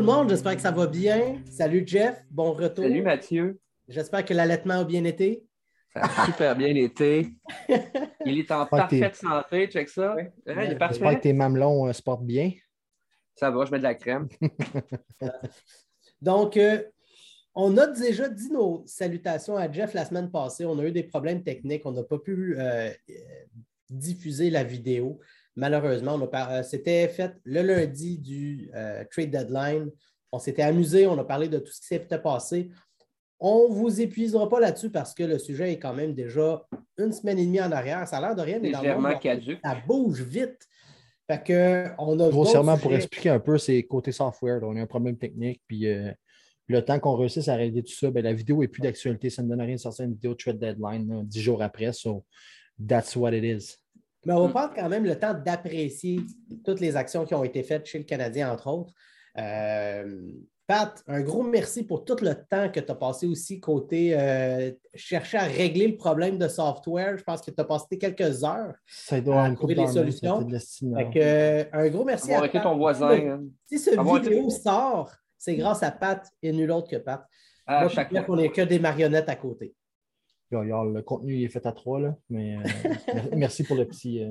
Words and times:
Le 0.00 0.06
monde, 0.06 0.30
j'espère 0.30 0.56
que 0.56 0.62
ça 0.62 0.70
va 0.70 0.86
bien. 0.86 1.42
Salut 1.50 1.84
Jeff, 1.86 2.24
bon 2.30 2.54
retour. 2.54 2.84
Salut 2.84 3.02
Mathieu. 3.02 3.60
J'espère 3.86 4.24
que 4.24 4.32
l'allaitement 4.32 4.78
a 4.78 4.84
bien 4.84 5.04
été. 5.04 5.44
Ça 5.92 6.04
a 6.04 6.24
super 6.24 6.56
bien 6.56 6.74
été. 6.74 7.28
Il 8.24 8.38
est 8.38 8.50
en 8.50 8.64
parfaite 8.64 9.14
santé, 9.14 9.66
check 9.66 9.90
ça. 9.90 10.14
Ouais. 10.14 10.32
il 10.46 10.52
est 10.52 10.76
parfait. 10.76 10.94
J'espère 10.94 11.16
que 11.18 11.22
tes 11.22 11.34
mamelons 11.34 11.86
euh, 11.86 11.92
se 11.92 12.00
portent 12.00 12.24
bien. 12.24 12.50
Ça 13.34 13.50
va, 13.50 13.66
je 13.66 13.72
mets 13.72 13.76
de 13.76 13.82
la 13.82 13.94
crème. 13.94 14.26
Donc, 16.22 16.56
euh, 16.56 16.82
on 17.54 17.76
a 17.76 17.86
déjà 17.86 18.30
dit 18.30 18.50
nos 18.50 18.82
salutations 18.86 19.58
à 19.58 19.70
Jeff 19.70 19.92
la 19.92 20.06
semaine 20.06 20.30
passée. 20.30 20.64
On 20.64 20.78
a 20.78 20.84
eu 20.84 20.92
des 20.92 21.04
problèmes 21.04 21.42
techniques. 21.42 21.84
On 21.84 21.92
n'a 21.92 22.04
pas 22.04 22.18
pu 22.18 22.56
euh, 22.58 22.90
diffuser 23.90 24.48
la 24.48 24.64
vidéo. 24.64 25.20
Malheureusement, 25.56 26.18
c'était 26.62 27.08
fait 27.08 27.32
le 27.44 27.62
lundi 27.62 28.18
du 28.18 28.70
trade 29.10 29.30
deadline. 29.30 29.90
On 30.32 30.38
s'était 30.38 30.62
amusé, 30.62 31.06
on 31.06 31.18
a 31.18 31.24
parlé 31.24 31.48
de 31.48 31.58
tout 31.58 31.72
ce 31.72 31.80
qui 31.80 31.86
s'était 31.88 32.20
passé. 32.20 32.70
On 33.40 33.68
ne 33.68 33.74
vous 33.74 34.00
épuisera 34.00 34.48
pas 34.48 34.60
là-dessus 34.60 34.90
parce 34.90 35.14
que 35.14 35.22
le 35.22 35.38
sujet 35.38 35.72
est 35.72 35.78
quand 35.78 35.94
même 35.94 36.14
déjà 36.14 36.62
une 36.98 37.12
semaine 37.12 37.38
et 37.38 37.46
demie 37.46 37.60
en 37.60 37.72
arrière. 37.72 38.06
Ça 38.06 38.18
a 38.18 38.20
l'air 38.20 38.36
de 38.36 38.42
rien, 38.42 38.58
mais 38.60 38.70
dans 38.70 38.82
le 38.82 38.98
monde, 38.98 39.58
ça 39.64 39.76
bouge 39.86 40.22
vite. 40.22 40.58
Fait 41.26 41.42
que, 41.42 41.86
on 41.98 42.18
a 42.20 42.28
Grossièrement, 42.28 42.76
pour 42.76 42.92
expliquer 42.92 43.30
un 43.30 43.38
peu, 43.40 43.56
c'est 43.56 43.82
côté 43.84 44.12
software. 44.12 44.60
on 44.62 44.76
a 44.76 44.80
un 44.80 44.86
problème 44.86 45.16
technique. 45.16 45.62
Puis 45.66 45.86
euh, 45.86 46.10
le 46.66 46.84
temps 46.84 46.98
qu'on 46.98 47.16
réussisse 47.16 47.48
à 47.48 47.54
régler 47.54 47.82
tout 47.82 47.94
ça, 47.94 48.10
ben, 48.10 48.22
la 48.22 48.32
vidéo 48.32 48.60
n'est 48.60 48.68
plus 48.68 48.82
d'actualité. 48.82 49.30
Ça 49.30 49.42
ne 49.42 49.48
donne 49.48 49.60
rien 49.60 49.76
de 49.76 49.80
sortir 49.80 50.04
une 50.04 50.12
vidéo 50.12 50.32
de 50.32 50.36
trade 50.36 50.58
deadline 50.58 51.22
dix 51.24 51.40
jours 51.40 51.62
après. 51.62 51.92
So, 51.92 52.24
that's 52.84 53.16
what 53.16 53.32
it 53.32 53.44
is. 53.44 53.76
Mais 54.24 54.32
on 54.32 54.46
va 54.46 54.48
prendre 54.48 54.74
quand 54.74 54.88
même 54.88 55.04
le 55.04 55.18
temps 55.18 55.34
d'apprécier 55.34 56.20
toutes 56.64 56.80
les 56.80 56.96
actions 56.96 57.24
qui 57.24 57.34
ont 57.34 57.44
été 57.44 57.62
faites 57.62 57.86
chez 57.86 57.98
le 57.98 58.04
Canadien, 58.04 58.52
entre 58.52 58.66
autres. 58.68 58.92
Euh, 59.38 60.32
Pat, 60.70 61.02
un 61.08 61.20
gros 61.22 61.42
merci 61.42 61.82
pour 61.82 62.04
tout 62.04 62.14
le 62.22 62.32
temps 62.32 62.70
que 62.70 62.78
tu 62.78 62.92
as 62.92 62.94
passé 62.94 63.26
aussi 63.26 63.58
côté 63.58 64.16
euh, 64.16 64.70
chercher 64.94 65.38
à 65.38 65.42
régler 65.42 65.88
le 65.88 65.96
problème 65.96 66.38
de 66.38 66.46
software. 66.46 67.18
Je 67.18 67.24
pense 67.24 67.40
que 67.40 67.50
tu 67.50 67.60
as 67.60 67.64
passé 67.64 67.98
quelques 67.98 68.44
heures 68.44 68.74
ça 68.86 69.20
doit 69.20 69.42
à 69.42 69.50
trouver 69.52 69.74
des 69.74 69.88
solutions. 69.88 70.46
Euh, 71.16 71.64
un 71.72 71.88
gros 71.88 72.04
merci 72.04 72.32
à 72.32 72.46
Pat. 72.46 72.62
ton 72.62 72.76
voisin. 72.76 73.10
Hein. 73.20 73.42
Si 73.66 73.80
ce 73.80 73.90
vidéo 73.90 74.48
sort, 74.48 75.10
c'est 75.36 75.56
grâce 75.56 75.82
à 75.82 75.90
Pat 75.90 76.24
et 76.40 76.52
nul 76.52 76.70
autre 76.70 76.88
que 76.88 76.96
Pat. 76.96 77.26
À 77.66 77.80
Moi, 77.80 77.88
chaque 77.88 78.10
fois 78.10 78.22
qu'on 78.22 78.36
n'est 78.36 78.50
que 78.50 78.62
des 78.62 78.78
marionnettes 78.78 79.28
à 79.28 79.34
côté. 79.34 79.74
Le 80.50 81.00
contenu 81.00 81.42
est 81.42 81.48
fait 81.48 81.64
à 81.66 81.72
trois, 81.72 82.00
là, 82.00 82.16
mais 82.28 82.56
euh, 82.56 82.60
merci 83.36 83.64
pour 83.64 83.76
le 83.76 83.86
petit. 83.86 84.22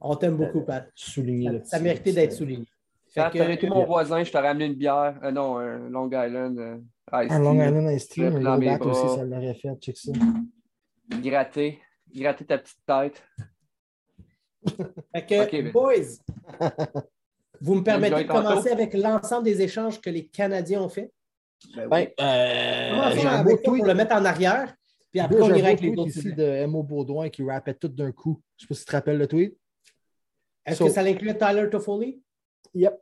On 0.00 0.16
t'aime 0.16 0.36
beaucoup, 0.36 0.62
Pat. 0.62 0.90
Souligner 0.94 1.58
ça, 1.64 1.76
ça 1.76 1.80
méritait 1.80 2.12
d'être 2.12 2.32
souligné. 2.32 2.66
Quand 3.14 3.30
tu 3.30 3.40
été 3.40 3.68
mon 3.68 3.84
voisin, 3.84 4.22
je 4.22 4.30
t'ai 4.30 4.38
ramené 4.38 4.66
une 4.66 4.74
bière. 4.74 5.18
Euh, 5.22 5.30
non, 5.30 5.58
un 5.58 5.88
Long 5.88 6.06
Island 6.06 6.58
euh, 6.58 6.76
Un 7.12 7.38
Long 7.38 7.54
Island 7.54 7.90
Ice 7.92 8.08
Tea, 8.08 8.24
un 8.24 8.40
Labatt 8.40 8.82
aussi, 8.82 9.08
ça 9.08 9.24
l'aurait 9.24 9.54
fait. 9.54 9.74
Check 9.80 9.96
ça. 9.96 10.12
Gratter. 11.22 11.78
Gratter 12.14 12.44
ta 12.44 12.58
petite 12.58 12.84
tête. 12.86 13.22
fait 15.14 15.26
que, 15.26 15.72
boys, 15.72 16.18
vous 17.60 17.74
me 17.76 17.82
permettez 17.82 18.24
de 18.24 18.28
commencer 18.28 18.70
avec 18.70 18.94
l'ensemble 18.94 19.44
des 19.44 19.62
échanges 19.62 20.00
que 20.00 20.10
les 20.10 20.26
Canadiens 20.26 20.82
ont 20.82 20.88
fait? 20.88 21.12
Ben, 21.74 21.88
oui. 21.90 22.08
euh, 22.20 23.10
j'ai 23.14 23.26
un 23.26 23.42
beau 23.42 23.56
tweet. 23.56 23.78
pour 23.78 23.86
le 23.86 23.94
mettre 23.94 24.14
en 24.14 24.24
arrière. 24.24 24.74
Puis 25.26 25.38
après, 25.38 25.50
on 25.50 25.54
ira 25.54 25.68
avec 25.68 25.80
les 25.80 25.90
autres. 25.90 26.08
ici 26.08 26.32
de 26.32 26.42
M.O. 26.42 26.82
Baudouin 26.82 27.28
qui 27.28 27.42
rappait 27.42 27.74
tout 27.74 27.88
d'un 27.88 28.12
coup. 28.12 28.40
Je 28.56 28.64
ne 28.64 28.66
sais 28.66 28.68
pas 28.68 28.74
si 28.74 28.80
tu 28.80 28.86
te 28.86 28.92
rappelles 28.92 29.18
le 29.18 29.26
tweet. 29.26 29.58
Est-ce 30.64 30.84
que 30.84 30.90
ça 30.90 31.02
inclut 31.02 31.36
Tyler 31.36 31.68
Toffoli? 31.70 32.22
Yep. 32.74 33.00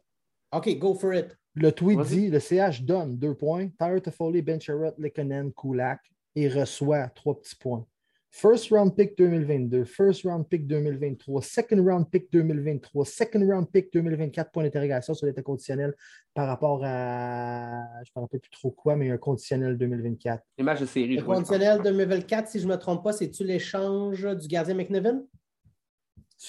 OK, 0.53 0.79
go 0.79 0.95
for 0.95 1.15
it. 1.15 1.37
Le 1.55 1.73
tweet 1.73 2.01
dit 2.03 2.31
le 2.31 2.39
CH 2.39 2.83
donne 2.83 3.17
deux 3.17 3.35
points. 3.35 3.69
Tyler 3.79 4.01
Toffoli, 4.01 4.43
Ben 4.43 4.61
Sherratt, 4.61 4.95
Lekonen, 4.99 5.53
Kulak 5.53 6.01
et 6.35 6.49
reçoit 6.49 7.09
trois 7.09 7.41
petits 7.41 7.57
points. 7.57 7.87
First 8.31 8.71
round 8.71 8.95
pick 8.95 9.17
2022, 9.17 9.85
first 9.85 10.25
round 10.25 10.47
pick 10.49 10.67
2023, 10.67 11.41
second 11.43 11.81
round 11.81 12.11
pick 12.11 12.31
2023, 12.31 13.05
second 13.07 13.49
round 13.49 13.73
pick 13.73 13.91
2024, 13.93 14.51
point 14.51 14.65
d'interrogation 14.65 15.15
sur 15.15 15.27
l'état 15.27 15.41
conditionnel 15.41 15.95
par 16.35 16.47
rapport 16.47 16.83
à, 16.85 17.83
je 18.05 18.11
ne 18.15 18.21
me 18.21 18.25
rappelle 18.25 18.41
plus 18.41 18.51
trop 18.51 18.71
quoi, 18.71 18.95
mais 18.95 19.11
un 19.11 19.17
conditionnel 19.17 19.79
2024. 19.79 20.43
Image 20.59 20.81
de 20.81 20.87
série. 20.87 21.17
Le 21.17 21.23
conditionnel 21.23 21.81
2024, 21.83 22.49
si 22.49 22.61
je 22.61 22.67
ne 22.67 22.73
me 22.73 22.77
trompe 22.77 23.03
pas, 23.03 23.13
c'est-tu 23.13 23.43
l'échange 23.43 24.27
du 24.37 24.49
gardien 24.49 24.75
McNevin? 24.75 25.23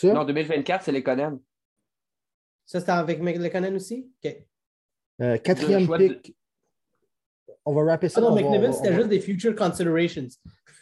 Non, 0.03 0.25
2024, 0.25 0.83
c'est 0.83 0.91
les 0.91 0.99
Lekonen. 0.99 1.39
Ça, 2.66 2.81
c'était 2.81 2.91
avec 2.91 3.21
McLennan 3.21 3.75
aussi? 3.75 4.11
OK. 4.23 4.35
Euh, 5.21 5.37
quatrième 5.37 5.87
pick. 5.87 6.35
On 7.67 7.73
va 7.73 7.83
rapper 7.83 8.07
ça. 8.07 8.22
Ah 8.23 8.29
non, 8.29 8.33
McNevin, 8.33 8.72
c'était 8.72 8.94
juste 8.94 9.09
des 9.09 9.19
future 9.19 9.53
considerations. 9.53 10.28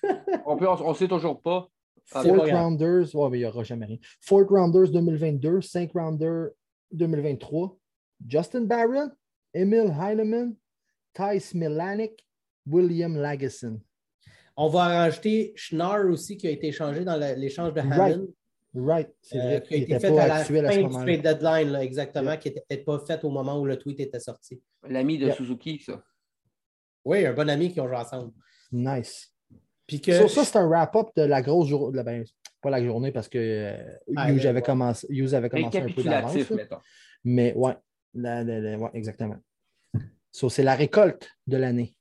on 0.45 0.55
ne 0.55 0.93
sait 0.93 1.07
toujours 1.07 1.41
pas. 1.41 1.67
Fourth 2.05 2.51
rounders, 2.51 3.15
ouais, 3.15 3.29
mais 3.31 3.37
il 3.37 3.41
n'y 3.41 3.45
aura 3.47 3.63
jamais 3.63 3.87
rien. 3.87 3.97
Fourth 4.21 4.49
rounders 4.49 4.91
2022, 4.91 5.61
cinq 5.61 5.93
rounders 5.95 6.51
2023. 6.91 7.75
Justin 8.27 8.65
Barron, 8.65 9.09
Emil 9.55 9.91
Heinemann, 9.99 10.55
Thijs 11.15 11.55
Milanic, 11.55 12.23
William 12.67 13.17
Lagesson. 13.17 13.81
On 14.55 14.69
va 14.69 14.85
rajouter 14.85 15.53
Schnarr 15.55 16.05
aussi 16.11 16.37
qui 16.37 16.47
a 16.47 16.51
été 16.51 16.67
échangé 16.67 17.03
dans 17.03 17.17
l'échange 17.35 17.73
de 17.73 17.79
Hammond. 17.79 18.27
Right, 18.75 19.09
c'est 19.23 19.37
vrai. 19.39 19.55
Euh, 19.55 19.59
qui 19.61 19.73
a 19.73 19.77
été 19.77 19.99
fait 19.99 20.19
à 20.19 20.27
la 20.27 20.43
fin 20.43 20.83
du 20.83 20.89
trade 20.89 21.21
deadline, 21.23 21.71
là, 21.71 21.83
exactement, 21.83 22.37
qui 22.37 22.49
n'était 22.49 22.63
peut-être 22.69 22.85
pas 22.85 22.99
fait 22.99 23.23
au 23.23 23.31
moment 23.31 23.59
où 23.59 23.65
le 23.65 23.75
tweet 23.79 23.99
était 24.01 24.19
sorti. 24.19 24.61
L'ami 24.87 25.17
de 25.17 25.31
Suzuki, 25.31 25.79
ça. 25.79 26.03
Oui, 27.05 27.25
un 27.25 27.33
bon 27.33 27.49
ami 27.49 27.71
qui 27.71 27.79
ont 27.79 27.87
joué 27.87 27.97
ensemble. 27.97 28.33
Nice. 28.71 29.31
Puis 29.87 30.01
que... 30.01 30.27
ça, 30.27 30.43
c'est 30.43 30.57
un 30.57 30.67
wrap-up 30.67 31.09
de 31.15 31.21
la 31.21 31.41
grosse 31.41 31.69
journée. 31.69 32.03
Ben, 32.03 32.23
pas 32.61 32.71
la 32.71 32.83
journée 32.83 33.11
parce 33.11 33.29
que 33.29 33.37
euh, 33.37 33.97
ah, 34.15 34.31
Hughes, 34.31 34.47
avait 34.47 34.63
commencé, 34.63 35.05
Hughes 35.09 35.35
avait 35.35 35.49
commencé 35.49 35.77
un 35.77 35.87
peu 35.87 36.03
d'avance. 36.03 36.35
Mais 37.23 37.53
ouais, 37.53 37.75
ouais 38.15 38.89
exactement. 38.93 39.37
So, 40.31 40.49
c'est 40.49 40.63
la 40.63 40.75
récolte 40.75 41.29
de 41.45 41.57
l'année. 41.57 41.95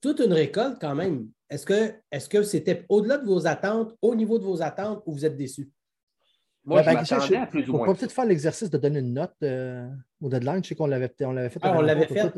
Toute 0.00 0.20
une 0.20 0.32
récolte 0.32 0.78
quand 0.80 0.94
même. 0.94 1.28
Est-ce 1.50 1.66
que 1.66 1.94
est-ce 2.10 2.28
que 2.28 2.42
c'était 2.42 2.86
au-delà 2.88 3.18
de 3.18 3.26
vos 3.26 3.46
attentes, 3.46 3.94
au 4.00 4.14
niveau 4.14 4.38
de 4.38 4.44
vos 4.44 4.62
attentes, 4.62 5.02
ou 5.06 5.12
vous 5.12 5.24
êtes 5.24 5.36
déçu? 5.36 5.70
Moi, 6.66 6.82
je 6.82 6.90
m'attendais 6.90 7.36
à 7.36 7.46
plus 7.46 7.68
ou 7.68 7.72
moins. 7.72 7.82
On 7.82 7.92
peut 7.92 7.98
peut-être 7.98 8.12
faire 8.12 8.24
l'exercice 8.24 8.68
de 8.68 8.76
donner 8.76 8.98
une 8.98 9.14
note 9.14 9.34
euh, 9.44 9.88
au 10.20 10.28
deadline. 10.28 10.62
Je 10.64 10.70
sais 10.70 10.74
qu'on 10.74 10.86
l'avait, 10.86 11.12
on 11.20 11.32
l'avait 11.32 11.48
fait. 11.48 11.60
Ah, 11.62 11.76
on 11.78 11.80
l'avait 11.80 12.06
fait. 12.06 12.32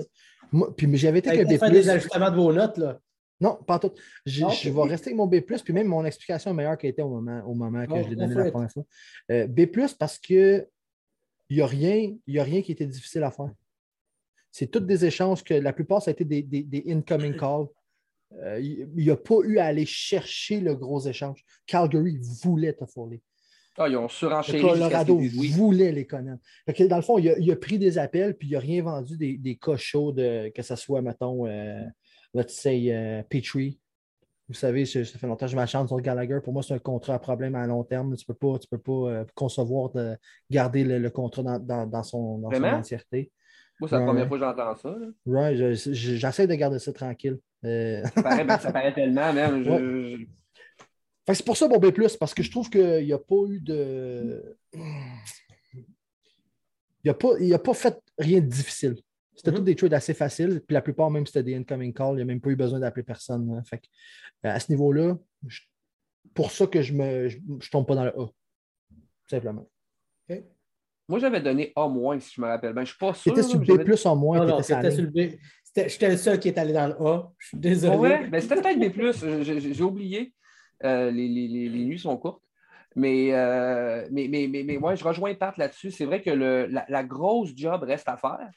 Moi, 0.53 0.75
puis 0.77 0.97
j'avais 0.97 1.21
été 1.21 1.31
avec 1.31 1.47
un 1.62 1.69
B+. 1.69 1.72
des 1.72 1.89
ajustements 1.89 2.31
de 2.31 2.37
vos 2.37 2.53
notes, 2.53 2.77
là. 2.77 3.00
Non, 3.41 3.56
pas 3.66 3.78
tout. 3.78 3.93
Je, 4.27 4.44
je 4.62 4.71
vais 4.71 4.83
rester 4.83 5.11
avec 5.11 5.16
mon 5.16 5.27
B, 5.27 5.37
puis 5.41 5.72
même 5.72 5.87
mon 5.87 6.05
explication 6.05 6.50
est 6.50 6.55
meilleure 6.55 6.77
qu'elle 6.77 6.91
était 6.91 7.03
au 7.03 7.09
moment, 7.09 7.41
au 7.47 7.55
moment 7.55 7.87
que 7.87 8.03
je 8.03 8.09
l'ai 8.09 8.16
donné 8.16 8.34
la 8.34 8.50
première 8.50 8.71
fois. 8.71 8.84
Euh, 9.31 9.47
B, 9.47 9.61
parce 9.99 10.19
que 10.19 10.66
il 11.49 11.56
n'y 11.56 11.62
a, 11.62 11.66
rien, 11.66 12.15
a 12.37 12.43
rien 12.43 12.60
qui 12.60 12.72
était 12.72 12.87
difficile 12.87 13.22
à 13.22 13.31
faire. 13.31 13.51
C'est 14.51 14.66
toutes 14.66 14.86
des 14.86 15.04
échanges 15.04 15.42
que 15.42 15.54
la 15.54 15.72
plupart, 15.72 16.03
ça 16.03 16.10
a 16.10 16.13
été 16.13 16.24
des, 16.24 16.42
des, 16.42 16.63
des 16.63 16.84
incoming 16.89 17.36
calls. 17.39 17.66
Euh, 18.42 18.60
il 18.60 18.89
n'y 18.95 19.09
a 19.09 19.16
pas 19.16 19.36
eu 19.45 19.59
à 19.59 19.66
aller 19.66 19.86
chercher 19.86 20.60
le 20.60 20.74
gros 20.74 21.01
échange. 21.07 21.42
Calgary 21.66 22.19
voulait 22.42 22.74
Toffoli. 22.74 23.22
Ah, 23.78 23.89
ils 23.89 23.97
ont 23.97 24.09
surenchéré. 24.09 24.60
Colorado 24.60 25.19
voulait 25.53 25.92
les 25.92 26.07
connaître. 26.07 26.42
Dans 26.89 26.97
le 26.97 27.03
fond, 27.03 27.19
il 27.19 27.51
a, 27.51 27.57
pris 27.57 27.78
des 27.78 27.98
appels, 27.98 28.36
puis 28.36 28.48
il 28.48 28.53
n'a 28.53 28.59
rien 28.59 28.83
vendu 28.83 29.16
des, 29.16 29.39
des 29.39 29.57
cochots, 29.57 30.13
de, 30.13 30.51
que 30.54 30.63
ce 30.63 30.77
soit, 30.77 31.01
mettons, 31.01 31.47
euh, 31.47 31.83
let's 32.34 32.54
say, 32.54 32.92
euh, 32.92 33.22
Petrie. 33.28 33.80
Vous 34.48 34.54
savez, 34.54 34.86
ça 34.86 35.04
fait 35.04 35.27
longtemps 35.27 35.47
que 35.47 35.53
je 35.53 35.57
m'achante 35.57 35.89
sur 35.89 36.01
Gallagher. 36.01 36.39
Pour 36.42 36.54
moi, 36.54 36.63
c'est 36.63 36.75
un 36.75 36.78
contrat 36.78 37.15
à 37.15 37.19
problème 37.19 37.54
à 37.54 37.66
long 37.66 37.84
terme. 37.84 38.16
Tu 38.16 38.25
ne 38.27 38.34
peux 38.34 38.39
pas, 38.39 38.59
tu 38.59 38.66
peux 38.66 38.78
pas 38.78 39.25
concevoir 39.34 39.91
de 39.91 40.16
garder 40.51 40.84
le, 40.84 41.10
contrat 41.10 41.42
dans, 41.42 41.86
dans, 41.86 42.03
son, 42.03 42.39
dans 42.39 42.51
son 42.51 42.65
entièreté. 42.65 43.31
Moi, 43.78 43.89
c'est 43.89 43.98
la 43.98 44.04
première 44.07 44.27
fois 44.27 44.39
que 44.39 44.45
j'entends 44.45 44.74
ça. 44.74 44.97
Right, 45.27 45.74
j'essaie 45.74 46.47
de 46.47 46.54
garder 46.54 46.78
ça 46.78 46.92
tranquille. 46.92 47.39
Euh, 47.65 48.03
ça, 48.04 48.22
paraît, 48.72 48.92
tellement, 48.92 49.33
même. 49.33 50.27
C'est 51.34 51.45
pour 51.45 51.57
ça 51.57 51.69
mon 51.69 51.78
B, 51.78 51.91
parce 52.19 52.34
que 52.34 52.42
je 52.42 52.51
trouve 52.51 52.71
qu'il 52.71 53.04
n'y 53.04 53.13
a 53.13 53.19
pas 53.19 53.45
eu 53.48 53.60
de. 53.60 54.57
Il 57.04 57.07
n'a 57.07 57.15
pas, 57.15 57.28
a 57.41 57.59
pas 57.59 57.75
fait 57.75 58.01
rien 58.19 58.41
de 58.41 58.47
difficile. 58.47 58.97
C'était 59.34 59.53
tous 59.53 59.63
des 59.63 59.77
trades 59.77 59.95
assez 59.95 60.15
faciles, 60.15 60.60
puis 60.66 60.75
la 60.75 60.83
plupart, 60.83 61.10
même 61.10 61.25
c'était 61.25 61.45
des 61.45 61.54
incoming 61.54 61.95
calls, 61.95 62.15
il 62.15 62.16
n'y 62.16 62.22
a 62.22 62.25
même 62.25 62.41
pas 62.41 62.51
eu 62.51 62.57
besoin 62.57 62.80
d'appeler 62.80 63.04
personne. 63.04 63.48
Hein. 63.53 63.63
Fait 63.65 63.80
euh, 64.45 64.51
à 64.51 64.59
ce 64.59 64.72
niveau-là, 64.72 65.16
pour 66.34 66.51
ça 66.51 66.66
que 66.66 66.83
je 66.83 66.92
ne 66.92 67.28
je, 67.28 67.71
tombe 67.71 67.86
pas 67.86 67.95
dans 67.95 68.04
le 68.04 68.21
A. 68.21 68.27
Simplement. 69.31 69.69
Moi, 71.09 71.21
j'avais 71.21 71.41
donné 71.41 71.72
A 71.77 71.89
moins, 71.89 72.19
si 72.19 72.34
je 72.34 72.41
me 72.41 72.47
rappelle 72.47 72.72
bien. 72.72 72.84
Je 72.84 72.91
ne 72.91 72.95
suis 72.95 72.98
pas 72.98 73.15
sûr. 73.15 73.34
C'était 73.34 73.48
sur 73.48 73.60
B 73.60 73.83
plus 73.84 74.04
en 74.07 74.16
moins. 74.16 74.41
Non, 74.41 74.57
non, 74.57 74.63
c'était 74.63 74.91
sur 74.91 75.03
le 75.03 75.09
B. 75.09 75.36
J'étais 75.74 76.10
le 76.10 76.16
seul 76.16 76.41
qui 76.41 76.48
est 76.48 76.59
allé 76.59 76.72
dans 76.72 76.89
le 76.89 76.95
A. 76.95 77.33
Je 77.39 77.47
suis 77.48 77.59
désolé. 77.59 77.97
Ouais, 77.97 78.28
mais 78.28 78.41
c'était 78.41 78.57
peut-être 78.57 78.78
B. 78.78 79.72
J'ai 79.72 79.83
oublié. 79.83 80.34
Euh, 80.84 81.10
les, 81.10 81.28
les, 81.28 81.69
les, 81.69 81.84
nuits 81.84 81.98
sont 81.98 82.16
courtes. 82.16 82.42
Mais, 82.95 83.33
euh, 83.33 84.07
mais, 84.10 84.28
mais, 84.28 84.48
mais, 84.48 84.63
mais, 84.65 84.97
je 84.97 85.04
rejoins 85.04 85.34
Pat 85.34 85.57
là-dessus. 85.57 85.91
C'est 85.91 86.04
vrai 86.04 86.22
que 86.22 86.30
le, 86.30 86.66
la, 86.66 87.04
grosse 87.04 87.51
job 87.57 87.83
reste 87.83 88.09
à 88.09 88.16
faire. 88.16 88.51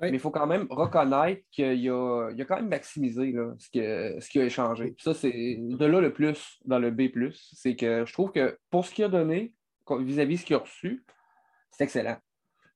Mais 0.00 0.10
il 0.10 0.18
faut 0.18 0.30
quand 0.30 0.46
même 0.46 0.66
reconnaître 0.68 1.42
qu'il 1.50 1.88
a, 1.88 2.28
a 2.28 2.44
quand 2.44 2.56
même 2.56 2.68
maximisé 2.68 3.34
ce, 3.58 3.70
que, 3.70 4.20
ce 4.20 4.28
qui 4.28 4.40
a 4.40 4.44
échangé. 4.44 4.94
Ça, 4.98 5.14
c'est 5.14 5.56
de 5.58 5.86
là 5.86 6.00
le 6.00 6.12
plus 6.12 6.58
dans 6.66 6.78
le 6.78 6.90
B. 6.90 7.08
C'est 7.32 7.76
que 7.76 8.04
je 8.04 8.12
trouve 8.12 8.30
que 8.30 8.58
pour 8.70 8.84
ce 8.84 8.92
qu'il 8.92 9.04
a 9.04 9.08
donné, 9.08 9.54
vis-à-vis 9.90 10.34
de 10.34 10.40
ce 10.40 10.46
qu'il 10.46 10.56
a 10.56 10.60
reçu, 10.60 11.04
c'est 11.70 11.84
excellent. 11.84 12.16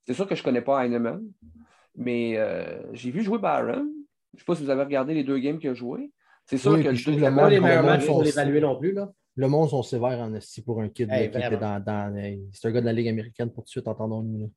C'est 0.06 0.14
sûr 0.14 0.26
que 0.26 0.34
je 0.34 0.40
ne 0.40 0.44
connais 0.44 0.62
pas 0.62 0.84
Heinemann, 0.84 1.22
mais 1.94 2.36
euh, 2.36 2.82
j'ai 2.92 3.10
vu 3.10 3.22
jouer 3.22 3.38
Baron. 3.38 3.86
Je 4.32 4.36
ne 4.36 4.38
sais 4.38 4.44
pas 4.44 4.54
si 4.54 4.64
vous 4.64 4.70
avez 4.70 4.84
regardé 4.84 5.14
les 5.14 5.24
deux 5.24 5.38
games 5.38 5.58
qu'il 5.58 5.70
a 5.70 5.74
joué. 5.74 6.10
C'est 6.50 6.58
sûr 6.58 6.82
que 6.82 6.92
je 6.92 7.10
le 7.12 7.36
pas 7.36 7.48
les 7.48 7.60
meilleurs 7.60 7.84
matchs 7.84 8.06
pour 8.06 8.22
l'évaluer 8.22 8.60
non 8.60 8.76
plus. 8.76 8.92
Là. 8.92 9.12
Le 9.36 9.48
monde 9.48 9.70
sont 9.70 9.84
sévères 9.84 10.18
en 10.18 10.34
esti 10.34 10.62
pour 10.62 10.80
un 10.80 10.88
kid 10.88 11.08
qui 11.08 11.22
était 11.22 11.56
dans. 11.56 11.80
dans 11.80 12.36
c'est 12.52 12.68
un 12.68 12.70
gars 12.72 12.80
de 12.80 12.86
la 12.86 12.92
Ligue 12.92 13.08
américaine 13.08 13.50
pour 13.50 13.62
tout 13.62 13.68
de 13.68 13.70
suite, 13.70 13.86
entendons-nous. 13.86 14.50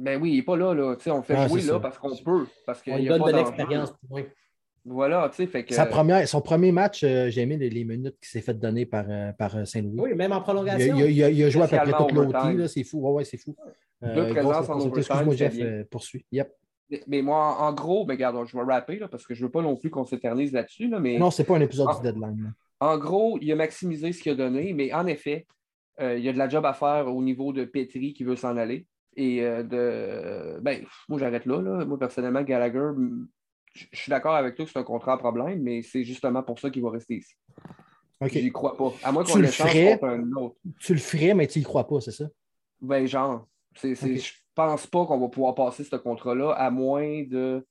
Ben 0.00 0.20
oui, 0.20 0.32
il 0.32 0.36
n'est 0.36 0.42
pas 0.42 0.56
là. 0.56 0.74
là. 0.74 0.96
on 1.06 1.22
fait 1.22 1.48
jouer 1.48 1.62
là 1.62 1.78
parce 1.78 1.98
qu'on 1.98 2.16
peut. 2.16 2.46
Parce 2.66 2.82
qu'il 2.82 3.06
donne 3.06 3.22
de 3.22 3.32
l'expérience. 3.32 3.94
Voilà, 4.84 5.28
tu 5.28 5.36
sais, 5.36 5.46
fait 5.46 5.64
que... 5.64 5.74
Sa 5.74 5.84
première, 5.84 6.26
son 6.26 6.40
premier 6.40 6.72
match, 6.72 7.04
euh, 7.04 7.28
j'ai 7.28 7.42
aimé 7.42 7.58
les, 7.58 7.84
minutes 7.84 8.16
qui 8.22 8.30
s'est 8.30 8.40
fait 8.40 8.54
donner 8.54 8.86
par, 8.86 9.04
euh, 9.10 9.32
par 9.32 9.54
euh, 9.54 9.66
Saint-Louis. 9.66 10.00
Oui, 10.00 10.14
même 10.14 10.32
en 10.32 10.40
prolongation. 10.40 10.96
Il, 10.96 11.22
a, 11.22 11.28
il 11.28 11.44
a 11.44 11.50
joué 11.50 11.62
à 11.64 11.68
peu 11.68 11.76
près 11.76 11.92
toute 11.92 12.12
l'OT, 12.12 12.68
c'est 12.68 12.84
fou. 12.84 13.00
Ouais, 13.00 13.12
ouais, 13.12 13.24
c'est 13.24 13.36
fou. 13.36 13.54
Deux 14.00 14.28
présences 14.30 14.70
en 14.70 14.80
Excuse-moi, 14.94 15.34
Jeff, 15.34 15.54
poursuis. 15.90 16.24
Yep. 16.32 16.50
Mais, 17.06 17.22
moi, 17.22 17.56
en 17.60 17.72
gros, 17.72 18.06
mais 18.06 18.14
regarde, 18.14 18.46
je 18.46 18.56
vais 18.56 18.62
rapper 18.62 18.98
là, 18.98 19.08
parce 19.08 19.26
que 19.26 19.34
je 19.34 19.42
ne 19.42 19.46
veux 19.46 19.52
pas 19.52 19.62
non 19.62 19.76
plus 19.76 19.90
qu'on 19.90 20.04
s'éternise 20.04 20.52
là-dessus. 20.52 20.88
Là, 20.88 21.00
mais... 21.00 21.18
Non, 21.18 21.30
c'est 21.30 21.44
pas 21.44 21.56
un 21.56 21.60
épisode 21.60 21.88
du 21.96 22.02
deadline. 22.02 22.52
En 22.80 22.96
gros, 22.96 23.38
il 23.40 23.50
a 23.52 23.56
maximisé 23.56 24.12
ce 24.12 24.22
qu'il 24.22 24.32
a 24.32 24.34
donné, 24.34 24.72
mais 24.72 24.92
en 24.92 25.06
effet, 25.06 25.46
il 26.00 26.20
y 26.20 26.28
a 26.28 26.32
de 26.32 26.38
la 26.38 26.48
job 26.48 26.64
à 26.64 26.72
faire 26.72 27.08
au 27.14 27.22
niveau 27.22 27.52
de 27.52 27.64
Petri 27.64 28.14
qui 28.14 28.24
veut 28.24 28.36
s'en 28.36 28.56
aller. 28.56 28.86
Et 29.16 29.40
de. 29.40 30.60
Ben, 30.60 30.84
moi, 31.08 31.18
j'arrête 31.18 31.44
là, 31.44 31.60
là. 31.60 31.84
Moi, 31.84 31.98
personnellement, 31.98 32.42
Gallagher, 32.42 32.90
je 33.74 33.84
suis 33.92 34.10
d'accord 34.10 34.36
avec 34.36 34.54
toi 34.54 34.64
que 34.64 34.70
c'est 34.70 34.78
un 34.78 34.84
contrat 34.84 35.14
à 35.14 35.18
problème, 35.18 35.60
mais 35.60 35.82
c'est 35.82 36.04
justement 36.04 36.42
pour 36.44 36.60
ça 36.60 36.70
qu'il 36.70 36.82
va 36.82 36.90
rester 36.90 37.16
ici. 37.16 37.34
Je 38.20 38.38
n'y 38.38 38.52
crois 38.52 38.76
pas. 38.76 38.92
À 39.02 39.10
moins 39.10 39.24
qu'on 39.24 39.38
le 39.38 39.48
ferais, 39.48 39.98
un 40.02 40.32
autre. 40.32 40.56
Tu 40.78 40.94
le 40.94 41.00
ferais, 41.00 41.34
mais 41.34 41.48
tu 41.48 41.58
n'y 41.58 41.64
crois 41.64 41.86
pas, 41.86 42.00
c'est 42.00 42.12
ça? 42.12 42.26
Ben, 42.80 43.06
genre. 43.06 43.46
C'est, 43.74 43.94
Je 43.94 44.32
pense 44.58 44.86
pas 44.88 45.06
qu'on 45.06 45.20
va 45.20 45.28
pouvoir 45.28 45.54
passer 45.54 45.84
ce 45.84 45.96
contrat-là 45.96 46.52
à 46.52 46.70
moins 46.70 47.22
de. 47.22 47.64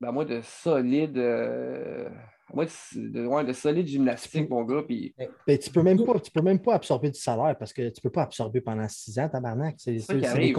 Ben, 0.00 0.08
à 0.08 0.12
moins 0.12 0.24
de 0.24 0.40
solide. 0.42 1.18
Euh, 1.18 2.08
moi, 2.54 2.64
de, 2.64 3.42
de 3.42 3.52
solide 3.52 3.86
gymnastique, 3.86 4.48
mon 4.48 4.62
gars. 4.62 4.82
Puis... 4.86 5.14
Ben, 5.46 5.58
tu 5.58 5.68
ne 5.68 5.74
peux, 5.74 5.82
même 5.82 6.02
pas, 6.02 6.14
peux 6.32 6.42
même 6.42 6.60
pas 6.60 6.74
absorber 6.74 7.10
du 7.10 7.18
salaire 7.18 7.56
parce 7.58 7.72
que 7.72 7.82
tu 7.82 7.98
ne 7.98 8.02
peux 8.02 8.10
pas 8.10 8.22
absorber 8.22 8.60
pendant 8.60 8.88
six 8.88 9.18
ans, 9.18 9.28
tabarnak. 9.28 9.74
C'est 9.78 9.90
les, 9.90 10.52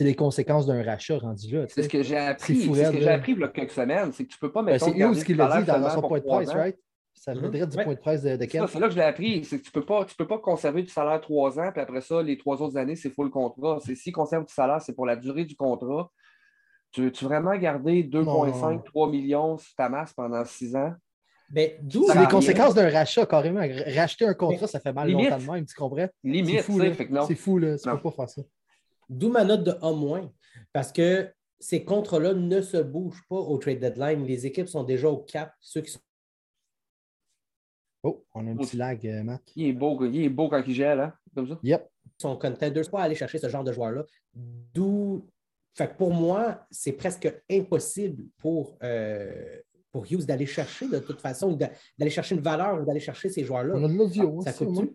les, 0.00 0.16
conséquences 0.16 0.66
d'un 0.66 0.82
rachat 0.82 1.18
rendu 1.18 1.54
là. 1.54 1.66
C'est 1.68 1.84
ce 1.84 1.88
que 1.88 2.02
j'ai 2.02 2.16
appris. 2.16 2.56
C'est 2.56 2.66
ce 2.66 2.90
que 2.90 2.98
j'ai 2.98 3.08
appris 3.08 3.32
il 3.32 3.38
y 3.38 3.44
a 3.44 3.48
quelques 3.48 3.70
semaines. 3.70 4.12
C'est 4.12 4.24
que 4.24 4.32
tu 4.32 4.36
ne 4.36 4.40
peux 4.48 4.52
pas 4.52 4.62
mettre. 4.62 4.84
Ben, 4.84 4.92
c'est 4.92 4.98
Hughes 4.98 5.24
qui 5.24 5.34
l'a 5.34 5.60
dit 5.60 5.66
dans 5.66 5.90
son 5.90 6.02
point 6.02 6.18
de 6.18 6.24
presse, 6.24 6.50
right? 6.50 6.76
Ça 7.22 7.34
voudrait 7.34 7.68
du 7.68 7.76
point 7.76 7.94
de 7.94 8.00
presse 8.00 8.22
de, 8.24 8.34
de 8.36 8.44
quel? 8.46 8.66
C'est 8.66 8.80
là 8.80 8.88
que 8.88 8.94
je 8.94 8.98
l'ai 8.98 9.04
appris. 9.04 9.44
C'est 9.44 9.60
que 9.60 9.62
tu 9.62 9.70
ne 9.72 9.80
peux, 9.80 9.86
pas, 9.86 10.04
peux 10.18 10.26
pas 10.26 10.38
conserver 10.38 10.82
du 10.82 10.88
salaire 10.88 11.20
trois 11.20 11.56
ans, 11.60 11.70
puis 11.70 11.80
après 11.80 12.00
ça, 12.00 12.20
les 12.20 12.36
trois 12.36 12.60
autres 12.60 12.76
années, 12.76 12.96
c'est 12.96 13.10
full 13.10 13.30
contrat. 13.30 13.78
C'est 13.86 13.94
si 13.94 14.10
conserve 14.10 14.44
du 14.44 14.52
salaire, 14.52 14.82
c'est 14.82 14.92
pour 14.92 15.06
la 15.06 15.14
durée 15.14 15.44
du 15.44 15.54
contrat. 15.54 16.10
Tu 16.90 17.02
veux-tu 17.02 17.24
vraiment 17.24 17.56
garder 17.56 18.02
2,5, 18.02 18.82
3 18.82 19.08
millions 19.08 19.56
sur 19.56 19.72
ta 19.76 19.88
masse 19.88 20.12
pendant 20.12 20.44
six 20.44 20.74
ans? 20.74 20.94
Ben, 21.48 21.70
c'est 21.88 22.18
les 22.18 22.26
conséquences 22.26 22.74
d'un 22.74 22.90
rachat, 22.90 23.24
carrément. 23.24 23.60
Racheter 23.60 24.26
un 24.26 24.34
contrat, 24.34 24.66
ça 24.66 24.80
fait 24.80 24.92
mal 24.92 25.08
longtemps 25.08 25.38
de 25.38 25.52
même, 25.52 25.64
tu 25.64 25.76
comprends? 25.76 26.08
Limite, 26.24 26.56
c'est 26.56 26.62
fou, 26.62 26.80
C'est 27.28 27.34
fou, 27.36 27.58
là. 27.58 27.78
Tu 27.78 27.88
ne 27.88 27.94
peux 27.94 28.00
pas 28.00 28.10
faire 28.10 28.30
ça. 28.30 28.42
D'où 29.08 29.30
ma 29.30 29.44
note 29.44 29.62
de 29.62 29.70
A-. 29.80 30.30
Parce 30.72 30.90
que 30.90 31.30
ces 31.60 31.84
contrats-là 31.84 32.34
ne 32.34 32.60
se 32.60 32.78
bougent 32.78 33.22
pas 33.28 33.36
au 33.36 33.58
trade 33.58 33.78
deadline. 33.78 34.26
Les 34.26 34.44
équipes 34.44 34.68
sont 34.68 34.82
déjà 34.82 35.08
au 35.08 35.18
cap. 35.18 35.52
Ceux 35.60 35.82
qui 35.82 35.92
sont... 35.92 36.00
Oh, 38.02 38.24
on 38.34 38.46
a 38.46 38.50
un 38.50 38.56
petit 38.56 38.76
lag, 38.76 39.06
euh, 39.06 39.22
Matt. 39.22 39.42
Il 39.54 39.68
est 39.68 39.72
beau, 39.72 40.04
il 40.04 40.24
est 40.24 40.28
beau 40.28 40.48
quand 40.48 40.62
il 40.66 40.74
gèle, 40.74 41.00
hein? 41.00 41.12
Comme 41.34 41.48
ça. 41.48 41.58
Yep. 41.62 41.88
Ils 42.04 42.22
sont 42.22 42.36
contenders 42.36 42.90
pas 42.90 43.02
aller 43.02 43.14
chercher 43.14 43.38
ce 43.38 43.48
genre 43.48 43.64
de 43.64 43.72
joueur-là. 43.72 44.04
D'où. 44.34 45.26
Fait 45.74 45.96
pour 45.96 46.12
moi, 46.12 46.66
c'est 46.70 46.92
presque 46.92 47.32
impossible 47.50 48.24
pour 48.36 48.76
euh, 48.82 49.58
pour 49.90 50.04
Hughes 50.10 50.26
d'aller 50.26 50.46
chercher 50.46 50.88
de 50.88 50.98
toute 50.98 51.20
façon, 51.20 51.52
d'aller 51.52 52.10
chercher 52.10 52.34
une 52.34 52.40
valeur 52.42 52.80
ou 52.80 52.84
d'aller 52.84 53.00
chercher 53.00 53.28
ces 53.28 53.44
joueurs-là. 53.44 53.74
On 53.76 53.84
a 53.84 53.88
de 53.88 53.94
l'audio. 53.94 54.40
Ah, 54.44 54.52
ça 54.52 54.64
coûte 54.64 54.92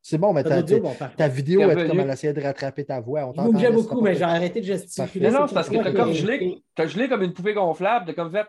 C'est 0.00 0.16
bon, 0.16 0.32
mais 0.32 0.42
ta, 0.42 0.62
ta 0.62 1.28
vidéo, 1.28 1.68
est 1.68 1.88
comme 1.88 2.00
elle 2.00 2.10
essayait 2.10 2.32
de 2.32 2.40
rattraper 2.40 2.84
ta 2.84 3.00
voix. 3.00 3.26
On 3.26 3.58
J'aime 3.58 3.74
beaucoup, 3.74 4.00
mais 4.00 4.14
j'ai 4.14 4.22
arrêté 4.22 4.60
de 4.60 4.66
gesticuler. 4.66 5.30
Non, 5.30 5.40
non, 5.40 5.46
c'est 5.48 5.54
parce 5.54 5.68
que 5.68 5.76
tu 5.76 5.86
as 5.86 5.92
comme 5.92 6.12
gelé, 6.12 6.62
as 6.76 6.86
gelé 6.86 7.08
comme 7.08 7.22
une 7.22 7.32
poupée 7.32 7.54
gonflable, 7.54 8.06
de 8.06 8.12
comme 8.12 8.30
fait. 8.30 8.46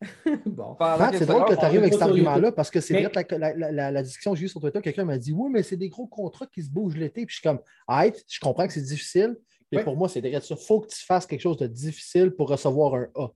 bon. 0.46 0.76
c'est 1.12 1.26
drôle 1.26 1.44
que 1.44 1.54
tu 1.54 1.64
arrives 1.64 1.80
avec 1.80 1.92
cet 1.92 2.02
argument-là 2.02 2.52
parce 2.52 2.70
que 2.70 2.80
c'est 2.80 3.02
vrai 3.02 3.24
que 3.24 3.34
la, 3.34 3.90
la, 3.90 4.02
discussion 4.02 4.32
que 4.32 4.38
j'ai 4.38 4.46
eue 4.46 4.48
sur 4.48 4.60
Twitter, 4.60 4.80
quelqu'un 4.80 5.04
m'a 5.04 5.18
dit 5.18 5.32
Oui, 5.32 5.50
mais 5.52 5.62
c'est 5.62 5.76
des 5.76 5.90
gros 5.90 6.06
contrats 6.06 6.46
qui 6.46 6.62
se 6.62 6.70
bougent 6.70 6.96
l'été. 6.96 7.26
Puis 7.26 7.34
je 7.34 7.40
suis 7.40 7.42
comme 7.42 7.60
Arrête, 7.86 8.24
je 8.28 8.40
comprends 8.40 8.66
que 8.66 8.72
c'est 8.72 8.80
difficile. 8.80 9.36
Mais 9.70 9.84
pour 9.84 9.96
moi, 9.96 10.08
c'est 10.08 10.20
vrai 10.20 10.40
ça. 10.40 10.54
Il 10.54 10.56
faut 10.56 10.80
que 10.80 10.88
tu 10.88 11.04
fasses 11.04 11.26
quelque 11.26 11.42
chose 11.42 11.58
de 11.58 11.66
difficile 11.66 12.30
pour 12.30 12.48
recevoir 12.48 12.94
un 12.94 13.08
A 13.14 13.30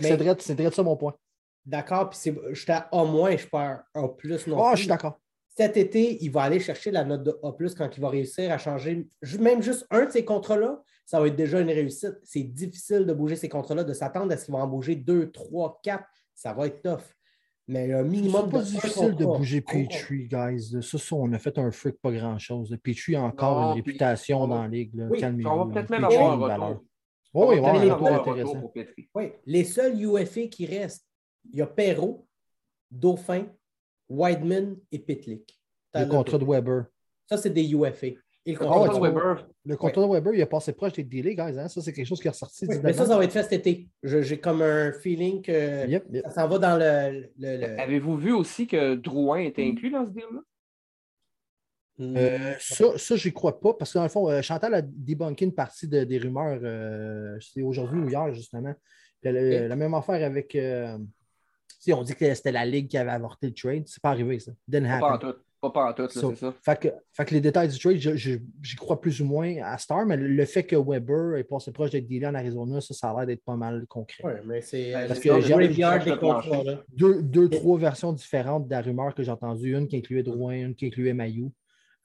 c'est 0.00 0.54
vrai 0.54 0.70
ça 0.70 0.82
mon 0.82 0.96
point. 0.96 1.14
D'accord, 1.64 2.10
puis 2.10 2.18
je 2.50 2.60
suis 2.60 2.72
à 2.72 2.88
A-, 2.92 3.30
je 3.30 3.36
suis 3.36 3.48
pas 3.48 3.84
à 3.94 4.00
A 4.00 4.00
non 4.02 4.56
oh, 4.58 4.70
je 4.72 4.78
suis 4.78 4.86
d'accord. 4.86 5.18
Cet 5.56 5.76
été, 5.76 6.22
il 6.22 6.30
va 6.30 6.42
aller 6.42 6.58
chercher 6.58 6.90
la 6.90 7.04
note 7.04 7.22
de 7.22 7.38
A 7.42 7.52
quand 7.76 7.90
il 7.96 8.00
va 8.00 8.08
réussir 8.08 8.50
à 8.50 8.58
changer 8.58 9.06
même 9.38 9.62
juste 9.62 9.86
un 9.90 10.04
de 10.04 10.10
ces 10.10 10.24
contrats-là, 10.24 10.82
ça 11.04 11.20
va 11.20 11.28
être 11.28 11.36
déjà 11.36 11.60
une 11.60 11.68
réussite. 11.68 12.18
C'est 12.22 12.42
difficile 12.42 13.06
de 13.06 13.12
bouger 13.12 13.36
ces 13.36 13.48
contrats-là, 13.48 13.84
de 13.84 13.92
s'attendre 13.92 14.32
à 14.32 14.36
ce 14.36 14.46
qu'il 14.46 14.54
va 14.54 14.60
en 14.60 14.66
bouger 14.66 14.96
deux, 14.96 15.30
trois, 15.30 15.80
quatre. 15.82 16.08
Ça 16.34 16.52
va 16.52 16.66
être 16.66 16.82
tough. 16.82 17.04
Mais 17.66 17.92
un 17.92 18.02
minimum. 18.02 18.44
C'est 18.46 18.52
pas 18.52 18.62
difficile 18.62 19.16
de 19.16 19.24
bouger 19.24 19.60
Petrie, 19.60 20.28
guys. 20.28 20.82
Ça, 20.82 20.98
ça, 20.98 21.16
on 21.16 21.32
a 21.32 21.38
fait 21.38 21.56
un 21.58 21.70
freak 21.70 21.96
pas 22.00 22.12
grand-chose. 22.12 22.76
Petrie 22.82 23.16
a 23.16 23.22
encore 23.22 23.70
une 23.70 23.76
réputation 23.76 24.46
dans 24.46 24.62
la 24.62 24.68
ligue. 24.68 24.94
Oui, 25.10 25.24
on 25.46 25.64
va 25.64 25.72
peut-être 25.72 25.90
même 25.90 26.04
avoir 26.04 26.32
un 26.32 26.58
retour. 26.58 26.84
Oui, 27.34 27.56
oui, 27.60 29.08
oui, 29.14 29.32
les 29.44 29.64
seuls 29.64 30.00
UFA 30.00 30.46
qui 30.46 30.66
restent, 30.66 31.04
il 31.50 31.58
y 31.58 31.62
a 31.62 31.66
Perrault, 31.66 32.28
Dauphin, 32.90 33.46
Wideman 34.08 34.76
et 34.92 35.00
Pitlick. 35.00 35.60
Le 35.94 36.06
contrat 36.06 36.38
de 36.38 36.44
Weber. 36.44 36.84
Ça, 37.26 37.36
c'est 37.36 37.50
des 37.50 37.72
UFA. 37.72 38.08
Le 38.52 38.58
contrat 38.58 38.88
de 38.88 39.00
Weber. 39.00 39.48
Le 39.64 39.76
contrat 39.76 40.02
de 40.02 40.12
Weber, 40.12 40.34
il 40.34 40.42
a 40.42 40.46
passé 40.46 40.72
proche 40.72 40.92
des 40.92 41.04
délais, 41.04 41.34
guys. 41.34 41.58
Hein? 41.58 41.68
Ça, 41.68 41.80
c'est 41.80 41.92
quelque 41.92 42.06
chose 42.06 42.20
qui 42.20 42.26
est 42.26 42.30
ressorti. 42.30 42.66
mais 42.82 42.92
ça, 42.92 43.06
ça 43.06 43.16
va 43.16 43.24
être 43.24 43.32
fait 43.32 43.42
cet 43.42 43.52
été. 43.52 43.88
J'ai 44.02 44.38
comme 44.38 44.62
un 44.62 44.92
feeling 44.92 45.40
que 45.42 45.86
ça 46.24 46.30
s'en 46.30 46.48
va 46.48 46.58
dans 46.58 46.78
le. 46.78 47.80
Avez-vous 47.80 48.16
vu 48.16 48.32
aussi 48.32 48.66
que 48.66 48.94
Drouin 48.94 49.40
était 49.40 49.64
inclus 49.64 49.90
dans 49.90 50.04
ce 50.04 50.10
deal-là? 50.10 50.40
Euh, 52.00 52.54
ça, 52.58 52.98
ça 52.98 53.14
je 53.14 53.28
n'y 53.28 53.32
crois 53.32 53.60
pas 53.60 53.72
parce 53.72 53.92
que 53.92 53.98
dans 53.98 54.02
le 54.02 54.10
fond, 54.10 54.28
euh, 54.28 54.42
Chantal 54.42 54.74
a 54.74 54.82
débunké 54.82 55.44
une 55.44 55.54
partie 55.54 55.86
des 55.88 56.18
rumeurs. 56.18 56.58
Euh, 56.62 57.38
c'est 57.40 57.62
aujourd'hui 57.62 58.00
ou 58.00 58.08
hier, 58.08 58.34
justement. 58.34 58.74
La 59.22 59.76
même 59.76 59.94
affaire 59.94 60.22
avec. 60.26 60.56
on 60.56 62.02
dit 62.02 62.14
que 62.14 62.34
c'était 62.34 62.52
la 62.52 62.66
Ligue 62.66 62.88
qui 62.88 62.98
avait 62.98 63.12
avorté 63.12 63.46
le 63.46 63.54
trade. 63.54 63.84
C'est 63.86 64.02
pas 64.02 64.10
arrivé, 64.10 64.38
ça. 64.38 64.52
Pas 64.70 65.14
en 65.14 65.18
tout. 65.18 65.34
Pas, 65.70 65.90
en 65.90 65.92
tout, 65.92 66.08
c'est 66.08 66.36
ça. 66.36 66.54
Fait 66.62 67.24
que, 67.24 67.34
les 67.34 67.40
détails 67.40 67.68
du 67.68 67.78
trade, 67.78 67.96
j'y 67.96 68.76
crois 68.76 69.00
plus 69.00 69.20
ou 69.20 69.24
moins 69.24 69.56
à 69.62 69.78
Star, 69.78 70.04
mais 70.06 70.16
le 70.16 70.44
fait 70.44 70.64
que 70.64 70.76
Weber 70.76 71.36
est 71.38 71.44
passé 71.44 71.72
proche 71.72 71.90
d'être 71.90 72.06
dealé 72.06 72.26
en 72.26 72.34
Arizona, 72.34 72.80
ça, 72.80 72.94
ça 72.94 73.10
a 73.10 73.16
l'air 73.16 73.26
d'être 73.26 73.44
pas 73.44 73.56
mal 73.56 73.86
concret. 73.88 74.22
Oui, 74.24 74.32
mais 74.46 74.60
c'est. 74.60 74.92
Parce 75.08 75.20
que 75.20 75.40
j'ai 75.40 75.54
deux, 76.88 77.22
deux, 77.22 77.48
trois 77.48 77.78
versions 77.78 78.12
différentes 78.12 78.66
de 78.66 78.70
la 78.70 78.80
rumeur 78.80 79.14
que 79.14 79.22
j'ai 79.22 79.30
entendues. 79.30 79.76
Une 79.76 79.88
qui 79.88 79.96
incluait 79.96 80.22
Drouin, 80.22 80.54
une 80.54 80.74
qui 80.74 80.86
incluait 80.86 81.14
Mayou. 81.14 81.52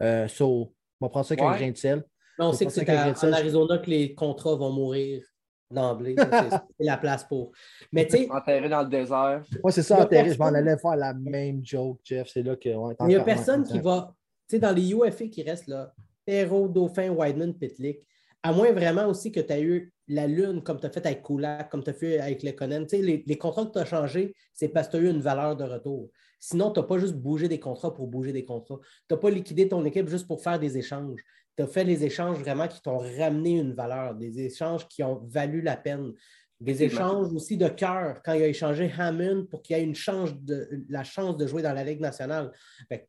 Euh, 0.02 0.28
so, 0.28 0.74
on 1.00 1.06
va 1.06 1.10
prendre 1.10 1.26
ça 1.26 1.34
avec 1.34 1.44
un 1.44 1.56
grain 1.56 1.72
de 1.72 1.78
sel. 1.78 2.04
on 2.38 2.54
sait 2.54 2.66
que 2.66 2.72
c'est 2.72 2.90
en 2.90 3.34
Arizona 3.34 3.78
que 3.78 3.90
les 3.90 4.14
contrats 4.14 4.56
vont 4.56 4.72
mourir 4.72 5.24
d'emblée. 5.72 6.16
c'est 6.80 6.86
la 6.86 6.98
place 6.98 7.24
pour. 7.24 7.52
Mais 7.92 8.08
tu 8.08 8.18
sais. 8.18 8.32
Enterré 8.32 8.70
dans 8.70 8.84
le 8.84 8.90
désert. 8.90 9.44
Oui, 9.64 9.72
c'est 9.72 9.84
ça, 9.84 10.02
enterré. 10.02 10.34
Je 10.34 10.40
m'en 10.40 10.46
allais 10.46 10.78
faire 10.78 10.96
la 10.96 11.14
même 11.14 11.64
joke, 11.64 12.00
Jeff. 12.04 12.30
C'est 12.32 12.44
là 12.44 12.56
que. 12.56 12.70
Il 12.70 13.08
n'y 13.08 13.16
a 13.16 13.24
personne 13.24 13.64
qui 13.64 13.80
va. 13.80 14.14
Tu 14.48 14.56
sais, 14.56 14.60
dans 14.60 14.72
les 14.72 14.92
UFA 14.92 15.28
qui 15.28 15.44
restent 15.44 15.68
là, 15.68 15.94
Perrault, 16.26 16.68
Dauphin, 16.68 17.12
Wideman, 17.12 17.54
Pitlick, 17.54 18.00
à 18.42 18.52
moins 18.52 18.72
vraiment 18.72 19.06
aussi 19.06 19.32
que 19.32 19.40
tu 19.40 19.54
as 19.54 19.60
eu 19.60 19.94
la 20.08 20.26
lune 20.26 20.64
comme 20.64 20.80
tu 20.80 20.88
as 20.88 20.90
fait 20.90 21.06
avec 21.06 21.22
Kulak, 21.22 21.70
comme 21.70 21.84
tu 21.84 21.92
as 21.92 21.94
fait 21.94 22.20
avec 22.20 22.42
Lekonen. 22.42 22.88
Tu 22.88 22.98
sais, 22.98 23.04
les, 23.04 23.24
les 23.28 23.38
contrats 23.38 23.66
que 23.66 23.74
tu 23.74 23.80
as 23.80 23.86
changés, 23.86 24.34
c'est 24.54 24.70
parce 24.70 24.88
que 24.88 24.94
tu 24.94 24.98
as 24.98 25.02
eu 25.02 25.10
une 25.12 25.22
valeur 25.22 25.56
de 25.56 25.64
retour. 25.64 26.10
Sinon, 26.40 26.72
tu 26.72 26.80
n'as 26.80 26.86
pas 26.86 26.98
juste 26.98 27.16
bougé 27.16 27.48
des 27.48 27.60
contrats 27.60 27.94
pour 27.94 28.08
bouger 28.08 28.32
des 28.32 28.46
contrats. 28.46 28.80
Tu 29.08 29.14
n'as 29.14 29.18
pas 29.18 29.30
liquidé 29.30 29.68
ton 29.68 29.84
équipe 29.86 30.08
juste 30.08 30.28
pour 30.28 30.42
faire 30.42 30.58
des 30.58 30.78
échanges. 30.78 31.22
Tu 31.60 31.64
as 31.64 31.68
fait 31.68 31.84
les 31.84 32.06
échanges 32.06 32.38
vraiment 32.38 32.70
qui 32.70 32.82
t'ont 32.82 33.00
ramené 33.00 33.60
une 33.60 33.74
valeur, 33.74 34.16
des 34.16 34.40
échanges 34.40 34.88
qui 34.88 35.04
ont 35.04 35.26
valu 35.28 35.60
la 35.60 35.76
peine. 35.76 36.14
Des 36.62 36.84
échanges 36.84 37.34
aussi 37.34 37.58
de 37.58 37.68
cœur 37.68 38.22
quand 38.24 38.32
il 38.32 38.44
a 38.44 38.48
échangé 38.48 38.90
Hammond 38.98 39.46
pour 39.46 39.62
qu'il 39.62 39.76
ait 39.76 39.84
une 39.84 39.94
chance 39.94 40.34
de, 40.42 40.70
la 40.88 41.04
chance 41.04 41.36
de 41.36 41.46
jouer 41.48 41.62
dans 41.62 41.74
la 41.74 41.84
Ligue 41.84 42.00
nationale. 42.00 42.54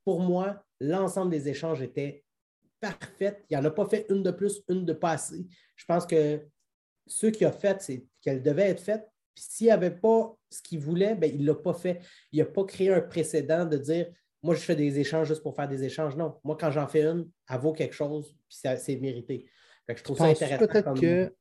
pour 0.04 0.19
moi, 0.19 0.64
l'ensemble 0.80 1.30
des 1.30 1.49
échanges 1.49 1.80
était 1.80 2.25
parfait. 2.80 3.40
Il 3.49 3.57
n'y 3.57 3.62
en 3.62 3.66
a 3.66 3.71
pas 3.71 3.87
fait 3.87 4.07
une 4.09 4.25
de 4.25 4.33
plus, 4.33 4.64
une 4.69 4.85
de 4.85 4.95
pas 4.95 5.12
assez. 5.12 5.47
Je 5.76 5.85
pense 5.85 6.04
que 6.04 6.45
ce 7.07 7.28
qu'il 7.28 7.47
a 7.47 7.52
fait, 7.52 7.80
c'est 7.80 8.04
qu'elle 8.21 8.42
devait 8.42 8.71
être 8.71 8.83
faite. 8.83 9.07
Puis 9.33 9.45
s'il 9.49 9.69
n'avait 9.69 9.92
pas 9.92 10.35
ce 10.49 10.61
qu'il 10.61 10.80
voulait, 10.80 11.14
ben, 11.14 11.30
il 11.33 11.42
ne 11.42 11.47
l'a 11.47 11.54
pas 11.54 11.75
fait. 11.75 12.00
Il 12.33 12.40
n'a 12.40 12.47
pas 12.47 12.64
créé 12.64 12.92
un 12.92 13.00
précédent 13.00 13.64
de 13.64 13.76
dire 13.76 14.11
moi, 14.43 14.55
je 14.55 14.61
fais 14.61 14.77
des 14.77 14.99
échanges 14.99 15.29
juste 15.29 15.43
pour 15.43 15.55
faire 15.55 15.69
des 15.69 15.85
échanges. 15.85 16.17
Non. 16.17 16.37
Moi, 16.45 16.57
quand 16.59 16.71
j'en 16.71 16.87
fais 16.87 17.05
une, 17.05 17.29
elle 17.49 17.59
vaut 17.59 17.73
quelque 17.73 17.95
chose, 17.95 18.35
puis 18.49 18.59
c'est 18.79 18.97
mérité. 18.97 19.47
je 19.89 20.03
trouve 20.03 20.19
ça 20.19 20.25
intéressant. 20.25 20.67
Peut-être 20.67 21.01
que 21.01 21.33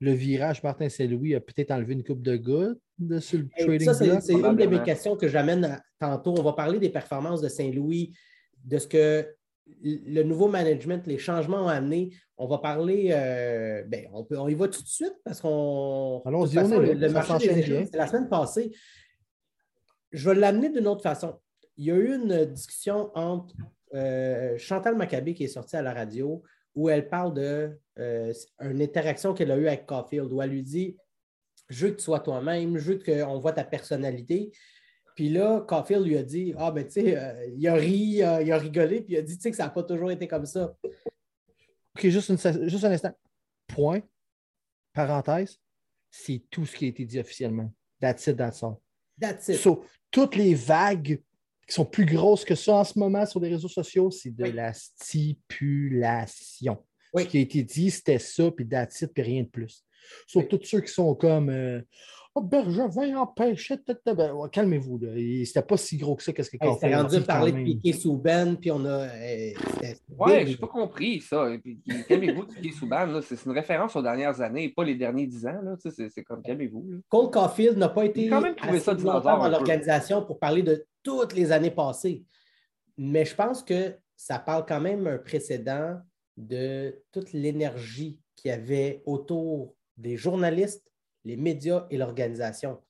le 0.00 0.12
virage 0.12 0.62
Martin 0.62 0.88
Saint-Louis 0.88 1.34
a 1.34 1.40
peut-être 1.40 1.70
enlevé 1.70 1.94
une 1.94 2.04
coupe 2.04 2.22
de 2.22 2.36
gouttes 2.36 2.80
de, 2.98 3.18
sur 3.18 3.38
le 3.38 3.48
trading 3.48 3.86
Ça, 3.86 3.94
c'est 3.94 4.32
une 4.32 4.56
de 4.56 4.66
mes 4.66 4.82
questions 4.82 5.16
que 5.16 5.28
j'amène 5.28 5.80
tantôt. 5.98 6.34
On 6.38 6.42
va 6.42 6.52
parler 6.52 6.78
des 6.78 6.90
performances 6.90 7.40
de 7.40 7.48
Saint-Louis, 7.48 8.12
de 8.64 8.78
ce 8.78 8.86
que 8.86 9.26
le 9.82 10.22
nouveau 10.22 10.48
management, 10.48 11.06
les 11.06 11.18
changements 11.18 11.64
ont 11.64 11.68
amené. 11.68 12.10
On 12.36 12.46
va 12.46 12.58
parler, 12.58 13.08
euh, 13.12 13.82
ben, 13.86 14.08
on, 14.12 14.24
peut, 14.24 14.38
on 14.38 14.48
y 14.48 14.54
va 14.54 14.68
tout 14.68 14.82
de 14.82 14.88
suite 14.88 15.14
parce 15.24 15.40
qu'on. 15.40 16.22
Allons-y, 16.24 16.58
on 16.58 16.82
est 16.82 16.94
le, 16.94 17.08
marché 17.08 17.64
c'est 17.64 17.96
la 17.96 18.06
semaine 18.06 18.28
passée. 18.28 18.72
Je 20.12 20.28
vais 20.28 20.36
l'amener 20.36 20.70
d'une 20.70 20.86
autre 20.86 21.02
façon. 21.02 21.38
Il 21.76 21.84
y 21.84 21.90
a 21.90 21.96
eu 21.96 22.14
une 22.14 22.44
discussion 22.46 23.10
entre 23.14 23.54
euh, 23.94 24.56
Chantal 24.58 24.96
Maccabé 24.96 25.34
qui 25.34 25.44
est 25.44 25.48
sortie 25.48 25.76
à 25.76 25.82
la 25.82 25.92
radio 25.92 26.42
où 26.74 26.88
elle 26.88 27.08
parle 27.08 27.34
d'une 27.34 27.78
euh, 27.98 28.32
interaction 28.60 29.34
qu'elle 29.34 29.50
a 29.50 29.56
eue 29.56 29.68
avec 29.68 29.86
Caulfield 29.86 30.32
où 30.32 30.42
elle 30.42 30.50
lui 30.50 30.62
dit 30.62 30.96
Je 31.68 31.86
veux 31.86 31.92
que 31.92 31.96
tu 31.96 32.04
sois 32.04 32.20
toi-même, 32.20 32.76
je 32.78 32.92
veux 32.92 32.98
qu'on 32.98 33.38
voit 33.38 33.52
ta 33.52 33.64
personnalité. 33.64 34.52
Puis 35.14 35.30
là, 35.30 35.60
Caulfield 35.66 36.04
lui 36.04 36.16
a 36.18 36.22
dit 36.22 36.54
Ah, 36.58 36.70
ben 36.70 36.84
tu 36.84 36.92
sais, 36.92 37.16
euh, 37.16 37.46
il 37.54 37.66
a 37.68 37.74
ri, 37.74 38.20
il 38.20 38.22
a 38.22 38.58
rigolé, 38.58 39.00
puis 39.00 39.14
il 39.14 39.18
a 39.18 39.22
dit 39.22 39.36
Tu 39.36 39.42
sais 39.42 39.50
que 39.50 39.56
ça 39.56 39.64
n'a 39.64 39.70
pas 39.70 39.82
toujours 39.82 40.10
été 40.10 40.26
comme 40.26 40.46
ça. 40.46 40.76
OK, 41.94 42.08
juste, 42.08 42.68
juste 42.68 42.84
un 42.84 42.92
instant. 42.92 43.12
Point. 43.66 44.02
Parenthèse. 44.92 45.58
C'est 46.10 46.42
tout 46.50 46.66
ce 46.66 46.76
qui 46.76 46.86
a 46.86 46.88
été 46.88 47.04
dit 47.04 47.18
officiellement. 47.18 47.72
That's 48.00 48.26
it, 48.26 48.36
that's 48.36 48.62
all. 48.62 48.76
That's 49.20 49.48
it. 49.48 49.56
So, 49.56 49.84
toutes 50.10 50.36
les 50.36 50.54
vagues 50.54 51.22
qui 51.66 51.74
sont 51.74 51.84
plus 51.84 52.06
grosses 52.06 52.44
que 52.44 52.54
ça 52.54 52.76
en 52.76 52.84
ce 52.84 52.98
moment 52.98 53.26
sur 53.26 53.40
les 53.40 53.48
réseaux 53.48 53.68
sociaux, 53.68 54.10
c'est 54.10 54.34
de 54.34 54.44
la 54.44 54.72
stipulation. 54.72 56.78
Ce 57.16 57.24
qui 57.24 57.38
a 57.38 57.40
été 57.40 57.62
dit, 57.62 57.90
c'était 57.90 58.18
ça, 58.18 58.50
puis 58.50 58.68
it, 58.70 59.12
puis 59.12 59.22
rien 59.22 59.42
de 59.42 59.48
plus. 59.48 59.84
Sur 60.26 60.46
tous 60.46 60.60
ceux 60.62 60.80
qui 60.80 60.92
sont 60.92 61.14
comme 61.14 61.50
euh, 61.50 61.80
Oh, 62.38 62.42
Bergevin 62.42 63.16
empêchait. 63.16 63.80
Ben, 64.04 64.30
calmez-vous. 64.52 65.00
C'était 65.46 65.62
pas 65.62 65.78
si 65.78 65.96
gros 65.96 66.16
que 66.16 66.22
ça. 66.22 66.34
Qu'est-ce 66.34 66.50
que 66.50 66.58
hey, 66.60 66.70
C'est 66.78 66.94
rendu 66.94 67.22
parler 67.22 67.50
de 67.50 67.64
Piqué 67.64 67.94
sous 67.94 68.18
Ben, 68.18 68.56
puis 68.56 68.70
on 68.70 68.84
a. 68.84 69.08
Euh, 69.08 69.52
ouais, 70.18 70.46
j'ai 70.46 70.58
pas 70.58 70.66
compris 70.66 71.22
ça. 71.22 71.48
Calmez-vous, 72.06 72.42
Piqué 72.42 72.72
sous 72.72 72.86
Ben, 72.86 73.22
c'est 73.22 73.42
une 73.42 73.52
référence 73.52 73.96
aux 73.96 74.02
dernières 74.02 74.38
années, 74.42 74.68
pas 74.68 74.84
les 74.84 74.96
derniers 74.96 75.26
dix 75.26 75.46
ans. 75.46 75.58
C'est 75.78 76.24
comme 76.24 76.42
calmez-vous. 76.42 77.00
Cole 77.08 77.30
Caulfield 77.30 77.78
n'a 77.78 77.88
pas 77.88 78.04
été 78.04 78.28
quand 78.28 78.42
même 78.42 78.54
trouvé 78.54 78.80
ça 78.80 78.94
dans 78.94 79.48
l'organisation 79.48 80.22
pour 80.22 80.38
parler 80.38 80.62
de 80.62 80.84
toutes 81.06 81.34
les 81.34 81.52
années 81.52 81.70
passées. 81.70 82.24
Mais 82.98 83.24
je 83.24 83.34
pense 83.34 83.62
que 83.62 83.96
ça 84.16 84.40
parle 84.40 84.66
quand 84.66 84.80
même 84.80 85.06
un 85.06 85.18
précédent 85.18 86.00
de 86.36 87.00
toute 87.12 87.32
l'énergie 87.32 88.18
qu'il 88.34 88.50
y 88.50 88.52
avait 88.52 89.02
autour 89.06 89.76
des 89.96 90.16
journalistes 90.16 90.90
les 91.24 91.36
médias 91.36 91.86
et 91.90 91.98
l'organisation. 91.98 92.80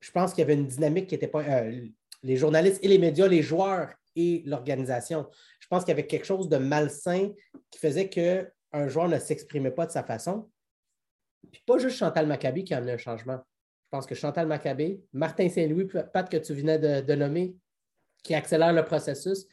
Je 0.00 0.10
pense 0.12 0.32
qu'il 0.32 0.40
y 0.40 0.42
avait 0.42 0.54
une 0.54 0.66
dynamique 0.66 1.08
qui 1.08 1.14
n'était 1.14 1.28
pas. 1.28 1.42
Euh, 1.42 1.88
les 2.22 2.36
journalistes 2.36 2.82
et 2.82 2.88
les 2.88 2.98
médias, 2.98 3.28
les 3.28 3.42
joueurs 3.42 3.92
et 4.14 4.42
l'organisation. 4.46 5.28
Je 5.60 5.66
pense 5.68 5.84
qu'il 5.84 5.90
y 5.90 5.92
avait 5.92 6.06
quelque 6.06 6.24
chose 6.24 6.48
de 6.48 6.56
malsain 6.56 7.30
qui 7.70 7.78
faisait 7.78 8.08
qu'un 8.08 8.88
joueur 8.88 9.08
ne 9.08 9.18
s'exprimait 9.18 9.70
pas 9.70 9.86
de 9.86 9.90
sa 9.92 10.02
façon. 10.02 10.48
Puis 11.52 11.62
pas 11.66 11.78
juste 11.78 11.96
Chantal 11.96 12.26
Maccabé 12.26 12.64
qui 12.64 12.72
a 12.74 12.78
un 12.78 12.96
changement. 12.96 13.40
Je 13.86 13.90
pense 13.90 14.06
que 14.06 14.16
Chantal 14.16 14.48
Maccabé, 14.48 15.00
Martin 15.12 15.48
Saint-Louis, 15.48 15.86
Pat 16.12 16.28
que 16.28 16.38
tu 16.38 16.52
venais 16.54 17.02
de, 17.02 17.14
nommer, 17.14 17.54
qui 18.24 18.34
accélère 18.34 18.72
le 18.72 18.84
processus, 18.84 19.46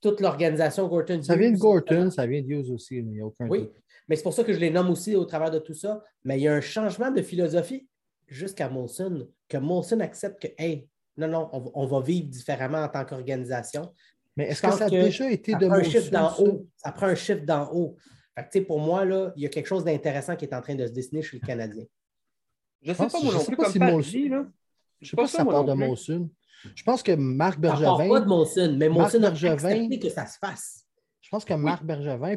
toute 0.00 0.20
l'organisation 0.20 0.88
Gorton. 0.88 1.22
Ça 1.22 1.36
vient 1.36 1.52
de 1.52 1.56
Gorton, 1.56 2.10
ça 2.10 2.26
vient 2.26 2.42
de 2.42 2.48
Hughes 2.48 2.72
aussi, 2.72 2.96
il 2.96 3.06
n'y 3.06 3.20
a 3.20 3.26
aucun 3.26 3.46
Oui, 3.46 3.70
mais 4.08 4.16
c'est 4.16 4.24
pour 4.24 4.34
ça 4.34 4.42
que 4.42 4.52
je 4.52 4.58
les 4.58 4.70
nomme 4.70 4.90
aussi 4.90 5.14
au 5.14 5.24
travers 5.24 5.52
de 5.52 5.60
tout 5.60 5.72
ça. 5.72 6.02
Mais 6.24 6.38
il 6.38 6.42
y 6.42 6.48
a 6.48 6.54
un 6.54 6.60
changement 6.60 7.12
de 7.12 7.22
philosophie 7.22 7.88
jusqu'à 8.26 8.68
Molson, 8.68 9.28
que 9.48 9.56
Molson 9.56 10.00
accepte 10.00 10.42
que, 10.42 10.48
hey, 10.58 10.88
non, 11.16 11.28
non, 11.28 11.48
on, 11.52 11.86
va 11.86 12.00
vivre 12.00 12.28
différemment 12.28 12.82
en 12.82 12.88
tant 12.88 13.04
qu'organisation. 13.04 13.94
Mais 14.36 14.48
est-ce 14.48 14.62
que 14.62 14.72
ça 14.72 14.86
a 14.86 14.90
déjà 14.90 15.30
été 15.30 15.54
de 15.54 15.66
un 15.66 15.82
chiffre 15.84 16.10
d'en 16.10 16.34
haut. 16.38 16.66
Ça 16.76 16.90
prend 16.90 17.06
un 17.06 17.14
chiffre 17.14 17.44
d'en 17.44 17.72
haut. 17.72 17.96
Fait 18.36 18.60
pour 18.62 18.80
moi, 18.80 19.04
là, 19.04 19.32
il 19.36 19.44
y 19.44 19.46
a 19.46 19.48
quelque 19.48 19.68
chose 19.68 19.84
d'intéressant 19.84 20.34
qui 20.34 20.44
est 20.44 20.54
en 20.54 20.60
train 20.60 20.74
de 20.74 20.86
se 20.88 20.92
dessiner 20.92 21.22
chez 21.22 21.38
le 21.40 21.46
Canadien. 21.46 21.84
Je 22.84 22.90
ne 22.90 22.94
sais 22.94 23.06
pas, 23.06 23.20
moi 23.22 23.32
non 23.32 23.44
plus, 23.44 23.56
comme 23.56 24.02
si 24.02 24.28
là. 24.28 24.44
Je 25.00 25.06
ne 25.06 25.10
sais 25.10 25.16
pas 25.16 25.26
si 25.26 25.36
ça 25.36 25.44
part 25.44 25.64
de 25.64 25.72
Molson. 25.72 26.30
Je 26.74 26.82
pense 26.82 27.02
que 27.02 27.12
Marc 27.12 27.58
Bergevin. 27.58 27.92
Ça 27.92 27.96
part 27.96 28.08
pas 28.08 28.20
de 28.20 28.26
Molson, 28.26 28.76
mais 28.78 28.88
Molson 28.88 29.22
a 29.22 29.28
accepté 29.28 29.98
que 29.98 30.08
ça 30.08 30.26
se 30.26 30.38
fasse. 30.38 30.84
Je 31.20 31.30
pense 31.30 31.44
que 31.44 31.54
Marc 31.54 31.82
Bergevin, 31.82 32.36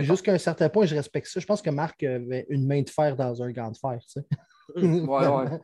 jusqu'à 0.00 0.32
un 0.32 0.38
certain 0.38 0.68
point, 0.68 0.86
je 0.86 0.94
respecte 0.94 1.26
ça. 1.28 1.38
Je 1.38 1.46
pense 1.46 1.60
que 1.60 1.70
Marc 1.70 2.02
avait 2.02 2.46
une 2.48 2.66
main 2.66 2.82
de 2.82 2.88
fer 2.90 3.14
dans 3.14 3.42
un 3.42 3.50
gant 3.52 3.70
de 3.70 3.76
fer. 3.76 3.98
Tu 4.00 4.20
sais. 4.20 4.26
ouais, 4.76 5.26
ouais. 5.26 5.60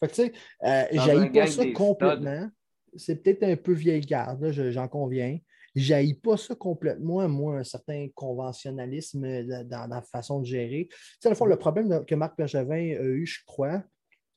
fait 0.00 0.08
que, 0.08 0.14
tu 0.14 0.14
sais, 0.14 0.32
euh, 0.64 1.28
pas 1.28 1.46
ça 1.46 1.66
complètement. 1.72 2.48
C'est 2.96 3.22
peut-être 3.22 3.42
un 3.42 3.56
peu 3.56 3.72
vieille 3.72 4.00
garde, 4.00 4.50
j'en 4.50 4.88
conviens. 4.88 5.38
J'haïs 5.76 6.14
pas 6.14 6.38
ça 6.38 6.54
complètement, 6.54 7.28
moi, 7.28 7.58
un 7.58 7.64
certain 7.64 8.08
conventionnalisme 8.14 9.44
dans, 9.64 9.86
la 9.90 10.00
façon 10.00 10.40
de 10.40 10.46
gérer. 10.46 10.88
Tu 10.90 10.96
sais, 11.20 11.28
le 11.28 11.34
fond, 11.34 11.44
le 11.44 11.56
problème 11.56 12.02
que 12.06 12.14
Marc 12.14 12.36
Bergevin 12.38 12.96
a 12.96 13.02
eu, 13.02 13.26
je 13.26 13.40
crois, 13.44 13.82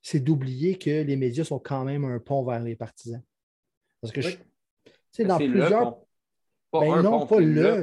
c'est 0.01 0.19
d'oublier 0.19 0.77
que 0.77 1.01
les 1.01 1.15
médias 1.15 1.45
sont 1.45 1.59
quand 1.59 1.85
même 1.85 2.03
un 2.03 2.19
pont 2.19 2.43
vers 2.43 2.61
les 2.61 2.75
partisans. 2.75 3.23
Parce 4.01 4.11
que, 4.11 4.19
tu 4.19 4.37
sais, 5.11 5.23
dans 5.23 5.37
plusieurs. 5.37 5.97
Ben 6.71 7.01
non, 7.01 7.25
pas 7.25 7.39
là, 7.39 7.81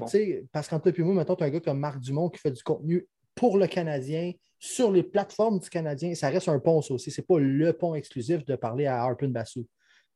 parce 0.53 0.69
qu'entre 0.69 0.91
toi 0.91 0.93
et 0.97 1.03
moi, 1.03 1.15
mettons, 1.15 1.35
tu 1.35 1.43
as 1.43 1.47
un 1.47 1.51
gars 1.51 1.61
comme 1.61 1.81
Marc 1.81 1.99
Dumont 1.99 2.29
qui 2.29 2.39
fait 2.39 2.53
du 2.53 2.63
contenu 2.63 3.09
pour 3.35 3.59
le 3.59 3.67
Canadien, 3.67 4.33
sur 4.59 4.93
les 4.93 5.03
plateformes 5.03 5.59
du 5.59 5.69
Canadien, 5.69 6.15
ça 6.15 6.29
reste 6.29 6.49
un 6.49 6.61
pont, 6.61 6.83
ça 6.83 6.95
aussi. 6.95 7.11
Ce 7.11 7.21
n'est 7.21 7.25
pas 7.25 7.39
le 7.39 7.73
pont 7.73 7.95
exclusif 7.95 8.45
de 8.45 8.55
parler 8.55 8.87
à 8.87 9.03
Harpin 9.03 9.29
Bassou. 9.29 9.67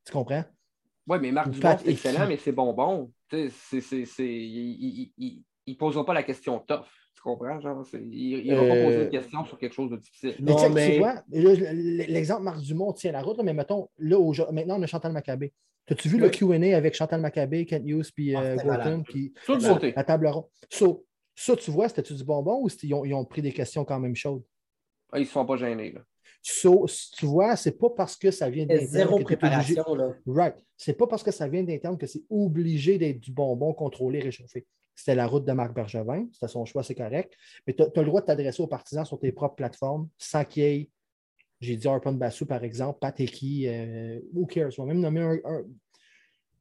Tu 0.04 0.12
comprends? 0.12 0.44
Oui, 1.06 1.18
mais 1.20 1.32
Marc 1.32 1.50
Dumont, 1.50 1.76
c'est 1.78 1.90
excellent, 1.90 2.28
mais 2.28 2.36
c'est 2.36 2.52
bonbon. 2.52 3.10
Il 3.32 5.12
ne 5.66 5.74
posera 5.74 6.04
pas 6.04 6.14
la 6.14 6.22
question 6.22 6.58
tough. 6.60 6.86
Tu 7.14 7.22
comprends? 7.22 7.60
Genre, 7.60 7.84
il 7.92 8.46
ne 8.46 8.54
va 8.54 8.62
pas 8.62 8.68
poser 8.68 8.94
une 8.94 9.00
euh, 9.02 9.10
question 9.10 9.44
sur 9.44 9.58
quelque 9.58 9.74
chose 9.74 9.90
de 9.90 9.96
difficile. 9.96 10.36
Non, 10.40 10.70
mais... 10.70 10.92
Tu 10.92 10.98
vois, 10.98 11.22
l'exemple 11.30 12.42
Marc 12.42 12.60
Dumont 12.60 12.92
tient 12.92 13.12
la 13.12 13.20
route, 13.22 13.38
mais 13.42 13.52
mettons, 13.52 13.88
là, 13.98 14.18
maintenant, 14.52 14.78
on 14.78 14.82
a 14.82 14.86
Chantal 14.86 15.12
Maccabé. 15.12 15.52
As-tu 15.90 16.08
vu 16.08 16.18
le 16.18 16.30
QA 16.30 16.76
avec 16.76 16.94
Chantal 16.94 17.20
Maccabé, 17.20 17.66
Kent 17.66 17.82
Hughes, 17.84 18.12
puis 18.14 18.34
euh, 18.34 18.56
ah, 18.58 18.64
Gorton, 18.64 19.02
puis 19.02 19.34
la, 19.48 20.04
table 20.04 20.28
ronde? 20.28 20.46
ça, 21.34 21.56
tu 21.56 21.70
vois, 21.70 21.88
c'était-tu 21.88 22.14
du 22.14 22.24
bonbon 22.24 22.62
ou 22.62 22.68
ils 22.82 22.94
ont, 22.94 23.04
ils 23.04 23.12
ont, 23.12 23.24
pris 23.24 23.42
des 23.42 23.52
questions 23.52 23.84
quand 23.84 23.98
même 23.98 24.14
chaudes? 24.14 24.44
Ah, 25.12 25.18
ils 25.18 25.22
ne 25.22 25.26
se 25.26 25.32
sont 25.32 25.44
pas 25.44 25.56
gênés. 25.56 25.92
Là. 25.92 26.00
Tu 26.42 27.26
vois, 27.26 27.56
c'est 27.56 27.78
pas 27.78 27.90
parce 27.90 28.16
que 28.16 28.30
ça 28.30 28.48
vient 28.48 28.66
d'interne. 28.66 28.88
Zéro 28.88 29.18
préparation. 29.20 29.82
Obligé... 29.86 30.08
Là. 30.08 30.14
Right. 30.26 30.56
C'est 30.76 30.94
pas 30.94 31.06
parce 31.06 31.22
que 31.22 31.30
ça 31.30 31.48
vient 31.48 31.62
d'interne 31.62 31.98
que 31.98 32.06
c'est 32.06 32.22
obligé 32.30 32.98
d'être 32.98 33.20
du 33.20 33.32
bonbon 33.32 33.72
contrôlé, 33.74 34.20
réchauffé. 34.20 34.66
C'était 34.94 35.14
la 35.14 35.26
route 35.26 35.44
de 35.44 35.52
Marc 35.52 35.74
Bergevin. 35.74 36.26
C'était 36.32 36.48
son 36.48 36.64
choix, 36.64 36.82
c'est 36.82 36.94
correct. 36.94 37.34
Mais 37.66 37.74
tu 37.74 37.82
as, 37.82 37.90
le 37.94 38.04
droit 38.04 38.20
de 38.20 38.26
t'adresser 38.26 38.62
aux 38.62 38.66
partisans 38.66 39.04
sur 39.04 39.18
tes 39.18 39.32
propres 39.32 39.56
plateformes 39.56 40.08
sans 40.18 40.44
qu'il 40.44 40.62
y 40.62 40.66
ait 40.66 40.90
j'ai 41.60 41.76
dit 41.76 41.86
Arpon 41.88 42.12
Bassou, 42.12 42.46
par 42.46 42.64
exemple, 42.64 42.98
Pateki, 43.00 43.68
euh, 43.68 44.18
who 44.32 44.46
cares? 44.46 44.70
On 44.78 44.84
va 44.84 44.94
même 44.94 45.00
nommer 45.00 45.20
un, 45.20 45.62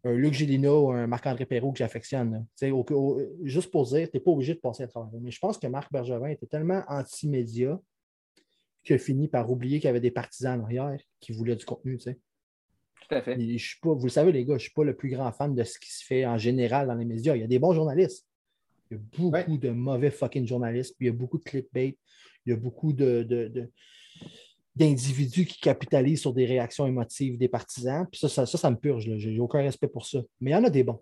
un, 0.03 0.11
Luc 0.11 0.33
Gélino, 0.33 0.91
un 0.91 1.07
Marc-André 1.07 1.45
Perrault 1.45 1.71
que 1.71 1.77
j'affectionne. 1.77 2.45
juste 3.43 3.71
pour 3.71 3.85
dire, 3.85 4.09
tu 4.09 4.17
n'es 4.17 4.19
pas 4.21 4.31
obligé 4.31 4.55
de 4.55 4.59
passer 4.59 4.83
à 4.83 4.87
travers. 4.87 5.19
Mais 5.21 5.31
je 5.31 5.39
pense 5.39 5.57
que 5.57 5.67
Marc 5.67 5.91
Bergevin 5.91 6.27
était 6.27 6.47
tellement 6.47 6.83
anti-média 6.87 7.79
qu'il 8.89 8.95
a 8.95 8.99
fini 8.99 9.27
par 9.27 9.51
oublier 9.51 9.79
qu'il 9.79 9.85
y 9.85 9.89
avait 9.89 9.99
des 9.99 10.09
partisans 10.09 10.59
en 10.59 10.63
arrière 10.63 10.99
qui 11.19 11.31
voulaient 11.31 11.55
du 11.55 11.63
contenu. 11.63 11.97
Tout 11.99 12.09
à 13.11 13.21
fait. 13.21 13.39
je 13.39 13.63
suis 13.63 13.79
pas, 13.79 13.93
vous 13.93 14.05
le 14.05 14.09
savez, 14.09 14.31
les 14.31 14.43
gars, 14.43 14.53
je 14.53 14.53
ne 14.53 14.59
suis 14.59 14.73
pas 14.73 14.83
le 14.83 14.95
plus 14.95 15.09
grand 15.09 15.31
fan 15.31 15.53
de 15.53 15.63
ce 15.63 15.77
qui 15.77 15.91
se 15.91 16.03
fait 16.03 16.25
en 16.25 16.39
général 16.39 16.87
dans 16.87 16.95
les 16.95 17.05
médias. 17.05 17.35
Il 17.35 17.41
y 17.41 17.43
a 17.43 17.47
des 17.47 17.59
bons 17.59 17.73
journalistes. 17.73 18.25
Il 18.89 18.97
y 18.97 18.99
a 18.99 19.03
beaucoup 19.17 19.57
de 19.59 19.69
mauvais 19.69 20.09
fucking 20.09 20.47
journalistes. 20.47 20.95
Puis 20.97 21.05
il 21.05 21.09
y 21.09 21.13
a 21.13 21.15
beaucoup 21.15 21.37
de 21.37 21.43
clickbait. 21.43 21.97
Il 22.45 22.49
y 22.49 22.53
a 22.53 22.55
beaucoup 22.55 22.93
de 22.93 23.69
d'individus 24.75 25.45
qui 25.45 25.59
capitalisent 25.59 26.21
sur 26.21 26.33
des 26.33 26.45
réactions 26.45 26.87
émotives 26.87 27.37
des 27.37 27.49
partisans. 27.49 28.07
Puis 28.09 28.19
ça, 28.19 28.29
ça, 28.29 28.45
ça, 28.45 28.71
me 28.71 28.77
purge. 28.77 29.03
Je 29.17 29.29
n'ai 29.29 29.39
aucun 29.39 29.59
respect 29.59 29.89
pour 29.89 30.05
ça. 30.05 30.21
Mais 30.39 30.51
il 30.51 30.53
y 30.53 30.57
en 30.57 30.63
a 30.63 30.69
des 30.69 30.83
bons. 30.83 31.01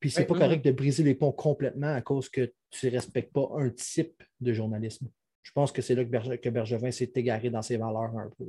Puis 0.00 0.10
c'est 0.10 0.26
pas 0.26 0.38
correct 0.38 0.64
de 0.64 0.72
briser 0.72 1.04
les 1.04 1.14
ponts 1.14 1.32
complètement 1.32 1.94
à 1.94 2.02
cause 2.02 2.28
que 2.28 2.52
tu 2.70 2.86
ne 2.86 2.90
respectes 2.90 3.32
pas 3.32 3.48
un 3.56 3.70
type 3.70 4.22
de 4.40 4.52
journalisme. 4.52 5.08
Je 5.48 5.52
pense 5.52 5.72
que 5.72 5.80
c'est 5.80 5.94
là 5.94 6.04
que, 6.04 6.48
Bergevin 6.50 6.90
s'est 6.90 7.10
égaré 7.14 7.48
dans 7.48 7.62
ses 7.62 7.78
valeurs 7.78 8.16
un 8.16 8.30
peu. 8.36 8.44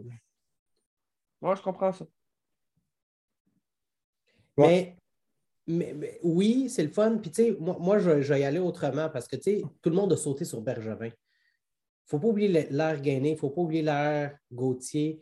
Moi, 1.41 1.56
je 1.56 1.62
comprends 1.62 1.94
ça. 1.94 2.06
Mais, 4.58 4.98
mais, 5.65 6.20
oui, 6.22 6.70
c'est 6.70 6.84
le 6.84 6.89
fun. 6.89 7.18
Puis, 7.18 7.32
tu 7.32 7.44
sais, 7.44 7.58
moi, 7.58 7.77
moi 7.79 8.00
je, 8.00 8.22
je, 8.22 8.34
vais 8.34 8.41
y 8.41 8.44
aller 8.44 8.60
autrement 8.60 9.10
parce 9.10 9.27
que, 9.27 9.38
tu 9.38 9.44
sais, 9.44 9.63
tout 9.82 9.89
le 9.89 9.96
monde 9.96 10.12
a 10.12 10.18
sauté 10.18 10.44
sur 10.44 10.62
Bergevin 10.62 11.12
faut 12.10 12.18
pas 12.18 12.27
oublier 12.27 12.68
l'ère 12.72 13.01
Gainé, 13.01 13.29
il 13.29 13.34
ne 13.34 13.38
faut 13.38 13.51
pas 13.51 13.62
oublier 13.62 13.84
l'ère 13.84 14.36
Gauthier, 14.51 15.22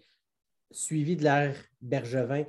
suivi 0.72 1.18
de 1.18 1.24
l'ère 1.24 1.56
Bergevin. 1.82 2.46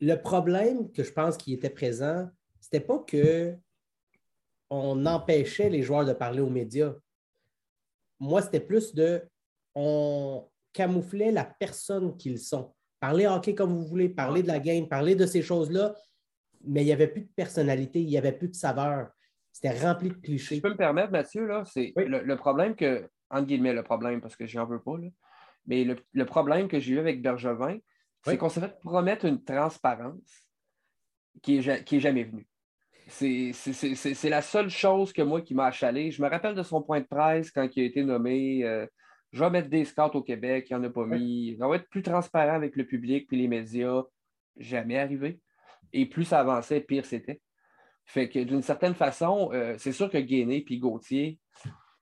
Le 0.00 0.14
problème 0.14 0.92
que 0.92 1.02
je 1.02 1.12
pense 1.12 1.36
qui 1.36 1.52
était 1.52 1.70
présent, 1.70 2.28
c'était 2.60 2.80
pas 2.80 3.00
que 3.00 3.56
on 4.70 5.06
empêchait 5.06 5.70
les 5.70 5.82
joueurs 5.82 6.06
de 6.06 6.12
parler 6.12 6.40
aux 6.40 6.50
médias. 6.50 6.94
Moi, 8.20 8.42
c'était 8.42 8.60
plus 8.60 8.94
de 8.94 9.22
on 9.74 10.48
camouflait 10.72 11.32
la 11.32 11.44
personne 11.44 12.16
qu'ils 12.16 12.38
sont. 12.38 12.74
Parler 13.00 13.26
hockey 13.26 13.54
comme 13.54 13.74
vous 13.74 13.86
voulez, 13.86 14.08
parler 14.08 14.42
de 14.42 14.48
la 14.48 14.60
game, 14.60 14.88
parler 14.88 15.14
de 15.14 15.26
ces 15.26 15.42
choses-là, 15.42 15.94
mais 16.66 16.82
il 16.82 16.86
n'y 16.86 16.92
avait 16.92 17.08
plus 17.08 17.22
de 17.22 17.30
personnalité, 17.34 18.00
il 18.00 18.08
n'y 18.08 18.18
avait 18.18 18.32
plus 18.32 18.48
de 18.48 18.54
saveur. 18.54 19.10
C'était 19.52 19.78
rempli 19.78 20.08
de 20.08 20.14
clichés. 20.14 20.56
je 20.56 20.60
peux 20.60 20.70
me 20.70 20.76
permettre, 20.76 21.12
Mathieu, 21.12 21.46
là, 21.46 21.64
c'est 21.64 21.92
le, 21.96 22.34
problème 22.34 22.74
que, 22.74 23.08
entre 23.30 23.46
guillemets, 23.46 23.72
le 23.72 23.82
problème, 23.82 24.20
parce 24.20 24.36
que 24.36 24.46
j'en 24.46 24.66
veux 24.66 24.80
pas, 24.80 24.96
mais 25.66 25.84
le, 25.84 26.26
problème 26.26 26.66
que 26.66 26.80
j'ai 26.80 26.94
eu 26.94 26.98
avec 26.98 27.22
Bergevin, 27.22 27.78
c'est 28.24 28.38
qu'on 28.38 28.48
s'est 28.48 28.60
fait 28.60 28.78
promettre 28.80 29.26
une 29.26 29.44
transparence 29.44 30.44
qui 31.42 31.58
n'est 31.58 31.84
qui 31.84 31.96
est 31.96 32.00
jamais 32.00 32.24
venue. 32.24 32.48
C'est 33.06 34.28
la 34.30 34.42
seule 34.42 34.70
chose 34.70 35.12
que 35.12 35.22
moi 35.22 35.42
qui 35.42 35.54
m'a 35.54 35.66
achalé. 35.66 36.10
Je 36.10 36.22
me 36.22 36.28
rappelle 36.28 36.54
de 36.54 36.62
son 36.62 36.82
point 36.82 37.00
de 37.00 37.06
presse 37.06 37.50
quand 37.50 37.68
il 37.76 37.82
a 37.82 37.86
été 37.86 38.02
nommé 38.02 38.64
euh, 38.64 38.86
Je 39.32 39.44
vais 39.44 39.50
mettre 39.50 39.68
des 39.68 39.84
scouts 39.84 40.14
au 40.14 40.22
Québec, 40.22 40.66
il 40.70 40.76
n'y 40.76 40.80
en 40.80 40.88
a 40.88 40.90
pas 40.90 41.06
mis. 41.06 41.56
On 41.60 41.68
va 41.68 41.76
être 41.76 41.88
plus 41.88 42.02
transparent 42.02 42.54
avec 42.54 42.76
le 42.76 42.86
public 42.86 43.26
puis 43.28 43.36
les 43.36 43.48
médias. 43.48 44.02
Jamais 44.56 44.98
arrivé. 44.98 45.40
Et 45.92 46.06
plus 46.06 46.24
ça 46.24 46.40
avançait, 46.40 46.80
pire 46.80 47.04
c'était. 47.04 47.40
Fait 48.06 48.28
que 48.28 48.38
d'une 48.38 48.62
certaine 48.62 48.94
façon, 48.94 49.50
euh, 49.52 49.74
c'est 49.78 49.92
sûr 49.92 50.10
que 50.10 50.18
Guéné 50.18 50.62
puis 50.62 50.78
Gauthier, 50.78 51.38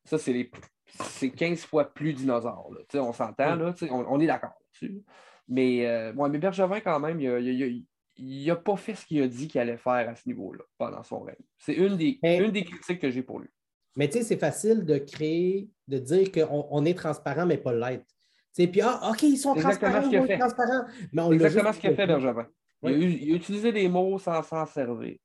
ça, 0.05 0.19
c'est 0.19 1.31
15 1.31 1.65
fois 1.65 1.85
plus 1.85 2.13
dinosaures. 2.13 2.71
On 2.95 3.13
s'entend, 3.13 3.55
là, 3.55 3.75
on, 3.91 4.21
est 4.21 4.27
d'accord 4.27 4.51
là-dessus. 4.51 5.03
Mais, 5.49 5.87
euh, 5.87 6.13
mais 6.13 6.39
Bergevin, 6.39 6.81
quand 6.81 6.99
même, 6.99 7.21
il, 7.21 7.29
il 7.29 7.87
n'a 8.19 8.57
pas 8.57 8.77
fait 8.77 8.95
ce 8.95 9.07
qu'il 9.07 9.23
a 9.23 9.29
dit 9.29 9.49
qu'il 9.49 9.61
allait 9.61 9.77
faire 9.77 10.09
à 10.09 10.15
ce 10.15 10.23
niveau-là 10.27 10.65
pendant 10.79 11.03
son 11.03 11.21
règne. 11.21 11.37
C'est 11.59 11.75
une 11.75 11.97
des, 11.97 12.19
une 12.23 12.51
des 12.51 12.65
critiques 12.65 13.01
que 13.01 13.11
j'ai 13.11 13.23
pour 13.23 13.41
lui. 13.41 13.49
Mais 13.97 14.09
tu 14.09 14.19
sais, 14.19 14.25
c'est 14.25 14.39
facile 14.39 14.85
de 14.85 14.99
créer, 14.99 15.69
de 15.89 15.99
dire 15.99 16.33
qu'on 16.33 16.67
on 16.71 16.85
est 16.85 16.97
transparent, 16.97 17.47
mais 17.47 17.59
pas 17.59 17.73
l'être. 17.73 18.07
Puis, 18.55 18.81
ah, 18.83 19.11
OK, 19.11 19.23
ils 19.23 19.37
sont 19.37 19.55
transparents, 19.55 20.09
ils 20.11 20.19
sont 20.19 20.39
transparents. 20.39 20.85
Mais 21.13 21.23
on 21.23 21.33
Exactement 21.33 21.73
ce 21.73 21.81
qu'a 21.81 21.95
fait 21.95 22.07
Bergevin. 22.07 22.47
Il, 22.85 23.33
a, 23.33 23.37
utilisé 23.37 23.73
des 23.73 23.89
mots 23.89 24.19
sans 24.19 24.43
s'en 24.43 24.67
servir. 24.67 25.17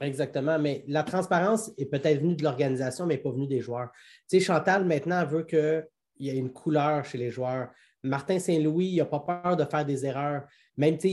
Exactement, 0.00 0.58
mais 0.58 0.84
la 0.88 1.02
transparence 1.02 1.70
est 1.76 1.86
peut-être 1.86 2.20
venue 2.20 2.34
de 2.34 2.42
l'organisation, 2.42 3.06
mais 3.06 3.18
pas 3.18 3.30
venue 3.30 3.46
des 3.46 3.60
joueurs. 3.60 3.90
Tu 4.28 4.38
sais, 4.38 4.40
Chantal, 4.40 4.84
maintenant, 4.84 5.24
veut 5.26 5.44
qu'il 5.44 5.84
y 6.18 6.30
ait 6.30 6.36
une 6.36 6.52
couleur 6.52 7.04
chez 7.04 7.18
les 7.18 7.30
joueurs. 7.30 7.68
Martin 8.02 8.38
Saint-Louis, 8.38 8.86
il 8.86 8.96
n'a 8.96 9.04
pas 9.04 9.20
peur 9.20 9.56
de 9.56 9.64
faire 9.64 9.84
des 9.84 10.06
erreurs. 10.06 10.44
Même, 10.76 10.96
tu 10.96 11.08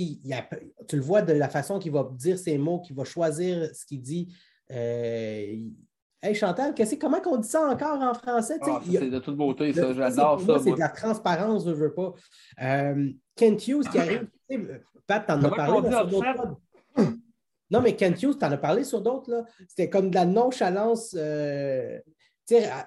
le 0.95 1.01
vois 1.01 1.21
de 1.21 1.33
la 1.33 1.49
façon 1.49 1.79
qu'il 1.79 1.91
va 1.91 2.09
dire 2.13 2.37
ses 2.39 2.57
mots, 2.57 2.79
qu'il 2.79 2.95
va 2.95 3.03
choisir 3.03 3.69
ce 3.75 3.85
qu'il 3.85 4.01
dit. 4.01 4.33
Euh, 4.71 5.55
hey 6.21 6.33
Chantal, 6.33 6.73
comment 6.99 7.19
on 7.25 7.37
dit 7.37 7.47
ça 7.47 7.67
encore 7.67 8.01
en 8.01 8.13
français? 8.13 8.57
Ah, 8.61 8.81
c'est 8.85 9.09
de 9.09 9.19
toute 9.19 9.35
beauté, 9.35 9.73
ça. 9.73 9.93
J'adore 9.93 10.41
ça. 10.41 10.59
C'est 10.59 10.71
de 10.71 10.79
la 10.79 10.89
transparence, 10.89 11.65
je 11.65 11.71
ne 11.71 11.75
veux 11.75 11.93
pas. 11.93 12.13
Euh, 12.61 13.11
Kent 13.35 13.67
Hughes 13.67 13.89
qui 13.89 13.97
arrive. 13.97 14.27
Pat, 15.05 15.25
t'en 15.25 15.43
as 15.43 15.49
parlé 15.49 15.89
sur 15.89 16.07
d'autres 16.07 16.57
Non, 17.71 17.81
mais 17.81 17.95
Kent 17.95 18.23
Hughes, 18.23 18.37
t'en 18.37 18.51
as 18.51 18.57
parlé 18.57 18.83
sur 18.83 19.01
d'autres. 19.01 19.45
C'était 19.67 19.89
comme 19.89 20.09
de 20.09 20.15
la 20.15 20.25
nonchalance. 20.25 21.15
Euh, 21.17 21.99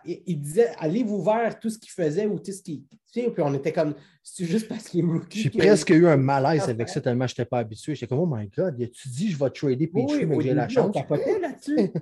il 0.05 0.41
disait 0.41 0.71
allez 0.79 1.03
vous 1.03 1.23
vers 1.23 1.59
tout 1.59 1.71
ce 1.71 1.79
qu'il 1.79 1.91
faisait 1.91 2.27
ou 2.27 2.39
tout 2.39 2.53
ce 2.53 2.63
qu'il. 2.63 2.83
Puis 3.13 3.31
on 3.39 3.55
était 3.55 3.73
comme 3.73 3.95
c'est 4.23 4.45
juste 4.45 4.69
parce 4.69 4.89
qu'il 4.89 5.01
est 5.01 5.09
rookie. 5.09 5.41
J'ai 5.41 5.51
presque 5.51 5.91
eu 5.91 6.07
un 6.07 6.17
malaise 6.17 6.69
avec 6.69 6.89
ça 6.89 7.01
tellement 7.01 7.27
je 7.27 7.33
n'étais 7.33 7.45
pas 7.45 7.59
habitué. 7.59 7.95
J'étais 7.95 8.07
comme 8.07 8.21
Oh 8.21 8.35
my 8.37 8.49
God, 8.49 8.77
tu 8.93 9.09
dit 9.09 9.31
je 9.31 9.39
vais 9.39 9.51
trader 9.51 9.87
puis 9.87 10.05
oui, 10.09 10.27
mais 10.27 10.41
j'ai 10.41 10.55
la 10.55 10.69
chance. 10.69 10.95
là-dessus. 11.41 11.93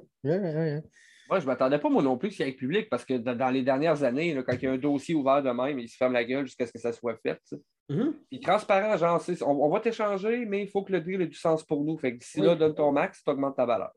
Moi, 1.30 1.38
je 1.38 1.44
ne 1.44 1.46
m'attendais 1.46 1.78
pas, 1.78 1.88
moi 1.88 2.02
non 2.02 2.18
plus, 2.18 2.30
qu'il 2.30 2.44
y 2.44 2.48
ait 2.48 2.52
public, 2.52 2.90
parce 2.90 3.04
que 3.04 3.14
dans 3.14 3.50
les 3.50 3.62
dernières 3.62 4.02
années, 4.02 4.36
quand 4.44 4.52
il 4.54 4.64
y 4.64 4.66
a 4.66 4.72
un 4.72 4.78
dossier 4.78 5.14
ouvert 5.14 5.40
de 5.40 5.50
même, 5.50 5.78
il 5.78 5.88
se 5.88 5.96
ferme 5.96 6.12
la 6.12 6.24
gueule 6.24 6.44
jusqu'à 6.44 6.66
ce 6.66 6.72
que 6.72 6.80
ça 6.80 6.92
soit 6.92 7.14
fait. 7.22 7.40
Mm-hmm. 7.88 8.12
Puis 8.28 8.40
transparent, 8.40 8.96
genre, 8.96 9.22
on, 9.46 9.68
va 9.68 9.78
t'échanger, 9.78 10.44
mais 10.44 10.62
il 10.62 10.68
faut 10.68 10.82
que 10.82 10.90
le 10.90 11.00
deal 11.00 11.22
ait 11.22 11.28
du 11.28 11.36
sens 11.36 11.62
pour 11.62 11.84
nous. 11.84 11.96
Fait 11.98 12.14
que 12.14 12.18
d'ici 12.18 12.40
là, 12.40 12.56
donne 12.56 12.74
ton 12.74 12.90
max, 12.90 13.22
tu 13.22 13.30
augmentes 13.30 13.54
ta 13.54 13.64
valeur. 13.64 13.92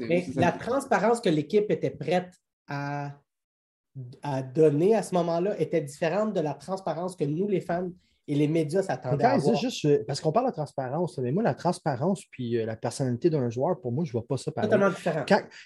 mais 0.00 0.26
la 0.34 0.50
transparence 0.50 1.20
que 1.20 1.28
l'équipe 1.28 1.70
était 1.70 1.90
prête 1.90 2.32
à, 2.68 3.12
donner 4.54 4.94
à 4.94 5.02
ce 5.02 5.14
moment-là 5.14 5.58
était 5.60 5.80
différente 5.80 6.32
de 6.32 6.40
la 6.40 6.54
transparence 6.54 7.14
que 7.14 7.24
nous, 7.24 7.48
les 7.48 7.60
fans 7.60 7.90
et 8.28 8.34
les 8.34 8.48
médias 8.48 8.82
s'attendaient 8.82 9.24
à 9.24 9.32
avoir. 9.32 9.56
Juste, 9.56 9.84
euh, 9.84 10.04
parce 10.06 10.20
qu'on 10.20 10.32
parle 10.32 10.46
de 10.46 10.52
transparence, 10.52 11.18
mais 11.18 11.32
moi, 11.32 11.42
la 11.42 11.54
transparence 11.54 12.24
puis 12.30 12.56
euh, 12.56 12.66
la 12.66 12.76
personnalité 12.76 13.30
d'un 13.30 13.50
joueur, 13.50 13.80
pour 13.80 13.92
moi, 13.92 14.04
je 14.04 14.10
ne 14.10 14.12
vois 14.12 14.26
pas 14.26 14.36
ça 14.36 14.52
pareil. 14.52 14.70
Totalement 14.70 14.90
différent. 14.90 15.24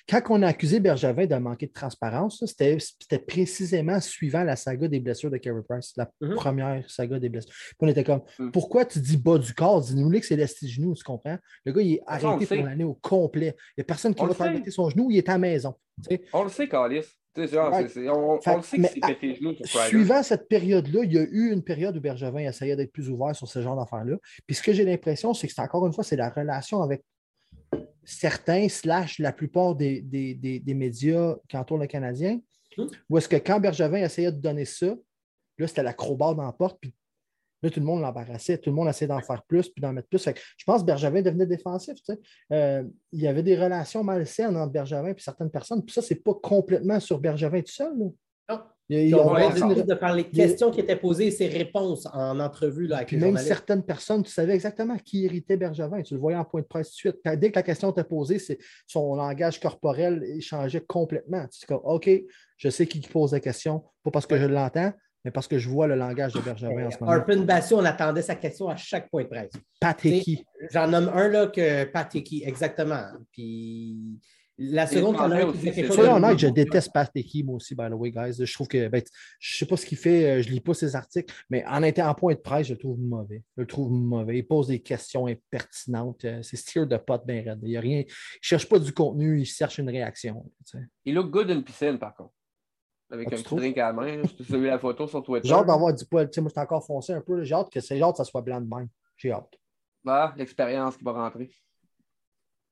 Quand, 0.08 0.22
on 0.30 0.42
a 0.42 0.48
accusé 0.48 0.80
Bergevin 0.80 1.26
de 1.26 1.36
manquer 1.36 1.66
de 1.66 1.72
transparence, 1.72 2.44
c'était 2.46 3.18
précisément 3.18 4.00
suivant 4.00 4.44
la 4.44 4.56
saga 4.56 4.88
des 4.88 5.00
blessures 5.00 5.30
de 5.30 5.36
Carey 5.36 5.60
Price, 5.68 5.92
la 5.96 6.10
mm-hmm. 6.20 6.34
première 6.34 6.90
saga 6.90 7.18
des 7.18 7.28
blessures. 7.28 7.52
on 7.80 7.88
était 7.88 8.04
comme, 8.04 8.22
mm. 8.38 8.50
pourquoi 8.50 8.84
tu 8.84 9.00
dis 9.00 9.16
bas 9.16 9.38
du 9.38 9.52
corps? 9.52 9.82
Dis-nous 9.82 10.10
que 10.10 10.26
c'est 10.26 10.36
l'esti 10.36 10.68
genou, 10.68 10.94
tu 10.94 11.04
comprends? 11.04 11.38
Le 11.64 11.72
gars, 11.72 11.82
il 11.82 11.94
est 11.94 12.02
arrêté 12.06 12.46
pour 12.46 12.66
l'année 12.66 12.84
au 12.84 12.94
complet. 12.94 13.54
Il 13.76 13.80
n'y 13.80 13.82
a 13.82 13.84
personne 13.84 14.14
qui 14.14 14.24
va 14.24 14.34
faire 14.34 14.46
arrêter 14.46 14.70
son 14.70 14.88
genou, 14.88 15.10
il 15.10 15.18
est 15.18 15.28
à 15.28 15.32
la 15.32 15.38
maison. 15.38 15.74
On 16.32 16.44
le 16.44 16.50
sait, 16.50 16.68
Carlis. 17.36 18.08
on, 18.08 18.34
le 18.34 18.62
sait 18.62 18.78
que 18.78 18.86
c'est 18.86 19.00
pété 19.00 19.34
genoux 19.34 19.54
Suivant 19.64 20.22
cette 20.22 20.48
période-là, 20.48 21.04
il 21.04 21.12
y 21.12 21.18
a 21.18 21.22
eu 21.22 21.52
une 21.52 21.62
période 21.62 21.96
où 21.96 22.00
Bergevin 22.00 22.40
essayait 22.40 22.76
d'être 22.76 22.92
plus 22.92 23.10
ouvert 23.10 23.34
sur 23.34 23.48
ce 23.48 23.60
genre 23.62 23.76
d'affaires-là. 23.76 24.16
Puis 24.46 24.56
ce 24.56 24.62
que 24.62 24.72
j'ai 24.72 24.84
l'impression, 24.84 25.34
c'est 25.34 25.46
que 25.46 25.52
c'est 25.52 25.62
encore 25.62 25.86
une 25.86 25.92
fois, 25.92 26.04
c'est 26.04 26.16
la 26.16 26.30
relation 26.30 26.82
avec 26.82 27.04
certains, 28.04 28.68
slash 28.68 29.18
la 29.18 29.32
plupart 29.32 29.74
des, 29.74 30.00
des, 30.02 30.74
médias 30.74 31.36
qui 31.48 31.56
entourent 31.56 31.78
le 31.78 31.86
Canadien. 31.86 32.40
Hum. 32.78 32.88
Où 33.10 33.18
est-ce 33.18 33.28
que 33.28 33.36
quand 33.36 33.60
Bergevin 33.60 33.98
essayait 33.98 34.32
de 34.32 34.40
donner 34.40 34.64
ça, 34.64 34.94
là, 35.58 35.66
c'était 35.66 35.82
la 35.82 35.92
crowbar 35.92 36.34
dans 36.34 36.44
la 36.44 36.52
porte, 36.52 36.78
puis 36.80 36.94
Là, 37.62 37.70
tout 37.70 37.80
le 37.80 37.86
monde 37.86 38.02
l'embarrassait, 38.02 38.58
tout 38.58 38.70
le 38.70 38.76
monde 38.76 38.88
essayait 38.88 39.08
d'en 39.08 39.20
faire 39.20 39.42
plus 39.44 39.68
puis 39.68 39.80
d'en 39.80 39.92
mettre 39.92 40.08
plus. 40.08 40.22
je 40.24 40.64
pense 40.64 40.82
que 40.82 40.86
Bergevin 40.86 41.22
devenait 41.22 41.46
défensif. 41.46 41.96
Euh, 42.52 42.84
il 43.12 43.20
y 43.20 43.26
avait 43.26 43.42
des 43.42 43.56
relations 43.56 44.04
malsaines 44.04 44.56
entre 44.56 44.72
Bergevin 44.72 45.08
et 45.08 45.14
certaines 45.18 45.50
personnes. 45.50 45.84
Puis 45.84 45.94
ça, 45.94 46.02
ce 46.02 46.12
n'est 46.12 46.20
pas 46.20 46.34
complètement 46.34 47.00
sur 47.00 47.18
Bergevin 47.18 47.60
tout 47.60 47.72
seul. 47.72 47.92
Non. 47.96 48.14
Il, 48.88 49.12
on 49.16 49.34
a 49.34 49.50
de 49.50 49.94
par 49.94 50.14
les 50.14 50.28
questions 50.28 50.70
qui 50.70 50.78
étaient 50.78 50.94
posées 50.94 51.26
et 51.26 51.30
ses 51.32 51.48
réponses 51.48 52.06
en 52.12 52.38
entrevue 52.38 52.86
là, 52.86 52.98
avec 52.98 53.08
puis 53.08 53.16
même 53.16 53.36
certaines 53.36 53.82
personnes, 53.82 54.22
tu 54.22 54.30
savais 54.30 54.54
exactement 54.54 54.96
qui 54.96 55.22
irritait 55.22 55.56
Bergevin. 55.56 56.02
Tu 56.02 56.14
le 56.14 56.20
voyais 56.20 56.38
en 56.38 56.44
point 56.44 56.60
de 56.60 56.66
presse 56.66 56.90
tout 56.90 57.08
de 57.08 57.14
suite. 57.14 57.40
Dès 57.40 57.50
que 57.50 57.56
la 57.56 57.64
question 57.64 57.90
était 57.90 58.04
posée, 58.04 58.38
son 58.86 59.16
langage 59.16 59.58
corporel 59.58 60.24
changeait 60.40 60.84
complètement. 60.86 61.44
Tu 61.48 61.66
dis 61.66 61.74
OK, 61.82 62.08
je 62.58 62.68
sais 62.68 62.86
qui 62.86 63.00
pose 63.00 63.32
la 63.32 63.40
question, 63.40 63.82
pas 64.04 64.12
parce 64.12 64.26
que 64.26 64.38
je 64.38 64.44
l'entends, 64.44 64.92
mais 65.26 65.32
parce 65.32 65.48
que 65.48 65.58
je 65.58 65.68
vois 65.68 65.88
le 65.88 65.96
langage 65.96 66.34
de 66.34 66.40
Bergevin 66.40 66.86
en 66.86 66.90
ce 66.92 66.98
moment. 67.00 67.10
Arpin 67.10 67.40
Bassi, 67.42 67.74
on 67.74 67.84
attendait 67.84 68.22
sa 68.22 68.36
question 68.36 68.68
à 68.68 68.76
chaque 68.76 69.10
point 69.10 69.24
de 69.24 69.28
presse. 69.28 69.50
Pateki. 69.80 70.44
J'en 70.70 70.86
nomme 70.86 71.10
un 71.12 71.26
là 71.26 71.48
que 71.48 71.82
Pateki, 71.82 72.44
exactement. 72.46 73.02
Puis 73.32 74.20
la 74.56 74.86
seconde, 74.86 75.16
qu'on 75.16 75.32
a 75.32 76.14
honnête, 76.14 76.38
je 76.38 76.46
déteste 76.46 76.92
Pateki, 76.94 77.42
moi 77.42 77.56
aussi, 77.56 77.74
by 77.74 77.88
the 77.88 77.94
way, 77.94 78.12
guys. 78.12 78.36
Je 78.38 78.54
trouve 78.54 78.68
que, 78.68 78.86
ben, 78.86 79.02
je 79.40 79.54
ne 79.54 79.58
sais 79.58 79.66
pas 79.66 79.76
ce 79.76 79.84
qu'il 79.84 79.98
fait, 79.98 80.38
euh, 80.38 80.42
je 80.42 80.48
ne 80.48 80.54
lis 80.54 80.60
pas 80.60 80.74
ses 80.74 80.94
articles, 80.94 81.34
mais 81.50 81.64
en 81.66 81.82
étant 81.82 82.08
en 82.08 82.14
point 82.14 82.34
de 82.34 82.38
presse, 82.38 82.68
je 82.68 82.74
le 82.74 82.78
trouve 82.78 83.00
mauvais. 83.00 83.42
Je 83.56 83.62
le 83.62 83.66
trouve 83.66 83.90
mauvais. 83.90 84.38
Il 84.38 84.46
pose 84.46 84.68
des 84.68 84.78
questions 84.78 85.26
impertinentes. 85.26 86.24
Euh, 86.24 86.40
c'est 86.42 86.56
style 86.56 86.86
de 86.86 86.96
pote 86.98 87.26
bien 87.26 87.42
raide. 87.42 87.58
Il 87.64 87.72
ne 87.72 87.80
rien... 87.80 88.04
cherche 88.40 88.68
pas 88.68 88.78
du 88.78 88.92
contenu, 88.92 89.40
il 89.40 89.44
cherche 89.44 89.78
une 89.78 89.90
réaction. 89.90 90.48
Il 91.04 91.16
look 91.16 91.30
good 91.30 91.50
une 91.50 91.64
piscine, 91.64 91.98
par 91.98 92.14
contre. 92.14 92.30
Avec 93.10 93.28
ah, 93.30 93.36
un 93.36 93.42
petit 93.42 93.54
drink 93.54 93.78
à 93.78 93.86
la 93.86 93.92
main. 93.92 94.22
Je 94.22 94.44
t'ai 94.44 94.58
vu 94.58 94.66
la 94.66 94.78
photo 94.78 95.06
sur 95.06 95.22
Twitter. 95.22 95.46
J'ai 95.46 95.54
hâte 95.54 95.66
d'avoir 95.66 95.94
du 95.94 96.04
poil. 96.04 96.24
moi, 96.24 96.30
je 96.34 96.50
suis 96.50 96.60
encore 96.60 96.84
foncé 96.84 97.12
un 97.12 97.20
peu. 97.20 97.44
J'ai 97.44 97.54
hâte 97.54 97.70
que 97.70 97.80
c'est 97.80 98.00
hâte 98.00 98.12
que 98.12 98.16
ça 98.18 98.24
soit 98.24 98.42
blanc 98.42 98.60
de 98.60 98.66
même. 98.66 98.88
J'ai 99.16 99.30
hâte. 99.30 99.54
Bah, 100.04 100.34
l'expérience 100.36 100.96
qui 100.96 101.04
va 101.04 101.12
rentrer. 101.12 101.50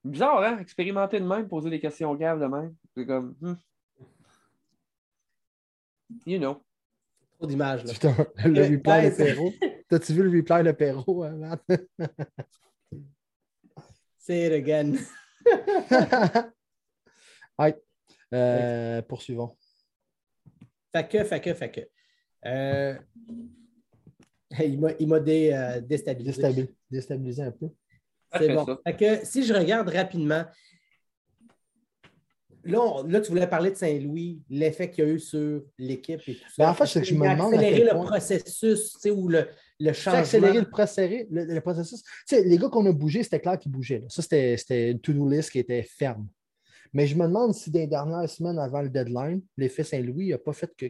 Bizarre, 0.04 0.42
hein? 0.42 0.58
Expérimenter 0.58 1.20
de 1.20 1.24
même, 1.24 1.48
poser 1.48 1.70
des 1.70 1.80
questions 1.80 2.14
graves 2.14 2.40
de 2.40 2.46
même. 2.46 2.74
C'est 2.94 3.06
comme. 3.06 3.34
Hmm. 3.40 3.54
You 6.26 6.38
know. 6.38 6.62
Trop 7.38 7.46
d'images, 7.46 7.84
là. 7.84 7.92
le 8.44 8.62
replay 8.62 9.10
de 9.10 9.16
Perrault. 9.16 9.52
T'as-tu 9.88 10.12
vu 10.12 10.22
le 10.22 10.36
replay 10.36 10.62
de 10.62 10.72
Perrault, 10.72 11.22
hein, 11.22 11.36
Matt? 11.36 11.62
Say 14.18 14.46
it 14.46 14.52
again. 14.52 14.96
right. 17.58 17.76
Euh, 18.32 19.02
poursuivons. 19.02 19.56
Fait 20.94 21.08
que, 21.08 21.24
fait 21.24 21.40
que, 21.40 21.54
fait 21.54 21.70
que. 21.70 21.80
Euh, 22.46 22.94
il 24.60 24.78
m'a 24.78 25.16
euh, 25.16 25.80
déstabilisé. 25.80 26.68
déstabilisé. 26.88 27.42
un 27.42 27.50
peu. 27.50 27.68
C'est 28.36 28.54
bon. 28.54 28.64
Fait 28.86 28.96
que 28.96 29.24
si 29.26 29.44
je 29.44 29.54
regarde 29.54 29.88
rapidement, 29.88 30.44
là, 32.64 33.20
tu 33.20 33.30
voulais 33.30 33.48
parler 33.48 33.70
de 33.70 33.76
Saint-Louis, 33.76 34.42
l'effet 34.48 34.90
qu'il 34.90 35.04
y 35.04 35.06
a 35.08 35.10
eu 35.10 35.18
sur 35.18 35.62
l'équipe 35.78 36.20
et 36.28 36.34
tout 36.34 36.48
ça. 36.48 36.64
Ben, 36.64 36.70
en 36.70 36.74
fait, 36.74 36.86
c'est 36.86 37.00
que 37.00 37.06
je 37.06 37.14
me 37.14 37.28
demande. 37.28 37.54
Accélérer 37.54 37.84
le 37.84 38.04
processus, 38.04 38.98
ou 39.06 39.28
le, 39.28 39.48
le 39.80 39.92
changement. 39.92 40.20
Accélérer 40.20 40.60
le, 40.60 41.44
le, 41.44 41.60
processus. 41.60 42.02
les 42.30 42.58
gars 42.58 42.68
qu'on 42.68 42.86
a 42.86 42.92
bougés, 42.92 43.24
c'était 43.24 43.40
clair 43.40 43.58
qu'ils 43.58 43.72
bougeaient. 43.72 44.04
Ça, 44.08 44.22
c'était 44.22 44.92
une 44.92 45.00
to-do 45.00 45.28
list 45.28 45.50
qui 45.50 45.58
était 45.58 45.82
ferme. 45.82 46.28
Mais 46.94 47.06
je 47.06 47.16
me 47.16 47.26
demande 47.26 47.52
si 47.52 47.70
dans 47.70 47.80
les 47.80 47.86
dernières 47.86 48.28
semaines 48.28 48.58
avant 48.58 48.80
le 48.80 48.88
deadline, 48.88 49.42
l'effet 49.56 49.82
Saint-Louis 49.82 50.30
n'a 50.30 50.38
pas 50.38 50.52
fait 50.52 50.72
que 50.76 50.86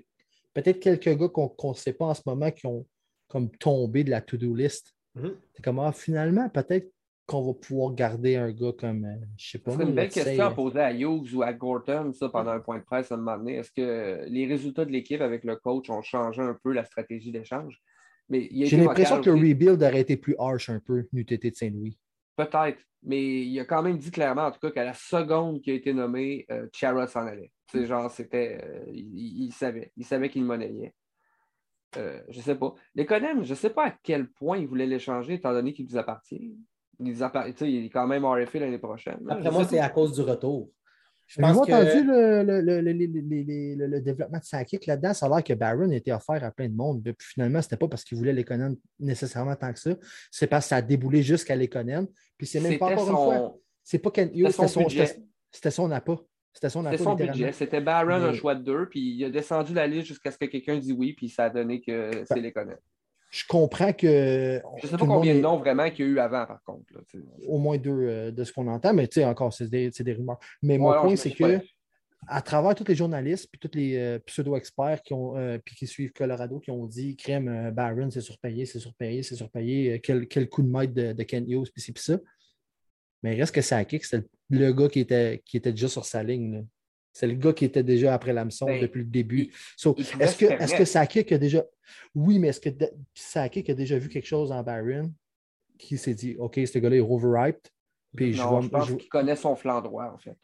peut-être 0.52 0.78
quelques 0.78 1.18
gars 1.18 1.28
qu'on 1.28 1.70
ne 1.70 1.74
sait 1.74 1.94
pas 1.94 2.06
en 2.06 2.14
ce 2.14 2.22
moment 2.26 2.50
qui 2.50 2.66
ont 2.66 2.86
comme 3.28 3.50
tombé 3.50 4.04
de 4.04 4.10
la 4.10 4.20
to-do 4.20 4.54
list. 4.54 4.94
Mm-hmm. 5.16 5.32
C'est 5.54 5.64
comme, 5.64 5.78
ah, 5.80 5.92
finalement, 5.92 6.48
peut-être 6.50 6.92
qu'on 7.26 7.42
va 7.42 7.54
pouvoir 7.54 7.94
garder 7.94 8.36
un 8.36 8.52
gars 8.52 8.72
comme, 8.78 9.04
euh, 9.06 9.26
je 9.38 9.52
sais 9.52 9.58
pas. 9.58 9.72
C'est 9.72 9.82
une 9.82 9.94
belle 9.94 10.10
question 10.10 10.44
à 10.44 10.50
poser 10.50 10.80
à 10.80 10.92
Hughes 10.92 11.34
ou 11.34 11.42
à 11.42 11.52
Gorton, 11.54 12.12
ça, 12.12 12.28
pendant 12.28 12.50
un 12.50 12.60
point 12.60 12.78
de 12.78 12.84
presse 12.84 13.10
à 13.10 13.14
un 13.14 13.18
moment 13.18 13.38
donné. 13.38 13.54
Est-ce 13.54 13.72
que 13.72 14.26
les 14.28 14.46
résultats 14.46 14.84
de 14.84 14.90
l'équipe 14.90 15.22
avec 15.22 15.42
le 15.44 15.56
coach 15.56 15.88
ont 15.88 16.02
changé 16.02 16.42
un 16.42 16.56
peu 16.62 16.72
la 16.72 16.84
stratégie 16.84 17.32
d'échange? 17.32 17.80
J'ai 18.30 18.76
l'impression 18.76 19.20
que 19.20 19.30
le 19.30 19.36
rebuild 19.36 19.82
aurait 19.82 20.00
été 20.00 20.16
plus 20.16 20.34
harsh 20.38 20.68
un 20.70 20.80
peu, 20.80 21.06
n'eût 21.12 21.22
été 21.22 21.50
de 21.50 21.56
Saint-Louis. 21.56 21.98
Peut-être, 22.36 22.82
mais 23.02 23.42
il 23.42 23.60
a 23.60 23.64
quand 23.64 23.82
même 23.82 23.98
dit 23.98 24.10
clairement, 24.10 24.46
en 24.46 24.50
tout 24.50 24.60
cas, 24.60 24.70
qu'à 24.70 24.84
la 24.84 24.94
seconde 24.94 25.60
qui 25.60 25.70
a 25.70 25.74
été 25.74 25.92
nommé, 25.92 26.46
euh, 26.50 26.66
Chara 26.72 27.06
s'en 27.06 27.26
allait. 27.26 27.52
C'est 27.70 27.86
genre, 27.86 28.10
c'était. 28.10 28.58
Euh, 28.62 28.84
il, 28.92 29.52
savait. 29.52 29.92
Il 29.96 30.04
savait 30.04 30.28
qu'il 30.28 30.44
monnayait. 30.44 30.94
Euh, 31.96 32.20
je 32.28 32.40
sais 32.40 32.56
pas. 32.56 32.74
L'économe, 32.94 33.44
je 33.44 33.50
ne 33.50 33.56
sais 33.56 33.70
pas 33.70 33.88
à 33.88 33.94
quel 34.02 34.28
point 34.28 34.58
il 34.58 34.66
voulait 34.66 34.86
l'échanger, 34.86 35.34
étant 35.34 35.52
donné 35.52 35.72
qu'il 35.72 35.86
nous 35.86 35.96
appartient. 35.96 36.56
Il, 37.00 37.08
il 37.08 37.84
est 37.84 37.90
quand 37.90 38.06
même 38.06 38.24
RFA 38.24 38.58
l'année 38.60 38.78
prochaine. 38.78 39.24
Après 39.28 39.50
moi, 39.50 39.64
c'est 39.64 39.78
à 39.78 39.90
cause 39.90 40.12
du 40.12 40.22
retour. 40.22 40.70
Je 41.26 41.40
pense 41.40 41.56
entendu 41.56 42.04
le, 42.04 42.42
le, 42.42 42.60
le, 42.60 43.86
le, 43.86 44.00
développement 44.00 44.38
de 44.38 44.44
Sakic 44.44 44.86
là-dedans? 44.86 45.14
Ça 45.14 45.26
a 45.26 45.28
l'air 45.28 45.44
que 45.44 45.54
Barron 45.54 45.90
était 45.90 46.12
offert 46.12 46.42
à 46.44 46.50
plein 46.50 46.68
de 46.68 46.74
monde. 46.74 47.02
Puis 47.02 47.28
finalement, 47.32 47.62
ce 47.62 47.66
n'était 47.66 47.76
pas 47.76 47.88
parce 47.88 48.04
qu'il 48.04 48.18
voulait 48.18 48.32
l'économe 48.32 48.76
nécessairement 48.98 49.56
tant 49.56 49.72
que 49.72 49.78
ça. 49.78 49.94
C'est 50.30 50.46
parce 50.46 50.66
que 50.66 50.68
ça 50.70 50.76
a 50.76 50.82
déboulé 50.82 51.22
jusqu'à 51.22 51.56
l'économe. 51.56 52.08
Puis 52.36 52.46
c'est 52.46 52.60
même 52.60 52.78
pas 52.78 52.92
encore 52.92 53.08
une 53.08 53.14
fois. 53.14 53.56
C'est 53.82 53.98
pas 53.98 54.10
C'était 54.14 54.68
son, 54.68 54.88
c'était 55.50 55.70
son 55.70 55.90
appât. 55.90 56.18
C'était 56.52 56.70
son, 56.70 56.96
son 56.96 57.14
budget. 57.14 57.52
C'était 57.52 57.80
Barron, 57.80 58.12
un 58.12 58.32
choix 58.32 58.54
de 58.54 58.62
deux, 58.62 58.88
puis 58.88 59.00
il 59.00 59.24
a 59.24 59.30
descendu 59.30 59.74
la 59.74 59.86
liste 59.88 60.06
jusqu'à 60.06 60.30
ce 60.30 60.38
que 60.38 60.44
quelqu'un 60.44 60.78
dise 60.78 60.92
oui, 60.92 61.12
puis 61.12 61.28
ça 61.28 61.46
a 61.46 61.50
donné 61.50 61.80
que 61.80 62.22
c'est 62.26 62.40
l'économe 62.40 62.76
je 63.34 63.44
comprends 63.48 63.92
que. 63.92 64.60
Je 64.78 64.86
ne 64.86 64.90
sais 64.90 64.96
pas 64.96 65.06
combien 65.06 65.34
de 65.34 65.40
noms 65.40 65.56
vraiment 65.56 65.90
qu'il 65.90 66.04
y 66.04 66.08
a 66.08 66.10
eu 66.12 66.18
avant, 66.20 66.46
par 66.46 66.62
contre. 66.62 66.84
au 67.48 67.58
moins 67.58 67.78
deux 67.78 67.90
euh, 67.90 68.30
de 68.30 68.44
ce 68.44 68.52
qu'on 68.52 68.68
entend, 68.68 68.94
mais 68.94 69.08
tu 69.08 69.14
sais, 69.14 69.24
encore, 69.24 69.52
c'est 69.52 69.68
des, 69.68 69.90
des, 69.90 70.12
rumeurs. 70.12 70.38
Mais 70.62 70.78
mon 70.78 70.92
point, 71.00 71.16
c'est 71.16 71.32
que 71.32 71.60
à 72.26 72.40
travers 72.40 72.74
tous 72.74 72.86
les 72.86 72.94
journalistes 72.94 73.50
puis 73.52 73.58
tous 73.58 73.76
les 73.76 73.98
euh, 73.98 74.18
pseudo-experts 74.20 75.02
qui 75.02 75.12
ont 75.12 75.36
euh, 75.36 75.58
puis 75.62 75.74
qui 75.74 75.86
suivent 75.86 76.12
Colorado 76.12 76.58
qui 76.58 76.70
ont 76.70 76.86
dit 76.86 77.16
crème 77.16 77.70
Barron, 77.72 78.08
c'est 78.10 78.22
surpayé, 78.22 78.64
c'est 78.64 78.78
surpayé, 78.78 79.22
c'est 79.22 79.34
surpayé, 79.34 80.00
quel, 80.00 80.26
quel, 80.28 80.48
coup 80.48 80.62
de 80.62 80.68
maître 80.68 80.94
de, 80.94 81.12
de 81.12 81.22
Kent 81.24 81.46
Hughes, 81.48 81.70
puis 81.74 81.92
ça. 81.96 82.18
Mais 83.22 83.34
il 83.34 83.40
reste 83.40 83.54
que 83.54 83.60
Sakic, 83.62 84.04
c'était 84.04 84.26
le, 84.48 84.72
gars 84.72 84.88
qui 84.88 85.00
était, 85.00 85.42
qui 85.44 85.56
était 85.56 85.72
déjà 85.72 85.88
sur 85.88 86.04
sa 86.04 86.22
ligne. 86.22 86.64
C'est 87.14 87.28
le 87.28 87.34
gars 87.34 87.52
qui 87.52 87.64
était 87.64 87.84
déjà 87.84 88.12
après 88.12 88.32
l'hameçon 88.32 88.66
ben, 88.66 88.82
depuis 88.82 88.98
le 88.98 89.06
début. 89.06 89.52
est-ce 89.78 90.36
que, 90.36 90.46
est 90.46 90.76
que 90.76 90.84
Sakic 90.84 91.30
a 91.30 91.38
déjà. 91.38 91.64
Oui, 92.12 92.40
mais 92.40 92.48
est-ce 92.48 92.60
que 92.60 92.70
Sakic 93.14 93.70
a 93.70 93.74
déjà 93.74 93.96
vu 93.96 94.08
quelque 94.08 94.26
chose 94.26 94.50
en 94.50 94.64
Baron 94.64 95.14
qui 95.78 95.96
s'est 95.96 96.14
dit 96.14 96.34
OK, 96.38 96.58
ce 96.66 96.78
gars-là 96.78 96.96
est 96.96 97.00
overripe? 97.00 97.68
Puis 98.16 98.36
non, 98.36 98.60
je, 98.60 98.68
pense 98.68 98.88
qu'il 98.88 99.08
connaît 99.08 99.36
son 99.36 99.54
flanc 99.54 99.80
droit, 99.80 100.12
en 100.12 100.18
fait. 100.18 100.36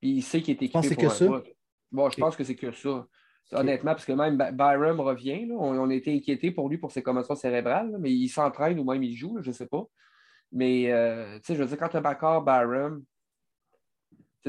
Puis 0.00 0.10
il 0.10 0.22
sait 0.22 0.40
qu'il 0.40 0.54
est 0.54 0.62
équipé 0.62 0.88
pour 0.94 0.96
que 0.96 1.08
ça? 1.08 1.42
Bon, 1.90 2.08
je 2.10 2.16
pense 2.16 2.36
que 2.36 2.44
c'est 2.44 2.56
que 2.56 2.70
ça. 2.70 3.06
Honnêtement, 3.50 3.92
parce 3.92 4.04
que 4.04 4.12
même 4.12 4.36
Byron 4.36 5.00
revient, 5.00 5.48
on, 5.50 5.90
a 5.90 5.94
été 5.94 6.14
inquiétés 6.14 6.52
pour 6.52 6.68
lui 6.68 6.78
pour 6.78 6.92
ses 6.92 7.02
commotions 7.02 7.34
cérébrales, 7.34 7.96
mais 7.98 8.12
il 8.12 8.28
s'entraîne 8.28 8.78
ou 8.78 8.84
même 8.84 9.02
il 9.02 9.16
joue, 9.16 9.38
je 9.40 9.48
ne 9.48 9.54
sais 9.54 9.66
pas. 9.66 9.84
Mais, 10.52 10.92
euh, 10.92 11.38
tu 11.38 11.46
sais, 11.46 11.54
je 11.56 11.62
veux 11.62 11.68
dire, 11.68 11.78
quand 11.78 11.88
tu 11.88 11.96
as 11.96 12.00
Bakar, 12.00 12.42
Byron, 12.42 13.02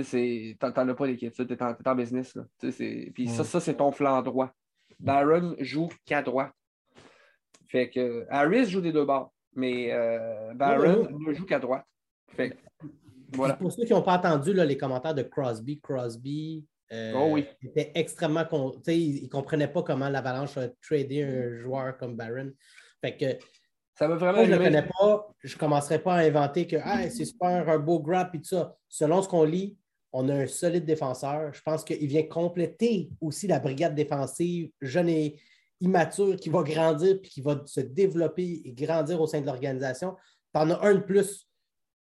tu 0.04 0.58
n'en 0.62 0.90
as 0.90 0.94
pas 0.94 1.08
d'équipe, 1.08 1.34
tu 1.34 1.42
es, 1.42 1.64
en 1.64 1.96
business. 1.96 2.36
Là. 2.36 2.46
Puis 3.14 3.28
ça, 3.28 3.44
ça 3.44 3.60
c'est 3.60 3.76
ton 3.76 3.92
flanc 3.92 4.22
droit. 4.22 4.52
Baron 5.00 5.56
joue 5.60 5.90
qu'à 6.06 6.22
droite. 6.22 6.52
Fait 7.68 7.90
que 7.90 8.26
Harris 8.30 8.66
joue 8.66 8.82
des 8.82 8.92
deux 8.92 9.06
bords, 9.06 9.32
mais 9.54 9.92
euh, 9.92 10.54
Baron 10.56 11.08
ne 11.12 11.34
joue 11.34 11.46
qu'à 11.46 11.60
droite. 11.60 11.86
Fait 12.30 12.58
voilà. 13.34 13.54
Pour 13.56 13.72
ceux 13.72 13.86
qui 13.86 13.94
n'ont 13.94 14.02
pas 14.02 14.18
entendu 14.18 14.54
là, 14.54 14.66
les 14.66 14.78
commentaires 14.78 15.14
de 15.14 15.22
Crosby, 15.22 15.80
Crosby 15.80 16.66
euh, 16.92 17.14
oh 17.16 17.28
oui. 17.34 17.46
était 17.64 17.92
extrêmement. 17.94 18.46
Con... 18.46 18.82
Il 18.88 19.24
ne 19.24 19.28
comprenait 19.28 19.68
pas 19.68 19.84
comment 19.84 20.10
l'Avalanche 20.10 20.58
a 20.58 20.70
tradé 20.82 21.24
un 21.24 21.56
joueur 21.58 21.96
comme 21.98 22.16
Baron. 22.16 22.52
Fait 23.02 23.16
que 23.16 23.38
ça 23.94 24.08
veut 24.08 24.16
vraiment. 24.16 24.44
je 24.44 24.52
ne 24.52 24.56
le 24.56 24.64
connais 24.64 24.88
pas. 24.88 25.28
Je 25.44 25.54
ne 25.54 25.60
commencerai 25.60 26.00
pas 26.00 26.16
à 26.16 26.20
inventer 26.22 26.66
que 26.66 26.78
c'est 27.10 27.26
super, 27.26 27.70
un 27.70 27.80
beau 27.80 28.00
grab 28.00 28.34
et 28.34 28.40
tout 28.40 28.46
ça. 28.46 28.76
Selon 28.88 29.22
ce 29.22 29.28
qu'on 29.28 29.44
lit, 29.44 29.78
on 30.12 30.30
a 30.30 30.34
un 30.34 30.48
solide 30.48 30.86
défenseur. 30.86 31.54
Je 31.54 31.62
pense 31.62 31.84
qu'il 31.84 32.08
vient 32.08 32.24
compléter 32.24 33.10
aussi 33.22 33.48
la 33.48 33.60
brigade 33.60 33.96
défensive 33.96 34.72
jeune 34.82 35.10
et 35.10 35.40
immature 35.82 36.36
qui 36.36 36.50
va 36.50 36.64
grandir 36.64 37.16
et 37.16 37.22
qui 37.22 37.42
va 37.42 37.62
se 37.66 37.80
développer 37.80 38.62
et 38.66 38.74
grandir 38.74 39.22
au 39.22 39.28
sein 39.28 39.42
de 39.42 39.46
l'organisation. 39.46 40.16
Tu 40.54 40.60
en 40.60 40.70
as 40.72 40.86
un 40.86 40.96
de 40.96 41.00
plus, 41.00 41.48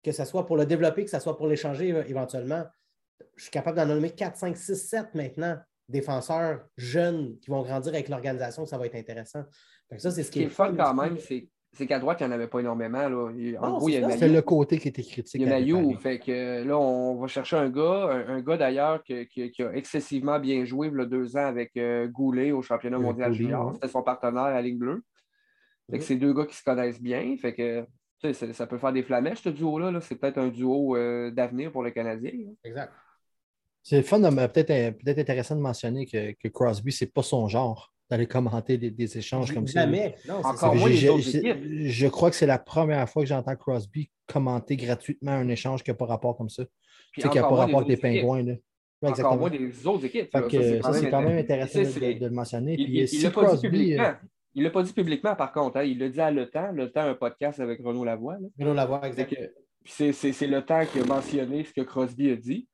que 0.03 0.11
ce 0.11 0.25
soit 0.25 0.45
pour 0.45 0.57
le 0.57 0.65
développer, 0.65 1.05
que 1.05 1.11
ce 1.11 1.19
soit 1.19 1.37
pour 1.37 1.47
l'échanger 1.47 1.89
éventuellement. 2.07 2.65
Je 3.35 3.43
suis 3.43 3.51
capable 3.51 3.77
d'en 3.77 3.85
nommer 3.85 4.11
4, 4.11 4.37
5, 4.37 4.57
6, 4.57 4.75
7 4.75 5.15
maintenant 5.15 5.57
défenseurs 5.89 6.65
jeunes 6.77 7.37
qui 7.39 7.49
vont 7.49 7.61
grandir 7.61 7.93
avec 7.93 8.09
l'organisation, 8.09 8.65
ça 8.65 8.77
va 8.77 8.85
être 8.85 8.95
intéressant. 8.95 9.43
ça, 9.97 10.11
c'est 10.11 10.23
ce, 10.23 10.31
qui 10.31 10.43
est, 10.43 10.49
fun 10.49 10.75
quand 10.75 10.93
même, 10.93 11.17
c'est 11.19 11.49
c'est 11.73 11.87
qu'à 11.87 11.99
droite, 11.99 12.19
il 12.21 12.27
n'y 12.27 12.31
en 12.31 12.35
avait 12.35 12.47
pas 12.47 12.59
énormément. 12.59 13.09
Là. 13.09 13.31
C'est 14.17 14.27
le 14.27 14.41
côté 14.41 14.77
qui 14.77 14.89
était 14.89 15.01
critique. 15.01 15.41
Il 15.41 15.41
y 15.41 15.45
a 15.45 15.49
Mayou. 15.49 15.97
Fait 15.97 16.19
que 16.19 16.63
là, 16.63 16.77
on 16.77 17.15
va 17.15 17.27
chercher 17.27 17.55
un 17.55 17.69
gars, 17.69 18.23
un, 18.27 18.41
gars 18.41 18.57
d'ailleurs 18.57 19.03
qui, 19.03 19.41
a 19.59 19.73
excessivement 19.73 20.39
bien 20.39 20.65
joué 20.65 20.89
il 20.93 20.97
y 20.97 21.01
a 21.01 21.05
deux 21.05 21.35
ans 21.35 21.45
avec 21.45 21.75
euh, 21.77 22.07
Goulet 22.07 22.51
au 22.51 22.61
championnat 22.61 22.99
mondial 22.99 23.33
junior. 23.33 23.73
C'était 23.73 23.87
son 23.87 24.03
partenaire 24.03 24.43
à 24.43 24.51
la 24.51 24.61
ligne 24.61 24.77
bleue. 24.77 25.03
Fait 25.89 25.97
que 25.97 26.03
c'est 26.03 26.15
deux 26.15 26.33
gars 26.33 26.45
qui 26.45 26.55
se 26.55 26.63
connaissent 26.63 27.01
bien. 27.01 27.35
Fait 27.37 27.53
que 27.53 27.85
ça 28.53 28.67
peut 28.67 28.77
faire 28.77 28.93
des 28.93 29.03
flamèches, 29.03 29.41
ce 29.41 29.49
duo-là. 29.49 29.99
c'est 30.01 30.15
peut-être 30.15 30.37
un 30.37 30.47
duo 30.47 30.95
euh, 30.95 31.31
d'avenir 31.31 31.71
pour 31.71 31.83
le 31.83 31.91
Canadien. 31.91 32.31
Exact. 32.63 32.93
C'est 33.81 34.01
fun, 34.01 34.21
peut-être 34.21 34.97
peut 35.03 35.19
intéressant 35.19 35.55
de 35.55 35.61
mentionner 35.61 36.05
que, 36.05 36.31
que 36.33 36.47
Crosby, 36.47 36.91
c'est 36.91 37.11
pas 37.11 37.23
son 37.23 37.49
genre 37.49 37.92
d'aller 38.09 38.27
commenter 38.27 38.77
des, 38.77 39.17
échanges 39.17 39.53
comme 39.53 39.67
ça. 39.67 39.87
Encore 40.43 40.75
moins 40.75 40.89
les 40.89 41.09
autres 41.09 41.35
équipes. 41.35 41.63
Je 41.85 42.07
crois 42.07 42.29
que 42.29 42.35
c'est 42.35 42.45
la 42.45 42.59
première 42.59 43.07
fois 43.09 43.23
que 43.23 43.29
j'entends 43.29 43.55
Crosby 43.55 44.09
commenter 44.27 44.77
gratuitement 44.77 45.31
un 45.31 45.47
échange 45.49 45.83
qui 45.83 45.91
n'a 45.91 45.95
pas 45.95 46.05
rapport 46.05 46.37
comme 46.37 46.49
ça. 46.49 46.63
Tu 47.13 47.21
sais, 47.21 47.29
qui 47.29 47.37
n'a 47.37 47.43
pas 47.43 47.55
rapport 47.55 47.81
avec 47.81 47.87
des 47.87 47.97
pingouins. 47.97 48.43
Là. 48.43 48.55
encore 49.01 49.37
moins 49.37 49.49
des 49.49 49.87
autres 49.87 50.05
équipes. 50.05 50.29
ça, 50.31 50.41
c'est 50.49 51.09
quand, 51.09 51.21
même 51.21 51.37
intéressant 51.37 51.81
de, 51.81 52.25
le 52.25 52.29
mentionner. 52.29 52.75
Il 52.77 53.03
ne 53.03 53.23
l'a 53.23 53.31
pas 53.31 53.55
dit 53.55 53.61
publiquement. 53.61 54.03
Euh, 54.03 54.13
il 54.55 54.63
l'a 54.63 54.69
pas 54.69 54.83
dit 54.83 54.93
publiquement, 54.93 55.35
par 55.35 55.51
contre. 55.51 55.77
Hein. 55.77 55.83
il 55.83 55.99
l'a 55.99 56.09
dit 56.09 56.21
à 56.21 56.31
Le 56.31 56.49
Temps. 56.49 56.71
Le 56.71 56.91
Temps, 56.91 57.01
un 57.01 57.15
podcast 57.15 57.59
avec 57.59 57.83
Renaud 57.83 58.03
Lavoie. 58.03 58.37
Renaud 58.59 58.73
Lavoie, 58.73 59.07
exactement. 59.07 59.47
C'est 59.85 60.47
Le 60.47 60.61
Temps 60.61 60.85
qui 60.85 60.99
a 60.99 61.05
mentionné 61.05 61.63
ce 61.63 61.73
que 61.73 61.81
Crosby 61.81 62.31
a 62.31 62.35
dit. 62.35 62.67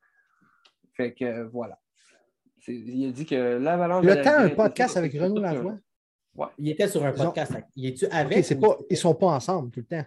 Fait 0.96 1.12
que 1.14 1.44
voilà. 1.48 1.78
Il 2.68 3.08
a 3.08 3.12
dit 3.12 3.26
que 3.26 3.58
l'avalanche. 3.58 4.04
Le 4.04 4.22
temps, 4.22 4.38
un 4.38 4.50
podcast 4.50 4.96
avec 4.96 5.12
Renaud 5.12 5.40
Lavoie. 5.40 5.78
Ouais. 6.34 6.46
Il 6.58 6.68
était 6.68 6.88
sur 6.88 7.04
un 7.04 7.12
podcast. 7.12 7.52
Il 7.76 7.86
est-tu 7.86 8.06
avec? 8.06 8.48
ils 8.50 8.58
ne 8.90 8.96
sont 8.96 9.14
pas 9.14 9.26
ensemble 9.28 9.70
tout 9.70 9.80
le 9.80 9.86
temps. 9.86 10.04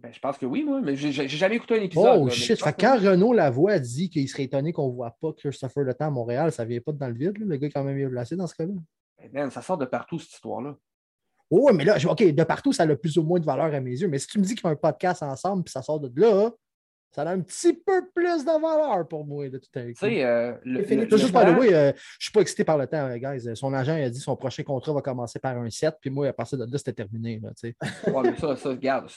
Ben, 0.00 0.12
je 0.12 0.20
pense 0.20 0.38
que 0.38 0.46
oui, 0.46 0.62
moi, 0.62 0.80
mais 0.80 0.94
j'ai 0.94 1.28
jamais 1.28 1.56
écouté 1.56 1.78
un 1.78 1.82
épisode. 1.82 2.20
Oh 2.22 2.30
shit! 2.30 2.60
quand 2.78 3.00
Renaud 3.00 3.32
Lavoie 3.32 3.80
dit 3.80 4.08
qu'il 4.08 4.28
serait 4.28 4.44
étonné 4.44 4.72
qu'on 4.72 4.88
ne 4.88 4.94
voit 4.94 5.16
pas 5.20 5.32
Christopher 5.32 5.82
Le 5.82 5.92
Temps 5.92 6.06
à 6.06 6.10
Montréal, 6.10 6.52
ça 6.52 6.64
ne 6.64 6.68
vient 6.68 6.80
pas 6.80 6.92
dans 6.92 7.08
le 7.08 7.14
vide. 7.14 7.36
Le 7.38 7.56
gars 7.56 7.66
est 7.66 7.70
quand 7.70 7.82
même 7.82 7.96
mieux 7.96 8.08
placé 8.08 8.36
dans 8.36 8.46
ce 8.46 8.54
cas-là. 8.54 8.74
Ben, 9.32 9.50
ça 9.50 9.60
sort 9.60 9.76
de 9.76 9.86
partout, 9.86 10.20
cette 10.20 10.34
histoire-là. 10.34 10.76
Oh, 11.50 11.70
mais 11.72 11.84
là, 11.84 11.96
OK, 12.08 12.22
de 12.22 12.44
partout, 12.44 12.72
ça 12.72 12.84
a 12.84 12.94
plus 12.94 13.16
ou 13.18 13.22
moins 13.22 13.40
de 13.40 13.44
valeur 13.44 13.74
à 13.74 13.80
mes 13.80 13.98
yeux. 13.98 14.06
Mais 14.06 14.18
si 14.18 14.28
tu 14.28 14.38
me 14.38 14.44
dis 14.44 14.54
qu'ils 14.54 14.66
ont 14.66 14.70
un 14.70 14.76
podcast 14.76 15.22
ensemble 15.22 15.64
puis 15.64 15.72
ça 15.72 15.82
sort 15.82 15.98
de 15.98 16.12
là, 16.20 16.50
ça 17.10 17.22
a 17.22 17.30
un 17.30 17.40
petit 17.40 17.72
peu 17.72 18.08
plus 18.14 18.44
de 18.44 18.60
valeur 18.60 19.08
pour 19.08 19.26
moi, 19.26 19.48
de 19.48 19.58
tout 19.58 19.78
à 19.78 19.82
Tu 19.82 19.94
sais, 19.94 20.24
euh, 20.24 20.52
le, 20.64 20.84
juste 21.16 21.32
par 21.32 21.46
le 21.46 21.72
euh, 21.72 21.92
je 22.18 22.26
suis 22.26 22.32
pas 22.32 22.42
excité 22.42 22.64
par 22.64 22.76
le 22.76 22.86
temps, 22.86 23.08
euh, 23.08 23.16
guys. 23.16 23.56
Son 23.56 23.72
agent 23.72 23.94
a 23.94 24.08
dit 24.10 24.18
que 24.18 24.24
son 24.24 24.36
prochain 24.36 24.62
contrat 24.62 24.92
va 24.92 25.00
commencer 25.00 25.38
par 25.38 25.56
un 25.56 25.70
7, 25.70 25.94
puis 26.00 26.10
moi, 26.10 26.28
à 26.28 26.32
partir 26.32 26.58
de 26.58 26.70
là, 26.70 26.78
c'était 26.78 26.92
terminé. 26.92 27.40
Là, 27.42 27.50
ouais, 28.12 28.30
mais 28.30 28.36
ça, 28.36 28.56
ça, 28.56 28.68
regarde, 28.68 29.10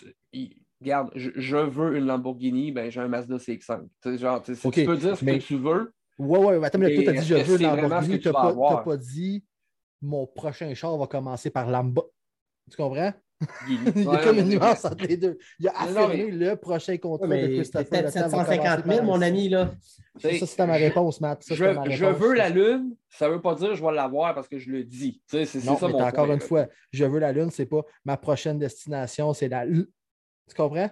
regarde 0.82 1.12
je, 1.16 1.56
veux 1.58 1.98
une 1.98 2.06
Lamborghini, 2.06 2.72
ben 2.72 2.90
j'ai 2.90 3.02
un 3.02 3.08
Mazda 3.08 3.36
CX-5. 3.36 4.18
Genre, 4.18 4.44
si 4.46 4.72
tu 4.72 4.86
peux 4.86 4.98
dire 4.98 5.18
ce 5.18 5.26
que 5.26 5.38
tu 5.38 5.58
veux. 5.58 5.94
Ouais, 6.18 6.40
ouais, 6.40 6.66
attends, 6.66 6.80
mais 6.80 6.96
tu 6.96 7.08
as 7.10 7.14
dit 7.14 7.26
je 7.26 7.36
veux 7.36 7.62
une 7.62 7.76
Lamborghini, 7.76 8.20
tu 8.20 8.30
n'as 8.30 8.34
pas, 8.34 8.84
pas, 8.84 8.98
dit 8.98 9.44
mon 10.02 10.26
prochain 10.26 10.74
char 10.74 10.98
va 10.98 11.08
commencer 11.08 11.50
par 11.50 11.70
Lambo. 11.70 12.12
Tu 12.70 12.78
comprends? 12.78 13.14
il 13.68 14.04
y 14.04 14.08
a 14.08 14.18
comme 14.18 14.38
une 14.38 14.50
nuance 14.50 14.86
entre 14.86 15.06
les 15.06 15.18
deux. 15.18 15.38
Il 15.60 15.68
a 15.68 15.82
affirmé 15.82 16.32
le 16.32 16.56
prochain 16.56 16.98
contrat 16.98 17.28
de 17.28 17.48
Christopher. 17.48 17.90
Peut-être 17.90 18.12
750 18.12 18.86
000, 18.86 19.04
mon 19.04 19.22
ami, 19.22 19.50
là. 19.50 19.72
Ça, 20.20 20.30
c'était 20.46 20.68
ma 20.68 20.74
réponse, 20.74 21.22
Matt. 21.22 21.44
je, 21.48 22.06
veux 22.06 22.34
la 22.34 22.50
Lune, 22.50 22.96
ça 23.10 23.28
ne 23.28 23.34
veut 23.34 23.42
pas 23.42 23.56
dire 23.56 23.70
que 23.70 23.76
je 23.76 23.84
vais 23.84 23.92
l'avoir 23.92 24.36
parce 24.36 24.48
que 24.48 24.58
je 24.58 24.70
le 24.70 24.84
dis. 24.84 25.22
C'est 25.26 25.46
ça 25.46 25.78
mais 25.82 25.94
mon 25.94 26.02
encore 26.02 26.32
une 26.32 26.42
fois, 26.42 26.68
je 26.92 27.06
veux 27.06 27.20
la 27.20 27.32
Lune, 27.32 27.50
c'est 27.52 27.66
pas 27.66 27.82
ma 28.06 28.18
prochaine 28.18 28.60
destination, 28.60 29.34
c'est 29.34 29.48
la 29.48 29.66
Lune. 29.66 29.88
Tu 30.50 30.56
comprends? 30.56 30.90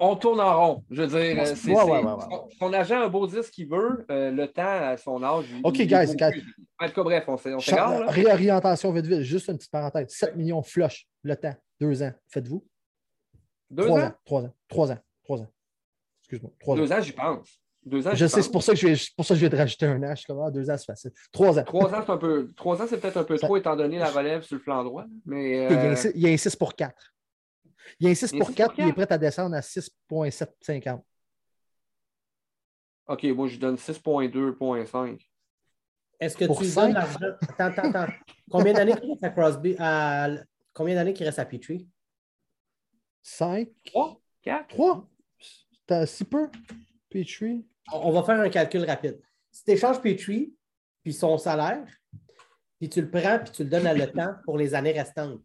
On, 0.00 0.16
tourne 0.16 0.40
en 0.40 0.56
rond. 0.56 0.84
Je 0.90 1.02
veux 1.02 1.08
dire, 1.08 1.42
euh, 1.42 1.44
c'est, 1.46 1.74
son, 2.58 2.72
agent 2.72 3.00
a 3.00 3.04
un 3.04 3.08
beau 3.08 3.26
dire 3.26 3.44
ce 3.44 3.50
qu'il 3.50 3.68
veut, 3.68 4.06
euh, 4.10 4.30
le 4.30 4.46
temps 4.48 4.62
à 4.62 4.96
son 4.96 5.22
âge. 5.22 5.46
OK, 5.64 5.76
guys, 5.76 6.14
guys. 6.14 6.42
En 6.80 6.88
tout 6.88 6.94
cas, 6.94 7.02
bref, 7.02 7.24
on, 7.28 7.36
on 7.36 8.06
Réorientation 8.06 8.92
vite, 8.92 9.06
vite. 9.06 9.22
Juste 9.22 9.48
une 9.48 9.56
petite 9.56 9.70
parenthèse. 9.70 10.08
7 10.10 10.36
millions 10.36 10.62
flush, 10.62 11.06
le 11.22 11.36
temps. 11.36 11.54
Deux 11.80 12.02
ans. 12.02 12.12
Faites-vous? 12.28 12.64
Deux 13.70 13.88
ans? 13.90 14.12
Trois 14.24 14.42
ans. 14.42 14.54
Trois 14.68 14.92
ans. 14.92 14.98
Trois 15.24 15.40
ans. 15.40 15.48
Excuse-moi. 16.20 16.76
Deux 16.76 16.92
ans, 16.92 17.00
j'y 17.00 17.12
pense. 17.12 17.60
Deux 17.84 18.04
ans, 18.08 18.10
je 18.14 18.26
sais, 18.26 18.42
c'est 18.42 18.50
pour 18.50 18.64
ça 18.64 18.72
que 18.72 18.80
je 18.80 18.88
vais, 18.88 18.96
pour 19.16 19.24
ça 19.24 19.34
que 19.34 19.38
je 19.38 19.46
vais 19.46 19.50
te 19.50 19.54
rajouter 19.54 19.86
un 19.86 20.02
an. 20.02 20.10
Je 20.10 20.16
suis 20.16 20.26
comme, 20.26 20.42
ah, 20.44 20.50
deux 20.50 20.68
ans, 20.68 20.76
c'est 20.76 20.86
facile. 20.86 21.12
Trois 21.30 21.56
ans. 21.56 21.62
Trois 21.62 21.94
ans, 21.94 22.02
c'est 22.04 22.10
un 22.10 22.16
peu. 22.16 22.48
Trois 22.56 22.82
ans, 22.82 22.86
c'est 22.88 23.00
peut-être 23.00 23.16
un 23.16 23.22
peu 23.22 23.38
trop 23.38 23.56
étant 23.56 23.76
donné 23.76 23.98
la 23.98 24.10
relève 24.10 24.42
sur 24.42 24.56
le 24.56 24.60
flanc 24.60 24.82
droit. 24.82 25.04
Mais, 25.24 25.68
il, 26.16 26.20
y 26.20 26.26
a 26.26 26.30
un 26.32 26.36
6 26.36 26.56
pour 26.56 26.74
4. 26.74 27.14
Il 28.00 28.04
y 28.04 28.08
a 28.08 28.10
un 28.10 28.14
6 28.14 28.32
pour 28.32 28.54
4, 28.54 28.74
il 28.78 28.88
est 28.88 28.92
prêt 28.92 29.10
à 29.10 29.18
descendre 29.18 29.56
à 29.56 29.62
6,750. 29.62 31.04
OK, 33.08 33.24
moi, 33.24 33.48
je 33.48 33.58
donne 33.58 33.76
6,2,5. 33.76 35.20
Est-ce 36.18 36.36
que 36.36 36.44
tu 36.44 36.64
lui 36.64 36.74
donnes 36.74 36.94
l'argent? 36.94 37.18
Attends, 37.42 37.64
attends, 37.64 37.94
attends. 37.94 38.12
Combien 38.50 38.72
d'années 38.72 38.96
qu'il 38.98 39.10
reste 39.10 39.24
à 39.24 39.30
Crosby? 39.30 39.76
À... 39.78 40.28
Combien 40.72 40.94
d'années 40.94 41.12
qu'il 41.12 41.26
reste 41.26 41.38
à 41.38 41.44
Petrie? 41.44 41.88
5. 43.22 43.68
3? 43.86 44.20
4? 44.42 44.68
3? 44.68 45.08
T'as 45.86 46.06
si 46.06 46.24
peu, 46.24 46.50
Petrie? 47.10 47.66
On 47.92 48.10
va 48.10 48.22
faire 48.24 48.40
un 48.40 48.48
calcul 48.48 48.84
rapide. 48.84 49.20
Si 49.52 49.62
tu 49.64 49.70
échanges 49.70 50.00
Petrie, 50.00 50.54
puis 51.02 51.12
son 51.12 51.38
salaire, 51.38 51.86
puis 52.78 52.88
tu 52.88 53.00
le 53.00 53.10
prends, 53.10 53.38
puis 53.38 53.52
tu 53.52 53.62
le 53.62 53.70
donnes 53.70 53.86
à 53.86 53.94
le 53.94 54.10
temps 54.10 54.34
pour 54.44 54.58
les 54.58 54.74
années 54.74 54.92
restantes. 54.92 55.40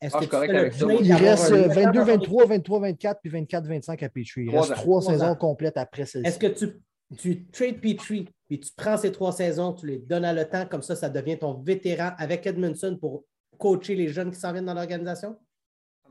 Est-ce 0.00 0.16
ah, 0.16 0.20
que 0.20 0.70
tu 0.70 0.78
fais 0.78 0.96
Il 1.04 1.14
reste 1.14 1.52
22, 1.52 2.04
23, 2.04 2.46
23, 2.46 2.80
24, 2.80 3.20
puis 3.20 3.30
24, 3.30 3.66
25 3.66 4.02
à 4.02 4.08
Petrie. 4.08 4.44
Il 4.44 4.56
reste 4.56 4.74
trois 4.74 5.00
saisons 5.00 5.34
complètes 5.34 5.76
après 5.76 6.04
celle-ci. 6.04 6.28
Est-ce 6.28 6.38
que 6.38 6.46
tu, 6.46 6.82
tu 7.16 7.46
trades 7.46 7.80
Petrie, 7.80 8.28
puis 8.46 8.60
tu 8.60 8.70
prends 8.76 8.96
ces 8.96 9.10
trois 9.10 9.32
saisons, 9.32 9.72
tu 9.72 9.86
les 9.86 9.98
donnes 9.98 10.24
à 10.24 10.34
le 10.34 10.46
temps, 10.48 10.66
comme 10.66 10.82
ça, 10.82 10.96
ça 10.96 11.08
devient 11.08 11.38
ton 11.38 11.54
vétéran 11.54 12.10
avec 12.18 12.46
Edmondson 12.46 12.98
pour 13.00 13.24
coacher 13.58 13.94
les 13.94 14.08
jeunes 14.08 14.30
qui 14.30 14.38
s'en 14.38 14.52
viennent 14.52 14.66
dans 14.66 14.74
l'organisation? 14.74 15.38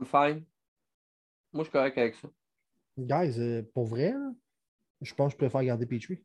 I'm 0.00 0.06
fine. 0.06 0.44
Moi, 1.52 1.62
je 1.62 1.62
suis 1.62 1.72
correct 1.72 1.96
avec 1.96 2.16
ça. 2.16 2.28
Guys, 2.98 3.38
euh, 3.38 3.62
pour 3.72 3.86
vrai, 3.86 4.14
je 5.00 5.14
pense 5.14 5.28
que 5.28 5.32
je 5.32 5.36
préfère 5.38 5.62
garder 5.62 5.86
Petrie. 5.86 6.22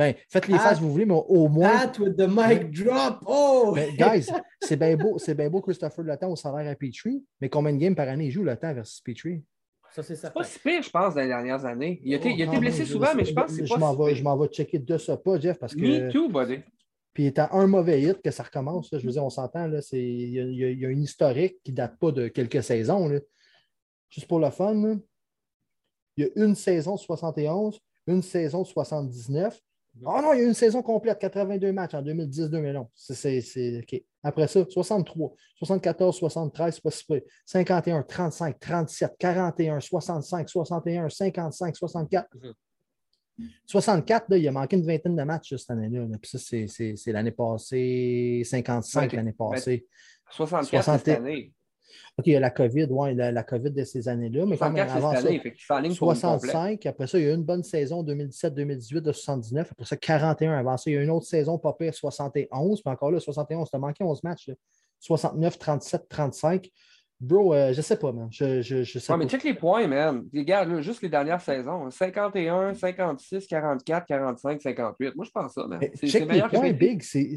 Ben, 0.00 0.14
faites 0.30 0.48
les 0.48 0.56
faces 0.56 0.78
si 0.78 0.82
vous 0.82 0.92
voulez, 0.92 1.04
mais 1.04 1.22
au 1.28 1.46
moins. 1.46 1.68
That 1.68 2.00
with 2.00 2.16
the 2.16 2.26
mic 2.26 2.70
drop! 2.70 3.22
Oh! 3.26 3.72
Ben, 3.74 3.94
guys, 3.94 4.28
c'est 4.58 4.78
bien 4.78 4.96
beau, 4.96 5.18
c'est 5.18 5.34
bien 5.34 5.50
beau 5.50 5.60
Christopher 5.60 6.02
Le 6.02 6.16
Temps 6.16 6.30
au 6.30 6.36
salaire 6.36 6.72
à 6.72 6.74
Petrie, 6.74 7.22
mais 7.38 7.50
combien 7.50 7.74
de 7.74 7.76
games 7.76 7.94
par 7.94 8.08
année 8.08 8.24
il 8.24 8.30
joue 8.30 8.42
Le 8.42 8.56
Temps 8.56 8.72
versus 8.72 9.02
Petrie? 9.02 9.44
Ça, 9.90 10.02
c'est 10.02 10.32
pas 10.32 10.42
si 10.42 10.58
pire, 10.58 10.82
je 10.82 10.88
pense, 10.88 11.14
dans 11.14 11.20
les 11.20 11.26
dernières 11.26 11.66
années. 11.66 12.00
Il 12.02 12.14
a 12.14 12.16
été, 12.16 12.30
il 12.30 12.40
a 12.40 12.46
été 12.46 12.58
blessé 12.58 12.86
souvent, 12.86 13.14
mais 13.14 13.26
je 13.26 13.34
pense 13.34 13.48
que 13.48 13.56
c'est 13.56 13.68
pas 13.68 13.74
je 13.74 13.78
m'en 13.78 13.94
vais, 13.94 14.14
Je 14.14 14.24
m'en 14.24 14.38
vais 14.38 14.48
checker 14.48 14.78
de 14.78 14.96
ce 14.96 15.12
pas, 15.12 15.38
Jeff, 15.38 15.58
parce 15.58 15.74
que. 15.74 15.80
Me 15.80 16.10
too, 16.10 16.30
buddy. 16.30 16.60
Puis 17.12 17.24
il 17.24 17.26
est 17.26 17.38
à 17.38 17.50
un 17.52 17.66
mauvais 17.66 18.00
hit 18.00 18.22
que 18.22 18.30
ça 18.30 18.44
recommence. 18.44 18.88
Je 18.90 19.04
veux 19.04 19.12
dire, 19.12 19.24
on 19.24 19.28
s'entend, 19.28 19.66
là, 19.66 19.80
il, 19.92 20.30
y 20.30 20.40
a, 20.40 20.70
il 20.70 20.80
y 20.80 20.86
a 20.86 20.88
une 20.88 21.02
historique 21.02 21.58
qui 21.62 21.72
ne 21.72 21.76
date 21.76 21.98
pas 21.98 22.10
de 22.10 22.28
quelques 22.28 22.62
saisons. 22.62 23.06
Là. 23.06 23.18
Juste 24.08 24.28
pour 24.28 24.40
le 24.40 24.48
fun, 24.48 24.98
il 26.16 26.24
y 26.24 26.26
a 26.26 26.30
une 26.36 26.54
saison 26.54 26.94
de 26.94 27.00
71, 27.00 27.78
une 28.06 28.22
saison 28.22 28.62
de 28.62 28.66
79, 28.66 29.60
ah 30.06 30.22
non, 30.22 30.32
il 30.32 30.38
y 30.38 30.40
a 30.40 30.44
eu 30.44 30.48
une 30.48 30.54
saison 30.54 30.82
complète, 30.82 31.18
82 31.18 31.72
matchs 31.72 31.94
en 31.94 32.02
2010-2011. 32.02 32.86
C'est 32.94 33.78
OK. 33.82 34.02
Après 34.22 34.46
ça, 34.46 34.64
63, 34.68 35.32
74, 35.56 36.16
73, 36.16 36.74
c'est 36.74 36.82
pas 36.82 36.90
si 36.90 37.04
peu. 37.04 37.22
51, 37.46 38.02
35, 38.02 38.60
37, 38.60 39.12
41, 39.18 39.80
65, 39.80 40.48
61, 40.48 41.08
55, 41.08 41.76
64. 41.76 42.28
64, 43.66 44.28
là, 44.28 44.36
il 44.36 44.46
a 44.48 44.52
manqué 44.52 44.76
une 44.76 44.86
vingtaine 44.86 45.16
de 45.16 45.22
matchs 45.22 45.54
cette 45.56 45.70
année-là. 45.70 46.06
Puis 46.20 46.38
ça, 46.38 46.38
c'est 46.38 47.12
l'année 47.12 47.30
passée, 47.30 48.42
55 48.44 49.12
l'année 49.12 49.32
passée. 49.32 49.86
64 50.30 50.98
cette 50.98 51.08
année. 51.08 51.52
OK, 52.18 52.26
il 52.26 52.32
y 52.32 52.36
a 52.36 52.40
la 52.40 52.50
COVID, 52.50 52.86
oui, 52.90 53.14
la, 53.14 53.32
la, 53.32 53.42
COVID 53.42 53.70
de 53.70 53.84
ces 53.84 54.08
années-là. 54.08 54.46
Mais 54.46 54.56
quand 54.56 54.70
même, 54.70 54.88
avant 54.88 55.14
ça, 55.14 55.28
65, 55.90 56.86
après 56.86 57.06
ça, 57.06 57.18
il 57.18 57.24
y 57.24 57.28
a 57.28 57.30
eu 57.30 57.34
une 57.34 57.44
bonne 57.44 57.62
saison 57.62 58.02
2017-2018 58.04 59.00
de 59.00 59.12
79. 59.12 59.72
Après 59.72 59.84
ça, 59.84 59.96
41 59.96 60.52
avant 60.52 60.76
ça. 60.76 60.90
Il 60.90 60.94
y 60.94 60.96
a 60.96 61.00
eu 61.00 61.04
une 61.04 61.10
autre 61.10 61.26
saison, 61.26 61.58
pas 61.58 61.72
pire, 61.72 61.94
71. 61.94 62.82
Puis 62.82 62.92
encore 62.92 63.10
là, 63.10 63.20
71, 63.20 63.68
ça 63.68 63.78
manqué 63.78 64.04
11 64.04 64.22
matchs. 64.22 64.50
69, 65.00 65.58
37, 65.58 66.08
35. 66.08 66.70
Bro, 67.20 67.52
euh, 67.52 67.72
je 67.74 67.82
sais 67.82 67.98
pas, 67.98 68.12
man. 68.12 68.28
Je, 68.30 68.62
je, 68.62 68.82
je 68.82 68.98
sais 68.98 69.12
ouais, 69.12 69.18
mais 69.18 69.28
check 69.28 69.44
les 69.44 69.52
points, 69.52 69.86
man. 69.86 70.24
Regarde, 70.34 70.80
juste 70.80 71.02
les 71.02 71.10
dernières 71.10 71.40
saisons. 71.40 71.90
51, 71.90 72.72
56, 72.72 73.46
44, 73.46 74.06
45, 74.06 74.62
58. 74.62 75.16
Moi, 75.16 75.26
je 75.26 75.30
pense 75.30 75.52
ça, 75.52 75.66
man. 75.66 75.80
Check 76.02 76.32
les 76.32 76.42
points, 76.42 76.72
Big. 76.72 77.02
C'est, 77.02 77.36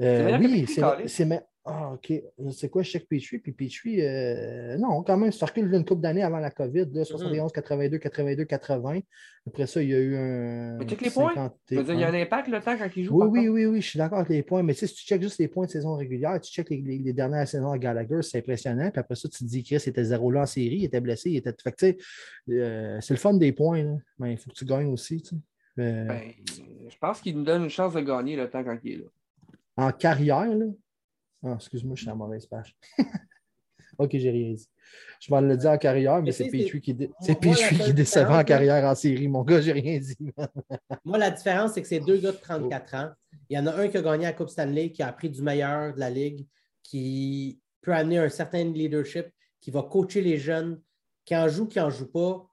euh, 0.00 0.38
oui, 0.38 0.66
c'est, 1.06 1.24
ah, 1.66 1.92
OK. 1.94 2.12
C'est 2.50 2.68
quoi 2.68 2.82
Check 2.82 3.08
Petrie? 3.08 3.38
Puis 3.38 3.52
Petrie, 3.52 4.02
euh, 4.02 4.76
non, 4.76 5.02
quand 5.02 5.16
même, 5.16 5.32
ça 5.32 5.46
recule 5.46 5.72
une 5.72 5.84
couple 5.84 6.02
d'années 6.02 6.22
avant 6.22 6.38
la 6.38 6.50
COVID, 6.50 6.90
71, 6.92 7.52
82, 7.52 7.96
82, 7.96 8.44
80. 8.44 9.00
Après 9.46 9.66
ça, 9.66 9.82
il 9.82 9.88
y 9.88 9.94
a 9.94 9.98
eu 9.98 10.14
un. 10.14 10.76
Mais 10.76 10.86
check 10.86 11.00
les 11.00 11.10
points. 11.10 11.52
il 11.70 11.76
y 11.78 12.04
a 12.04 12.08
un 12.08 12.14
impact 12.14 12.48
le 12.48 12.60
temps 12.60 12.76
quand 12.76 12.88
il 12.94 13.04
joue. 13.04 13.24
Oui, 13.24 13.28
oui, 13.28 13.48
oui, 13.48 13.66
oui, 13.66 13.80
je 13.80 13.88
suis 13.88 13.98
d'accord 13.98 14.18
avec 14.18 14.28
les 14.28 14.42
points. 14.42 14.62
Mais 14.62 14.74
tu 14.74 14.80
sais, 14.80 14.86
si 14.88 14.94
tu 14.94 15.06
checkes 15.06 15.22
juste 15.22 15.38
les 15.38 15.48
points 15.48 15.64
de 15.64 15.70
saison 15.70 15.96
régulière, 15.96 16.38
tu 16.38 16.52
checkes 16.52 16.68
les, 16.68 17.12
dernières 17.14 17.48
saisons 17.48 17.70
à 17.70 17.78
Gallagher, 17.78 18.20
c'est 18.20 18.38
impressionnant. 18.38 18.90
Puis 18.90 19.00
après 19.00 19.14
ça, 19.14 19.26
tu 19.30 19.38
te 19.38 19.44
dis 19.44 19.64
Chris 19.64 19.76
était 19.86 20.04
zéro 20.04 20.30
là 20.30 20.42
en 20.42 20.46
série, 20.46 20.76
il 20.76 20.84
était 20.84 21.00
blessé, 21.00 21.30
il 21.30 21.36
était. 21.36 21.54
Fait 21.62 21.72
que, 21.72 21.76
tu 21.76 21.86
sais, 21.86 21.98
euh, 22.50 22.98
c'est 23.00 23.14
le 23.14 23.20
fun 23.20 23.32
des 23.32 23.52
points, 23.52 23.98
mais 24.18 24.32
il 24.32 24.36
faut 24.36 24.50
que 24.50 24.54
tu 24.56 24.66
gagnes 24.66 24.92
aussi. 24.92 25.22
Tu 25.22 25.28
sais. 25.30 25.36
Ben, 25.76 26.20
je 26.88 26.98
pense 26.98 27.22
qu'il 27.22 27.38
nous 27.38 27.44
donne 27.44 27.64
une 27.64 27.70
chance 27.70 27.94
de 27.94 28.00
gagner 28.00 28.36
le 28.36 28.50
temps 28.50 28.62
quand 28.62 28.76
il 28.84 28.92
est 28.92 28.96
là. 28.98 29.06
En 29.76 29.90
carrière, 29.90 30.54
là, 30.54 30.66
ah, 31.44 31.54
excuse-moi, 31.56 31.94
je 31.94 32.02
suis 32.02 32.08
à 32.08 32.12
la 32.12 32.16
mauvaise 32.16 32.46
page. 32.46 32.74
ok, 33.98 34.10
j'ai 34.14 34.30
rien 34.30 34.54
dit. 34.54 34.68
Je 35.20 35.34
vais 35.34 35.40
le 35.42 35.56
dire 35.56 35.70
en 35.70 35.78
carrière, 35.78 36.22
mais, 36.22 36.32
c'est 36.32 36.48
Petrie 36.48 36.80
qui, 36.80 36.94
dé... 36.94 37.10
qui 37.20 37.92
décevait 37.92 38.34
en 38.34 38.44
carrière 38.44 38.84
en 38.84 38.94
série. 38.94 39.28
Mon 39.28 39.42
gars, 39.42 39.60
j'ai 39.60 39.72
rien 39.72 39.98
dit. 39.98 40.16
moi, 41.04 41.18
la 41.18 41.30
différence, 41.30 41.72
c'est 41.74 41.82
que 41.82 41.88
c'est 41.88 42.00
deux 42.00 42.18
gars 42.18 42.32
de 42.32 42.36
34 42.36 42.94
ans. 42.94 43.10
Il 43.50 43.56
y 43.56 43.60
en 43.60 43.66
a 43.66 43.74
un 43.74 43.88
qui 43.88 43.96
a 43.98 44.02
gagné 44.02 44.24
la 44.24 44.32
Coupe 44.32 44.48
Stanley, 44.48 44.90
qui 44.90 45.02
a 45.02 45.08
appris 45.08 45.28
du 45.28 45.42
meilleur 45.42 45.94
de 45.94 46.00
la 46.00 46.10
Ligue, 46.10 46.46
qui 46.82 47.60
peut 47.82 47.92
amener 47.92 48.18
un 48.18 48.28
certain 48.28 48.64
leadership, 48.64 49.26
qui 49.60 49.70
va 49.70 49.82
coacher 49.82 50.22
les 50.22 50.38
jeunes, 50.38 50.80
qui 51.24 51.36
en 51.36 51.48
joue, 51.48 51.66
qui 51.66 51.78
n'en 51.78 51.90
joue 51.90 52.10
pas. 52.10 52.46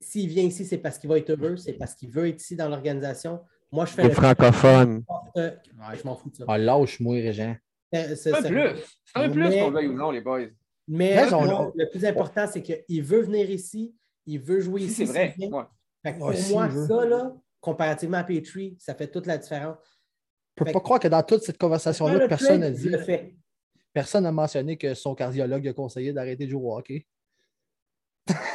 S'il 0.00 0.28
vient 0.28 0.44
ici, 0.44 0.64
c'est 0.64 0.78
parce 0.78 0.98
qu'il 0.98 1.10
va 1.10 1.18
être 1.18 1.30
heureux, 1.30 1.56
c'est 1.56 1.72
parce 1.72 1.94
qu'il 1.94 2.10
veut 2.10 2.28
être 2.28 2.40
ici 2.40 2.56
dans 2.56 2.68
l'organisation. 2.68 3.40
Moi, 3.70 3.84
je 3.84 3.92
fais. 3.92 4.04
Le 4.04 4.10
francophone. 4.10 5.04
je 5.36 6.04
m'en 6.04 6.14
fous 6.14 6.30
de 6.30 6.36
ça. 6.36 6.44
Ah, 6.48 6.56
lâche-moi, 6.56 7.16
Régent. 7.16 7.56
Euh, 7.94 8.14
c'est 8.14 8.34
un 8.34 8.42
plus. 8.42 8.84
C'est 9.04 9.20
un 9.20 9.30
plus 9.30 9.50
qu'on 9.50 9.70
veuille 9.70 9.88
ou 9.88 9.94
non, 9.94 10.10
les 10.10 10.20
boys. 10.20 10.46
Mais 10.86 11.24
le 11.24 11.90
plus 11.90 12.04
important, 12.04 12.46
c'est 12.46 12.62
qu'il 12.62 13.02
veut 13.02 13.22
venir 13.22 13.50
ici, 13.50 13.94
il 14.26 14.40
veut 14.40 14.60
jouer 14.60 14.82
ici. 14.82 15.06
C'est 15.06 15.12
vrai. 15.12 15.34
pour 16.18 16.32
moi, 16.50 16.70
ça, 16.70 17.04
là, 17.06 17.32
comparativement 17.60 18.18
à 18.18 18.24
Petrie, 18.24 18.76
ça 18.78 18.94
fait 18.94 19.08
toute 19.08 19.26
la 19.26 19.38
différence. 19.38 19.76
Je 20.56 20.64
ne 20.64 20.66
peux 20.66 20.72
pas 20.72 20.80
croire 20.80 20.98
que 20.98 21.08
dans 21.08 21.22
toute 21.22 21.42
cette 21.42 21.58
conversation-là, 21.58 22.26
personne 22.26 22.60
n'a 22.60 22.70
dit. 22.70 22.90
Personne 23.92 24.24
n'a 24.24 24.32
mentionné 24.32 24.76
que 24.76 24.94
son 24.94 25.14
cardiologue 25.14 25.66
a 25.66 25.72
conseillé 25.72 26.12
d'arrêter 26.12 26.46
de 26.46 26.50
jouer 26.50 26.62
au 26.62 26.76
hockey. 26.76 27.06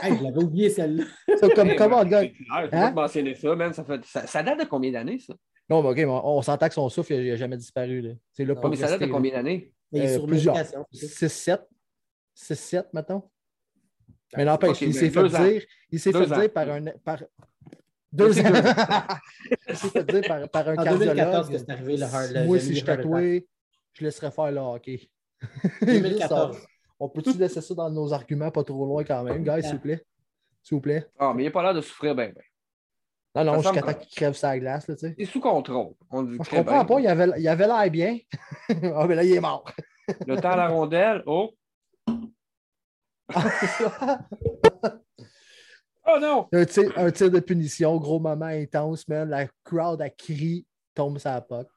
hey, 0.02 0.18
je 0.18 0.24
l'avais 0.24 0.44
oublié 0.44 0.70
celle-là. 0.70 1.06
comme, 1.56 1.76
comment, 1.76 2.06
gars? 2.06 2.24
Je 2.24 2.30
hein? 2.52 2.68
pas 2.70 2.92
mentionner 2.92 3.36
ça, 3.36 3.56
man. 3.56 3.74
Ça, 3.74 3.84
fait, 3.84 4.06
ça, 4.06 4.28
ça, 4.28 4.44
date 4.44 4.60
de 4.60 4.66
combien 4.66 4.92
d'années, 4.92 5.20
ça? 5.20 5.34
Non, 5.74 5.82
mais 5.82 6.04
OK, 6.04 6.24
on, 6.24 6.42
s'entend 6.44 6.68
que 6.68 6.74
son 6.76 6.88
souffle 6.88 7.16
n'a 7.16 7.36
jamais 7.36 7.58
disparu. 7.58 8.16
C'est 8.32 8.46
là, 8.46 8.54
mais 8.70 8.76
ça 8.76 8.90
date 8.90 9.02
de 9.02 9.08
combien 9.08 9.32
d'années? 9.32 9.74
Euh, 9.96 10.20
plusieurs. 10.20 10.56
6-7. 10.56 11.62
6-7, 12.38 12.86
mettons. 12.94 13.24
Mais 14.38 14.46
n'empêche, 14.46 14.82
il 14.82 14.94
s'est 14.94 15.10
fait 15.10 15.30
dire, 15.30 15.64
il 15.92 16.00
s'est 16.00 16.12
fait 16.12 16.26
dire 16.28 16.54
par 16.54 16.70
un. 16.70 16.86
Par... 17.04 17.24
Deux 18.12 18.40
ans. 18.40 18.44
il 19.68 19.76
s'est 19.76 19.90
fait 19.90 20.04
dire 20.04 20.22
par, 20.28 20.50
par 20.50 20.70
un 20.70 20.74
en 20.74 20.84
cardiologue. 20.84 21.16
2014 21.16 21.50
que 21.50 21.58
c'est 21.58 21.70
arrivé 21.72 21.98
le 21.98 22.04
hard 22.04 22.46
Moi, 22.46 22.60
si 22.60 22.76
je 22.76 22.86
tatouais, 22.86 23.48
je 23.94 24.04
laisserais 24.04 24.30
faire 24.30 24.52
le 24.52 24.60
hockey. 24.60 25.10
2014. 25.82 26.58
on 27.00 27.10
peut-tu 27.10 27.36
laisser 27.38 27.62
ça 27.62 27.74
dans 27.74 27.90
nos 27.90 28.14
arguments 28.14 28.52
pas 28.52 28.64
trop 28.64 28.86
loin 28.86 29.04
quand 29.04 29.24
même, 29.24 29.44
guys, 29.44 29.64
s'il 29.64 29.74
vous 29.74 29.80
plaît? 29.80 30.06
S'il 30.62 30.76
vous 30.76 30.82
plaît. 30.82 31.08
Ah, 31.18 31.34
mais 31.36 31.44
il 31.44 31.46
n'a 31.46 31.52
pas 31.52 31.64
l'air 31.64 31.74
de 31.74 31.82
souffrir 31.82 32.14
bien. 32.14 32.28
Ben. 32.28 32.44
Non, 33.36 33.44
non, 33.44 33.62
jusqu'à 33.62 33.82
temps 33.82 33.94
qu'il 33.96 34.16
crève 34.16 34.34
sa 34.34 34.60
glace. 34.60 34.88
Là, 34.88 34.96
c'est 34.96 35.26
sous 35.26 35.40
contrôle. 35.40 35.94
On 36.12 36.22
dit 36.24 36.38
je 36.44 36.50
comprends 36.50 36.86
pas, 36.86 37.00
il 37.00 37.08
avait, 37.08 37.40
il 37.40 37.48
avait 37.48 37.68
l'air 37.68 37.90
bien. 37.90 38.20
Ah, 38.96 39.06
mais 39.08 39.16
là, 39.16 39.24
il 39.24 39.34
est 39.34 39.42
mort. 39.42 39.66
le 40.28 40.40
temps 40.40 40.52
à 40.52 40.58
la 40.58 40.68
rondelle, 40.68 41.24
oh! 41.26 41.54
oh 46.06 46.20
non! 46.22 46.48
Un 46.52 46.66
tir, 46.66 46.94
un 46.98 47.12
tir, 47.12 47.32
de 47.32 47.40
punition, 47.40 47.98
gros 47.98 48.20
moment 48.20 48.46
intense, 48.46 49.08
man. 49.08 49.30
La 49.30 49.48
crowd 49.64 50.02
a 50.02 50.10
crié, 50.10 50.66
tombe 50.94 51.18
sa 51.18 51.42
pote. 51.42 51.70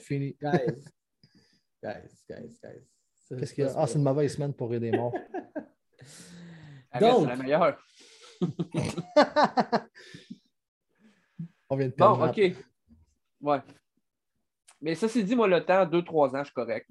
Fini. 0.00 0.36
Guys. 0.40 0.84
Guys, 1.82 2.24
guys, 2.28 2.58
guys. 2.62 2.86
Qu'est-ce 3.38 3.54
qu'il 3.54 3.64
y 3.64 3.66
a? 3.66 3.72
Ah, 3.76 3.86
c'est 3.86 3.98
une 3.98 4.04
mauvaise 4.04 4.34
semaine 4.34 4.52
pour 4.52 4.72
aider 4.74 4.90
morts. 4.92 5.14
Donc, 7.00 7.22
c'est 7.22 7.28
la 7.28 7.36
meilleure. 7.36 7.78
On 11.70 11.76
vient 11.76 11.88
de 11.88 11.92
perdre. 11.92 12.18
Bon, 12.18 12.26
OK. 12.26 12.40
Ouais. 13.40 13.58
Mais 14.80 14.94
ça, 14.94 15.08
c'est 15.08 15.22
dit, 15.22 15.34
moi, 15.34 15.48
le 15.48 15.64
temps, 15.64 15.86
2-3 15.86 16.36
ans, 16.36 16.40
je 16.40 16.44
suis 16.44 16.54
correct. 16.54 16.86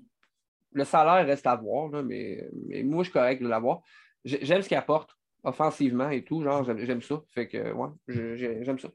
Le 0.71 0.83
salaire 0.83 1.25
reste 1.25 1.45
à 1.45 1.55
voir, 1.55 1.89
mais, 2.03 2.49
mais 2.67 2.81
moi, 2.83 3.03
je 3.03 3.09
suis 3.09 3.13
correct 3.13 3.41
de 3.41 3.47
l'avoir. 3.47 3.81
J'aime 4.25 4.61
ce 4.61 4.67
qu'il 4.67 4.77
apporte 4.77 5.11
offensivement 5.43 6.09
et 6.09 6.23
tout. 6.23 6.41
Genre, 6.41 6.63
j'aime 6.77 7.01
ça. 7.01 7.21
Fait 7.29 7.47
que, 7.47 7.71
ouais, 7.71 7.89
j'aime 8.63 8.79
ça. 8.79 8.89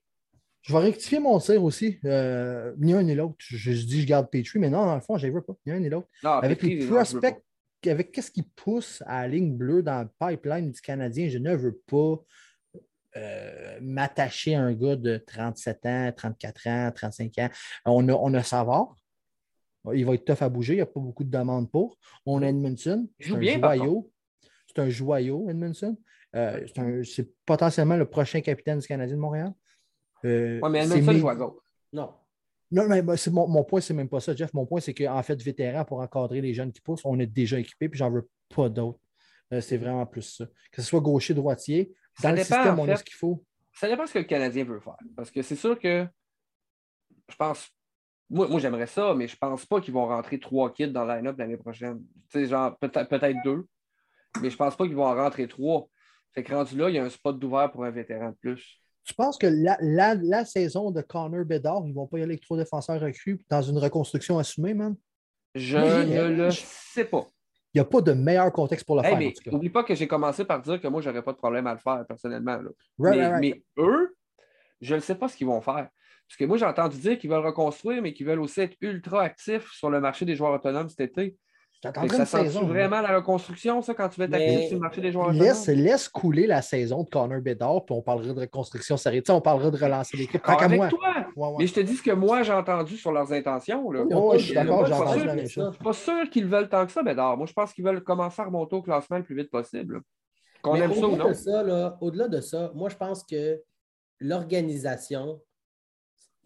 Je 0.62 0.72
vais 0.72 0.80
rectifier 0.80 1.20
mon 1.20 1.38
tir 1.38 1.62
aussi. 1.62 1.98
Euh, 2.04 2.74
ni 2.78 2.92
un 2.92 3.02
ni 3.02 3.14
l'autre. 3.14 3.36
Je, 3.38 3.70
dis 3.70 4.02
je 4.02 4.06
garde 4.06 4.28
Petrie, 4.30 4.58
mais 4.58 4.70
non, 4.70 4.84
dans 4.84 4.96
le 4.96 5.00
fond, 5.00 5.16
je 5.16 5.26
ne 5.26 5.32
veux 5.32 5.42
pas. 5.42 5.54
Ni 5.66 5.72
un 5.72 5.78
ni 5.78 5.88
l'autre. 5.88 6.08
Avec 6.24 6.62
les 6.62 6.86
prospects, 6.86 7.42
avec 7.86 8.12
qu'est-ce 8.12 8.30
qui 8.30 8.42
pousse 8.42 9.02
à 9.06 9.22
la 9.22 9.28
ligne 9.28 9.56
bleue 9.56 9.82
dans 9.82 10.02
le 10.02 10.08
pipeline 10.18 10.70
du 10.70 10.80
Canadien, 10.80 11.28
je 11.28 11.38
ne 11.38 11.54
veux 11.54 11.78
pas 11.86 12.16
euh, 13.16 13.78
m'attacher 13.80 14.54
à 14.54 14.62
un 14.62 14.74
gars 14.74 14.96
de 14.96 15.16
37 15.16 15.86
ans, 15.86 16.12
34 16.14 16.66
ans, 16.66 16.92
35 16.94 17.38
ans. 17.38 17.48
On 17.86 18.08
a, 18.08 18.12
on 18.12 18.34
a 18.34 18.42
savoir. 18.42 18.94
Il 19.94 20.04
va 20.04 20.14
être 20.14 20.24
tough 20.24 20.42
à 20.42 20.48
bouger. 20.48 20.74
Il 20.74 20.76
n'y 20.76 20.82
a 20.82 20.86
pas 20.86 21.00
beaucoup 21.00 21.24
de 21.24 21.30
demandes 21.30 21.70
pour. 21.70 21.96
On 22.26 22.42
a 22.42 22.48
Edmondson. 22.48 23.08
C'est 23.18 23.32
un 23.32 23.60
joyau. 23.60 24.12
C'est 24.66 24.82
un 24.82 24.88
joyau, 24.90 25.48
Edmondson. 25.48 25.96
Euh, 26.36 26.66
c'est 27.04 27.30
potentiellement 27.46 27.96
le 27.96 28.04
prochain 28.04 28.40
capitaine 28.42 28.78
du 28.78 28.86
Canadien 28.86 29.16
de 29.16 29.20
Montréal. 29.20 29.52
Euh, 30.24 30.60
oui, 30.62 30.70
mais 30.70 30.84
Edmondson 30.84 31.12
joue 31.12 31.28
à 31.28 31.34
gauche. 31.34 31.62
Non. 31.92 32.12
Non, 32.70 32.86
mais 32.86 33.02
mon, 33.02 33.48
mon, 33.48 33.64
point, 33.64 33.80
c'est 33.80 33.94
même 33.94 34.10
pas 34.10 34.20
ça, 34.20 34.36
Jeff. 34.36 34.52
Mon 34.52 34.66
point, 34.66 34.80
c'est 34.80 34.92
qu'en 34.92 35.22
fait, 35.22 35.40
vétéran, 35.42 35.86
pour 35.86 36.00
encadrer 36.00 36.42
les 36.42 36.52
jeunes 36.52 36.70
qui 36.70 36.82
poussent, 36.82 37.00
on 37.06 37.18
est 37.18 37.26
déjà 37.26 37.58
équipé, 37.58 37.88
puis 37.88 37.96
j'en 37.96 38.10
veux 38.10 38.28
pas 38.54 38.68
d'autres. 38.68 39.00
c'est 39.60 39.78
vraiment 39.78 40.04
plus 40.04 40.36
ça. 40.36 40.44
Que 40.70 40.82
ce 40.82 40.88
soit 40.88 41.00
gaucher, 41.00 41.32
droitier, 41.32 41.94
dans 42.22 42.30
le 42.30 42.38
système, 42.38 42.78
on 42.78 42.88
a 42.88 42.96
ce 42.96 43.04
qu'il 43.04 43.16
faut. 43.16 43.44
Ça 43.72 43.88
dépend 43.88 44.02
de 44.04 44.08
ce 44.08 44.14
que 44.14 44.18
le 44.18 44.24
Canadien 44.24 44.64
veut 44.64 44.80
faire. 44.80 44.96
Parce 45.16 45.30
que 45.30 45.42
c'est 45.42 45.56
sûr 45.56 45.78
que 45.78 46.06
je 47.28 47.36
pense. 47.36 47.68
Moi, 48.30 48.48
moi 48.48 48.60
j'aimerais 48.60 48.86
ça, 48.86 49.14
mais 49.14 49.28
je 49.28 49.36
pense 49.36 49.64
pas 49.64 49.80
qu'ils 49.80 49.94
vont 49.94 50.06
rentrer 50.06 50.38
trois 50.38 50.72
kids 50.72 50.88
dans 50.88 51.04
line-up 51.04 51.38
l'année 51.38 51.56
prochaine. 51.56 52.02
Tu 52.30 52.40
sais, 52.40 52.46
genre, 52.46 52.76
peut-être 52.78 53.08
peut 53.08 53.34
deux, 53.44 53.66
mais 54.42 54.50
je 54.50 54.56
pense 54.56 54.76
pas 54.76 54.86
qu'ils 54.86 54.96
vont 54.96 55.06
en 55.06 55.14
rentrer 55.14 55.48
trois. 55.48 55.88
Fait 56.34 56.42
que 56.42 56.54
rendu 56.54 56.76
là, 56.76 56.90
il 56.90 56.96
y 56.96 56.98
a 56.98 57.04
un 57.04 57.10
spot 57.10 57.38
d'ouvert 57.38 57.70
pour 57.70 57.84
un 57.84 57.90
vétéran 57.90 58.30
de 58.30 58.36
plus. 58.36 58.80
Tu 59.04 59.14
penses 59.14 59.38
que 59.38 59.46
la, 59.46 60.14
la, 60.14 60.44
saison 60.44 60.90
de 60.90 61.00
Connor 61.00 61.46
Bedard, 61.46 61.80
ils 61.86 61.90
ne 61.90 61.94
vont 61.94 62.06
pas 62.06 62.18
y 62.18 62.22
aller 62.22 62.32
avec 62.32 62.42
trois 62.42 62.58
défenseurs 62.58 63.00
recrues 63.00 63.40
dans 63.48 63.62
une 63.62 63.78
reconstruction 63.78 64.38
assumée, 64.38 64.74
man? 64.74 64.94
Je 65.54 65.78
ne 65.78 66.28
le 66.28 66.50
sais 66.50 67.06
pas. 67.06 67.26
Il 67.74 67.78
n'y 67.78 67.80
a 67.82 67.84
pas 67.84 68.00
de 68.00 68.12
meilleur 68.12 68.50
contexte 68.52 68.86
pour 68.86 68.96
le 68.96 69.02
faire. 69.02 69.18
n'oublie 69.52 69.70
pas 69.70 69.84
que 69.84 69.94
j'ai 69.94 70.08
commencé 70.08 70.44
par 70.44 70.62
dire 70.62 70.80
que 70.80 70.88
moi, 70.88 71.00
je 71.00 71.08
n'aurais 71.10 71.22
pas 71.22 71.32
de 71.32 71.36
problème 71.36 71.66
à 71.66 71.74
le 71.74 71.78
faire 71.78 72.04
personnellement. 72.06 72.58
mais, 72.98 73.62
eux, 73.76 74.16
je 74.80 74.94
ne 74.94 75.00
sais 75.00 75.14
pas 75.14 75.28
ce 75.28 75.36
qu'ils 75.36 75.46
vont 75.46 75.60
faire. 75.60 75.88
Parce 76.28 76.36
que 76.38 76.44
moi, 76.44 76.56
j'ai 76.56 76.66
entendu 76.66 76.98
dire 76.98 77.18
qu'ils 77.18 77.30
veulent 77.30 77.44
reconstruire, 77.44 78.02
mais 78.02 78.12
qu'ils 78.12 78.26
veulent 78.26 78.40
aussi 78.40 78.60
être 78.60 78.76
ultra 78.80 79.22
actifs 79.22 79.70
sur 79.72 79.90
le 79.90 80.00
marché 80.00 80.24
des 80.24 80.36
joueurs 80.36 80.52
autonomes 80.52 80.88
cet 80.88 81.00
été. 81.00 81.36
Ça 81.80 81.92
sent 82.26 82.64
vraiment 82.64 83.00
la 83.00 83.16
reconstruction, 83.16 83.80
ça, 83.82 83.94
quand 83.94 84.08
tu 84.08 84.18
vas 84.20 84.24
actif 84.24 84.66
sur 84.66 84.74
le 84.74 84.80
marché 84.80 85.00
des 85.00 85.12
joueurs 85.12 85.32
laisse? 85.32 85.68
Laisse 85.68 86.08
couler 86.08 86.46
la 86.46 86.60
saison 86.60 87.04
de 87.04 87.08
Connor 87.08 87.40
Bedard, 87.40 87.84
puis 87.84 87.94
on 87.94 88.02
parlera 88.02 88.34
de 88.34 88.40
reconstruction 88.40 88.96
sérieuse. 88.96 89.22
On 89.28 89.40
parlera 89.40 89.70
de 89.70 89.76
relancer 89.76 90.16
l'équipe. 90.16 90.40
Avec 90.44 90.90
toi! 90.90 91.08
Mais 91.58 91.68
je 91.68 91.74
te 91.74 91.80
dis 91.80 91.94
ce 91.94 92.02
que 92.02 92.10
moi, 92.10 92.42
j'ai 92.42 92.52
entendu 92.52 92.96
sur 92.96 93.12
leurs 93.12 93.32
intentions. 93.32 93.90
Là. 93.92 94.04
je 94.34 94.38
suis 94.38 94.54
d'accord, 94.54 94.86
j'ai 94.86 94.92
entendu 94.92 95.24
la 95.24 95.34
même 95.36 95.48
chose. 95.48 95.68
Je 95.68 95.74
suis 95.74 95.84
pas 95.84 95.92
sûr 95.92 96.30
qu'ils 96.30 96.46
veulent 96.46 96.68
tant 96.68 96.84
que 96.84 96.90
ça, 96.90 97.02
Bedard. 97.04 97.36
Moi, 97.36 97.46
je 97.46 97.52
pense 97.52 97.72
qu'ils 97.72 97.84
veulent 97.84 98.02
commencer 98.02 98.42
à 98.42 98.46
remonter 98.46 98.74
au 98.74 98.82
classement 98.82 99.18
le 99.18 99.22
plus 99.22 99.36
vite 99.36 99.50
possible. 99.50 100.00
Qu'on 100.62 100.74
aime 100.74 100.92
ça 100.92 101.06
ou 101.06 101.16
non. 101.16 101.96
Au-delà 102.00 102.26
de 102.26 102.40
ça, 102.40 102.72
moi, 102.74 102.88
je 102.88 102.96
pense 102.96 103.22
que 103.22 103.60
l'organisation, 104.18 105.40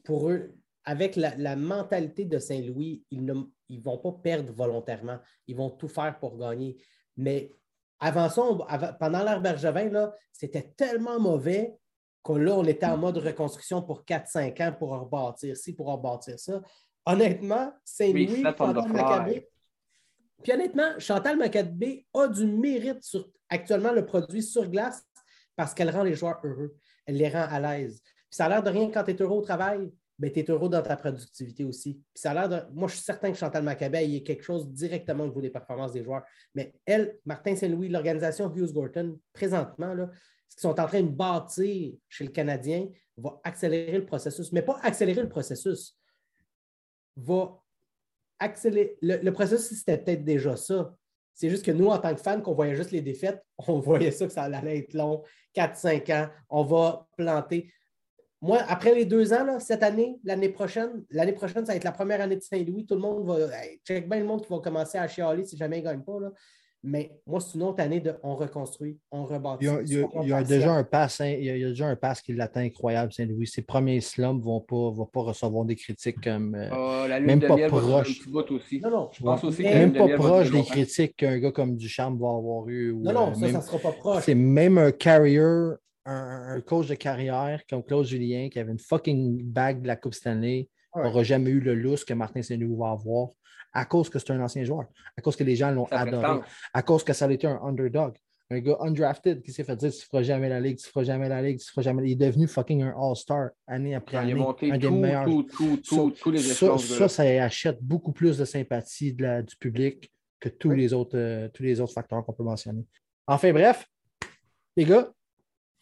pour 0.04 0.28
eux, 0.28 0.52
avec 0.84 1.16
la, 1.16 1.56
mentalité 1.56 2.24
de 2.24 2.38
Saint-Louis, 2.38 3.02
ils 3.10 3.24
ne 3.24 3.34
vont 3.80 3.98
pas 3.98 4.12
perdre 4.12 4.52
volontairement. 4.52 5.18
Ils 5.46 5.56
vont 5.56 5.70
tout 5.70 5.88
faire 5.88 6.18
pour 6.18 6.36
gagner. 6.36 6.76
Mais 7.16 7.50
avant 8.00 8.28
ça, 8.28 8.42
pendant 8.98 9.22
l'ère 9.22 9.40
Bergevin, 9.40 10.12
c'était 10.32 10.72
tellement 10.76 11.20
mauvais 11.20 11.78
que 12.24 12.32
là, 12.32 12.54
on 12.54 12.64
était 12.64 12.86
en 12.86 12.96
mode 12.96 13.18
reconstruction 13.18 13.82
pour 13.82 14.04
4-5 14.04 14.68
ans 14.68 14.76
pour 14.78 14.90
rebâtir 14.90 15.56
ci, 15.56 15.74
pour 15.74 15.86
rebâtir 15.86 16.38
ça. 16.38 16.60
Honnêtement, 17.06 17.72
Saint-Louis, 17.84 18.42
Chantal. 18.42 19.44
Puis 20.42 20.52
honnêtement, 20.52 20.98
Chantal 20.98 21.36
Macabé 21.36 22.06
a 22.14 22.28
du 22.28 22.46
mérite 22.46 23.02
sur 23.02 23.28
actuellement 23.48 23.92
le 23.92 24.04
produit 24.04 24.42
sur 24.42 24.68
glace 24.68 25.04
parce 25.56 25.74
qu'elle 25.74 25.90
rend 25.90 26.02
les 26.02 26.14
joueurs 26.14 26.40
heureux. 26.42 26.76
Elle 27.06 27.16
les 27.16 27.28
rend 27.28 27.46
à 27.48 27.60
l'aise. 27.60 28.00
Puis 28.02 28.36
ça 28.36 28.46
a 28.46 28.48
l'air 28.48 28.62
de 28.62 28.70
rien 28.70 28.90
quand 28.90 29.04
tu 29.04 29.12
es 29.12 29.22
heureux 29.22 29.38
au 29.38 29.42
travail 29.42 29.92
tu 30.30 30.40
es 30.40 30.50
heureux 30.50 30.68
dans 30.68 30.82
ta 30.82 30.96
productivité 30.96 31.64
aussi. 31.64 31.94
Puis 31.94 32.20
ça 32.20 32.30
a 32.30 32.34
l'air 32.34 32.48
de. 32.48 32.74
Moi, 32.74 32.88
je 32.88 32.94
suis 32.94 33.02
certain 33.02 33.32
que 33.32 33.38
Chantal 33.38 33.62
Maccabé, 33.62 34.04
il 34.04 34.14
y 34.14 34.16
a 34.18 34.20
quelque 34.20 34.44
chose 34.44 34.70
directement 34.70 35.24
au 35.24 35.28
niveau 35.28 35.40
des 35.40 35.50
performances 35.50 35.92
des 35.92 36.04
joueurs. 36.04 36.22
Mais 36.54 36.74
elle, 36.84 37.18
Martin 37.24 37.56
Saint-Louis, 37.56 37.88
l'organisation 37.88 38.52
Hughes 38.54 38.72
Gorton, 38.72 39.18
présentement, 39.32 39.94
là, 39.94 40.10
ce 40.48 40.56
qu'ils 40.56 40.62
sont 40.62 40.78
en 40.78 40.86
train 40.86 41.02
de 41.02 41.08
bâtir 41.08 41.94
chez 42.08 42.24
le 42.24 42.30
Canadien 42.30 42.86
va 43.16 43.40
accélérer 43.42 43.98
le 43.98 44.06
processus. 44.06 44.52
Mais 44.52 44.62
pas 44.62 44.78
accélérer 44.82 45.22
le 45.22 45.28
processus. 45.28 45.98
Va 47.16 47.58
accélérer. 48.38 48.96
Le, 49.00 49.30
processus, 49.30 49.78
c'était 49.78 49.98
peut-être 49.98 50.24
déjà 50.24 50.56
ça. 50.56 50.94
C'est 51.34 51.48
juste 51.48 51.64
que 51.64 51.70
nous, 51.70 51.86
en 51.86 51.98
tant 51.98 52.14
que 52.14 52.20
fans, 52.20 52.40
qu'on 52.40 52.54
voyait 52.54 52.76
juste 52.76 52.90
les 52.90 53.00
défaites, 53.00 53.42
on 53.66 53.80
voyait 53.80 54.10
ça 54.10 54.26
que 54.26 54.32
ça 54.32 54.42
allait 54.42 54.78
être 54.78 54.94
long, 54.94 55.22
4-5 55.56 56.12
ans, 56.12 56.28
on 56.50 56.64
va 56.64 57.08
planter. 57.16 57.72
Moi, 58.42 58.58
après 58.68 58.92
les 58.92 59.04
deux 59.04 59.32
ans, 59.32 59.60
cette 59.60 59.84
année, 59.84 60.18
l'année 60.24 60.48
prochaine, 60.48 61.04
l'année 61.10 61.32
prochaine, 61.32 61.64
ça 61.64 61.72
va 61.72 61.76
être 61.76 61.84
la 61.84 61.92
première 61.92 62.20
année 62.20 62.34
de 62.34 62.42
Saint-Louis. 62.42 62.84
Tout 62.84 62.96
le 62.96 63.00
monde 63.00 63.24
va. 63.24 63.36
check 63.86 64.08
bien 64.08 64.18
le 64.18 64.26
monde 64.26 64.42
qui 64.42 64.52
va 64.52 64.58
commencer 64.58 64.98
à 64.98 65.06
chialer 65.06 65.44
si 65.44 65.56
jamais 65.56 65.78
ils 65.78 65.84
ne 65.84 65.86
gagnent 65.86 66.02
pas. 66.02 66.18
Mais 66.84 67.12
moi, 67.24 67.38
c'est 67.38 67.54
une 67.54 67.62
autre 67.62 67.80
année 67.80 68.00
de 68.00 68.12
on 68.24 68.34
reconstruit, 68.34 68.98
on 69.12 69.24
rebâtit. 69.24 69.66
Il 69.86 70.28
y 70.28 70.32
a, 70.32 70.42
déjà 70.42 70.72
un 70.72 70.82
pass, 70.82 71.20
hein, 71.20 71.28
il 71.38 71.44
y 71.44 71.64
a, 71.64 71.68
déjà 71.68 71.86
un 71.86 71.94
pass 71.94 72.20
qui 72.20 72.32
l'atteint 72.32 72.62
incroyable, 72.62 73.12
Saint-Louis. 73.12 73.46
Ses 73.46 73.62
premiers 73.62 74.00
slums 74.00 74.38
ne 74.38 74.42
vont 74.42 74.60
pas, 74.60 74.90
vont 74.90 75.06
pas 75.06 75.20
recevoir 75.20 75.64
des 75.64 75.76
critiques 75.76 76.20
comme. 76.20 76.56
Euh, 76.56 76.68
ah, 76.72 77.06
la 77.08 77.20
même 77.20 77.38
pas 77.38 77.56
proche. 77.68 78.26
Aussi. 78.50 78.80
Non, 78.80 78.90
non. 78.90 79.10
Je 79.12 79.22
pense 79.22 79.44
aussi 79.44 79.62
même 79.62 79.92
pas 79.92 80.08
proche 80.16 80.50
des 80.50 80.64
critiques 80.64 81.14
qu'un 81.18 81.38
gars 81.38 81.52
comme 81.52 81.76
Duchamp 81.76 82.16
va 82.16 82.30
avoir 82.30 82.68
eu. 82.68 82.92
non, 82.92 83.12
non, 83.12 83.30
euh, 83.30 83.34
ça, 83.34 83.52
ça 83.52 83.58
ne 83.58 83.62
sera 83.62 83.78
pas 83.78 83.92
proche. 83.92 84.24
C'est 84.24 84.34
même 84.34 84.78
un 84.78 84.90
carrier 84.90 85.76
un, 86.04 86.60
coach 86.60 86.88
de 86.88 86.94
carrière 86.94 87.62
comme 87.68 87.82
Claude 87.82 88.06
Julien 88.06 88.48
qui 88.48 88.58
avait 88.58 88.72
une 88.72 88.78
fucking 88.78 89.44
bague 89.44 89.82
de 89.82 89.86
la 89.86 89.96
Coupe 89.96 90.14
Stanley 90.14 90.68
n'aura 90.94 91.22
jamais 91.22 91.50
eu 91.50 91.60
le 91.60 91.74
lousse 91.74 92.04
que 92.04 92.14
Martin 92.14 92.42
Saint-Louis 92.42 92.76
va 92.76 92.90
avoir 92.90 93.28
à 93.72 93.84
cause 93.84 94.10
que 94.10 94.18
c'est 94.18 94.30
un 94.32 94.40
ancien 94.40 94.64
joueur, 94.64 94.86
à 95.16 95.22
cause 95.22 95.36
que 95.36 95.44
les 95.44 95.56
gens 95.56 95.70
l'ont 95.70 95.86
adoré, 95.90 96.40
à 96.74 96.82
cause 96.82 97.02
que 97.04 97.12
ça 97.12 97.24
a 97.24 97.30
été 97.30 97.46
un 97.46 97.60
underdog. 97.62 98.16
Un 98.50 98.60
gars 98.60 98.76
undrafted 98.80 99.42
qui 99.42 99.50
s'est 99.50 99.64
fait 99.64 99.76
dire 99.76 99.90
tu 99.90 99.96
ne 99.96 100.02
feras 100.02 100.22
jamais 100.22 100.50
la 100.50 100.60
ligue, 100.60 100.76
tu 100.76 100.86
ne 100.86 100.90
feras 100.90 101.04
jamais 101.04 101.28
la 101.30 101.40
ligue, 101.40 101.58
tu 101.58 101.64
ne 101.64 101.70
feras 101.70 101.82
jamais. 101.82 102.02
Il 102.06 102.12
est 102.12 102.26
devenu 102.26 102.46
fucking 102.46 102.82
un 102.82 102.94
All-Star 102.98 103.48
année 103.66 103.94
après 103.94 104.18
année. 104.18 104.32
un 104.34 104.76
des 104.76 104.90
meilleurs. 104.90 105.24
tous 105.24 106.30
les 106.30 106.38
ça, 106.38 106.76
ça, 106.76 107.08
ça, 107.08 107.22
achète 107.22 107.82
beaucoup 107.82 108.12
plus 108.12 108.36
de 108.36 108.44
sympathie 108.44 109.14
de 109.14 109.22
la, 109.22 109.42
du 109.42 109.56
public 109.56 110.12
que 110.38 110.50
tous, 110.50 110.72
les 110.72 110.92
autres, 110.92 111.16
euh, 111.16 111.48
tous 111.48 111.62
les 111.62 111.80
autres 111.80 111.94
facteurs 111.94 112.22
qu'on 112.26 112.34
peut 112.34 112.42
mentionner. 112.42 112.84
Enfin, 113.26 113.52
bref, 113.52 113.86
les 114.76 114.84
gars, 114.84 115.10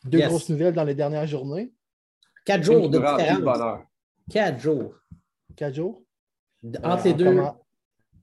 deux 0.04 0.20
grosses 0.20 0.48
nouvelles 0.48 0.74
dans 0.74 0.84
les 0.84 0.94
dernières 0.94 1.26
journées. 1.26 1.72
Quatre 2.44 2.62
jours 2.62 2.88
de 2.88 2.98
différence. 2.98 3.80
Quatre 4.30 4.58
jours. 4.58 4.94
Quatre 5.56 5.74
jours? 5.74 6.02
Entre 6.82 7.04
les 7.04 7.14
deux. 7.14 7.40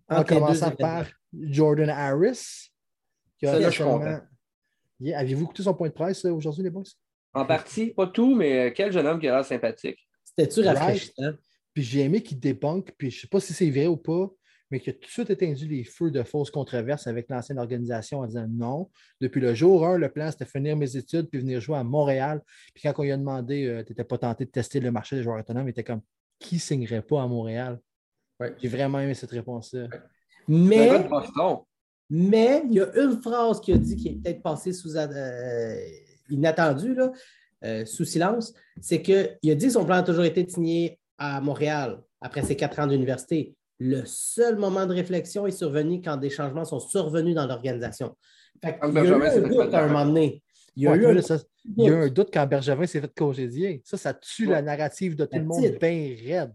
En, 0.09 0.23
commençant 0.23 0.71
par 0.71 1.05
Jordan 1.33 1.89
Harris. 1.89 2.71
Qui 3.37 3.45
a 3.45 4.19
Aviez-vous 5.15 5.43
écouté 5.43 5.63
son 5.63 5.73
point 5.75 5.89
de 5.89 5.93
presse 5.93 6.25
euh, 6.25 6.31
aujourd'hui, 6.31 6.63
les 6.63 6.71
boss? 6.71 6.99
En 7.33 7.45
partie, 7.45 7.91
pas 7.91 8.07
tout, 8.07 8.35
mais 8.35 8.69
euh, 8.69 8.73
quel 8.75 8.91
jeune 8.91 9.05
homme 9.05 9.19
qui 9.19 9.27
a 9.27 9.35
l'air 9.35 9.45
sympathique. 9.45 9.99
C'était-tu 10.23 10.67
rafraîchissant? 10.67 11.33
Puis 11.73 11.83
j'ai 11.83 12.01
aimé 12.01 12.23
qu'il 12.23 12.39
débunk, 12.39 12.95
puis 12.97 13.11
je 13.11 13.17
ne 13.17 13.21
sais 13.21 13.27
pas 13.27 13.39
si 13.39 13.53
c'est 13.53 13.69
vrai 13.69 13.85
ou 13.85 13.97
pas, 13.97 14.31
mais 14.69 14.79
qui 14.79 14.89
a 14.89 14.93
tout 14.93 14.99
de 14.99 15.05
suite 15.05 15.29
éteint 15.29 15.53
les 15.53 15.83
feux 15.83 16.11
de 16.11 16.23
fausses 16.23 16.51
controverses 16.51 17.07
avec 17.07 17.29
l'ancienne 17.29 17.59
organisation 17.59 18.19
en 18.19 18.27
disant 18.27 18.47
non. 18.49 18.89
Depuis 19.21 19.39
le 19.41 19.53
jour 19.53 19.85
1, 19.87 19.97
le 19.97 20.09
plan, 20.09 20.29
c'était 20.31 20.45
finir 20.45 20.75
mes 20.75 20.97
études 20.97 21.29
puis 21.29 21.39
venir 21.39 21.61
jouer 21.61 21.77
à 21.77 21.83
Montréal. 21.83 22.41
Puis 22.73 22.83
quand 22.83 22.93
on 22.97 23.03
lui 23.03 23.11
a 23.11 23.17
demandé, 23.17 23.65
euh, 23.65 23.83
tu 23.83 23.91
n'étais 23.91 24.03
pas 24.03 24.17
tenté 24.17 24.45
de 24.45 24.51
tester 24.51 24.79
le 24.79 24.91
marché 24.91 25.15
des 25.15 25.23
joueurs 25.23 25.39
autonomes, 25.39 25.67
il 25.67 25.71
était 25.71 25.83
comme 25.83 26.01
qui 26.39 26.59
signerait 26.59 27.01
pas 27.01 27.23
à 27.23 27.27
Montréal? 27.27 27.79
J'ai 28.61 28.67
vraiment 28.67 28.99
aimé 28.99 29.13
cette 29.13 29.31
réponse-là. 29.31 29.87
Mais, 30.47 31.07
mais 32.09 32.61
il 32.65 32.73
y 32.73 32.79
a 32.79 32.95
une 32.95 33.21
phrase 33.21 33.59
qu'il 33.59 33.75
a 33.75 33.77
dit 33.77 33.95
qui 33.95 34.09
est 34.09 34.13
peut-être 34.13 34.41
passée 34.41 34.71
sous 34.71 34.95
euh, 34.95 35.75
inattendue, 36.29 36.93
là, 36.93 37.11
euh, 37.63 37.85
sous 37.85 38.05
silence, 38.05 38.53
c'est 38.79 39.01
qu'il 39.01 39.51
a 39.51 39.55
dit 39.55 39.65
que 39.65 39.73
son 39.73 39.85
plan 39.85 39.95
a 39.95 40.03
toujours 40.03 40.23
été 40.23 40.43
de 40.43 40.49
signer 40.49 40.99
à 41.17 41.41
Montréal 41.41 41.99
après 42.21 42.43
ses 42.43 42.55
quatre 42.55 42.79
ans 42.79 42.87
d'université. 42.87 43.55
Le 43.79 44.03
seul 44.05 44.57
moment 44.57 44.85
de 44.85 44.93
réflexion 44.93 45.45
est 45.45 45.51
survenu 45.51 46.01
quand 46.01 46.17
des 46.17 46.29
changements 46.29 46.65
sont 46.65 46.79
survenus 46.79 47.35
dans 47.35 47.45
l'organisation. 47.45 48.15
Il 48.63 48.69
y 48.69 48.97
a 48.97 49.03
eu 49.03 49.13
un 49.13 49.41
doute 49.41 49.73
à 49.73 49.83
un 49.83 49.87
moment 49.87 50.05
donné. 50.05 50.41
Il 50.75 50.83
y 50.83 50.87
a 50.87 50.95
eu 50.95 51.93
un, 51.93 52.07
doute 52.07 52.29
quand 52.31 52.45
Bergevin 52.45 52.85
s'est 52.85 53.01
fait 53.01 53.13
congédier. 53.13 53.81
Ça, 53.83 53.97
ça 53.97 54.13
tue 54.13 54.45
la 54.45 54.61
narrative 54.61 55.15
de 55.15 55.25
tout 55.25 55.37
le 55.37 55.43
monde 55.43 55.61
bien 55.79 56.15
raide. 56.23 56.53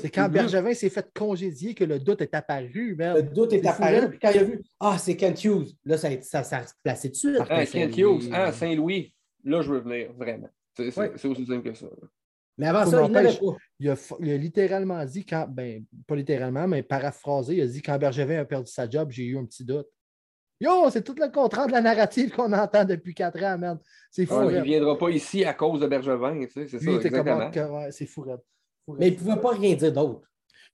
c'est 0.00 0.10
quand 0.10 0.26
mm-hmm. 0.26 0.30
Bergevin 0.30 0.74
s'est 0.74 0.88
fait 0.88 1.06
congédier 1.14 1.74
que 1.74 1.84
le 1.84 1.98
doute 1.98 2.22
est 2.22 2.34
apparu. 2.34 2.96
Le 2.98 3.22
doute 3.22 3.52
est, 3.52 3.66
apparu. 3.66 4.18
quand 4.20 4.30
il 4.30 4.38
a 4.38 4.44
vu 4.44 4.62
Ah, 4.80 4.96
c'est 4.98 5.16
Kent 5.16 5.44
Hughes, 5.44 5.68
là, 5.84 5.98
ça, 5.98 6.10
ça, 6.22 6.42
ça 6.42 6.66
s'est 6.66 6.74
placé 6.82 7.08
dessus. 7.10 7.36
Ah, 7.48 7.64
Kent 7.66 7.96
Hughes, 7.96 8.30
ah, 8.32 8.52
Saint-Louis, 8.52 9.14
là, 9.44 9.60
je 9.62 9.72
veux 9.72 9.80
venir, 9.80 10.12
vraiment. 10.14 10.48
C'est 10.74 11.28
aussi 11.28 11.46
simple 11.46 11.62
que 11.62 11.74
ça. 11.74 11.86
Mais 12.58 12.66
avant 12.68 12.86
ça, 12.86 13.04
il 13.04 13.12
n'avait 13.12 13.28
pas. 13.28 13.56
Il 13.78 13.90
a, 13.90 14.36
littéralement 14.36 15.04
dit, 15.04 15.26
quand, 15.26 15.46
ben, 15.48 15.84
pas 16.06 16.16
littéralement, 16.16 16.66
mais 16.66 16.82
paraphrasé, 16.82 17.56
il 17.56 17.62
a 17.62 17.66
dit 17.66 17.82
quand 17.82 17.98
Bergevin 17.98 18.40
a 18.40 18.44
perdu 18.44 18.70
sa 18.70 18.88
job, 18.88 19.10
j'ai 19.10 19.24
eu 19.24 19.38
un 19.38 19.44
petit 19.44 19.64
doute. 19.64 19.88
Yo, 20.58 20.88
c'est 20.88 21.02
tout 21.02 21.14
le 21.18 21.30
contraire 21.30 21.66
de 21.66 21.72
la 21.72 21.82
narrative 21.82 22.30
qu'on 22.30 22.50
entend 22.52 22.86
depuis 22.86 23.14
quatre 23.14 23.42
ans, 23.44 23.58
merde. 23.58 23.78
C'est 24.10 24.24
fou. 24.24 24.48
il 24.48 24.56
ne 24.56 24.62
viendra 24.62 24.96
pas 24.96 25.10
ici 25.10 25.44
à 25.44 25.52
cause 25.52 25.80
de 25.80 25.86
Bergevin, 25.86 26.46
tu 26.46 26.50
sais, 26.50 26.66
c'est 26.66 26.78
ça. 26.78 26.90
Exactement. 26.92 27.86
c'est 27.90 28.06
fou, 28.06 28.24
Mais 28.98 29.08
il 29.08 29.12
ne 29.12 29.18
pouvait 29.18 29.40
pas 29.40 29.50
rien 29.50 29.74
dire 29.74 29.92
d'autre. 29.92 30.22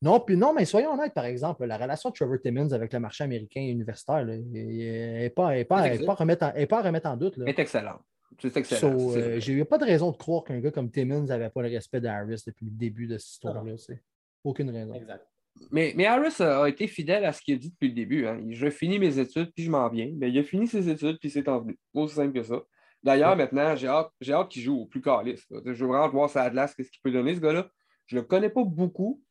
Non, 0.00 0.20
puis 0.20 0.36
non, 0.36 0.52
mais 0.52 0.64
soyons 0.64 0.92
honnêtes, 0.92 1.14
par 1.14 1.24
exemple, 1.24 1.64
la 1.64 1.76
relation 1.76 2.10
de 2.10 2.14
Trevor 2.14 2.38
Timmons 2.40 2.72
avec 2.72 2.92
le 2.92 3.00
marché 3.00 3.24
américain 3.24 3.60
universitaire 3.60 4.24
n'est 4.24 5.32
pas, 5.34 5.64
pas, 5.64 5.96
pas, 5.98 6.12
à 6.12 6.82
remettre 6.82 7.08
en 7.08 7.16
doute. 7.16 7.34
Elle 7.38 7.48
est 7.48 7.58
excellente. 7.58 8.00
C'est 8.40 8.56
excellent. 8.56 9.14
Euh, 9.16 9.64
pas 9.64 9.78
de 9.78 9.84
raison 9.84 10.10
de 10.10 10.16
croire 10.16 10.44
qu'un 10.44 10.60
gars 10.60 10.70
comme 10.70 10.90
Timmons 10.90 11.24
n'avait 11.24 11.50
pas 11.50 11.62
le 11.62 11.68
respect 11.68 12.00
d'Harris 12.00 12.42
depuis 12.46 12.66
le 12.66 12.72
début 12.72 13.06
de 13.06 13.18
cette 13.18 13.32
histoire-là. 13.32 13.74
Aucune 14.44 14.70
raison. 14.70 14.94
Exact. 14.94 15.26
Mais, 15.70 15.92
mais, 15.96 16.06
Harris 16.06 16.40
a, 16.40 16.66
été 16.68 16.86
fidèle 16.86 17.24
à 17.24 17.32
ce 17.32 17.42
qu'il 17.42 17.54
a 17.54 17.58
dit 17.58 17.70
depuis 17.70 17.88
le 17.88 17.94
début. 17.94 18.26
Hein. 18.26 18.42
Je 18.50 18.70
finis 18.70 18.98
mes 18.98 19.18
études, 19.18 19.52
puis 19.54 19.64
je 19.64 19.70
m'en 19.70 19.88
viens. 19.88 20.10
Mais 20.16 20.30
il 20.30 20.38
a 20.38 20.42
fini 20.42 20.66
ses 20.66 20.88
études, 20.88 21.18
puis 21.18 21.30
c'est 21.30 21.46
envenu. 21.48 21.78
Aussi 21.94 22.14
simple 22.14 22.32
que 22.32 22.42
ça. 22.42 22.62
D'ailleurs, 23.02 23.36
maintenant, 23.36 23.74
j'ai 23.76 23.88
hâte, 23.88 24.12
hâte 24.28 24.48
qu'il 24.48 24.62
joue 24.62 24.80
au 24.82 24.86
plus 24.86 25.02
calice. 25.02 25.44
Je 25.50 25.70
veux 25.70 25.86
vraiment 25.88 26.08
voir 26.08 26.30
sa 26.30 26.42
Atlas, 26.42 26.74
qu'est-ce 26.74 26.90
qu'il 26.90 27.02
peut 27.02 27.10
donner, 27.10 27.34
ce 27.34 27.40
gars-là. 27.40 27.68
Je 28.06 28.16
ne 28.16 28.22
le 28.22 28.26
connais 28.26 28.48
pas 28.48 28.64
beaucoup. 28.64 29.22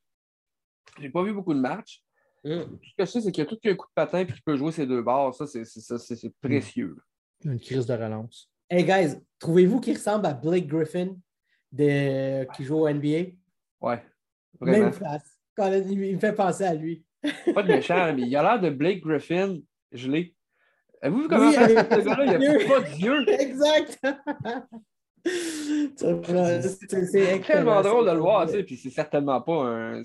Je 0.98 1.04
n'ai 1.04 1.10
pas 1.10 1.24
vu 1.24 1.34
beaucoup 1.34 1.54
de 1.54 1.60
matchs. 1.60 2.04
Tout 2.44 2.50
ce 2.50 2.96
que 2.98 3.06
je 3.06 3.06
sais, 3.06 3.22
c'est 3.22 3.32
qu'il 3.32 3.44
a 3.44 3.46
tout 3.46 3.60
un 3.64 3.76
coup 3.76 3.88
de 3.88 3.94
patin 3.94 4.20
et 4.20 4.26
qu'il 4.26 4.42
peut 4.42 4.58
jouer 4.58 4.72
ses 4.72 4.86
deux 4.86 5.02
barres. 5.02 5.34
Ça, 5.34 5.48
c'est 5.48 5.62
mm. 5.62 6.32
précieux. 6.42 6.96
Une 7.44 7.60
crise 7.60 7.86
de 7.86 7.94
relance. 7.94 8.51
Hey 8.74 8.86
guys, 8.86 9.18
trouvez-vous 9.38 9.82
qu'il 9.82 9.96
ressemble 9.96 10.26
à 10.28 10.34
Blake 10.34 10.66
Griffin 10.66 11.10
de... 11.74 12.46
qui 12.54 12.64
joue 12.64 12.78
au 12.78 12.90
NBA? 12.90 13.34
Ouais. 13.82 14.02
Vraiment. 14.62 14.86
Même 14.86 14.94
face. 14.94 15.42
il 15.90 16.16
me 16.16 16.20
fait 16.20 16.32
penser 16.32 16.64
à 16.64 16.74
lui. 16.74 17.04
Pas 17.54 17.64
de 17.64 17.68
méchant, 17.68 18.14
mais 18.16 18.22
il 18.22 18.34
a 18.34 18.42
l'air 18.42 18.62
de 18.62 18.70
Blake 18.70 19.02
Griffin. 19.02 19.58
Je 19.92 20.10
l'ai. 20.10 20.34
Avez-vous 21.02 21.24
vu 21.24 21.28
comment 21.28 21.50
oui, 21.50 21.54
ce 21.54 22.06
gars-là? 22.06 22.38
Il 22.40 22.40
n'a 22.40 22.66
pas 22.66 22.80
d'yeux. 22.80 23.28
Exact. 23.42 24.00
c'est 26.86 27.42
tellement 27.46 27.82
drôle 27.82 28.06
de 28.06 28.12
le 28.12 28.20
voir, 28.20 28.46
tu 28.46 28.54
sais, 28.54 28.64
puis 28.64 28.78
c'est 28.78 28.90
certainement 28.90 29.42
pas 29.42 29.66
un 29.66 30.02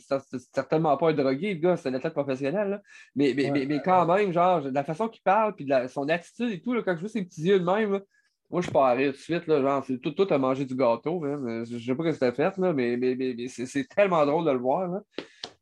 certainement 0.52 0.96
pas 0.96 1.10
un 1.10 1.14
drogué, 1.14 1.54
le 1.54 1.60
gars, 1.60 1.76
c'est 1.76 1.88
un 1.88 1.94
athlète 1.94 2.14
professionnel, 2.14 2.82
mais, 3.14 3.32
mais, 3.36 3.64
mais, 3.64 3.80
quand 3.80 4.04
même, 4.12 4.32
genre, 4.32 4.60
la 4.60 4.82
façon 4.82 5.08
qu'il 5.08 5.22
parle, 5.22 5.54
puis 5.54 5.68
son 5.88 6.08
attitude 6.08 6.50
et 6.50 6.60
tout, 6.60 6.74
là, 6.74 6.82
quand 6.82 6.96
je 6.96 7.00
vois 7.00 7.08
ses 7.08 7.22
petits 7.22 7.42
yeux 7.42 7.60
de 7.60 7.64
même, 7.64 8.00
moi, 8.48 8.60
je 8.60 8.70
pars 8.70 8.96
tout 8.96 9.02
de 9.02 9.12
suite, 9.12 9.46
là, 9.46 9.60
genre, 9.60 9.84
tout, 10.02 10.12
tout 10.12 10.26
a 10.32 10.38
mangé 10.38 10.64
du 10.64 10.76
gâteau. 10.76 11.24
Hein. 11.24 11.64
Je 11.64 11.74
ne 11.74 11.80
sais 11.80 11.94
pas 11.94 12.04
ce 12.04 12.08
que 12.08 12.12
c'était 12.12 12.32
fait, 12.32 12.56
là, 12.58 12.72
mais, 12.72 12.96
mais, 12.96 13.16
mais, 13.16 13.48
c'est 13.48 13.88
tellement 13.88 14.24
drôle 14.24 14.44
de 14.44 14.52
le 14.52 14.58
voir. 14.58 14.88
Là. 14.88 15.02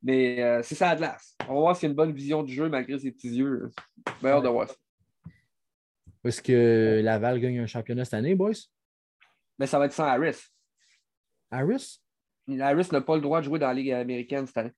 Mais 0.02 0.42
euh, 0.42 0.62
c'est 0.62 0.74
ça 0.74 0.94
de 0.94 0.98
glace. 0.98 1.34
On 1.48 1.54
va 1.54 1.60
voir 1.60 1.76
s'il 1.76 1.84
y 1.84 1.88
a 1.88 1.90
une 1.90 1.96
bonne 1.96 2.12
vision 2.12 2.42
du 2.42 2.52
jeu 2.52 2.68
malgré 2.68 2.98
ses 2.98 3.10
petits 3.10 3.30
yeux. 3.30 3.70
Meilleur 4.22 4.42
de 4.42 4.48
voir 4.48 4.68
ça. 4.68 4.74
Est-ce 6.24 6.42
que 6.42 7.00
Laval 7.02 7.40
gagne 7.40 7.60
un 7.60 7.66
championnat 7.66 8.04
cette 8.04 8.14
année, 8.14 8.34
boys? 8.34 8.52
Mais 9.58 9.66
ça 9.66 9.78
va 9.78 9.86
être 9.86 9.92
sans 9.92 10.04
Harris. 10.04 10.36
Harris? 11.50 12.00
Harris 12.60 12.88
n'a 12.92 13.00
pas 13.00 13.16
le 13.16 13.22
droit 13.22 13.40
de 13.40 13.46
jouer 13.46 13.58
dans 13.58 13.68
la 13.68 13.74
Ligue 13.74 13.92
américaine 13.92 14.46
cette 14.46 14.58
année. 14.58 14.72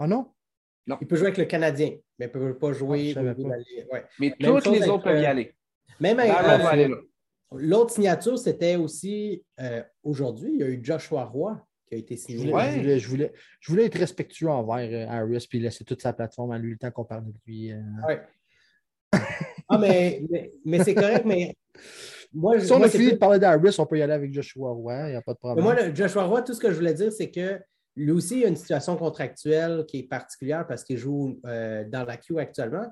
Ah 0.00 0.08
non? 0.08 0.32
Non. 0.86 0.98
Il 1.00 1.06
peut 1.06 1.16
jouer 1.16 1.26
avec 1.26 1.38
le 1.38 1.44
Canadien, 1.44 1.98
mais 2.18 2.26
il 2.32 2.38
ne 2.38 2.50
peut 2.50 2.58
pas 2.58 2.72
jouer. 2.72 3.14
Ah, 3.16 3.22
Mais 4.18 4.34
tous 4.38 4.70
les 4.70 4.88
autres 4.88 5.04
peuvent 5.04 5.20
y 5.20 5.26
aller. 5.26 5.54
Même 6.00 6.20
euh, 6.20 6.96
l'autre 7.52 7.92
signature, 7.92 8.38
c'était 8.38 8.76
aussi 8.76 9.42
euh, 9.60 9.82
aujourd'hui, 10.02 10.52
il 10.52 10.60
y 10.60 10.62
a 10.62 10.68
eu 10.68 10.80
Joshua 10.82 11.24
Roy 11.24 11.60
qui 11.86 11.94
a 11.94 11.98
été 11.98 12.16
signé. 12.16 12.38
Je 12.38 13.08
voulais, 13.08 13.32
je 13.60 13.70
voulais, 13.70 13.86
être 13.86 13.98
respectueux 13.98 14.48
envers 14.48 15.08
euh, 15.08 15.10
Harris 15.10 15.46
puis 15.48 15.58
laisser 15.58 15.84
toute 15.84 16.02
sa 16.02 16.12
plateforme 16.12 16.52
à 16.52 16.58
lui 16.58 16.72
le 16.72 16.78
temps 16.78 16.90
qu'on 16.90 17.04
parle 17.04 17.24
de 17.26 17.32
lui. 17.46 17.72
ah, 19.68 19.78
mais, 19.78 20.22
mais, 20.64 20.84
c'est 20.84 20.94
correct, 20.94 21.24
mais. 21.24 21.56
Moi, 22.32 22.60
si 22.60 22.70
on 22.72 22.82
a 22.82 22.90
fini 22.90 23.12
de 23.12 23.16
parler 23.16 23.38
d'Harris, 23.38 23.74
on 23.78 23.86
peut 23.86 23.98
y 23.98 24.02
aller 24.02 24.12
avec 24.12 24.32
Joshua 24.34 24.70
Roy, 24.70 25.08
il 25.08 25.10
n'y 25.12 25.16
a 25.16 25.22
pas 25.22 25.32
de 25.32 25.38
problème. 25.38 25.64
moi, 25.64 25.94
Joshua 25.94 26.24
Roy, 26.24 26.42
tout 26.42 26.52
ce 26.52 26.60
que 26.60 26.70
je 26.70 26.74
voulais 26.74 26.92
dire, 26.92 27.10
c'est 27.10 27.30
que 27.30 27.58
lui 27.96 28.12
aussi, 28.12 28.40
il 28.40 28.44
a 28.44 28.48
une 28.48 28.56
situation 28.56 28.96
contractuelle 28.96 29.86
qui 29.88 30.00
est 30.00 30.02
particulière 30.02 30.66
parce 30.66 30.84
qu'il 30.84 30.98
joue 30.98 31.40
dans 31.42 32.04
la 32.06 32.16
queue 32.18 32.36
actuellement. 32.36 32.86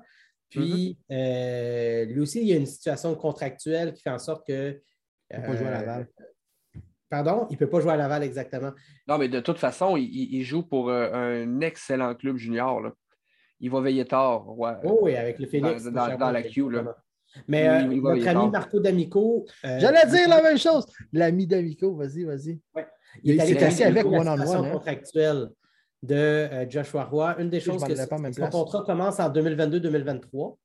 Puis, 0.49 0.97
mm-hmm. 1.09 1.15
euh, 1.15 2.05
lui 2.05 2.21
aussi, 2.21 2.41
il 2.41 2.47
y 2.47 2.53
a 2.53 2.57
une 2.57 2.65
situation 2.65 3.13
contractuelle 3.15 3.93
qui 3.93 4.01
fait 4.01 4.09
en 4.09 4.19
sorte 4.19 4.45
que. 4.47 4.81
Il 5.29 5.39
ne 5.39 5.41
peut 5.41 5.47
pas 5.47 5.57
jouer 5.57 5.67
à 5.67 5.71
Laval. 5.71 6.07
Euh, 6.21 6.79
pardon, 7.09 7.47
il 7.49 7.53
ne 7.53 7.57
peut 7.57 7.69
pas 7.69 7.81
jouer 7.81 7.91
à 7.91 7.97
Laval 7.97 8.23
exactement. 8.23 8.71
Non, 9.07 9.17
mais 9.17 9.27
de 9.27 9.39
toute 9.41 9.57
façon, 9.57 9.97
il, 9.97 10.43
joue 10.43 10.63
pour 10.63 10.89
euh, 10.89 11.11
un 11.13 11.59
excellent 11.61 12.15
club 12.15 12.37
junior. 12.37 12.81
Il 13.59 13.71
va 13.71 13.81
veiller 13.81 14.05
tard. 14.05 14.45
oh, 14.47 14.99
oui, 15.01 15.15
avec 15.15 15.39
le 15.39 15.47
Phoenix. 15.47 15.83
Dans, 15.83 16.31
la 16.31 16.43
queue. 16.43 16.85
Mais 17.47 17.83
notre 17.83 18.27
ami 18.27 18.49
Marco 18.49 18.79
D'Amico. 18.79 19.45
J'allais 19.63 20.05
dire 20.09 20.29
la 20.29 20.41
même 20.41 20.57
chose. 20.57 20.85
L'ami 21.11 21.45
D'Amico, 21.45 21.93
vas-y, 21.95 22.23
vas-y. 22.23 22.59
Il, 23.23 23.39
est 23.39 23.63
assis 23.63 23.83
avec 23.83 24.05
one-on-one. 24.05 24.65
Hein. 24.65 24.71
contractuelle 24.71 25.49
de 26.03 26.15
euh, 26.15 26.69
Joshua 26.69 27.03
Roy. 27.03 27.35
Une 27.39 27.49
des 27.49 27.59
choses, 27.59 27.83
que 27.83 27.95
son 27.95 28.49
contrat 28.49 28.83
commence 28.83 29.19
en 29.19 29.29
2022-2023. 29.31 30.57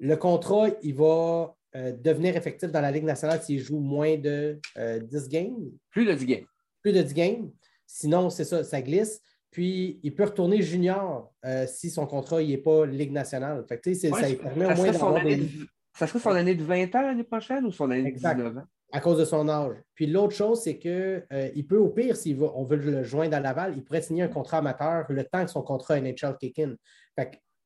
Le 0.00 0.16
contrat, 0.16 0.68
il 0.82 0.94
va 0.94 1.54
euh, 1.76 1.92
devenir 1.92 2.36
effectif 2.36 2.70
dans 2.70 2.80
la 2.80 2.90
Ligue 2.90 3.04
nationale 3.04 3.40
s'il 3.42 3.60
joue 3.60 3.78
moins 3.78 4.16
de 4.16 4.58
10 4.76 4.78
euh, 4.78 5.28
games. 5.28 5.70
Plus 5.90 6.04
de 6.04 6.12
10 6.12 6.26
games. 6.26 6.46
Plus 6.82 6.92
de 6.92 7.02
10 7.02 7.14
games. 7.14 7.50
Sinon, 7.86 8.30
c'est 8.30 8.44
ça, 8.44 8.64
ça 8.64 8.82
glisse. 8.82 9.20
Puis, 9.50 10.00
il 10.02 10.14
peut 10.14 10.24
retourner 10.24 10.62
junior 10.62 11.30
si 11.66 11.90
son 11.90 12.06
contrat 12.06 12.42
n'est 12.42 12.56
pas 12.56 12.86
Ligue 12.86 13.12
nationale. 13.12 13.64
Fait 13.68 13.94
ça 13.94 14.08
permet 14.10 14.64
au 14.64 14.76
moins 14.76 14.90
d'avoir 14.90 15.22
des... 15.22 15.48
Ça 15.94 16.06
serait 16.06 16.20
son 16.20 16.30
année 16.30 16.54
de 16.54 16.64
20 16.64 16.94
ans 16.94 17.02
l'année 17.02 17.22
prochaine 17.22 17.66
ou 17.66 17.70
son 17.70 17.90
année 17.90 18.12
de 18.12 18.16
19 18.16 18.56
ans? 18.56 18.64
À 18.92 19.00
cause 19.00 19.18
de 19.18 19.24
son 19.24 19.48
âge. 19.48 19.76
Puis 19.94 20.06
l'autre 20.06 20.34
chose, 20.34 20.62
c'est 20.62 20.78
qu'il 20.78 20.90
euh, 21.32 21.62
peut, 21.68 21.78
au 21.78 21.88
pire, 21.88 22.14
si 22.14 22.36
on 22.38 22.64
veut 22.64 22.76
le 22.76 23.02
joindre 23.02 23.36
à 23.36 23.40
Laval, 23.40 23.74
il 23.74 23.82
pourrait 23.82 24.02
signer 24.02 24.22
un 24.22 24.28
contrat 24.28 24.58
amateur 24.58 25.06
le 25.08 25.24
temps 25.24 25.44
que 25.44 25.50
son 25.50 25.62
contrat 25.62 25.98
NHL 25.98 26.36
kick 26.38 26.58
in. 26.58 26.76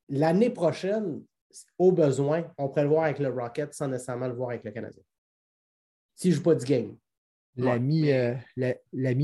l'année 0.09 0.51
prochaine, 0.51 1.23
au 1.79 1.91
besoin, 1.91 2.45
on 2.59 2.69
pourrait 2.69 2.85
le 2.85 2.89
voir 2.89 3.05
avec 3.05 3.19
le 3.19 3.29
Rocket 3.29 3.75
sans 3.75 3.89
nécessairement 3.89 4.29
le 4.29 4.35
voir 4.35 4.51
avec 4.51 4.65
le 4.65 4.71
Canadien. 4.71 5.03
S'il 6.15 6.31
ne 6.31 6.37
joue 6.37 6.43
pas 6.43 6.55
du 6.55 6.65
game. 6.65 6.97
L'ami 7.57 8.13
euh, 8.13 8.35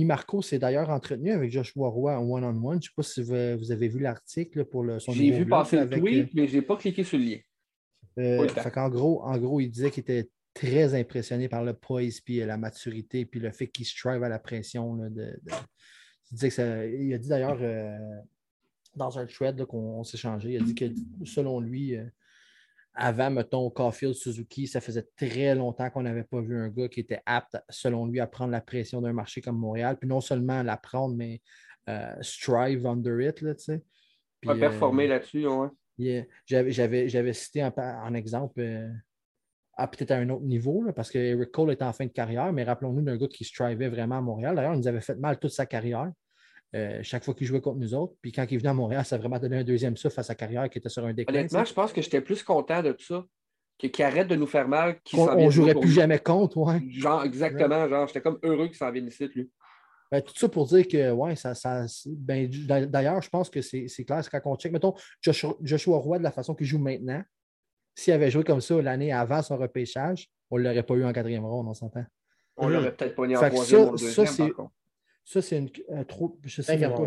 Marco 0.04 0.40
s'est 0.42 0.58
d'ailleurs 0.58 0.88
entretenu 0.88 1.30
avec 1.32 1.52
Joshua 1.52 1.88
Roy 1.88 2.18
en 2.18 2.28
one-on-one. 2.28 2.74
Je 2.74 2.76
ne 2.76 2.80
sais 2.80 2.90
pas 2.96 3.02
si 3.02 3.22
vous, 3.22 3.70
avez 3.72 3.88
vu 3.88 4.00
l'article 4.00 4.64
pour 4.64 4.82
le, 4.82 4.98
son 4.98 5.12
J'ai 5.12 5.30
vu 5.30 5.46
passer 5.46 5.76
le 5.76 5.88
tweet, 5.88 6.24
euh, 6.24 6.30
mais 6.34 6.48
je 6.48 6.56
n'ai 6.56 6.62
pas 6.62 6.76
cliqué 6.76 7.04
sur 7.04 7.18
le 7.18 7.24
lien. 7.24 8.46
en, 8.74 8.88
gros, 8.88 9.22
en 9.22 9.38
gros, 9.38 9.60
il 9.60 9.70
disait 9.70 9.90
qu'il 9.90 10.00
était 10.00 10.30
très 10.54 10.94
impressionné 10.94 11.48
par 11.48 11.64
le 11.64 11.74
poise, 11.74 12.20
puis 12.20 12.38
la 12.38 12.56
maturité, 12.56 13.24
puis 13.24 13.40
le 13.40 13.50
fait 13.50 13.68
qu'il 13.68 13.86
strive 13.86 14.22
à 14.22 14.28
la 14.28 14.38
pression. 14.38 14.96
de, 14.96 15.40
Il, 16.30 17.14
a 17.14 17.18
dit 17.18 17.28
d'ailleurs 17.28 17.58
euh, 17.60 17.98
dans 18.94 19.18
un 19.18 19.26
thread 19.26 19.64
qu'on 19.64 20.04
s'est 20.04 20.18
changé, 20.18 20.52
il 20.52 20.62
a 20.62 20.64
dit 20.64 20.74
que 20.74 20.84
selon 21.24 21.60
lui, 21.60 21.96
euh, 21.96 22.04
avant, 22.94 23.30
mettons, 23.30 23.70
Caulfield, 23.70 24.14
Suzuki, 24.14 24.66
ça 24.66 24.82
faisait 24.82 25.06
très 25.16 25.54
longtemps 25.54 25.88
qu'on 25.88 26.02
n'avait 26.02 26.24
pas 26.24 26.42
vu 26.42 26.58
un 26.58 26.68
gars 26.68 26.88
qui 26.88 27.00
était 27.00 27.22
apte, 27.24 27.56
selon 27.70 28.06
lui, 28.06 28.20
à 28.20 28.26
prendre 28.26 28.52
la 28.52 28.60
pression 28.60 29.00
d'un 29.00 29.14
marché 29.14 29.40
comme 29.40 29.56
Montréal. 29.56 29.96
Puis 29.98 30.08
non 30.08 30.20
seulement 30.20 30.62
la 30.62 30.76
prendre, 30.76 31.16
mais 31.16 31.40
strive 32.20 32.86
under 32.86 33.26
it, 33.26 33.40
là, 33.40 33.54
tu 33.54 33.64
sais. 33.64 33.82
Pas 34.42 34.56
performer 34.56 35.06
là-dessus, 35.06 35.46
ouais. 35.46 36.28
J'avais 36.46 37.32
cité 37.32 37.64
en, 37.64 38.14
exemple 38.14 38.62
peut-être 39.78 40.10
à 40.10 40.16
un 40.16 40.28
autre 40.28 40.44
niveau, 40.44 40.84
parce 40.94 41.10
que 41.10 41.18
Eric 41.18 41.50
Cole 41.50 41.72
est 41.72 41.82
en 41.82 41.92
fin 41.92 42.06
de 42.06 42.10
carrière, 42.10 42.52
mais 42.52 42.64
rappelons-nous 42.64 43.02
d'un 43.02 43.16
gars 43.16 43.28
qui 43.28 43.44
strivait 43.44 43.88
vraiment 43.88 44.18
à 44.18 44.20
Montréal. 44.20 44.54
D'ailleurs, 44.54 44.74
il 44.74 44.78
nous 44.78 44.88
avait 44.88 45.00
fait 45.00 45.16
mal 45.16 45.38
toute 45.38 45.50
sa 45.50 45.66
carrière. 45.66 46.10
Euh, 46.74 47.00
chaque 47.02 47.22
fois 47.22 47.34
qu'il 47.34 47.46
jouait 47.46 47.60
contre 47.60 47.78
nous 47.78 47.94
autres. 47.94 48.14
Puis 48.22 48.32
quand 48.32 48.46
il 48.50 48.54
est 48.54 48.58
venu 48.58 48.70
à 48.70 48.74
Montréal, 48.74 49.04
ça 49.04 49.16
a 49.16 49.18
vraiment 49.18 49.38
donné 49.38 49.58
un 49.58 49.64
deuxième 49.64 49.96
souffle 49.96 50.18
à 50.18 50.22
sa 50.22 50.34
carrière 50.34 50.70
qui 50.70 50.78
était 50.78 50.88
sur 50.88 51.04
un 51.04 51.12
déclin. 51.12 51.40
Honnêtement, 51.40 51.64
je 51.64 51.74
pense 51.74 51.92
que 51.92 52.00
j'étais 52.00 52.22
plus 52.22 52.42
content 52.42 52.82
de 52.82 52.92
tout 52.92 53.04
ça. 53.04 53.24
Qu'il 53.76 54.04
arrête 54.04 54.28
de 54.28 54.36
nous 54.36 54.46
faire 54.46 54.68
mal. 54.68 55.00
on 55.12 55.44
ne 55.44 55.50
jouerait 55.50 55.74
plus 55.74 55.90
jamais 55.90 56.18
contre, 56.18 56.56
ouais. 56.58 56.80
Genre, 56.88 57.24
exactement. 57.24 57.88
Genre, 57.88 58.06
j'étais 58.06 58.20
comme 58.20 58.38
heureux 58.42 58.68
qu'il 58.68 58.76
s'en 58.76 58.90
vienne 58.90 59.08
ici, 59.08 59.28
lui. 59.34 59.50
Ben, 60.10 60.22
tout 60.22 60.34
ça 60.36 60.48
pour 60.48 60.66
dire 60.66 60.86
que, 60.86 61.10
ouais, 61.10 61.34
ça. 61.36 61.54
ça 61.54 61.84
ben, 62.06 62.48
D'ailleurs, 62.86 63.20
je 63.20 63.28
pense 63.28 63.50
que 63.50 63.60
c'est 63.60 63.88
clair. 64.04 64.22
C'est 64.22 64.30
quand 64.30 64.40
on 64.44 64.56
check, 64.56 64.72
mettons, 64.72 64.94
Joshua, 65.20 65.56
Joshua 65.62 65.98
Roy 65.98 66.18
de 66.18 66.22
la 66.22 66.30
façon 66.30 66.54
qu'il 66.54 66.66
joue 66.66 66.78
maintenant, 66.78 67.22
s'il 67.94 68.12
avait 68.12 68.30
joué 68.30 68.44
comme 68.44 68.60
ça 68.60 68.80
l'année 68.80 69.12
avant 69.12 69.42
son 69.42 69.56
repêchage, 69.56 70.28
on 70.50 70.58
ne 70.58 70.64
l'aurait 70.64 70.82
pas 70.82 70.94
eu 70.94 71.04
en 71.04 71.12
quatrième 71.12 71.44
ronde, 71.44 71.68
on 71.68 71.74
s'entend. 71.74 72.04
On 72.56 72.68
l'aurait 72.68 72.94
peut-être 72.94 73.14
pas 73.14 73.24
eu 73.24 73.36
en 73.36 73.48
troisième 73.50 73.80
ou 73.80 73.88
en 73.88 73.90
deuxième, 73.92 74.52
Ça, 75.24 75.42
c'est 75.42 75.58
une 75.58 75.70
trop. 76.06 76.38
Je 76.44 76.62
sais 76.62 76.78
pas. 76.78 77.06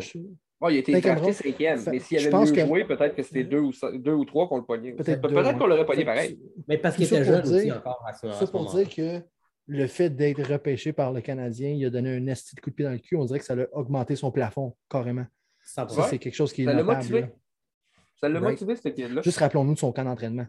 Oh, 0.62 0.70
il 0.70 0.78
était 0.78 1.02
drafté 1.02 1.34
cinquième, 1.34 1.84
mais 1.92 2.00
s'il 2.00 2.18
avait 2.18 2.46
mieux 2.46 2.52
que... 2.52 2.66
joué, 2.66 2.86
peut-être 2.86 3.14
que 3.14 3.22
c'était 3.22 3.44
deux 3.44 3.60
ou, 3.60 3.72
deux 3.96 4.14
ou 4.14 4.24
trois 4.24 4.48
qu'on 4.48 4.58
le 4.58 4.64
pognait. 4.64 4.94
Peut-être 4.94 5.22
peut 5.22 5.28
qu'on 5.30 5.68
l'aurait 5.68 5.86
pogné 5.86 6.06
pareil. 6.06 6.40
Mais 6.68 6.78
parce 6.78 6.96
qu'il 6.96 7.06
était 7.06 7.26
jeune 7.26 7.46
aussi 7.46 7.72
encore 7.72 8.02
à 8.08 8.14
ça. 8.14 8.32
Ça 8.32 8.48
pour 8.48 8.74
dire 8.74 8.90
que 8.90 9.22
le 9.68 9.88
fait 9.88 10.10
d'être 10.10 10.42
repêché 10.44 10.94
par 10.94 11.12
le 11.12 11.22
Canadien, 11.22 11.72
il 11.72 11.86
a 11.86 11.90
donné 11.90 12.16
un 12.16 12.28
esti 12.28 12.56
de 12.56 12.62
coup 12.62 12.70
de 12.70 12.76
pied 12.76 12.86
dans 12.86 12.92
le 12.92 13.00
cul. 13.00 13.18
On 13.18 13.26
dirait 13.26 13.40
que 13.40 13.46
ça 13.46 13.54
a 13.54 13.66
augmenté 13.74 14.16
son 14.16 14.32
plafond, 14.32 14.76
carrément. 14.90 15.26
Ça, 15.64 15.88
c'est 16.10 16.20
quelque 16.20 16.36
chose 16.36 16.54
qui 16.54 16.62
est 16.62 16.66
Ça 16.66 16.74
l'a 16.74 16.84
motivé. 16.84 17.26
Ça 18.16 18.30
l'a 18.30 18.40
motivé, 18.40 18.76
ce 18.76 18.88
kid-là. 18.88 19.22
Juste 19.24 19.40
rappelons-nous 19.40 19.74
de 19.74 19.80
son 19.80 19.92
camp 19.92 20.06
d'entraînement 20.06 20.46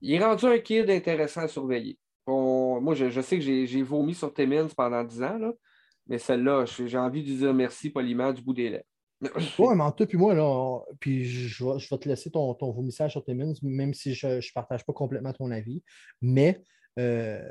il 0.00 0.14
est 0.14 0.24
rendu 0.24 0.46
un 0.46 0.58
kid 0.58 0.88
intéressant 0.90 1.42
à 1.42 1.48
surveiller. 1.48 1.98
moi, 2.26 2.94
je, 2.94 3.20
sais 3.20 3.38
que 3.38 3.44
j'ai 3.44 3.82
vomi 3.82 4.14
sur 4.14 4.32
Timmins 4.32 4.68
pendant 4.76 5.04
10 5.04 5.22
ans, 5.22 5.38
là, 5.38 5.52
mais 6.06 6.18
celle-là, 6.18 6.64
j'ai 6.64 6.98
envie 6.98 7.22
de 7.22 7.36
dire 7.36 7.54
merci 7.54 7.90
poliment 7.90 8.32
du 8.32 8.42
bout 8.42 8.54
des 8.54 8.70
lèvres. 8.70 8.84
Oui, 9.58 9.74
mais 9.74 9.82
en 9.82 9.90
tout, 9.90 10.06
puis 10.06 10.16
moi, 10.16 10.32
là, 10.32 10.80
puis 11.00 11.24
je, 11.24 11.64
vais, 11.64 11.98
te 11.98 12.08
laisser 12.08 12.30
ton, 12.30 12.54
ton 12.54 12.70
vomissage 12.70 13.12
sur 13.12 13.24
Timmins, 13.24 13.52
même 13.62 13.92
si 13.92 14.14
je 14.14 14.26
ne 14.26 14.52
partage 14.54 14.86
pas 14.86 14.92
complètement 14.92 15.32
ton 15.32 15.50
avis. 15.50 15.82
Mais 16.22 16.62
euh, 17.00 17.42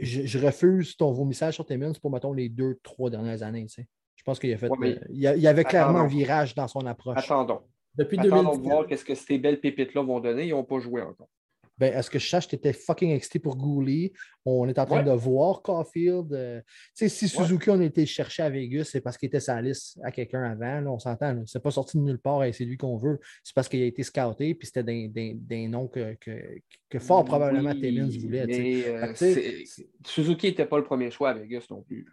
je, 0.00 0.38
refuse 0.38 0.96
ton 0.96 1.12
vomissage 1.12 1.54
sur 1.54 1.64
Timmins 1.64 1.94
pour, 2.00 2.10
mettons, 2.10 2.34
les 2.34 2.50
deux, 2.50 2.78
trois 2.82 3.08
dernières 3.08 3.42
années. 3.42 3.66
Je 3.68 4.22
pense 4.22 4.38
qu'il 4.38 4.52
a 4.52 4.58
fait. 4.58 4.70
Euh, 4.70 4.98
il, 5.08 5.18
y 5.18 5.46
avait 5.46 5.64
clairement 5.64 6.00
un 6.00 6.06
virage 6.06 6.54
dans 6.54 6.68
son 6.68 6.84
approche. 6.86 7.18
Attendons. 7.18 7.62
Depuis 7.94 8.18
Attendons 8.18 8.56
de 8.56 8.62
voir 8.62 8.86
qu'est-ce 8.86 9.04
que 9.04 9.14
ces 9.14 9.38
belles 9.38 9.60
pépites-là 9.60 10.02
vont 10.02 10.20
donner. 10.20 10.46
Ils 10.46 10.50
n'ont 10.50 10.64
pas 10.64 10.78
joué 10.78 11.00
encore 11.00 11.28
ben, 11.76 11.92
est-ce 11.92 12.08
que 12.08 12.18
je 12.18 12.28
sache, 12.28 12.46
tu 12.46 12.54
étais 12.54 12.72
fucking 12.72 13.10
excité 13.10 13.40
pour 13.40 13.56
Gouli? 13.56 14.12
On 14.44 14.68
est 14.68 14.78
en 14.78 14.86
train 14.86 15.02
de 15.02 15.10
voir 15.10 15.62
Caulfield. 15.62 16.32
Euh, 16.32 16.60
sais, 16.92 17.08
si 17.08 17.28
Suzuki, 17.28 17.70
on 17.70 17.80
était 17.80 18.06
cherché 18.06 18.42
à 18.42 18.50
Vegas, 18.50 18.84
c'est 18.84 19.00
parce 19.00 19.18
qu'il 19.18 19.26
était 19.26 19.40
sa 19.40 19.60
liste 19.60 19.98
à 20.04 20.12
quelqu'un 20.12 20.44
avant. 20.44 20.94
on 20.94 20.98
s'entend. 20.98 21.42
C'est 21.46 21.62
pas 21.62 21.72
sorti 21.72 21.96
de 21.96 22.02
nulle 22.02 22.18
part 22.18 22.44
et 22.44 22.52
c'est 22.52 22.64
lui 22.64 22.76
qu'on 22.76 22.96
veut. 22.96 23.18
C'est 23.42 23.54
parce 23.54 23.68
qu'il 23.68 23.82
a 23.82 23.86
été 23.86 24.02
scouté 24.02 24.54
puis 24.54 24.66
c'était 24.66 24.84
des, 24.84 25.68
noms 25.68 25.88
que, 25.88 26.16
que, 26.20 26.98
fort 26.98 27.24
probablement 27.24 27.74
Timmins 27.74 28.08
voulait. 28.20 28.86
Euh, 28.88 29.64
Suzuki 30.06 30.46
n'était 30.48 30.66
pas 30.66 30.78
le 30.78 30.84
premier 30.84 31.10
choix 31.10 31.30
à 31.30 31.34
Vegas 31.34 31.66
non 31.70 31.82
plus. 31.82 32.06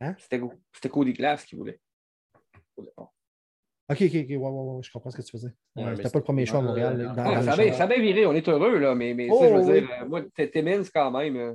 Hein? 0.00 0.14
C'était 0.18 0.88
Cody 0.88 1.12
Glass 1.12 1.44
qui 1.44 1.56
voulait. 1.56 1.80
OK, 3.88 4.02
OK, 4.02 4.14
OK, 4.14 4.28
ouais, 4.28 4.36
ouais, 4.36 4.82
je 4.82 4.90
comprends 4.90 5.10
ce 5.10 5.16
que 5.16 5.22
tu 5.22 5.30
faisais. 5.30 5.54
C'était 5.76 6.10
pas 6.10 6.18
le 6.18 6.24
premier 6.24 6.44
choix 6.44 6.58
à 6.58 6.62
Montréal. 6.62 7.12
ça, 7.14 7.84
a 7.84 7.86
bien 7.86 8.00
viré, 8.00 8.26
on 8.26 8.32
est 8.32 8.48
heureux, 8.48 8.78
là, 8.78 8.94
mais, 8.94 9.14
mais 9.14 9.28
oh, 9.30 9.40
je 9.42 9.54
veux 9.54 9.80
dire, 9.80 9.88
euh, 10.02 10.06
moi, 10.06 10.22
Timmins 10.52 10.82
quand 10.92 11.10
même. 11.12 11.36
Euh, 11.36 11.54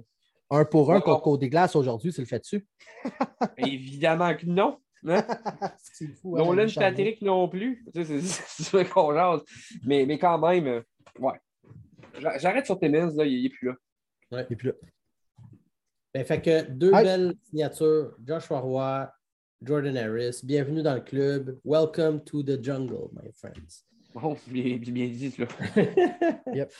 un 0.50 0.66
pour 0.66 0.94
un 0.94 1.02
contre 1.02 1.38
des 1.38 1.50
glaces 1.50 1.76
aujourd'hui, 1.76 2.12
c'est 2.12 2.22
le 2.22 2.28
fait 2.28 2.40
dessus. 2.40 2.66
Évidemment 3.58 4.34
que 4.36 4.46
non. 4.46 4.78
Hein? 5.08 5.26
c'est 5.78 6.08
fou. 6.08 6.38
Non, 6.38 6.54
là, 6.54 6.66
Patrick 6.74 7.22
non 7.22 7.50
plus. 7.50 7.86
C'est 7.94 8.22
ça 8.22 8.84
qu'on 8.86 9.14
jase. 9.14 9.42
Mais, 9.86 10.06
mais 10.06 10.20
quand 10.20 10.38
même, 10.38 10.68
euh, 10.68 10.82
ouais. 11.20 11.40
J'arrête 12.38 12.66
sur 12.66 12.80
Timmins, 12.80 13.12
là, 13.16 13.26
il 13.26 13.44
n'est 13.44 13.50
plus 13.50 13.68
là. 13.70 13.76
Ouais. 14.32 14.46
Il 14.50 14.52
n'est 14.52 14.56
plus 14.58 14.68
là. 14.70 14.74
Ben, 16.14 16.26
fait 16.26 16.42
que 16.42 16.70
deux 16.70 16.92
belles 16.92 17.34
signatures, 17.44 18.14
Joshua 18.26 18.60
Roy, 18.60 19.12
Jordan 19.64 19.96
Harris. 19.96 20.42
Bienvenue 20.44 20.82
dans 20.82 20.96
le 20.96 21.02
club. 21.02 21.60
Welcome 21.64 22.24
to 22.24 22.42
the 22.42 22.60
jungle, 22.64 23.10
my 23.14 23.32
friends. 23.32 23.86
Bon, 24.12 24.36
bien, 24.48 24.78
bien 24.78 25.08
dit, 25.08 25.36
là. 25.38 25.46
yep. 26.56 26.74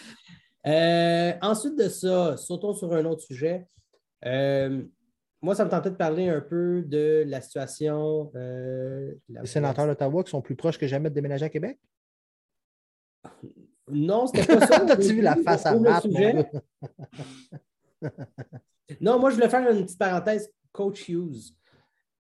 Euh, 0.66 1.34
ensuite 1.44 1.78
de 1.78 1.88
ça, 1.90 2.38
sautons 2.38 2.74
sur 2.74 2.92
un 2.94 3.06
autre 3.06 3.22
sujet. 3.22 3.68
Euh, 4.26 4.82
moi, 5.44 5.54
ça 5.54 5.64
me 5.64 5.70
tentait 5.70 5.92
de 5.92 5.96
parler 5.96 6.28
un 6.28 6.42
peu 6.42 6.82
de 6.82 7.24
la 7.28 7.42
situation. 7.42 8.32
Euh, 8.36 9.14
Les 9.30 9.46
sénateurs 9.46 9.86
d'Ottawa 9.86 10.24
qui 10.24 10.32
sont 10.32 10.42
plus 10.42 10.56
proches 10.56 10.80
que 10.80 10.88
jamais 10.88 11.12
de 11.12 11.16
déménager 11.16 11.46
à 11.46 11.50
Québec? 11.50 11.80
Non, 13.92 14.26
c'était 14.26 14.56
pas 14.56 14.66
ça. 14.66 14.80
T'as-tu 14.88 15.14
vu 15.14 15.22
la 15.22 15.36
face 15.36 15.68
à 15.68 15.78
Matt? 15.78 16.08
non, 19.00 19.20
moi, 19.20 19.30
je 19.30 19.36
voulais 19.36 19.50
faire 19.50 19.70
une 19.72 19.84
petite 19.84 20.00
parenthèse. 20.00 20.52
Coach 20.72 21.08
Hughes. 21.10 21.54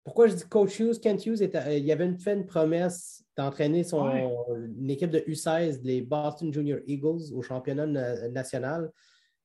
Pourquoi 0.05 0.27
je 0.27 0.35
dis 0.35 0.45
Coach 0.45 0.79
Hughes? 0.79 1.01
Kent 1.01 1.25
Hughes, 1.25 1.43
euh, 1.43 1.79
il 1.79 1.91
avait 1.91 2.13
fait 2.19 2.35
une 2.35 2.47
promesse 2.47 3.25
d'entraîner 3.37 3.85
son 3.85 4.11
une 4.11 4.91
équipe 4.91 5.11
de 5.11 5.21
U16, 5.21 5.81
les 5.83 6.03
Boston 6.03 6.53
Junior 6.53 6.79
Eagles, 6.87 7.33
au 7.35 7.43
championnat 7.43 7.87
national. 8.29 8.93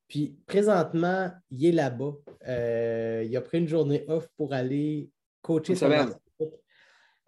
Puis 0.09 0.35
présentement, 0.45 1.31
il 1.49 1.67
est 1.67 1.71
là-bas. 1.71 2.13
Euh, 2.47 3.23
il 3.25 3.35
a 3.37 3.41
pris 3.41 3.59
une 3.59 3.67
journée 3.67 4.03
off 4.07 4.27
pour 4.35 4.53
aller 4.53 5.09
coacher 5.41 5.75
son 5.75 5.91
équipe. 5.91 6.55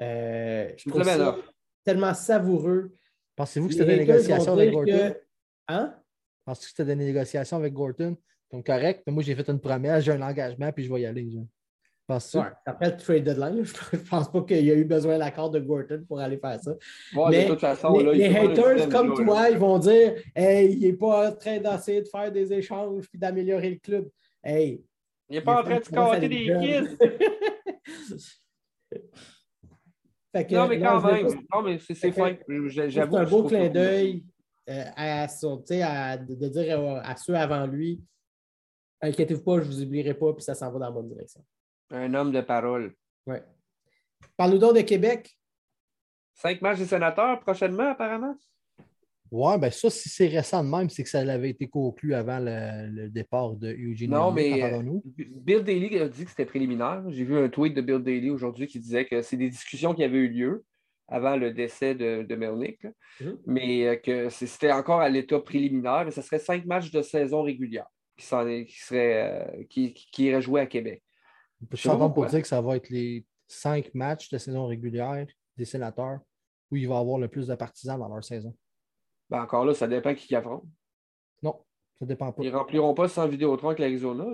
Euh, 0.02 0.72
je 0.76 0.90
trouve 0.90 1.04
ça 1.04 1.38
tellement 1.84 2.14
savoureux. 2.14 2.92
Pensez-vous 3.36 3.68
que 3.68 3.74
c'était 3.74 3.86
des 3.86 4.06
négociations 4.06 4.54
avec 4.54 4.72
Gorton? 4.72 5.16
Hein? 5.68 5.96
Pensez-vous 6.44 6.66
que 6.66 6.70
c'était 6.70 6.86
des 6.86 7.06
négociations 7.06 7.58
avec 7.58 7.74
Gorton? 7.74 8.18
Donc 8.52 8.66
correct, 8.66 9.04
mais 9.08 9.14
moi 9.14 9.24
j'ai 9.24 9.36
fait 9.36 9.48
une 9.50 9.62
promesse, 9.62 10.04
j'ai 10.04 10.12
un 10.12 10.22
engagement, 10.22 10.72
puis 10.74 10.84
je 10.84 10.94
vais 10.94 11.02
y 11.02 11.06
aller. 11.06 11.40
Après 12.66 12.92
le 12.92 12.98
trade 12.98 13.24
deadline, 13.24 13.64
je 13.64 13.98
ne 13.98 14.02
pense 14.02 14.32
pas 14.32 14.42
qu'il 14.42 14.66
y 14.66 14.72
a 14.72 14.76
eu 14.76 14.86
besoin 14.86 15.16
de 15.16 15.20
l'accord 15.20 15.50
de 15.50 15.60
Gorton 15.60 16.04
pour 16.08 16.20
aller 16.20 16.38
faire 16.38 16.60
ça. 16.60 16.76
mais 17.30 17.44
de 17.44 17.50
toute 17.50 17.60
façon, 17.60 17.98
les, 18.00 18.26
haters 18.26 18.90
comme 18.90 19.14
toi, 19.14 19.50
ils 19.50 19.58
vont 19.58 19.78
dire 19.80 20.16
Hey, 20.36 20.74
il 20.74 20.82
n'est 20.82 20.94
pas 20.94 21.30
en 21.30 21.36
train 21.36 21.60
d'essayer 21.60 22.02
de 22.02 22.08
faire 22.08 22.32
des 22.32 22.54
échanges 22.54 23.06
et 23.14 23.18
d'améliorer 23.18 23.70
le 23.72 23.78
club. 23.78 24.10
Hey, 24.44 24.84
il 25.30 25.36
n'est 25.36 25.42
pas 25.42 25.62
en 25.62 25.64
train 25.64 25.80
de 25.80 25.84
scatter 25.84 26.28
des 26.28 26.46
kids. 26.46 26.98
non, 30.52 30.68
mais 30.68 30.80
quand 30.80 31.02
même. 31.02 31.28
Non, 31.54 31.62
mais 31.64 31.80
c'est 31.80 32.12
fin. 32.12 32.36
J'avoue. 32.68 33.12
C'est 33.14 33.20
un 33.20 33.26
beau 33.26 33.44
clin 33.44 33.70
d'œil 33.70 34.26
euh, 34.70 34.84
à, 34.96 35.24
à, 35.24 36.18
de 36.18 36.48
dire 36.48 37.02
à 37.04 37.16
ceux 37.16 37.36
avant 37.36 37.66
lui 37.66 38.02
Inquiétez-vous 39.02 39.42
pas, 39.42 39.60
je 39.60 39.62
ne 39.62 39.66
vous 39.66 39.82
oublierai 39.82 40.14
pas, 40.14 40.34
puis 40.34 40.44
ça 40.44 40.54
s'en 40.54 40.72
va 40.72 40.80
dans 40.80 40.86
la 40.86 40.92
bonne 40.92 41.08
direction. 41.08 41.44
Un 41.92 42.14
homme 42.14 42.32
de 42.32 42.42
parole. 42.42 42.94
Oui. 43.28 43.38
Parle-nous 44.38 44.58
donc 44.58 44.76
de 44.76 44.82
Québec. 44.82 45.38
Cinq 46.34 46.62
matchs 46.62 46.80
des 46.80 46.86
sénateurs 46.86 47.40
prochainement, 47.42 47.92
apparemment? 47.92 48.36
Oui, 49.30 49.58
bien 49.58 49.72
ça, 49.72 49.90
si 49.90 50.10
c'est 50.10 50.28
récent 50.28 50.62
de 50.64 50.70
même, 50.70 50.90
c'est 50.90 51.04
que 51.04 51.10
ça 51.10 51.20
avait 51.20 51.52
été 51.52 51.68
conclu 51.68 52.14
avant 52.14 52.40
le, 52.40 53.08
départ 53.08 53.56
de 53.56 53.72
Eugene. 53.72 54.12
Non, 54.12 54.32
mais 54.32 54.62
euh, 54.62 54.82
Bill 55.16 55.64
Daly 55.64 56.00
a 56.00 56.10
dit 56.10 56.26
que 56.26 56.30
c'était 56.30 56.46
préliminaire. 56.46 57.02
J'ai 57.10 57.24
vu 57.24 57.38
un 57.38 57.48
tweet 57.48 57.74
de 57.74 57.82
Bill 57.82 58.00
Daly 58.00 58.30
aujourd'hui 58.30 58.68
qui 58.68 58.80
disait 58.80 59.06
que 59.06 59.22
c'est 59.22 59.38
des 59.38 59.50
discussions 59.50 59.94
qui 59.94 60.04
avaient 60.04 60.18
eu 60.18 60.30
lieu 60.30 60.66
avant 61.08 61.36
le 61.38 61.52
décès 61.52 61.96
de, 61.96 62.24
de 62.24 62.36
mhm. 62.36 63.38
mais 63.46 63.88
euh, 63.88 63.96
que 63.96 64.30
c'était 64.30 64.72
encore 64.72 65.02
à 65.02 65.10
l'état 65.10 65.40
préliminaire, 65.40 66.04
mais 66.06 66.12
ce 66.12 66.22
serait 66.22 66.40
cinq 66.40 66.66
matchs 66.66 66.92
de 66.92 67.02
saison 67.02 67.44
régulière 67.44 67.88
qui, 68.18 68.26
euh, 68.94 69.46
qui, 69.70 69.94
qui 69.94 70.24
iraient 70.26 70.42
jouer 70.42 70.62
à 70.62 70.66
Québec. 70.66 71.04
S'entendre 71.74 72.14
pour 72.14 72.26
dire 72.26 72.42
que 72.42 72.48
ça 72.48 72.62
va 72.62 72.76
être 72.76 72.90
les 72.90 73.26
cinq 73.48 73.94
matchs 73.94 74.30
de 74.30 74.38
saison 74.38 74.66
régulière 74.66 75.28
des 75.58 75.66
sénateurs 75.66 76.20
où 76.72 76.76
il 76.76 76.88
va 76.88 76.96
y 76.96 76.98
avoir 76.98 77.20
le 77.20 77.28
plus 77.28 77.48
de 77.48 77.56
partisans 77.56 78.00
dans 78.00 78.08
leur 78.08 78.24
saison. 78.24 78.56
Ben 79.30 79.44
encore 79.44 79.66
là, 79.66 79.74
ça 79.74 79.88
dépend 79.88 80.14
qui 80.14 80.34
affronte. 80.36 80.64
Non, 81.42 81.64
ça 82.00 82.06
dépend 82.06 82.32
pas. 82.32 82.44
Ils 82.44 82.52
ne 82.52 82.56
rempliront 82.56 82.94
pas 82.94 83.08
sans 83.08 83.28
Vidéotron 83.28 83.70
avec 83.70 83.80
l'Arizona. 83.80 84.26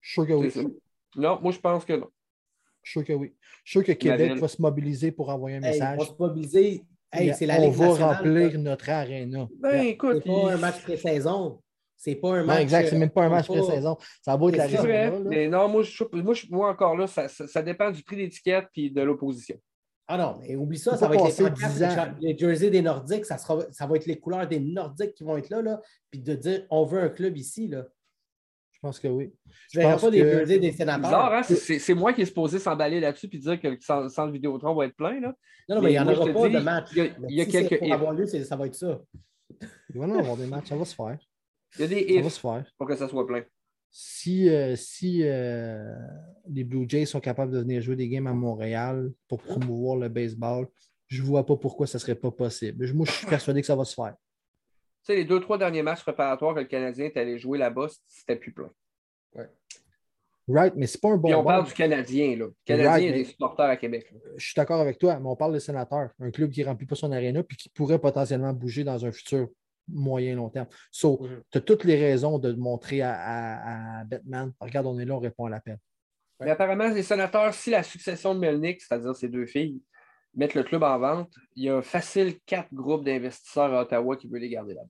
Je 0.00 0.10
suis 0.10 0.14
sûr 0.14 0.26
que 0.26 0.32
oui. 0.32 0.76
Non, 1.16 1.40
moi 1.40 1.52
je 1.52 1.60
pense 1.60 1.84
que 1.84 1.92
non. 1.94 2.08
Je 2.82 2.90
suis 2.90 3.00
sûr 3.00 3.06
que 3.06 3.12
oui. 3.12 3.34
Je 3.64 3.70
suis 3.70 3.80
sûr 3.80 3.84
que 3.84 3.92
Québec 3.92 4.38
va 4.38 4.48
se 4.48 4.60
mobiliser 4.60 5.12
pour 5.12 5.28
envoyer 5.28 5.58
un 5.58 5.60
message. 5.60 5.98
on 6.00 6.04
va 6.04 6.08
se 6.08 6.16
mobiliser. 6.18 6.84
on 7.14 7.70
va 7.70 8.14
remplir 8.14 8.58
notre 8.58 8.90
aréna. 8.90 9.48
Ben, 9.60 9.86
écoute, 9.86 10.22
c'est 10.24 10.32
pas 10.32 10.52
un 10.52 10.56
match 10.56 10.82
pré-saison. 10.82 11.61
C'est 12.02 12.16
pas 12.16 12.34
un 12.34 12.42
match. 12.42 12.56
Non, 12.56 12.62
exact, 12.62 12.88
c'est 12.88 12.98
même 12.98 13.10
pas 13.10 13.22
un 13.22 13.28
match 13.28 13.46
pré-saison. 13.46 13.96
Ça 14.22 14.36
va 14.36 14.48
être 14.48 14.56
la 14.56 14.66
vrai, 14.66 15.20
Mais 15.24 15.46
non, 15.46 15.68
moi, 15.68 15.84
je, 15.84 16.02
moi, 16.14 16.34
moi 16.50 16.70
encore 16.70 16.96
là, 16.96 17.06
ça, 17.06 17.28
ça, 17.28 17.62
dépend 17.62 17.92
du 17.92 18.02
prix 18.02 18.16
d'étiquette 18.16 18.66
et 18.74 18.90
de 18.90 19.02
l'opposition. 19.02 19.56
Ah 20.08 20.18
non, 20.18 20.36
mais 20.40 20.56
oublie 20.56 20.78
ça, 20.78 20.96
ça 20.96 21.06
va 21.06 21.14
être 21.14 22.18
les, 22.20 22.32
les, 22.32 22.36
jerseys 22.36 22.70
des 22.70 22.82
Nordiques, 22.82 23.24
ça, 23.24 23.38
sera, 23.38 23.60
ça 23.70 23.86
va 23.86 23.94
être 23.94 24.06
les 24.06 24.18
couleurs 24.18 24.48
des 24.48 24.58
Nordiques 24.58 25.14
qui 25.14 25.22
vont 25.22 25.36
être 25.36 25.48
là, 25.48 25.62
là 25.62 25.80
puis 26.10 26.20
de 26.20 26.34
dire 26.34 26.66
on 26.70 26.84
veut 26.84 27.00
un 27.00 27.08
club 27.08 27.36
ici. 27.36 27.68
Là. 27.68 27.86
Je 28.72 28.80
pense 28.80 28.98
que 28.98 29.06
oui. 29.06 29.32
Je 29.72 29.78
ne 29.78 29.96
pas 29.96 30.10
des 30.10 30.18
jerseys 30.18 30.58
des 30.58 30.72
sénateurs. 30.72 31.32
Hein? 31.32 31.42
C'est 31.44 31.94
moi 31.94 32.12
qui 32.12 32.22
est 32.22 32.26
supposé 32.26 32.58
s'emballer 32.58 32.98
là-dessus 32.98 33.28
et 33.32 33.38
dire 33.38 33.60
que 33.60 33.68
le 33.68 33.78
centre 33.80 34.32
Vidéotron 34.32 34.74
va 34.74 34.86
être 34.86 34.96
plein. 34.96 35.20
Là. 35.20 35.32
Non, 35.68 35.76
non, 35.76 35.82
mais, 35.82 35.90
il 35.90 35.92
n'y 35.92 36.00
en 36.00 36.08
aura 36.08 36.32
pas 36.32 36.48
de 36.48 36.58
match. 36.58 36.90
Il 36.96 37.36
y 37.36 37.40
a, 37.40 37.46
quelques. 37.46 37.78
Pour 37.78 37.92
avoir 37.92 38.12
lieu, 38.12 38.26
ça 38.26 38.56
va 38.56 38.66
être 38.66 38.74
ça. 38.74 39.00
Il 39.94 40.00
va 40.00 40.08
y 40.08 40.18
avoir 40.18 40.36
des 40.36 40.46
matchs, 40.46 40.66
ça 40.66 40.74
va 40.74 40.84
se 40.84 40.96
faire. 40.96 41.16
Il 41.78 41.80
y 41.80 41.84
a 41.84 41.86
des 41.88 42.00
ifs 42.00 42.42
pour 42.76 42.86
que 42.86 42.96
ça 42.96 43.08
soit 43.08 43.26
plein. 43.26 43.42
Si, 43.90 44.48
euh, 44.48 44.74
si 44.74 45.20
euh, 45.22 45.94
les 46.48 46.64
Blue 46.64 46.86
Jays 46.88 47.04
sont 47.04 47.20
capables 47.20 47.52
de 47.52 47.58
venir 47.58 47.82
jouer 47.82 47.96
des 47.96 48.08
games 48.08 48.26
à 48.26 48.32
Montréal 48.32 49.12
pour 49.28 49.42
promouvoir 49.42 49.96
le 49.96 50.08
baseball, 50.08 50.66
je 51.08 51.20
ne 51.20 51.26
vois 51.26 51.44
pas 51.44 51.56
pourquoi 51.56 51.86
ça 51.86 51.98
ne 51.98 52.00
serait 52.00 52.14
pas 52.14 52.30
possible. 52.30 52.90
Moi, 52.94 53.04
je 53.04 53.12
suis 53.12 53.26
persuadé 53.26 53.60
que 53.60 53.66
ça 53.66 53.76
va 53.76 53.84
se 53.84 53.94
faire. 53.94 54.14
Tu 55.04 55.06
sais, 55.12 55.16
les 55.16 55.24
deux, 55.24 55.40
trois 55.40 55.58
derniers 55.58 55.82
matchs 55.82 56.02
préparatoires 56.02 56.54
que 56.54 56.60
le 56.60 56.66
Canadien 56.66 57.06
est 57.06 57.16
allé 57.18 57.38
jouer 57.38 57.58
là-bas, 57.58 57.88
c'était 58.06 58.36
plus 58.36 58.52
plein. 58.52 58.70
Ouais. 59.34 59.50
Right, 60.48 60.74
mais 60.74 60.86
c'est 60.86 61.00
pas 61.00 61.10
un 61.10 61.16
bon. 61.16 61.28
Et 61.28 61.34
on 61.34 61.44
parle 61.44 61.66
du 61.66 61.72
Canadien, 61.72 62.36
là. 62.36 62.46
Le 62.46 62.54
Canadien 62.64 63.08
est 63.08 63.12
des 63.12 63.24
supporters 63.24 63.66
à 63.66 63.76
Québec. 63.76 64.12
Je 64.36 64.44
suis 64.44 64.54
d'accord 64.56 64.80
avec 64.80 64.98
toi, 64.98 65.18
mais 65.20 65.28
on 65.28 65.36
parle 65.36 65.52
des 65.52 65.60
sénateurs. 65.60 66.10
Un 66.18 66.30
club 66.30 66.50
qui 66.50 66.60
ne 66.62 66.66
remplit 66.66 66.86
pas 66.86 66.94
son 66.94 67.12
aréna 67.12 67.42
puis 67.42 67.56
qui 67.56 67.68
pourrait 67.68 67.98
potentiellement 67.98 68.52
bouger 68.52 68.84
dans 68.84 69.04
un 69.04 69.12
futur 69.12 69.48
moyen 69.92 70.36
long 70.36 70.50
terme. 70.50 70.68
So, 70.90 71.22
mhm. 71.22 71.42
tu 71.50 71.58
as 71.58 71.60
toutes 71.60 71.84
les 71.84 71.96
raisons 71.96 72.38
de 72.38 72.52
montrer 72.52 73.02
à, 73.02 74.04
Batman 74.04 74.52
regarde, 74.60 74.86
on 74.86 74.98
est 74.98 75.04
là, 75.04 75.14
on 75.14 75.20
répond 75.20 75.46
à 75.46 75.50
l'appel. 75.50 75.78
Mais 76.40 76.50
apparemment, 76.50 76.88
les 76.88 77.02
sénateurs, 77.02 77.54
si 77.54 77.70
la 77.70 77.82
succession 77.82 78.34
de 78.34 78.40
Melnick, 78.40 78.80
c'est-à-dire 78.80 79.14
ces 79.14 79.28
deux 79.28 79.46
filles, 79.46 79.80
mettent 80.34 80.54
le 80.54 80.64
club 80.64 80.82
en 80.82 80.98
vente, 80.98 81.32
il 81.54 81.64
y 81.64 81.70
a 81.70 81.82
facile 81.82 82.40
quatre 82.46 82.72
groupes 82.72 83.04
d'investisseurs 83.04 83.72
à 83.72 83.82
Ottawa 83.82 84.16
qui 84.16 84.26
veulent 84.26 84.40
les 84.40 84.48
garder 84.48 84.74
là-bas. 84.74 84.88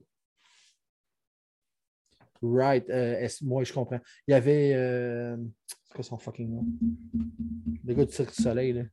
Right. 2.41 2.89
Euh, 2.89 3.27
moi, 3.43 3.63
je 3.63 3.71
comprends. 3.71 3.99
Il 4.27 4.31
y 4.31 4.33
avait. 4.33 4.73
Euh, 4.73 5.37
c'est 5.65 5.93
quoi 5.93 6.03
son 6.03 6.17
fucking 6.17 6.49
nom? 6.49 6.65
Le 7.85 7.93
gars 7.93 8.05
du 8.05 8.11
Cirque 8.11 8.35
du 8.35 8.41
Soleil. 8.41 8.73
Là. 8.73 8.83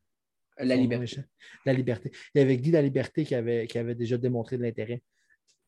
La 0.58 0.76
liberté. 0.76 1.22
La 1.64 1.72
liberté. 1.72 2.12
Il 2.34 2.38
y 2.38 2.42
avait 2.42 2.56
Guy 2.56 2.70
La 2.70 2.82
Liberté 2.82 3.24
qui 3.24 3.34
avait, 3.34 3.66
qui 3.66 3.78
avait 3.78 3.94
déjà 3.94 4.18
démontré 4.18 4.56
de 4.56 4.62
l'intérêt. 4.62 5.02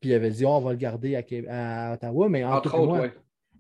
Puis 0.03 0.11
il 0.11 0.15
avait 0.15 0.33
dit, 0.33 0.45
oh, 0.45 0.51
on 0.51 0.61
va 0.61 0.73
le 0.73 0.79
garder 0.79 1.15
à, 1.49 1.93
Ottawa. 1.95 2.29
Mais 2.29 2.45
en 2.45 2.61
tout 2.61 2.77
moi, 2.77 3.09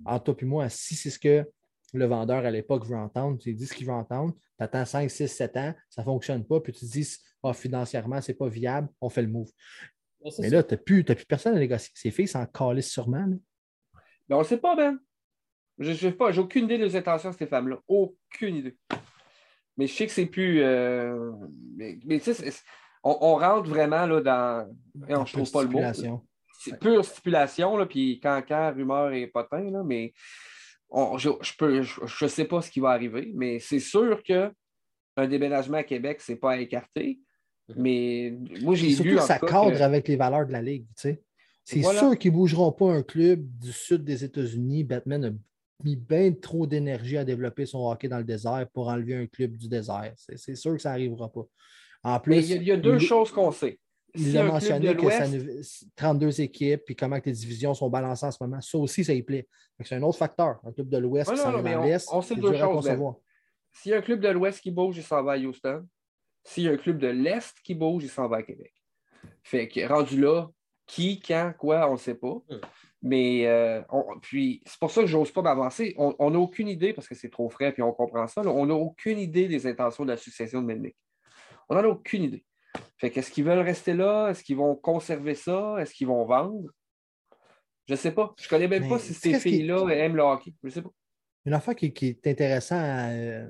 en 0.05 0.19
toi 0.19 0.35
et 0.37 0.45
moi, 0.45 0.69
si 0.69 0.97
c'est 0.97 1.11
ce 1.11 1.19
que 1.21 1.49
le 1.95 2.05
vendeur 2.05 2.45
à 2.45 2.51
l'époque 2.51 2.85
veut 2.85 2.97
entendre, 2.97 3.39
tu 3.39 3.55
dis 3.55 3.65
ce 3.65 3.75
qu'il 3.75 3.87
veut 3.87 3.93
entendre, 3.93 4.35
tu 4.59 4.65
attends 4.65 4.85
5, 4.85 5.09
6, 5.09 5.29
7 5.29 5.57
ans, 5.57 5.75
ça 5.89 6.03
ne 6.03 6.05
fonctionne 6.05 6.45
pas, 6.45 6.59
puis 6.59 6.73
tu 6.73 6.81
te 6.81 6.91
dis, 6.91 7.17
oh, 7.45 7.53
financièrement, 7.53 8.21
ce 8.21 8.33
n'est 8.33 8.37
pas 8.37 8.49
viable, 8.49 8.89
on 9.01 9.09
fait 9.09 9.23
le 9.23 9.29
move. 9.29 9.51
Mais 10.41 10.51
là, 10.51 10.65
tu 10.65 10.75
n'as 10.75 10.79
plus, 10.79 11.05
plus, 11.05 11.25
personne 11.27 11.57
à 11.57 11.61
négocier. 11.61 11.93
Ces 11.95 12.11
filles 12.11 12.27
s'en 12.27 12.45
calissent 12.47 12.91
sûrement. 12.91 13.25
Mais 14.29 14.35
on 14.35 14.39
ne 14.39 14.43
le 14.43 14.49
sait 14.49 14.59
pas, 14.59 14.75
Ben. 14.75 14.99
Je 15.79 16.09
n'ai 16.09 16.39
aucune 16.39 16.65
idée 16.65 16.79
des 16.79 16.97
intentions 16.97 17.31
de 17.31 17.37
ces 17.37 17.47
femmes-là. 17.47 17.79
Aucune 17.87 18.57
idée. 18.57 18.77
Mais 19.77 19.87
je 19.87 19.95
sais 19.95 20.07
que 20.07 20.13
c'est 20.13 20.27
plus. 20.27 20.61
Euh, 20.61 21.33
mais, 21.77 22.21
tu 22.21 22.35
sais, 22.35 22.53
on, 23.05 23.37
rentre 23.37 23.69
vraiment 23.69 24.07
là, 24.07 24.21
dans. 24.21 24.77
Et 25.09 25.15
on 25.15 25.21
ne 25.21 25.25
trouve 25.25 25.51
pas 25.51 25.63
le 25.63 25.69
mot 25.69 25.81
c'est 26.63 26.79
pure 26.79 27.05
stipulation, 27.05 27.77
là, 27.77 27.87
puis 27.87 28.21
cancan, 28.21 28.73
rumeur 28.75 29.13
et 29.13 29.27
potin, 29.27 29.71
là, 29.71 29.83
mais 29.83 30.13
je 31.17 31.29
ne 31.29 31.83
je, 31.83 32.27
sais 32.27 32.45
pas 32.45 32.63
ce 32.63 32.71
qui 32.71 32.81
va 32.81 32.91
arriver, 32.91 33.33
mais 33.35 33.59
c'est 33.59 33.81
sûr 33.81 34.23
qu'un 34.23 34.53
déménagement 35.17 35.79
à 35.79 35.83
Québec, 35.83 36.21
ce 36.21 36.33
n'est 36.33 36.39
pas 36.39 36.53
à 36.53 36.57
écarter. 36.59 37.21
Mhm. 37.69 37.75
Mais 37.79 38.39
moi, 38.61 38.75
j'ai 38.75 38.89
vu. 38.89 39.17
que 39.17 39.23
ça 39.23 39.39
cadre 39.39 39.83
avec 39.83 40.07
les 40.09 40.17
valeurs 40.17 40.47
de 40.47 40.53
la 40.53 40.63
Ligue. 40.63 40.87
C'est 40.95 41.83
sûr 41.83 42.19
qu'ils 42.19 42.33
ne 42.33 42.37
bougeront 42.37 42.73
pas 42.73 42.93
un 42.93 43.03
club 43.03 43.45
du 43.59 43.73
sud 43.73 44.05
des 44.05 44.25
États-Unis. 44.25 44.85
Batman 44.85 45.25
a 45.25 45.31
mis 45.85 45.97
bien 45.97 46.33
trop 46.33 46.67
d'énergie 46.67 47.17
à 47.17 47.25
développer 47.25 47.67
son 47.67 47.91
hockey 47.91 48.09
dans 48.09 48.19
le 48.19 48.25
désert 48.25 48.67
pour 48.73 48.89
enlever 48.89 49.15
un 49.17 49.27
club 49.27 49.57
du 49.57 49.69
désert. 49.69 50.13
C'est 50.17 50.57
sûr 50.57 50.73
que 50.73 50.83
ça 50.83 50.91
n'arrivera 50.91 51.33
pas. 51.33 51.47
En 52.05 52.19
plus, 52.19 52.51
il 52.51 52.63
y, 52.65 52.73
a 52.73 52.77
deux 52.77 52.99
choses 52.99 53.31
qu'on 53.31 53.53
sait 53.53 53.79
il 54.15 54.37
a 54.37 54.45
mentionné 54.45 54.95
que 54.95 55.11
ça, 55.11 55.87
32 55.97 56.41
équipes, 56.43 56.83
puis 56.85 56.97
comment 56.97 57.19
les 57.25 57.33
divisions 57.33 57.75
sont 57.75 57.89
balancées 57.89 58.27
en 58.27 58.31
ce 58.31 58.43
moment. 58.43 58.61
Ça 58.61 58.79
aussi, 58.79 59.05
ça 59.05 59.15
y 59.15 59.23
plaît. 59.23 59.49
C'est 59.81 59.95
un 59.95 60.03
autre 60.03 60.19
facteur. 60.19 60.61
Un 60.65 60.73
club 60.73 60.89
de 60.89 60.99
l'Ouest 60.99 61.31
qui 61.31 61.39
s'en 61.39 61.51
va 61.51 61.87
l'Est. 61.87 62.09
On, 62.13 62.21
sait 62.21 62.37
deux 62.37 62.55
choses. 62.57 62.91
S'il 63.73 63.93
y 63.93 63.95
a 63.95 63.99
un 63.99 64.03
club 64.03 64.21
de 64.21 64.29
l'Ouest 64.29 64.61
qui 64.61 64.71
bouge, 64.71 64.99
il 64.99 65.03
s'en 65.03 65.23
va 65.23 65.33
à 65.33 65.39
Houston. 65.39 65.87
S'il 66.45 66.65
y 66.65 66.69
a 66.69 66.73
un 66.73 66.77
club 66.77 66.99
de 66.99 67.09
l'Est 67.09 67.57
qui 67.65 67.75
bouge, 67.75 68.05
il 68.05 68.11
s'en 68.11 68.29
va 68.29 68.39
à 68.39 68.43
Québec. 68.43 68.73
Fait 69.43 69.67
que 69.67 69.87
rendu 69.87 70.21
là, 70.21 70.49
qui, 70.87 71.21
quand, 71.21 71.55
quoi, 71.59 71.89
on 71.89 71.93
ne 71.93 71.99
sait 71.99 72.15
pas. 72.15 72.43
Hmm. 72.49 72.61
Mais 73.05 73.47
euh, 73.47 73.83
puis 74.21 74.63
c'est 74.65 74.79
pour 74.79 74.91
ça 74.91 75.01
que 75.01 75.09
je 75.09 75.17
n'ose 75.17 75.33
pas 75.33 75.43
m'avancer. 75.43 75.95
On 75.97 76.31
n'a 76.31 76.39
aucune 76.39 76.69
idée, 76.69 76.93
parce 76.93 77.09
que 77.09 77.15
c'est 77.15 77.31
trop 77.31 77.49
frais, 77.49 77.73
puis 77.73 77.83
on 77.83 77.93
comprend 77.93 78.29
ça. 78.29 78.43
on 78.43 78.67
n'a 78.67 78.75
aucune 78.75 79.19
idée 79.19 79.49
des 79.49 79.67
intentions 79.67 80.05
de 80.05 80.11
la 80.11 80.17
succession 80.17 80.61
de 80.61 80.67
Melnick. 80.67 80.97
On 81.69 81.75
n'en 81.75 81.83
a 81.83 81.89
aucune 81.89 82.25
idée. 82.25 82.45
Fait 82.99 83.11
qu'est-ce 83.11 83.31
qu'ils 83.31 83.45
veulent 83.45 83.59
rester 83.59 83.95
là? 83.95 84.29
Est-ce 84.31 84.43
qu'ils 84.43 84.57
vont 84.57 84.75
conserver 84.77 85.35
ça? 85.35 85.77
Est-ce 85.79 85.93
qu'ils 85.93 86.07
vont 86.07 86.25
vendre? 86.25 86.71
Je 87.89 87.95
ne 87.95 87.97
sais 87.97 88.13
pas. 88.13 88.33
Je 88.39 88.45
ne 88.45 88.49
connais 88.49 88.69
même 88.69 88.89
pas 88.89 88.99
si 88.99 89.13
ces 89.13 89.39
filles-là 89.39 89.89
aiment 89.89 90.17
le 90.17 90.23
hockey. 90.23 90.55
Je 90.63 90.71
sais 90.71 90.83
pas. 90.83 90.93
Une 91.45 91.55
affaire 91.55 91.75
qui, 91.75 91.93
est 92.01 92.27
intéressante 92.27 92.79
à, 92.81 93.49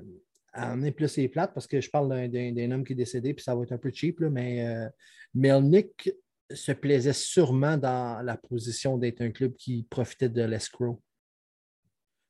amener 0.53 0.91
plus 0.91 1.17
les 1.17 1.29
plates, 1.29 1.53
parce 1.53 1.67
que 1.67 1.81
je 1.81 1.89
parle 1.89 2.09
d'un 2.29 2.71
homme 2.71 2.83
qui 2.83 2.93
est 2.93 2.95
décédé, 2.95 3.33
puis 3.33 3.43
ça 3.43 3.55
va 3.55 3.63
être 3.63 3.71
un 3.71 3.77
peu 3.77 3.91
cheap, 3.93 4.19
mais 4.19 4.65
euh, 4.65 4.87
Melnick 5.33 6.11
se 6.51 6.71
plaisait 6.71 7.13
sûrement 7.13 7.77
dans 7.77 8.23
la 8.23 8.37
position 8.37 8.97
d'être 8.97 9.21
un 9.21 9.31
club 9.31 9.55
qui 9.55 9.85
profitait 9.89 10.29
de 10.29 10.43
l'escrow. 10.43 11.01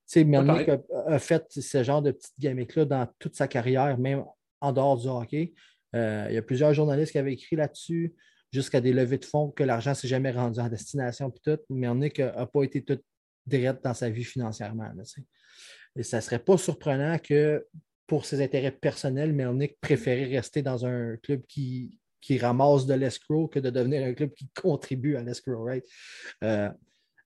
Tu 0.08 0.20
sais, 0.20 0.24
Melnick 0.24 0.70
a, 1.08 1.20
fait 1.20 1.46
ce 1.50 1.84
genre 1.84 2.02
de 2.02 2.12
petites 2.12 2.40
gimmick-là 2.40 2.86
dans 2.86 3.08
toute 3.20 3.36
sa 3.36 3.48
carrière, 3.48 3.98
même 3.98 4.24
en 4.62 4.72
dehors 4.72 4.98
du 4.98 5.08
hockey. 5.08 5.54
Euh, 5.96 6.28
il 6.30 6.36
y 6.36 6.38
a 6.38 6.42
plusieurs 6.42 6.74
journalistes 6.74 7.12
qui 7.12 7.18
avaient 7.18 7.34
écrit 7.34 7.56
là-dessus, 7.56 8.14
jusqu'à 8.52 8.82
des 8.82 8.94
levées 8.94 9.18
de 9.18 9.26
fonds, 9.26 9.52
que 9.52 9.64
l'argent 9.64 9.92
ne 9.92 9.96
s'est 9.96 10.08
jamais 10.08 10.32
rendu 10.32 10.60
en 10.60 10.70
destination, 10.70 11.32
puis 11.32 11.42
tout, 11.44 11.60
mais 11.70 11.88
on 11.88 11.96
n'a 11.96 12.46
pas 12.46 12.64
été 12.64 12.84
tout 12.84 13.00
direct 13.46 13.84
dans 13.84 13.94
sa 13.94 14.10
vie 14.10 14.24
financièrement. 14.24 14.92
et 15.96 16.04
ça 16.04 16.18
ne 16.18 16.22
serait 16.22 16.40
pas 16.40 16.58
surprenant 16.58 17.18
que 17.18 17.66
pour 18.08 18.26
ses 18.26 18.42
intérêts 18.42 18.72
personnels, 18.72 19.34
Melnick 19.34 19.80
préférait 19.80 20.26
rester 20.26 20.62
dans 20.62 20.86
un 20.86 21.18
club 21.18 21.42
qui, 21.48 22.00
qui 22.22 22.38
ramasse 22.38 22.86
de 22.86 22.94
l'escrow 22.94 23.48
que 23.48 23.60
de 23.60 23.70
devenir 23.70 24.06
un 24.06 24.14
club 24.14 24.34
qui 24.34 24.50
contribue 24.50 25.16
à 25.16 25.24
l'escrow, 25.24 25.64
right? 25.64 25.86
Euh, 26.44 26.70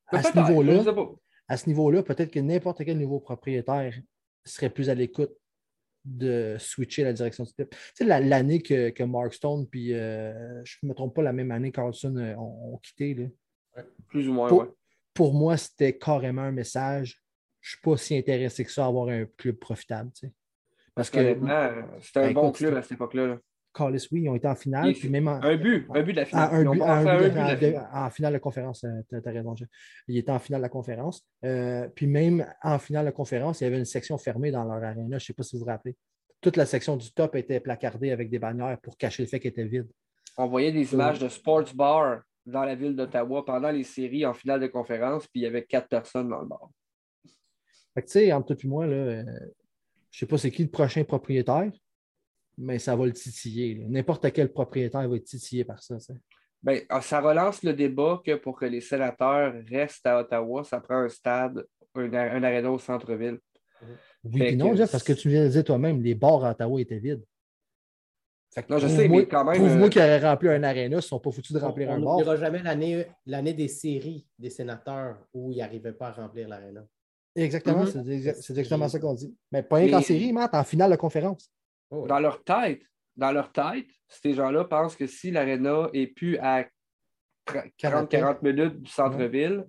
à 0.07 0.23
ce 0.23 0.37
niveau-là, 0.37 0.83
à 1.47 1.57
ce 1.57 1.67
niveau-là, 1.67 2.03
peut-être 2.03 2.31
que 2.31 2.39
n'importe 2.39 2.83
quel 2.85 2.97
nouveau 2.97 3.19
propriétaire 3.19 3.93
serait 4.45 4.69
plus 4.69 4.89
à 4.89 4.95
l'écoute 4.95 5.31
de 6.07 6.55
switcher 6.59 7.03
la 7.03 7.13
direction 7.13 7.43
du 7.43 7.53
type. 7.53 7.69
Tu 7.69 7.77
sais, 7.93 8.05
l'année 8.05 8.61
que, 8.61 8.89
que, 8.89 9.03
Mark 9.03 9.33
Stone, 9.33 9.67
puis 9.67 9.93
euh, 9.93 10.63
je 10.63 10.77
ne 10.83 10.89
me 10.89 10.93
trompe 10.93 11.15
pas, 11.15 11.21
la 11.21 11.33
même 11.33 11.51
année, 11.51 11.71
Carlson 11.71 12.15
euh, 12.15 12.35
ont, 12.35 12.77
quitté. 12.77 13.13
Là. 13.13 13.83
plus 14.07 14.27
ou 14.29 14.33
moins, 14.33 14.47
pour, 14.47 14.61
ouais. 14.61 14.69
pour 15.13 15.33
moi, 15.33 15.57
c'était 15.57 15.97
carrément 15.97 16.43
un 16.43 16.51
message. 16.51 17.21
Je 17.59 17.67
ne 17.67 17.71
suis 17.71 17.81
pas 17.81 17.97
si 17.97 18.17
intéressé 18.17 18.63
que 18.63 18.71
ça 18.71 18.85
à 18.85 18.87
avoir 18.87 19.09
un 19.09 19.25
club 19.37 19.55
profitable. 19.57 20.11
Tu 20.13 20.27
sais. 20.27 20.33
Parce, 20.95 21.09
que. 21.09 21.19
C'était 22.01 22.19
un 22.19 22.27
ben, 22.27 22.33
bon 22.33 22.51
club 22.51 22.75
à 22.75 22.81
cette 22.81 22.93
époque-là. 22.93 23.27
Là. 23.27 23.37
Carlis, 23.77 24.07
oui, 24.11 24.23
ils 24.23 24.29
ont 24.29 24.35
été 24.35 24.47
en 24.47 24.55
finale. 24.55 24.93
Puis 24.93 25.09
même 25.09 25.27
un 25.27 25.55
but, 25.55 25.87
un 25.93 26.01
but 26.01 26.13
de 26.13 26.17
la 26.17 26.25
finale. 26.25 26.49
un, 26.51 27.55
but, 27.55 27.75
en 27.93 28.09
finale 28.09 28.33
de 28.33 28.39
conférence, 28.39 28.83
euh, 28.83 29.01
tu 29.09 29.15
as 29.15 29.31
raison. 29.31 29.53
Il 30.07 30.17
était 30.17 30.31
en 30.31 30.39
finale 30.39 30.61
de 30.61 30.63
la 30.63 30.69
conférence. 30.69 31.25
Euh, 31.45 31.87
puis 31.93 32.07
même 32.07 32.45
en 32.63 32.79
finale 32.79 33.05
de 33.05 33.11
conférence, 33.11 33.61
il 33.61 33.65
y 33.65 33.67
avait 33.67 33.77
une 33.77 33.85
section 33.85 34.17
fermée 34.17 34.51
dans 34.51 34.63
leur 34.63 34.83
aréna. 34.83 35.03
Je 35.11 35.15
ne 35.15 35.19
sais 35.19 35.33
pas 35.33 35.43
si 35.43 35.55
vous 35.55 35.63
vous 35.63 35.69
rappelez. 35.69 35.95
Toute 36.41 36.57
la 36.57 36.65
section 36.65 36.97
du 36.97 37.11
top 37.11 37.35
était 37.35 37.59
placardée 37.59 38.11
avec 38.11 38.29
des 38.29 38.39
bannières 38.39 38.79
pour 38.81 38.97
cacher 38.97 39.23
le 39.23 39.29
fait 39.29 39.39
qu'elle 39.39 39.51
était 39.51 39.65
vide. 39.65 39.87
On 40.37 40.47
voyait 40.47 40.71
des 40.71 40.93
images 40.93 41.19
de 41.19 41.29
sports 41.29 41.73
bar 41.75 42.21
dans 42.45 42.63
la 42.63 42.75
ville 42.75 42.95
d'Ottawa 42.95 43.45
pendant 43.45 43.71
les 43.71 43.83
séries 43.83 44.25
en 44.25 44.33
finale 44.33 44.61
de 44.61 44.67
conférence, 44.67 45.27
puis 45.27 45.41
il 45.41 45.43
y 45.43 45.47
avait 45.47 45.63
quatre 45.63 45.89
personnes 45.89 46.29
dans 46.29 46.39
le 46.39 46.47
bar. 46.47 46.69
tu 47.97 48.03
sais, 48.07 48.31
entre 48.31 48.53
toi 48.53 48.63
et 48.63 48.67
moi, 48.67 48.87
là, 48.87 48.95
euh, 48.95 49.23
je 50.11 50.17
ne 50.17 50.19
sais 50.19 50.25
pas 50.25 50.37
c'est 50.37 50.51
qui 50.51 50.63
le 50.63 50.69
prochain 50.69 51.03
propriétaire, 51.03 51.71
mais 52.57 52.79
ça 52.79 52.95
va 52.95 53.05
le 53.05 53.13
titiller. 53.13 53.85
N'importe 53.87 54.31
quel 54.31 54.51
propriétaire 54.51 55.07
va 55.07 55.15
être 55.15 55.23
titillé 55.23 55.63
par 55.63 55.81
ça. 55.81 55.97
Bien, 56.63 56.81
ah, 56.89 57.01
ça 57.01 57.21
relance 57.21 57.63
le 57.63 57.73
débat 57.73 58.21
que 58.25 58.35
pour 58.35 58.57
que 58.57 58.65
les 58.65 58.81
sénateurs 58.81 59.53
restent 59.69 60.07
à 60.07 60.19
Ottawa, 60.19 60.63
ça 60.63 60.79
prend 60.79 61.01
un 61.01 61.09
stade, 61.09 61.65
un, 61.95 62.13
un 62.13 62.43
aréna 62.43 62.71
au 62.71 62.79
centre-ville. 62.79 63.39
Oui, 64.23 64.55
non, 64.55 64.75
parce 64.75 65.03
que 65.03 65.13
tu 65.13 65.29
viens 65.29 65.43
de 65.43 65.49
dire 65.49 65.63
toi-même, 65.63 66.01
les 66.01 66.15
bars 66.15 66.43
à 66.43 66.51
Ottawa 66.51 66.81
étaient 66.81 66.97
vides. 66.97 67.23
non, 68.69 68.79
je 68.79 68.87
sais, 68.87 69.07
mais 69.07 69.27
quand 69.27 69.45
même. 69.45 69.55
Trouve-moi 69.55 69.85
euh, 69.85 69.89
qui 69.89 69.99
aurait 69.99 70.19
rempli 70.19 70.49
un 70.49 70.63
aréna, 70.63 70.95
ils 70.95 70.95
ne 70.95 71.01
sont 71.01 71.19
pas 71.19 71.31
foutus 71.31 71.53
de 71.53 71.59
remplir 71.59 71.91
un 71.91 71.99
bord. 71.99 72.23
On 72.25 72.31
ne 72.31 72.37
jamais 72.37 72.63
l'année 73.25 73.53
des 73.53 73.67
séries 73.67 74.27
des 74.39 74.49
sénateurs 74.49 75.17
où 75.33 75.51
ils 75.51 75.59
n'arrivaient 75.59 75.93
pas 75.93 76.07
à 76.07 76.11
remplir 76.13 76.49
l'aréna. 76.49 76.85
Exactement, 77.35 77.83
mm-hmm. 77.83 78.33
c'est 78.41 78.49
exactement 78.49 78.89
ça 78.89 78.97
qu'on 78.97 79.13
dit. 79.13 79.35
Mais 79.51 79.61
pas 79.61 79.75
rien 79.75 79.91
qu'en 79.91 80.01
série, 80.01 80.33
Matt, 80.33 80.55
en 80.55 80.63
finale 80.63 80.89
de 80.89 80.95
conférence. 80.95 81.51
Oh, 81.89 82.05
dans 82.07 82.19
leur 82.19 82.43
tête, 82.43 82.81
dans 83.15 83.31
leur 83.31 83.51
tête, 83.51 83.87
ces 84.07 84.33
gens-là 84.33 84.65
pensent 84.65 84.95
que 84.95 85.07
si 85.07 85.31
l'aréna 85.31 85.89
est 85.93 86.07
plus 86.07 86.37
à 86.37 86.65
40-40 87.47 88.37
minutes 88.43 88.81
du 88.81 88.91
centre-ville, 88.91 89.65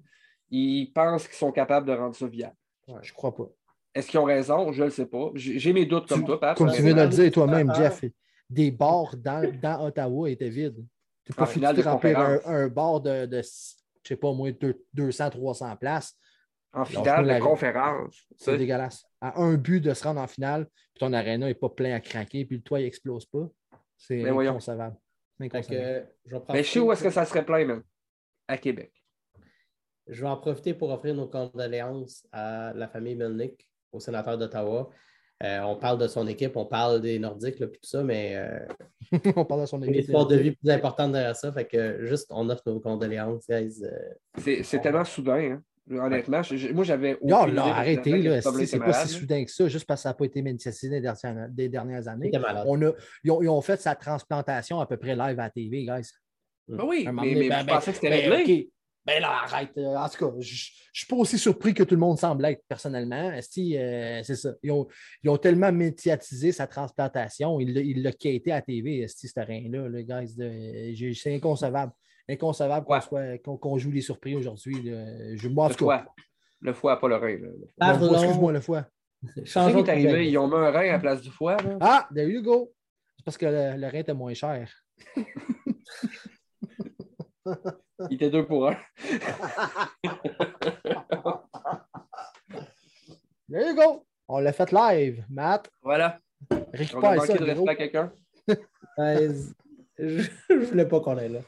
ils 0.51 0.93
pensent 0.93 1.27
qu'ils 1.27 1.37
sont 1.37 1.53
capables 1.53 1.87
de 1.87 1.93
rendre 1.93 2.15
ça 2.15 2.27
viable. 2.27 2.57
Ouais, 2.87 3.01
je 3.03 3.13
crois 3.13 3.35
pas. 3.35 3.49
Est-ce 3.95 4.09
qu'ils 4.09 4.21
ont 4.21 4.25
raison? 4.25 4.73
Je 4.73 4.81
ne 4.81 4.87
le 4.87 4.91
sais 4.91 5.07
pas. 5.07 5.31
J'ai 5.35 5.73
mes 5.73 5.87
doutes 5.87 6.09
comme 6.09 6.25
toi, 6.25 6.39
Pat. 6.39 6.57
Comme 6.57 6.73
tu 6.73 6.83
viens 6.83 6.95
de 6.95 7.03
le 7.03 7.09
dire 7.09 7.31
toi-même, 7.31 7.73
Jeff, 7.75 8.05
des 8.49 8.71
bars 8.71 9.17
dans, 9.17 9.51
dans 9.61 9.87
Ottawa 9.87 10.31
étaient 10.31 10.49
vides. 10.49 10.85
Tu 11.25 11.33
peux 11.33 11.45
pas 11.61 11.73
de 11.73 11.83
remplir 11.83 12.19
un, 12.19 12.41
un, 12.45 12.69
bar 12.69 13.01
de, 13.01 13.27
de 13.27 13.43
je 13.43 14.15
ne 14.15 14.17
sais 14.17 14.17
pas, 14.17 14.29
au 14.29 14.35
moins 14.35 14.51
200-300 14.51 15.77
places. 15.79 16.17
En 16.73 16.85
finale 16.85 17.27
de 17.27 17.41
conférence. 17.41 18.27
C'est 18.37 18.59
dégueulasse. 18.59 19.05
À 19.21 19.41
un 19.41 19.55
but 19.55 19.81
de 19.81 19.95
se 19.95 20.05
rendre 20.05 20.21
en 20.21 20.27
finale, 20.27 20.67
puis 20.67 21.01
ton 21.01 21.13
aréna 21.13 21.47
n'est 21.47 21.55
pas 21.55 21.71
plein 21.71 21.95
à 21.95 22.01
craquer, 22.01 22.45
puis 22.45 22.57
le 22.57 22.63
toit 22.63 22.79
n'explose 22.79 23.27
pas. 23.27 23.49
C'est 23.97 24.29
inconcevable. 24.29 24.97
Que, 25.41 26.05
je 26.27 26.37
Mais 26.53 26.65
je 26.65 26.71
sais 26.71 26.81
où 26.81 26.91
est-ce 26.91 27.03
que 27.03 27.11
ça 27.11 27.25
serait 27.25 27.45
plein, 27.45 27.65
même? 27.65 27.83
À 28.49 28.59
Québec. 28.59 28.93
Je 30.09 30.23
vais 30.23 30.29
en 30.29 30.37
profiter 30.37 30.75
pour 30.75 30.91
offrir 30.91 31.15
nos 31.15 31.29
condoléances 31.29 32.27
à 32.33 32.73
la 32.75 32.89
famille 32.89 33.15
Melnick, 33.15 33.69
au 33.93 34.01
sénateur 34.01 34.37
d'Ottawa. 34.37 34.91
Euh, 35.45 35.61
on 35.61 35.77
parle 35.77 35.99
de 35.99 36.09
son 36.09 36.27
équipe, 36.27 36.57
on 36.57 36.67
parle 36.67 37.01
des 37.01 37.21
Nordiques, 37.21 37.61
et 37.61 37.71
tout 37.71 37.79
ça, 37.83 38.03
mais 38.03 38.35
euh, 38.35 38.59
on 39.37 39.45
parle 39.45 39.61
de 39.61 39.67
son 39.67 39.81
équipe. 39.83 39.95
Une 39.95 40.01
histoire 40.01 40.27
de 40.27 40.37
vie 40.37 40.51
plus 40.51 40.71
importante 40.71 41.13
derrière 41.13 41.37
ça. 41.37 41.53
Fait 41.53 41.67
que 41.67 42.05
juste, 42.07 42.27
on 42.31 42.49
offre 42.51 42.63
nos 42.67 42.81
condoléances, 42.81 43.47
guys. 43.49 43.85
Euh. 43.85 44.63
c'est 44.65 44.81
tellement 44.81 45.05
soudain, 45.05 45.53
hein? 45.53 45.63
Honnêtement, 45.91 46.43
moi, 46.75 46.85
j'avais. 46.85 47.19
Non, 47.23 47.47
là, 47.47 47.67
arrêtez, 47.67 48.19
là. 48.19 48.41
C'est 48.41 48.79
pas 48.79 48.93
si 48.93 49.09
soudain 49.09 49.45
que 49.45 49.51
ça, 49.51 49.69
juste 49.69 49.87
parce 49.87 50.01
que 50.01 50.03
ça 50.03 50.11
n'a 50.11 50.15
pas 50.15 50.25
été 50.25 50.43
médiatisé 50.43 51.01
des 51.51 51.69
dernières 51.69 52.09
années. 52.09 52.31
On 52.67 52.81
a, 52.83 52.93
ils, 53.25 53.31
ont, 53.31 53.61
fait 53.61 53.81
sa 53.81 53.95
transplantation 53.95 54.81
à 54.81 54.87
peu 54.87 54.97
près 54.97 55.15
live 55.15 55.39
à 55.39 55.45
la 55.45 55.51
TV, 55.51 55.85
guys. 55.85 56.11
Ben 56.69 56.85
oui, 56.85 57.09
mais, 57.11 57.35
mais, 57.35 57.49
ben, 57.49 57.61
je 57.61 57.67
ben, 57.67 57.75
pensais 57.75 57.93
que 57.93 57.97
c'était 57.97 58.29
réglé. 58.29 58.71
Ben 59.07 59.23
là, 59.23 59.45
arrête. 59.45 59.71
Euh, 59.79 59.97
en 59.97 60.07
tout 60.07 60.19
cas, 60.19 60.35
je 60.39 60.53
ne 60.53 60.93
suis 60.93 61.07
pas 61.09 61.17
aussi 61.17 61.39
surpris 61.39 61.73
que 61.73 61.83
tout 61.83 61.95
le 61.95 62.01
monde 62.01 62.19
semble 62.19 62.45
être 62.45 62.63
personnellement. 62.69 63.31
Euh, 63.31 64.21
c'est 64.23 64.37
ça. 64.37 64.53
Ils 64.63 64.71
ont, 64.71 65.39
tellement 65.39 65.73
médiatisé 65.73 66.53
sa 66.53 66.67
transplantation, 66.67 67.59
il 67.59 68.03
l'a 68.03 68.13
quitté 68.13 68.53
à 68.53 68.57
la 68.57 68.63
TV, 68.63 69.07
ce 69.09 69.41
rien-là, 69.41 69.89
le 69.89 70.03
gars. 70.03 70.23
C'est 71.15 71.35
inconcevable. 71.35 71.93
Inconcevable 72.29 72.87
qu'on 73.43 73.79
joue 73.79 73.91
les 73.91 74.01
surprises 74.03 74.37
aujourd'hui. 74.37 74.75
Je 74.85 75.49
le 75.49 75.69
foie. 75.75 76.05
Le 76.61 76.73
foie, 76.73 76.99
pas 76.99 77.09
le 77.09 77.17
rein. 77.17 77.39
Excuse-moi, 77.81 78.53
le 78.53 78.61
foie. 78.61 78.87
Changeons 79.45 79.85
est 79.85 79.89
arrivé, 79.91 80.29
ils 80.29 80.39
ont 80.39 80.47
mis 80.49 80.55
un 80.55 80.71
rein 80.71 80.81
à 80.89 80.93
la 80.93 80.99
place 80.99 81.21
du 81.21 81.31
foie. 81.31 81.57
Ah, 81.81 82.09
there 82.15 82.29
you 82.29 82.43
go. 82.43 82.73
C'est 83.17 83.25
parce 83.25 83.37
que 83.39 83.47
le, 83.47 83.77
le 83.81 83.87
rein 83.87 83.99
était 83.99 84.15
moins 84.15 84.35
cher. 84.35 84.71
Il 88.11 88.15
était 88.15 88.31
deux 88.31 88.47
pour 88.47 88.69
un. 88.69 88.77
There 93.51 93.67
you 93.67 93.75
go. 93.75 94.05
On 94.29 94.39
l'a 94.41 94.53
fait 94.53 94.71
live, 94.73 95.25
Matt. 95.31 95.71
Voilà. 95.83 96.19
Récupère 96.73 97.11
On 97.11 97.21
a 97.21 97.27
ça. 97.27 97.35
de 97.35 97.45
respect 97.45 97.69
à 97.71 97.75
quelqu'un. 97.75 98.13
je 99.99 100.29
ne 100.51 100.65
voulais 100.67 100.87
pas 100.87 101.01
qu'on 101.01 101.19
ait 101.19 101.29
là. 101.29 101.41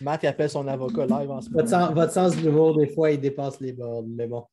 Matt 0.00 0.22
il 0.22 0.26
appelle 0.26 0.50
son 0.50 0.66
avocat 0.66 1.06
live 1.06 1.30
en 1.30 1.40
ce 1.40 1.50
votre 1.50 1.70
moment. 1.70 1.86
Sens, 1.86 1.94
votre 1.94 2.12
sens 2.12 2.36
de 2.36 2.42
l'humour, 2.42 2.76
des 2.76 2.88
fois, 2.88 3.10
il 3.10 3.20
dépasse 3.20 3.60
les 3.60 3.72
bornes, 3.72 4.12
mais 4.14 4.26
bon. 4.26 4.44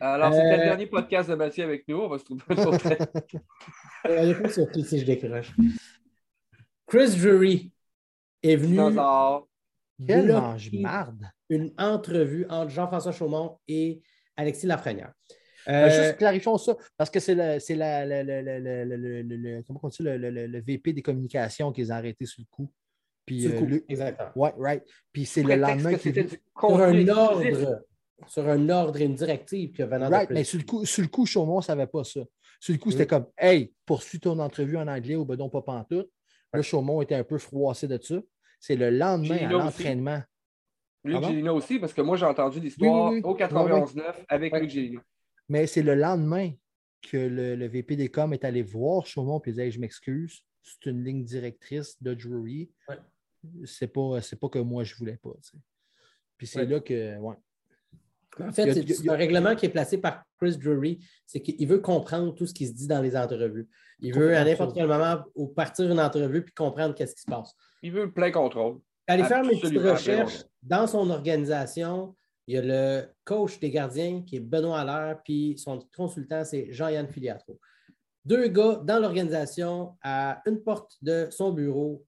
Alors, 0.00 0.32
c'était 0.32 0.56
le 0.56 0.62
euh, 0.62 0.64
dernier 0.64 0.86
podcast 0.86 1.30
de 1.30 1.34
Mathieu 1.36 1.64
avec 1.64 1.86
nous. 1.86 1.98
On 1.98 2.08
va 2.08 2.18
se 2.18 2.24
trouver 2.24 2.42
un 2.48 2.64
autre. 2.64 2.86
Est 4.04 4.42
pas 4.42 4.48
surpris 4.48 4.84
si 4.84 4.98
je 4.98 5.06
décroche. 5.06 5.52
Chris 6.86 7.16
Drury 7.16 7.72
est 8.42 8.56
venu. 8.56 8.76
Quel 10.04 10.32
mange-marde! 10.32 11.24
Une 11.48 11.72
entrevue 11.78 12.46
entre 12.48 12.70
Jean-François 12.70 13.12
Chaumont 13.12 13.58
et 13.68 14.02
Alexis 14.36 14.66
Lafrenière. 14.66 15.12
Euh, 15.68 15.88
juste 15.88 16.16
clarifions 16.16 16.58
ça, 16.58 16.76
parce 16.96 17.08
que 17.08 17.20
c'est 17.20 17.36
le, 17.36 17.60
c'est 17.60 17.76
la, 17.76 18.04
le, 18.04 18.22
le, 18.24 19.62
comment 19.62 19.78
on 19.84 19.88
dit, 19.88 19.98
le, 20.00 20.60
VP 20.60 20.92
des 20.92 21.02
communications 21.02 21.70
qui 21.70 21.82
les 21.82 21.90
a 21.92 21.96
arrêtés 21.96 22.26
sur 22.26 22.40
le 22.40 22.46
coup. 22.50 22.68
Puis, 23.24 23.46
le 23.46 23.54
euh, 23.54 23.84
exactement. 23.88 24.30
Ouais, 24.34 24.52
right. 24.58 24.84
Puis 25.12 25.26
c'est 25.26 25.42
le 25.42 25.54
lendemain 25.54 25.94
qu'il 25.94 26.28
sur 26.28 26.80
un 26.80 27.08
ordre, 27.08 27.84
sur 28.26 28.48
un 28.48 28.68
ordre 28.68 29.00
et 29.00 29.04
une 29.04 29.14
directive 29.14 29.72
que 29.72 29.82
venant 29.82 30.08
right, 30.08 30.30
mais 30.30 30.44
sur 30.44 30.58
le 30.58 30.64
coup, 30.64 30.84
sur 30.84 31.02
le 31.02 31.08
coup, 31.08 31.26
Chaumont 31.26 31.58
ne 31.58 31.62
savait 31.62 31.86
pas 31.86 32.04
ça. 32.04 32.20
Sur 32.60 32.72
le 32.72 32.78
coup, 32.78 32.90
c'était 32.90 33.06
comme 33.06 33.26
Hey, 33.36 33.72
poursuis 33.86 34.20
ton 34.20 34.38
entrevue 34.38 34.76
en 34.76 34.88
anglais 34.88 35.16
ou 35.16 35.24
bedon 35.24 35.48
pas 35.48 35.62
pantoute. 35.62 36.10
Là, 36.52 36.62
Chaumont 36.62 37.00
était 37.00 37.14
un 37.14 37.24
peu 37.24 37.38
froissé 37.38 37.88
de 37.88 37.98
ça. 38.00 38.16
C'est 38.60 38.76
le 38.76 38.90
lendemain 38.90 39.36
à 39.36 39.50
l'entraînement. 39.50 40.22
Luc 41.04 41.24
Gélina 41.24 41.52
aussi, 41.52 41.78
parce 41.78 41.92
que 41.92 42.00
moi, 42.00 42.16
j'ai 42.16 42.26
entendu 42.26 42.60
l'histoire 42.60 43.12
au 43.12 43.36
91-9 43.36 44.14
avec 44.28 44.54
Luc 44.54 44.70
Gélina. 44.70 45.00
Mais 45.48 45.66
c'est 45.66 45.82
le 45.82 45.94
lendemain 45.94 46.52
que 47.02 47.16
le, 47.16 47.66
VP 47.66 47.96
des 47.96 48.08
coms 48.08 48.32
est 48.32 48.44
allé 48.44 48.62
voir 48.62 49.06
Chaumont 49.06 49.40
et 49.44 49.50
disait 49.50 49.70
Je 49.70 49.80
m'excuse, 49.80 50.44
c'est 50.62 50.90
une 50.90 51.02
ligne 51.02 51.24
directrice 51.24 52.00
de 52.00 52.14
Drury. 52.14 52.70
C'est 53.64 53.88
pas, 53.88 54.20
pas 54.40 54.48
que 54.48 54.58
moi, 54.58 54.84
je 54.84 54.94
voulais 54.94 55.16
pas. 55.16 55.32
Puis 56.36 56.46
c'est 56.46 56.66
là 56.66 56.80
que. 56.80 57.18
Ouais. 57.18 57.36
En 58.40 58.52
fait, 58.52 58.72
c'est 58.72 59.10
un 59.10 59.16
règlement 59.16 59.54
qui 59.54 59.66
est 59.66 59.70
placé 59.70 59.98
par 59.98 60.24
Chris 60.40 60.56
Drury, 60.56 60.98
c'est 61.26 61.40
qu'il 61.40 61.68
veut 61.68 61.80
comprendre 61.80 62.34
tout 62.34 62.46
ce 62.46 62.54
qui 62.54 62.66
se 62.66 62.72
dit 62.72 62.86
dans 62.86 63.02
les 63.02 63.16
entrevues. 63.16 63.68
Il 64.00 64.14
veut 64.14 64.34
à 64.36 64.44
n'importe 64.44 64.74
quel 64.74 64.86
moment 64.86 65.22
partir 65.54 65.90
une 65.90 66.00
entrevue 66.00 66.42
puis 66.42 66.54
comprendre 66.54 66.94
qu'est-ce 66.94 67.14
qui 67.14 67.22
se 67.22 67.30
passe. 67.30 67.54
Il 67.82 67.92
veut 67.92 68.10
plein 68.10 68.30
contrôle. 68.30 68.80
Aller 69.06 69.24
faire 69.24 69.44
mes 69.44 69.58
petites 69.60 69.78
recherches 69.78 70.44
dans 70.62 70.86
son 70.86 71.10
organisation. 71.10 72.14
Il 72.46 72.54
y 72.54 72.58
a 72.58 72.62
le 72.62 73.06
coach 73.24 73.60
des 73.60 73.70
gardiens 73.70 74.22
qui 74.22 74.36
est 74.36 74.40
Benoît 74.40 74.80
Allaire, 74.80 75.20
puis 75.22 75.56
son 75.58 75.78
consultant, 75.94 76.44
c'est 76.44 76.72
Jean-Yann 76.72 77.08
Filiatro. 77.08 77.60
Deux 78.24 78.48
gars 78.48 78.80
dans 78.82 78.98
l'organisation 78.98 79.96
à 80.02 80.42
une 80.46 80.62
porte 80.62 80.96
de 81.02 81.28
son 81.30 81.52
bureau 81.52 82.04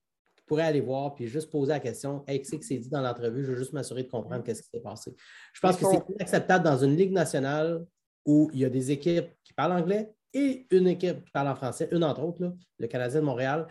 pourrait 0.46 0.64
aller 0.64 0.80
voir 0.80 1.14
puis 1.14 1.26
juste 1.26 1.50
poser 1.50 1.72
la 1.72 1.80
question 1.80 2.24
Hey, 2.26 2.40
qu'est-ce 2.40 2.56
qui 2.56 2.62
s'est 2.62 2.78
dit 2.78 2.90
dans 2.90 3.00
l'entrevue? 3.00 3.44
Je 3.44 3.52
veux 3.52 3.58
juste 3.58 3.72
m'assurer 3.72 4.02
de 4.02 4.08
comprendre 4.10 4.42
qu'est-ce 4.44 4.62
qui 4.62 4.68
s'est 4.68 4.80
passé. 4.80 5.14
Je 5.52 5.60
pense 5.60 5.76
que 5.76 5.86
c'est 5.86 6.02
inacceptable 6.14 6.64
dans 6.64 6.78
une 6.78 6.96
ligue 6.96 7.12
nationale 7.12 7.84
où 8.26 8.50
il 8.52 8.60
y 8.60 8.64
a 8.64 8.70
des 8.70 8.90
équipes 8.90 9.28
qui 9.42 9.52
parlent 9.52 9.72
anglais 9.72 10.12
et 10.32 10.66
une 10.70 10.88
équipe 10.88 11.24
qui 11.24 11.30
parle 11.30 11.48
en 11.48 11.54
français, 11.54 11.88
une 11.92 12.04
entre 12.04 12.22
autres, 12.22 12.54
le 12.78 12.86
Canadien 12.86 13.20
de 13.20 13.24
Montréal, 13.24 13.66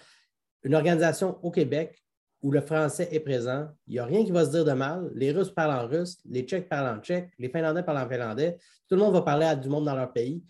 une 0.64 0.76
organisation 0.76 1.38
au 1.44 1.52
Québec 1.52 2.04
où 2.42 2.52
le 2.52 2.62
français 2.62 3.08
est 3.12 3.22
présent. 3.22 3.70
Il 3.88 3.94
n'y 3.94 4.00
a 4.00 4.06
rien 4.06 4.24
qui 4.24 4.32
va 4.32 4.46
se 4.46 4.52
dire 4.52 4.66
de 4.66 4.74
mal. 4.74 5.10
Les 5.16 5.32
Russes 5.32 5.52
parlent 5.52 5.72
en 5.72 5.88
russe, 5.88 6.20
les 6.26 6.44
Tchèques 6.44 6.68
parlent 6.68 6.98
en 6.98 7.02
tchèque, 7.02 7.32
les 7.40 7.50
Finlandais 7.50 7.84
parlent 7.84 8.06
en 8.06 8.10
finlandais. 8.10 8.58
Tout 8.90 8.96
le 8.96 9.02
monde 9.02 9.14
va 9.14 9.22
parler 9.22 9.46
à 9.46 9.56
du 9.56 9.70
monde 9.70 9.86
dans 9.86 9.96
leur 9.96 10.12
pays. 10.12 10.44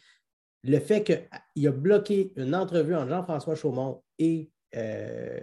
Le 0.64 0.80
fait 0.80 1.04
qu'il 1.04 1.68
a 1.68 1.72
bloqué 1.72 2.34
une 2.36 2.56
entrevue 2.56 2.96
entre 2.96 3.10
Jean-François 3.10 3.56
Chaumont 3.56 4.02
et 4.18 4.50
euh, 4.76 5.40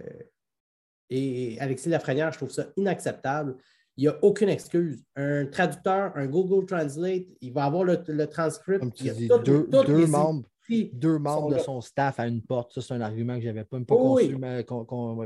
et 1.10 1.58
Alexis 1.60 1.88
Lafrenière, 1.88 2.32
je 2.32 2.38
trouve 2.38 2.50
ça 2.50 2.66
inacceptable. 2.76 3.56
Il 3.96 4.04
n'y 4.04 4.08
a 4.08 4.16
aucune 4.22 4.48
excuse. 4.48 5.04
Un 5.16 5.46
traducteur, 5.46 6.12
un 6.14 6.26
Google 6.26 6.64
Translate, 6.64 7.24
il 7.40 7.52
va 7.52 7.64
avoir 7.64 7.84
le, 7.84 8.26
transcript. 8.26 8.84
il 9.00 9.28
deux, 9.44 9.66
deux 9.68 10.06
membres, 10.06 10.44
deux 10.92 11.18
membres 11.18 11.54
de 11.54 11.58
son 11.58 11.80
staff 11.80 12.20
à 12.20 12.26
une 12.26 12.40
porte. 12.40 12.72
Ça, 12.72 12.80
c'est 12.80 12.94
un 12.94 13.00
argument 13.00 13.34
que 13.34 13.42
je 13.42 13.48
n'avais 13.48 13.64
pas, 13.64 13.78
pas 13.80 13.96
conçu, 13.96 14.36
mais 14.36 14.64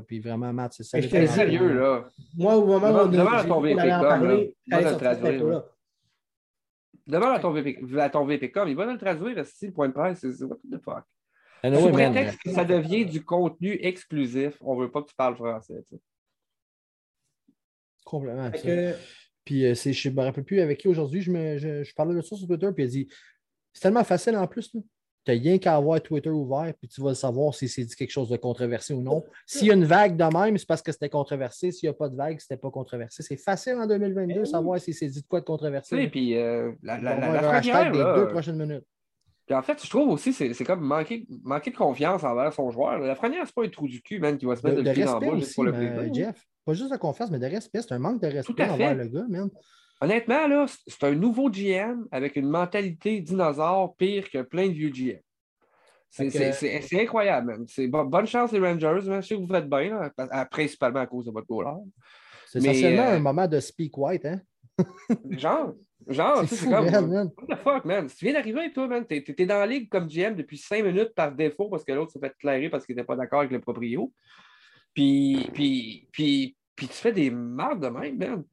puis 0.07 0.19
vraiment, 0.19 0.53
Matt, 0.53 0.73
c'est 0.73 0.83
ça. 0.83 1.01
Je 1.01 1.09
sérieux, 1.27 1.79
là. 1.79 2.09
Moi, 2.37 2.57
au 2.57 2.65
moment 2.65 2.89
où 2.89 3.07
on 3.07 3.27
a 3.27 3.45
ton 3.45 3.61
VPCom, 3.61 4.47
il 4.67 4.75
va 4.75 4.91
le 4.91 4.97
traduire. 4.97 5.65
Demande 7.07 7.37
à 7.37 7.39
ton, 7.39 7.51
VP, 7.51 8.01
à 8.01 8.09
ton 8.09 8.25
VPCom, 8.25 8.67
il 8.67 8.77
va 8.77 8.87
le 8.87 8.97
traduire, 8.97 9.37
le 9.37 9.71
point 9.73 9.89
de 9.89 9.93
presse. 9.93 10.21
C'est 10.21 10.45
what 10.45 10.57
the 10.71 10.79
fuck? 10.83 11.05
Sous 11.65 11.91
prétexte 11.91 12.39
que 12.43 12.51
ça 12.51 12.65
devient 12.65 13.07
du 13.07 13.25
contenu 13.25 13.79
exclusif, 13.81 14.57
on 14.61 14.77
ne 14.77 14.83
veut 14.83 14.91
pas 14.91 15.03
que 15.03 15.09
tu 15.09 15.15
parles 15.15 15.37
français. 15.37 15.83
Complètement. 18.05 18.51
Puis 19.45 19.67
euh, 19.67 19.75
je 19.75 20.09
ne 20.09 20.15
me 20.15 20.23
rappelle 20.23 20.45
plus 20.45 20.61
avec 20.61 20.79
qui 20.79 20.89
aujourd'hui, 20.89 21.21
je, 21.21 21.31
je, 21.85 21.95
parlais 21.95 22.15
de 22.15 22.23
ça 22.23 22.37
sur 22.37 22.47
Twitter, 22.47 22.69
puis 22.75 22.85
il 22.85 22.87
a 22.87 22.91
dit 22.91 23.09
c'est 23.73 23.83
tellement 23.83 24.05
facile 24.05 24.37
en 24.37 24.47
plus. 24.47 24.71
Tu 24.71 24.79
n'as 25.27 25.39
rien 25.39 25.59
qu'à 25.59 25.77
avoir 25.77 26.01
Twitter 26.03 26.31
ouvert, 26.31 26.73
puis 26.79 26.89
tu 26.89 27.01
vas 27.01 27.15
savoir 27.15 27.55
si 27.55 27.67
c'est 27.67 27.85
dit 27.85 27.95
quelque 27.95 28.11
chose 28.11 28.29
de 28.29 28.37
controversé 28.37 28.93
ou 28.93 29.01
non. 29.03 29.25
S'il 29.47 29.69
y 29.69 29.71
a 29.71 29.75
une 29.75 29.85
vague 29.85 30.17
de 30.17 30.25
même, 30.25 30.57
c'est 30.59 30.67
parce 30.67 30.83
que 30.83 30.93
c'était 30.93 31.09
controversé. 31.09 31.73
S'il 31.73 31.89
n'y 31.89 31.91
a 31.91 31.95
pas 31.95 32.11
de 32.11 32.17
vague, 32.17 32.39
c'était 32.41 32.59
pas 32.59 32.71
controversé. 32.71 33.23
C'est 33.23 33.39
facile 33.39 33.75
en 33.75 33.87
2022 33.87 34.41
de 34.41 34.45
savoir 34.45 34.79
si 34.81 34.93
c'est 34.93 35.09
dit 35.09 35.23
de 35.23 35.27
quoi 35.27 35.41
de 35.41 35.47
controversé. 35.47 35.97
Oui, 35.97 36.09
puis 36.09 36.37
euh, 36.37 36.73
la, 36.83 36.99
la, 36.99 37.19
la, 37.19 37.61
la, 37.61 37.91
des 37.91 37.99
deux 37.99 38.29
prochaines 38.29 38.59
minutes. 38.59 38.85
En 39.51 39.63
fait, 39.63 39.83
je 39.83 39.91
trouve 39.91 40.09
aussi 40.09 40.35
que 40.35 40.53
c'est 40.53 40.65
comme 40.65 40.81
manquer, 40.81 41.27
manquer 41.43 41.71
de 41.71 41.77
confiance 41.77 42.25
envers 42.25 42.53
son 42.53 42.71
joueur. 42.71 42.99
La 42.99 43.15
première, 43.15 43.47
c'est 43.47 43.55
pas 43.55 43.65
un 43.65 43.69
trou 43.69 43.87
du 43.87 44.01
cul, 44.03 44.19
man, 44.19 44.39
qui 44.39 44.47
va 44.47 44.57
se 44.57 44.67
mettre 44.67 44.81
de, 44.81 44.89
le 44.89 44.93
pied 44.93 45.05
dans 45.05 45.19
la 45.19 45.37
juste 45.37 45.55
pour 45.55 45.65
le 45.65 45.73
plaisir. 45.73 46.15
Jeff, 46.15 46.47
pas 46.65 46.73
juste 46.73 46.93
de 46.93 46.97
confiance, 46.97 47.31
mais 47.31 47.39
de 47.39 47.47
respect. 47.47 47.83
C'est 47.83 47.93
un 47.93 47.99
manque 47.99 48.23
de 48.23 48.29
respect 48.29 48.65
envers 48.65 48.95
le 48.95 49.07
gars, 49.09 49.27
man. 49.29 49.51
Honnêtement, 50.01 50.47
là, 50.49 50.67
c'est 50.87 51.05
un 51.05 51.15
nouveau 51.15 51.51
GM 51.51 52.07
avec 52.11 52.37
une 52.37 52.49
mentalité 52.49 53.21
dinosaure 53.21 53.95
pire 53.97 54.29
que 54.31 54.43
plein 54.43 54.69
de 54.69 54.73
vieux 54.73 54.91
GM. 54.91 55.21
C'est 56.11 57.01
incroyable, 57.01 57.65
C'est 57.69 57.89
bonne 57.89 58.27
chance 58.27 58.53
les 58.53 58.61
Rangers. 58.61 59.01
Je 59.01 59.21
sais 59.21 59.35
que 59.35 59.41
vous 59.41 59.49
faites 59.49 59.69
bien, 59.69 60.11
principalement 60.51 61.01
à 61.01 61.07
cause 61.07 61.27
de 61.27 61.33
votre 61.33 61.47
goal. 61.47 61.67
C'est 62.47 62.59
essentiellement 62.59 63.09
euh, 63.09 63.17
un 63.17 63.21
moment 63.21 63.49
de 63.49 63.59
speak 63.59 63.99
white, 63.99 64.25
hein? 64.27 64.41
genre, 65.31 65.75
genre, 66.09 66.45
c'est 66.47 66.69
comme. 66.69 66.87
What 66.87 67.57
the 67.57 67.59
fuck, 67.59 67.85
man? 67.85 68.09
Si 68.09 68.17
tu 68.17 68.25
viens 68.27 68.35
d'arriver, 68.35 68.73
toi, 68.73 68.87
man, 68.89 69.05
t'es 69.07 69.25
es 69.27 69.47
dans 69.47 69.59
la 69.59 69.67
ligue 69.67 69.89
comme 69.89 70.07
GM 70.07 70.35
depuis 70.35 70.59
cinq 70.59 70.85
minutes 70.85 71.15
par 71.15 71.33
défaut 71.33 71.69
parce 71.69 71.85
que 71.85 71.93
l'autre 71.93 72.13
s'est 72.13 72.21
fait 72.21 72.35
clairer 72.39 72.69
parce 72.69 72.87
qu'il 72.87 72.95
n'était 72.95 73.07
pas 73.07 73.17
d'accord 73.17 73.41
avec 73.41 73.53
le 73.53 73.61
proprio. 73.61 74.13
Puis, 74.95 75.51
puis, 75.53 76.09
puis, 76.13 76.57
puis 76.77 76.89
tu 76.89 76.95
fais 76.95 77.13
des 77.13 77.31
marques 77.31 77.81
de 77.81 77.89
même, 77.89 78.17
man. 78.19 78.45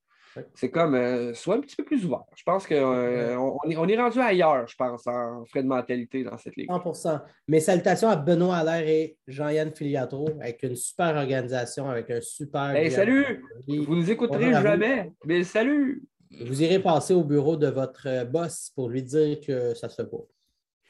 C'est 0.53 0.71
comme, 0.71 0.95
euh, 0.95 1.33
soit 1.33 1.55
un 1.55 1.59
petit 1.59 1.75
peu 1.75 1.83
plus 1.83 2.05
ouvert. 2.05 2.23
Je 2.37 2.43
pense 2.43 2.65
qu'on 2.65 2.75
euh, 2.75 3.35
on 3.35 3.69
est, 3.69 3.75
on 3.75 3.85
est, 3.85 3.97
rendu 3.97 4.19
ailleurs, 4.19 4.65
je 4.65 4.75
pense, 4.75 5.05
en 5.05 5.43
frais 5.45 5.61
de 5.61 5.67
mentalité 5.67 6.23
dans 6.23 6.37
cette 6.37 6.55
ligue. 6.55 6.69
100% 6.69 7.21
Mes 7.49 7.59
salutations 7.59 8.07
à 8.07 8.15
Benoît 8.15 8.57
Allaire 8.57 8.87
et 8.87 9.17
Jean-Yann 9.27 9.73
Filiatro, 9.75 10.29
avec 10.39 10.63
une 10.63 10.77
super 10.77 11.15
organisation, 11.17 11.89
avec 11.89 12.09
un 12.09 12.21
super. 12.21 12.73
Hey, 12.75 12.91
salut! 12.91 13.43
Vous 13.67 13.95
nous 13.95 14.09
écouterez 14.09 14.53
jamais, 14.53 15.11
mais 15.25 15.43
salut! 15.43 16.03
Vous 16.39 16.63
irez 16.63 16.79
passer 16.79 17.13
au 17.13 17.23
bureau 17.23 17.57
de 17.57 17.67
votre 17.67 18.07
euh, 18.07 18.25
boss 18.25 18.71
pour 18.75 18.89
lui 18.89 19.03
dire 19.03 19.39
que 19.41 19.73
ça 19.73 19.89
se 19.89 19.95
fait 19.95 20.09
pas. 20.09 20.23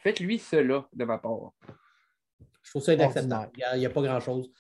Faites-lui 0.04 0.40
cela 0.40 0.88
de 0.94 1.06
ma 1.06 1.18
part. 1.18 1.54
Je 2.64 2.70
trouve 2.70 2.84
ça 2.84 2.94
inacceptable. 2.94 3.52
Il 3.74 3.80
n'y 3.80 3.86
a, 3.86 3.90
pas 3.90 4.02
grand-chose. 4.02 4.52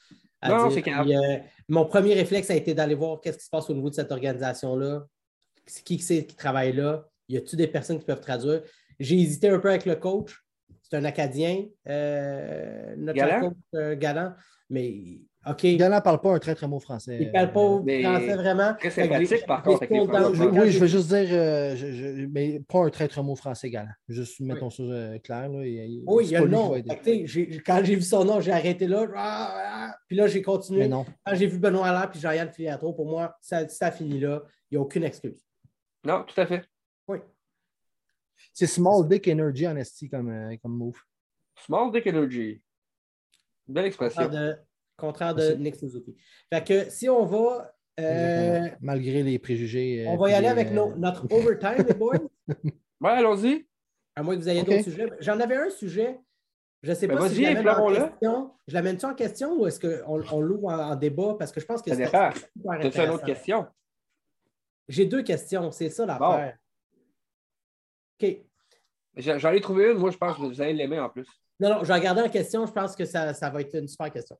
Non, 0.43 0.69
c'est 0.71 0.87
euh, 0.87 1.37
mon 1.67 1.85
premier 1.85 2.13
réflexe 2.13 2.49
a 2.49 2.55
été 2.55 2.73
d'aller 2.73 2.95
voir 2.95 3.21
qu'est-ce 3.21 3.37
qui 3.37 3.45
se 3.45 3.49
passe 3.49 3.69
au 3.69 3.73
niveau 3.73 3.89
de 3.89 3.95
cette 3.95 4.11
organisation-là. 4.11 5.05
Qui 5.85 5.99
c'est 5.99 6.25
qui 6.25 6.35
travaille 6.35 6.73
là? 6.73 7.07
Y 7.29 7.37
a-t-il 7.37 7.57
des 7.57 7.67
personnes 7.67 7.99
qui 7.99 8.05
peuvent 8.05 8.21
traduire? 8.21 8.63
J'ai 8.99 9.19
hésité 9.19 9.49
un 9.49 9.59
peu 9.59 9.69
avec 9.69 9.85
le 9.85 9.95
coach. 9.95 10.43
C'est 10.81 10.97
un 10.97 11.05
Acadien, 11.05 11.65
euh, 11.87 12.95
notre 12.97 13.39
coach 13.39 13.57
euh, 13.75 13.95
galant, 13.95 14.33
mais 14.69 15.21
OK. 15.47 15.65
Galant 15.75 15.95
ne 15.95 16.01
parle 16.01 16.21
pas 16.21 16.33
un 16.33 16.39
très 16.39 16.53
très 16.53 16.67
mot 16.67 16.79
français. 16.79 17.17
Il 17.19 17.27
ne 17.27 17.31
parle 17.31 17.51
pas 17.51 18.09
français 18.09 18.35
vraiment. 18.35 18.73
Très 18.75 18.91
sympathique 18.91 19.45
par 19.47 19.63
contre. 19.63 19.87
oui, 19.87 20.71
je 20.71 20.79
veux 20.79 20.87
juste 20.87 21.07
dire, 21.07 21.27
euh, 21.31 22.27
mais 22.31 22.59
pas 22.59 22.85
un 22.85 22.89
très 22.89 23.07
très 23.07 23.23
mot 23.23 23.35
français 23.35 23.69
Galant. 23.71 23.89
Juste 24.07 24.39
mettons 24.39 24.69
ça 24.69 24.83
euh, 24.83 25.17
clair. 25.19 25.49
Là, 25.49 25.59
oui, 25.59 26.25
il 26.25 26.29
y 26.29 26.35
a 26.35 26.41
le 26.41 26.47
nom. 26.47 26.73
Quand 27.65 27.81
j'ai 27.83 27.95
vu 27.95 28.01
son 28.03 28.23
nom, 28.23 28.39
j'ai 28.39 28.51
arrêté 28.51 28.87
là. 28.87 29.07
Ah, 29.15 29.55
ah, 29.55 29.95
puis 30.07 30.15
là, 30.15 30.27
j'ai 30.27 30.41
continué. 30.41 30.87
Quand 30.89 31.33
j'ai 31.33 31.47
vu 31.47 31.57
Benoît 31.57 31.87
Allaire 31.87 32.11
puis 32.11 32.19
Jean-Yann 32.19 32.51
Filiatro, 32.51 32.93
pour 32.93 33.07
moi, 33.07 33.35
ça, 33.41 33.67
ça 33.67 33.91
finit 33.91 34.19
là. 34.19 34.43
Il 34.69 34.75
n'y 34.75 34.77
a 34.77 34.81
aucune 34.81 35.03
excuse. 35.03 35.43
Non, 36.03 36.23
tout 36.23 36.39
à 36.39 36.45
fait. 36.45 36.63
Oui. 37.07 37.17
C'est 38.53 38.67
Small 38.67 39.07
Dick 39.07 39.27
Energy 39.27 39.67
en 39.67 39.75
esti 39.75 40.09
comme, 40.09 40.29
euh, 40.29 40.55
comme 40.61 40.77
move. 40.77 40.99
Small 41.65 41.91
Dick 41.91 42.07
Energy. 42.07 42.61
Belle 43.67 43.85
expression. 43.85 44.29
Contraire 45.01 45.33
de 45.33 45.53
Nick 45.55 45.75
Suzuki. 45.75 46.15
Fait 46.53 46.63
que 46.63 46.89
si 46.89 47.09
on 47.09 47.25
va. 47.25 47.73
Euh, 47.99 48.69
Malgré 48.79 49.23
les 49.23 49.39
préjugés. 49.39 50.05
Euh, 50.05 50.11
on 50.11 50.17
va 50.17 50.29
y 50.29 50.33
aller 50.33 50.47
avec 50.47 50.71
euh, 50.71 50.95
notre 50.95 51.25
overtime, 51.31 51.85
les 51.85 51.93
boys. 51.93 52.19
Ouais, 53.01 53.11
allons-y. 53.11 53.67
À 54.15 54.23
moins 54.23 54.35
que 54.35 54.41
vous 54.41 54.49
ayez 54.49 54.63
d'autres 54.63 54.83
sujets. 54.83 55.09
J'en 55.19 55.39
avais 55.39 55.55
un 55.55 55.69
sujet. 55.69 56.19
Je 56.83 56.91
ne 56.91 56.95
sais 56.95 57.07
ben, 57.07 57.17
pas 57.17 57.29
si 57.29 57.35
je 57.35 57.41
l'amène 57.41 57.67
en 57.67 57.87
question. 57.93 58.51
Je 58.67 58.73
l'amène-tu 58.73 59.05
en 59.05 59.13
question 59.13 59.59
ou 59.59 59.67
est-ce 59.67 59.79
qu'on 59.79 60.23
on, 60.31 60.41
l'ouvre 60.41 60.71
en, 60.71 60.95
débat? 60.95 61.35
Parce 61.37 61.51
que 61.51 61.59
je 61.59 61.65
pense 61.65 61.81
que 61.81 61.93
c'est. 61.93 62.07
Ça 62.07 62.31
dépend. 62.63 63.03
Une 63.03 63.09
autre 63.09 63.25
question? 63.25 63.67
J'ai 64.87 65.05
deux 65.05 65.23
questions. 65.23 65.71
C'est 65.71 65.89
ça 65.89 66.05
l'affaire. 66.05 66.57
Bon. 68.19 68.27
OK. 68.27 68.37
J'en 69.17 69.51
ai 69.51 69.61
trouvé 69.61 69.91
une. 69.91 69.97
Moi, 69.97 70.11
je 70.11 70.17
pense 70.17 70.37
que 70.37 70.41
vous 70.41 70.61
allez 70.61 70.73
l'aimer 70.73 70.99
en 70.99 71.09
plus. 71.09 71.27
Non, 71.59 71.69
non, 71.69 71.83
je 71.83 71.87
vais 71.87 71.93
regarder 71.93 72.21
en 72.21 72.29
question. 72.29 72.65
Je 72.65 72.71
pense 72.71 72.95
que 72.95 73.05
ça, 73.05 73.33
ça 73.33 73.49
va 73.49 73.61
être 73.61 73.75
une 73.75 73.87
super 73.87 74.11
question. 74.11 74.37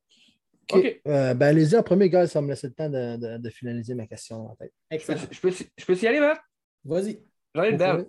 OK. 0.70 1.00
Euh, 1.06 1.34
ben, 1.34 1.46
allez-y 1.48 1.76
en 1.76 1.82
premier, 1.82 2.08
gars, 2.08 2.26
ça 2.26 2.40
va 2.40 2.46
me 2.46 2.50
laisser 2.50 2.68
le 2.68 2.74
temps 2.74 2.88
de, 2.88 3.38
de, 3.38 3.50
finaliser 3.50 3.94
ma 3.94 4.06
question 4.06 4.46
en 4.46 4.54
tête. 4.54 4.72
Je 4.90 5.40
peux, 5.40 5.50
je 5.50 5.84
peux, 5.84 5.94
y 5.94 6.06
aller, 6.06 6.20
Matt? 6.20 6.40
Vas-y. 6.84 7.22
J'en 7.54 7.64
ai 7.64 7.70
une 7.70 7.76
belle. 7.76 8.06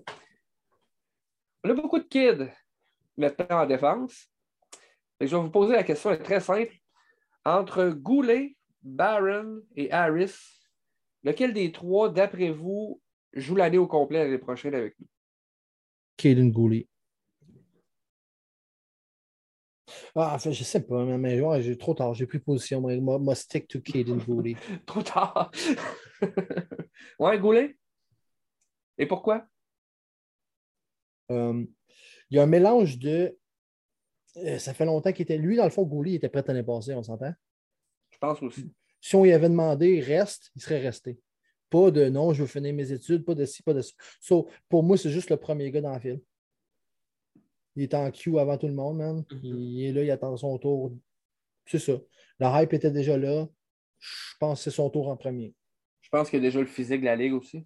On 1.64 1.70
a 1.70 1.74
beaucoup 1.74 2.00
de 2.00 2.04
kids 2.04 2.50
maintenant 3.18 3.62
en 3.62 3.66
défense. 3.66 4.28
je 5.20 5.28
vais 5.28 5.42
vous 5.42 5.50
poser 5.50 5.74
la 5.74 5.84
question, 5.84 6.12
elle 6.12 6.20
est 6.20 6.24
très 6.24 6.40
simple. 6.40 6.74
Entre 7.46 7.90
Goulet, 7.90 8.56
Barron 8.82 9.62
et 9.76 9.92
Harris, 9.92 10.36
lequel 11.24 11.54
des 11.54 11.72
trois, 11.72 12.10
d'après 12.10 12.52
vous, 12.52 13.02
joue 13.34 13.56
l'année 13.56 13.78
au 13.78 13.88
complet 13.88 14.24
l'année 14.24 14.38
prochaine 14.38 14.76
avec 14.76 15.00
nous? 15.00 15.08
Kaden 16.18 16.52
Goulet. 16.52 16.88
Ah, 20.16 20.34
enfin, 20.36 20.52
je 20.52 20.64
sais 20.64 20.82
pas, 20.82 21.04
mais 21.06 21.62
j'ai 21.62 21.78
trop 21.78 21.96
tard. 21.96 22.14
J'ai 22.14 22.28
pris 22.28 22.40
position. 22.40 22.82
Moi, 22.82 23.18
moi 23.18 23.36
stick 23.36 23.68
to 23.68 23.80
Caden 23.82 24.20
Goulet. 24.20 24.56
trop 24.86 25.02
tard. 25.02 25.52
ouais, 27.20 27.40
Goulet? 27.40 27.76
Et 29.00 29.08
pourquoi? 29.08 29.48
Euh, 31.32 31.66
il 32.30 32.38
y 32.38 32.40
a 32.40 32.44
un 32.44 32.48
mélange 32.48 33.00
de. 33.00 33.36
Euh, 34.38 34.60
ça 34.60 34.76
fait 34.76 34.86
longtemps 34.86 35.12
qu'il 35.12 35.24
était. 35.24 35.38
Lui, 35.38 35.56
dans 35.56 35.64
le 35.64 35.72
fond, 35.72 35.84
Goulet 35.84 36.14
était 36.14 36.30
prêt 36.30 36.44
à 36.48 36.54
l'année 36.54 36.64
passée, 36.64 36.94
on 36.94 37.02
s'entend? 37.02 37.34
Je 38.12 38.18
pense 38.20 38.42
aussi. 38.44 38.72
Si 39.02 39.16
on 39.16 39.24
lui 39.24 39.34
avait 39.34 39.50
demandé 39.50 40.00
reste, 40.00 40.52
il 40.56 40.62
serait 40.62 40.80
resté. 40.80 41.20
Pas 41.72 41.90
de 41.90 42.08
non, 42.08 42.34
je 42.34 42.44
veux 42.44 42.48
finir 42.48 42.74
mes 42.74 42.92
études, 42.92 43.26
pas 43.26 43.34
de 43.34 43.46
ci, 43.46 43.64
pas 43.64 43.74
de 43.74 43.82
ça. 43.82 44.36
pour 44.70 44.84
moi, 44.84 44.96
c'est 44.96 45.10
juste 45.10 45.32
le 45.32 45.38
premier 45.38 45.72
gars 45.72 45.82
dans 45.82 45.94
le 45.94 46.00
film. 46.00 46.20
Il 47.76 47.84
est 47.84 47.94
en 47.94 48.12
queue 48.12 48.38
avant 48.38 48.58
tout 48.58 48.68
le 48.68 48.74
monde, 48.74 48.98
man. 48.98 49.24
Mhm. 49.32 49.40
Il 49.44 49.86
est 49.86 49.92
là, 49.92 50.04
il 50.04 50.12
attend 50.12 50.36
son 50.38 50.58
tour. 50.58 50.94
C'est 51.66 51.80
ça. 51.80 51.94
La 52.40 52.62
hype 52.62 52.74
était 52.74 52.92
déjà 52.92 53.18
là. 53.18 53.48
Je 54.00 54.36
pense 54.40 54.60
que 54.60 54.64
c'est 54.66 54.76
son 54.76 54.90
tour 54.90 55.08
en 55.08 55.18
premier. 55.18 55.54
Je 56.02 56.10
pense 56.10 56.30
qu'il 56.30 56.40
y 56.40 56.42
a 56.42 56.46
déjà 56.46 56.60
le 56.60 56.66
physique 56.66 57.02
de 57.02 57.06
la 57.06 57.16
Ligue 57.16 57.34
aussi. 57.34 57.66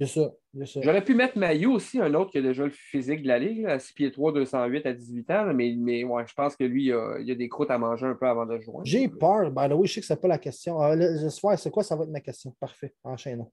C'est 0.00 0.06
ça. 0.06 0.32
J'aurais 0.80 1.02
pu 1.04 1.14
mettre 1.14 1.36
Mayu 1.36 1.66
aussi, 1.66 2.00
un 2.00 2.14
autre 2.14 2.30
qui 2.30 2.38
a 2.38 2.42
déjà 2.42 2.64
le 2.64 2.70
physique 2.70 3.22
de 3.22 3.28
la 3.28 3.38
Ligue, 3.38 3.66
à 3.66 3.78
6 3.80 3.92
pieds 3.94 4.12
3, 4.12 4.32
208 4.32 4.86
à 4.86 4.92
18 4.92 5.30
ans, 5.30 5.52
mais, 5.52 5.74
mais 5.76 6.04
ouais, 6.04 6.24
je 6.26 6.34
pense 6.34 6.56
que 6.56 6.64
lui, 6.64 6.86
il 6.86 6.92
a, 6.92 7.14
a, 7.14 7.34
des 7.34 7.48
croûtes 7.48 7.70
à 7.70 7.78
manger 7.78 8.06
un 8.06 8.14
peu 8.14 8.28
avant 8.28 8.46
de 8.46 8.60
jouer. 8.60 8.76
J'ai 8.84 9.08
peur. 9.08 9.50
Ben 9.50 9.72
oui, 9.72 9.88
je 9.88 9.94
sais 9.94 10.00
que 10.00 10.06
ce 10.06 10.12
n'est 10.12 10.20
pas 10.20 10.28
la 10.28 10.38
question. 10.38 10.78
Ah, 10.80 10.96
J'espère, 10.96 11.58
c'est 11.58 11.70
quoi, 11.70 11.82
ça 11.82 11.96
va 11.96 12.04
être 12.04 12.10
ma 12.10 12.20
question? 12.20 12.54
Parfait. 12.60 12.94
Enchaînons. 13.02 13.50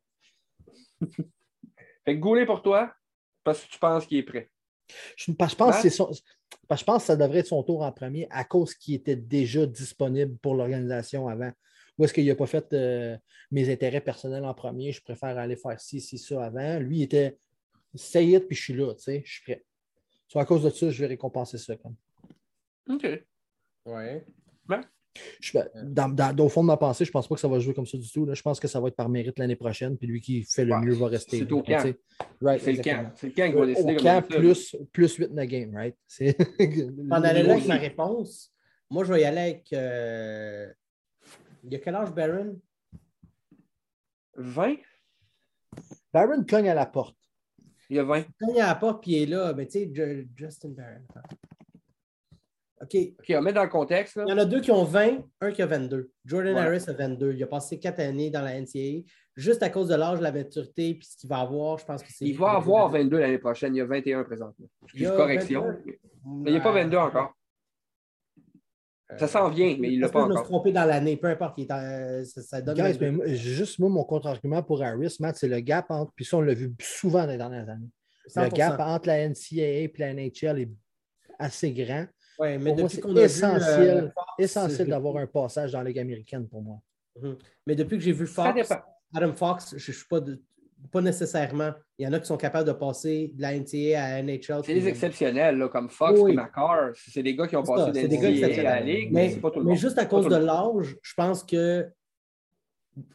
fait 2.06 2.16
que 2.16 2.20
Goulet 2.20 2.46
pour 2.46 2.62
toi, 2.62 2.94
parce 3.44 3.64
que 3.64 3.72
tu 3.72 3.80
penses 3.80 4.06
qu'il 4.06 4.18
est 4.20 4.24
prêt. 4.24 4.50
Je, 5.16 5.32
pense 5.32 5.56
que 5.56 5.90
je 5.90 6.84
pense 6.84 7.02
que 7.02 7.08
ça 7.08 7.16
devrait 7.16 7.40
être 7.40 7.48
son 7.48 7.64
tour 7.64 7.82
en 7.82 7.92
premier 7.92 8.28
à 8.30 8.44
cause 8.44 8.74
qu'il 8.74 8.96
était 8.96 9.16
déjà 9.16 9.66
disponible 9.66 10.38
pour 10.38 10.56
l'organisation 10.56 11.28
avant. 11.28 11.52
Ou 11.98 12.06
est-ce 12.06 12.14
qu'il 12.14 12.28
n'a 12.28 12.36
pas 12.36 12.46
fait 12.46 12.74
euh, 12.74 13.18
mes 13.52 13.72
intérêts 13.72 14.02
personnels 14.02 14.44
en 14.44 14.54
premier? 14.54 14.92
Je 14.92 15.02
préfère 15.02 15.38
aller 15.38 15.56
faire 15.56 15.80
ci, 15.80 16.02
ci, 16.02 16.18
ça 16.18 16.44
avant. 16.44 16.80
Lui, 16.80 16.98
il 17.00 17.04
était 17.04 17.38
say 17.94 18.40
puis 18.40 18.56
je 18.56 18.62
suis 18.62 18.74
là, 18.74 18.94
tu 18.96 19.04
sais, 19.04 19.24
je 19.26 19.32
suis 19.32 19.44
prêt. 19.44 19.64
Soit 20.28 20.42
à 20.42 20.46
cause 20.46 20.64
de 20.64 20.70
ça, 20.70 20.90
je 20.90 21.00
vais 21.00 21.08
récompenser 21.08 21.58
ça. 21.58 21.76
Comme. 21.78 21.96
OK. 22.90 23.08
Ouais. 23.86 24.26
Ben, 24.66 24.82
dans, 25.84 26.36
au 26.40 26.50
fond 26.50 26.62
de 26.62 26.68
ma 26.68 26.78
pensée, 26.78 27.06
je 27.06 27.10
ne 27.10 27.14
pense 27.14 27.28
pas 27.28 27.36
que 27.36 27.42
ça 27.42 27.48
va 27.48 27.60
jouer 27.60 27.74
comme 27.74 27.86
ça 27.86 27.98
du 27.98 28.10
tout. 28.12 28.26
Là. 28.26 28.34
Je 28.34 28.42
pense 28.42 28.60
que 28.60 28.68
ça 28.68 28.80
va 28.80 28.90
être 28.90 28.96
par 28.96 29.10
mérite 29.10 29.40
l'année 29.40 29.56
prochaine, 29.56 29.98
puis 29.98 30.08
lui 30.08 30.22
qui 30.22 30.44
fait 30.44 30.66
le 30.66 30.78
mieux 30.80 30.94
va 30.94 31.08
rester. 31.08 31.40
C'est 31.40 31.52
au 31.52 31.62
camp. 31.62 31.82
c'est 31.82 32.74
le 32.74 32.84
camp. 32.84 33.12
C'est 33.16 33.28
le 33.28 33.34
camp 33.34 33.52
qui 33.52 33.58
va 33.58 33.66
décider. 33.66 33.94
Au 33.94 33.98
camp, 33.98 34.28
plus, 34.28 34.76
plus 34.92 35.16
8 35.16 35.32
in 35.32 35.46
the 35.46 35.48
game, 35.48 35.76
right? 35.76 35.96
Pendant 37.10 37.22
là 37.22 37.52
avec 37.52 37.68
ma 37.68 37.76
réponse, 37.76 38.52
moi, 38.90 39.04
je 39.04 39.14
vais 39.14 39.22
y 39.22 39.26
aller 39.26 39.42
avec. 39.42 39.74
Euh... 39.74 40.72
Il 41.64 41.74
y 41.74 41.76
a 41.76 41.80
quel 41.80 41.96
âge, 41.96 42.14
Baron? 42.14 42.60
20. 44.36 44.76
Baron 46.14 46.44
cogne 46.44 46.70
à 46.70 46.74
la 46.74 46.86
porte. 46.86 47.18
Il 47.90 47.98
y 47.98 48.00
a 48.00 48.04
20. 48.04 48.20
Il 48.20 48.26
cogne 48.48 48.62
à 48.62 48.68
la 48.68 48.76
porte, 48.76 49.02
puis 49.02 49.12
il 49.14 49.24
est 49.24 49.26
là. 49.26 49.54
Mais 49.54 49.66
tu 49.66 49.80
sais, 49.80 50.28
Justin 50.36 50.70
Baron. 50.70 51.02
OK. 52.82 52.96
OK, 53.20 53.34
on 53.38 53.42
met 53.42 53.54
dans 53.54 53.64
le 53.64 53.70
contexte. 53.70 54.20
Il 54.26 54.30
y 54.30 54.34
en 54.34 54.38
a 54.38 54.46
deux 54.46 54.60
qui 54.60 54.72
ont 54.72 54.84
20, 54.84 55.24
un 55.42 55.52
qui 55.52 55.62
a 55.62 55.66
22. 55.66 56.12
Jordan 56.26 56.58
Harris 56.58 56.84
a 56.88 56.94
22. 56.94 57.34
Il 57.34 57.44
a 57.44 57.48
passé 57.48 57.80
quatre 57.80 58.00
années 58.00 58.30
dans 58.30 58.42
la 58.42 58.60
NCAA. 58.60 59.04
Juste 59.36 59.64
à 59.64 59.70
cause 59.70 59.90
de 59.90 59.96
l'âge, 59.96 60.22
la 60.22 60.32
maturité, 60.32 60.96
puis 60.96 61.08
ce 61.08 61.18
qu'il 61.18 61.30
va 61.30 61.40
avoir, 61.40 61.78
je 61.78 61.86
pense 61.86 62.02
que 62.02 62.10
c'est. 62.12 62.26
Il 62.26 62.38
va 62.38 62.52
avoir 62.52 62.90
22 62.90 63.18
l'année 63.18 63.38
prochaine. 63.38 63.76
Il 63.76 63.80
y 63.80 63.82
a 63.82 63.86
21 63.86 64.24
présentement. 64.24 64.68
Excuse 64.84 65.10
correction. 65.10 65.78
Mais 66.26 66.52
il 66.52 66.54
n'y 66.54 66.60
a 66.60 66.62
pas 66.62 66.72
22 66.72 66.98
encore. 66.98 67.34
Ça 69.18 69.28
s'en 69.28 69.50
vient, 69.50 69.78
mais 69.80 69.94
il 69.94 70.00
l'a 70.00 70.10
pas 70.10 70.20
encore. 70.20 70.30
Me 70.30 70.36
suis 70.38 70.46
trompé 70.46 70.72
dans 70.72 70.86
l'année, 70.86 71.16
peu 71.16 71.28
importe. 71.28 71.60
ça, 72.26 72.62
donne 72.62 73.28
juste 73.36 73.80
moi, 73.80 73.90
mon 73.90 74.04
contre-argument 74.04 74.64
pour 74.64 74.82
Harris, 74.82 75.18
Matt, 75.20 75.36
c'est 75.38 75.48
le 75.48 75.60
gap 75.60 75.86
entre. 75.90 76.12
Puis 76.16 76.26
ça, 76.26 76.38
on 76.38 76.42
l'a 76.42 76.54
vu 76.54 76.74
souvent 76.80 77.24
dans 77.26 77.32
les 77.32 77.38
dernières 77.38 77.70
années. 77.70 77.90
Le 78.36 78.50
gap 78.50 78.80
entre 78.80 79.08
la 79.08 79.30
NCAA 79.30 79.64
et 79.64 79.94
la 79.98 80.14
NHL 80.14 80.60
est 80.60 80.72
assez 81.40 81.72
grand. 81.72 82.08
Ouais, 82.40 82.58
mais 82.58 82.76
pour 82.76 82.90
c'est 82.90 83.06
essentiel, 83.18 84.14
essentiel 84.38 84.88
d'avoir 84.88 85.18
un 85.18 85.28
passage 85.28 85.72
dans 85.72 85.80
la 85.80 85.86
Ligue 85.86 86.00
américaine 86.00 86.48
pour 86.48 86.62
moi. 86.62 86.80
Mhm. 87.22 87.38
Mais 87.68 87.76
depuis 87.76 87.98
que 87.98 88.04
j'ai 88.04 88.12
vu 88.12 88.28
Fox, 88.28 88.72
Adam 89.14 89.34
Fox, 89.34 89.76
je 89.78 89.92
ne 89.92 89.96
suis 89.96 90.08
pas, 90.10 90.20
pas 90.92 91.02
nécessairement. 91.02 91.72
Il 91.98 92.06
y 92.06 92.08
en 92.08 92.14
a 92.14 92.20
qui 92.20 92.26
sont 92.26 92.38
capables 92.38 92.68
de 92.68 92.74
passer 92.74 93.32
de 93.34 93.42
la 93.42 93.58
NCA 93.58 94.04
à 94.04 94.22
NHL. 94.22 94.62
C'est 94.66 94.74
des 94.74 94.88
exceptionnels, 94.88 95.68
comme 95.72 95.90
Fox 95.90 96.20
et 96.20 96.34
McCarr. 96.34 96.92
C'est 96.96 97.24
des 97.24 97.36
gars 97.36 97.48
qui 97.48 97.56
ont 97.56 97.64
passé 97.64 97.92
de 97.92 97.98
la 97.98 98.08
NCA 98.08 98.60
à 98.60 98.64
la 98.64 98.82
Ligue, 98.82 99.12
mais, 99.12 99.38
mais, 99.64 99.76
juste 99.76 99.98
à 99.98 100.06
cause 100.06 100.28
de 100.28 100.36
l'âge, 100.36 100.96
je 101.02 101.14
pense 101.16 101.44
que 101.44 101.88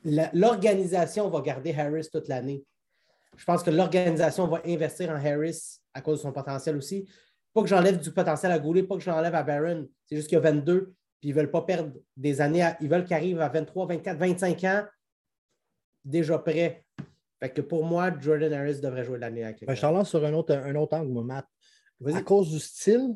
l'organisation 0.05 1.29
va 1.29 1.41
garder 1.41 1.75
Harris 1.75 2.09
toute 2.11 2.29
l'année. 2.29 2.65
Je 3.37 3.45
pense 3.45 3.63
que 3.63 3.71
l'organisation 3.71 4.47
va 4.47 4.61
investir 4.67 5.11
en 5.11 5.15
Harris 5.15 5.81
à 5.95 6.01
cause 6.01 6.19
de 6.19 6.23
son 6.23 6.33
potentiel 6.33 6.77
aussi. 6.77 7.09
Pas 7.53 7.63
que 7.63 7.69
j'enlève 7.69 7.99
du 7.99 8.13
potentiel 8.13 8.53
à 8.53 8.59
Goulet, 8.59 8.83
pas 8.83 8.97
que 8.97 9.03
j'enlève 9.03 9.35
à 9.35 9.43
Barron. 9.43 9.89
C'est 10.07 10.17
juste 10.17 10.29
qu'il 10.29 10.37
y 10.37 10.39
a 10.39 10.43
22, 10.43 10.95
puis 11.21 11.29
ils 11.29 11.31
ne 11.31 11.35
veulent 11.35 11.51
pas 11.51 11.63
perdre 11.63 11.93
des 12.17 12.41
années. 12.41 12.69
ils 12.81 12.89
veulent 12.89 13.05
qu'il 13.05 13.17
arrive 13.17 13.41
à 13.41 13.49
23, 13.49 13.87
24, 13.87 14.19
25 14.19 14.65
ans, 14.65 14.85
déjà 16.05 16.39
prêt. 16.39 16.85
Fait 17.41 17.51
que 17.51 17.61
pour 17.63 17.85
moi, 17.85 18.13
Jordan 18.21 18.53
Harris 18.53 18.81
devrait 18.81 19.05
jouer 19.05 19.19
l'année 19.19 19.45
avec 19.45 19.65
ben, 19.65 19.75
Je 19.75 19.81
t'en 19.81 19.93
lance 19.93 20.11
sur 20.11 20.25
un 20.25 20.33
autre, 20.35 20.55
un 20.55 20.75
autre 20.77 20.97
angle, 20.97 21.25
Matt. 21.25 21.47
À 22.07 22.23
cause 22.23 22.51
du 22.51 22.61
style, 22.61 23.15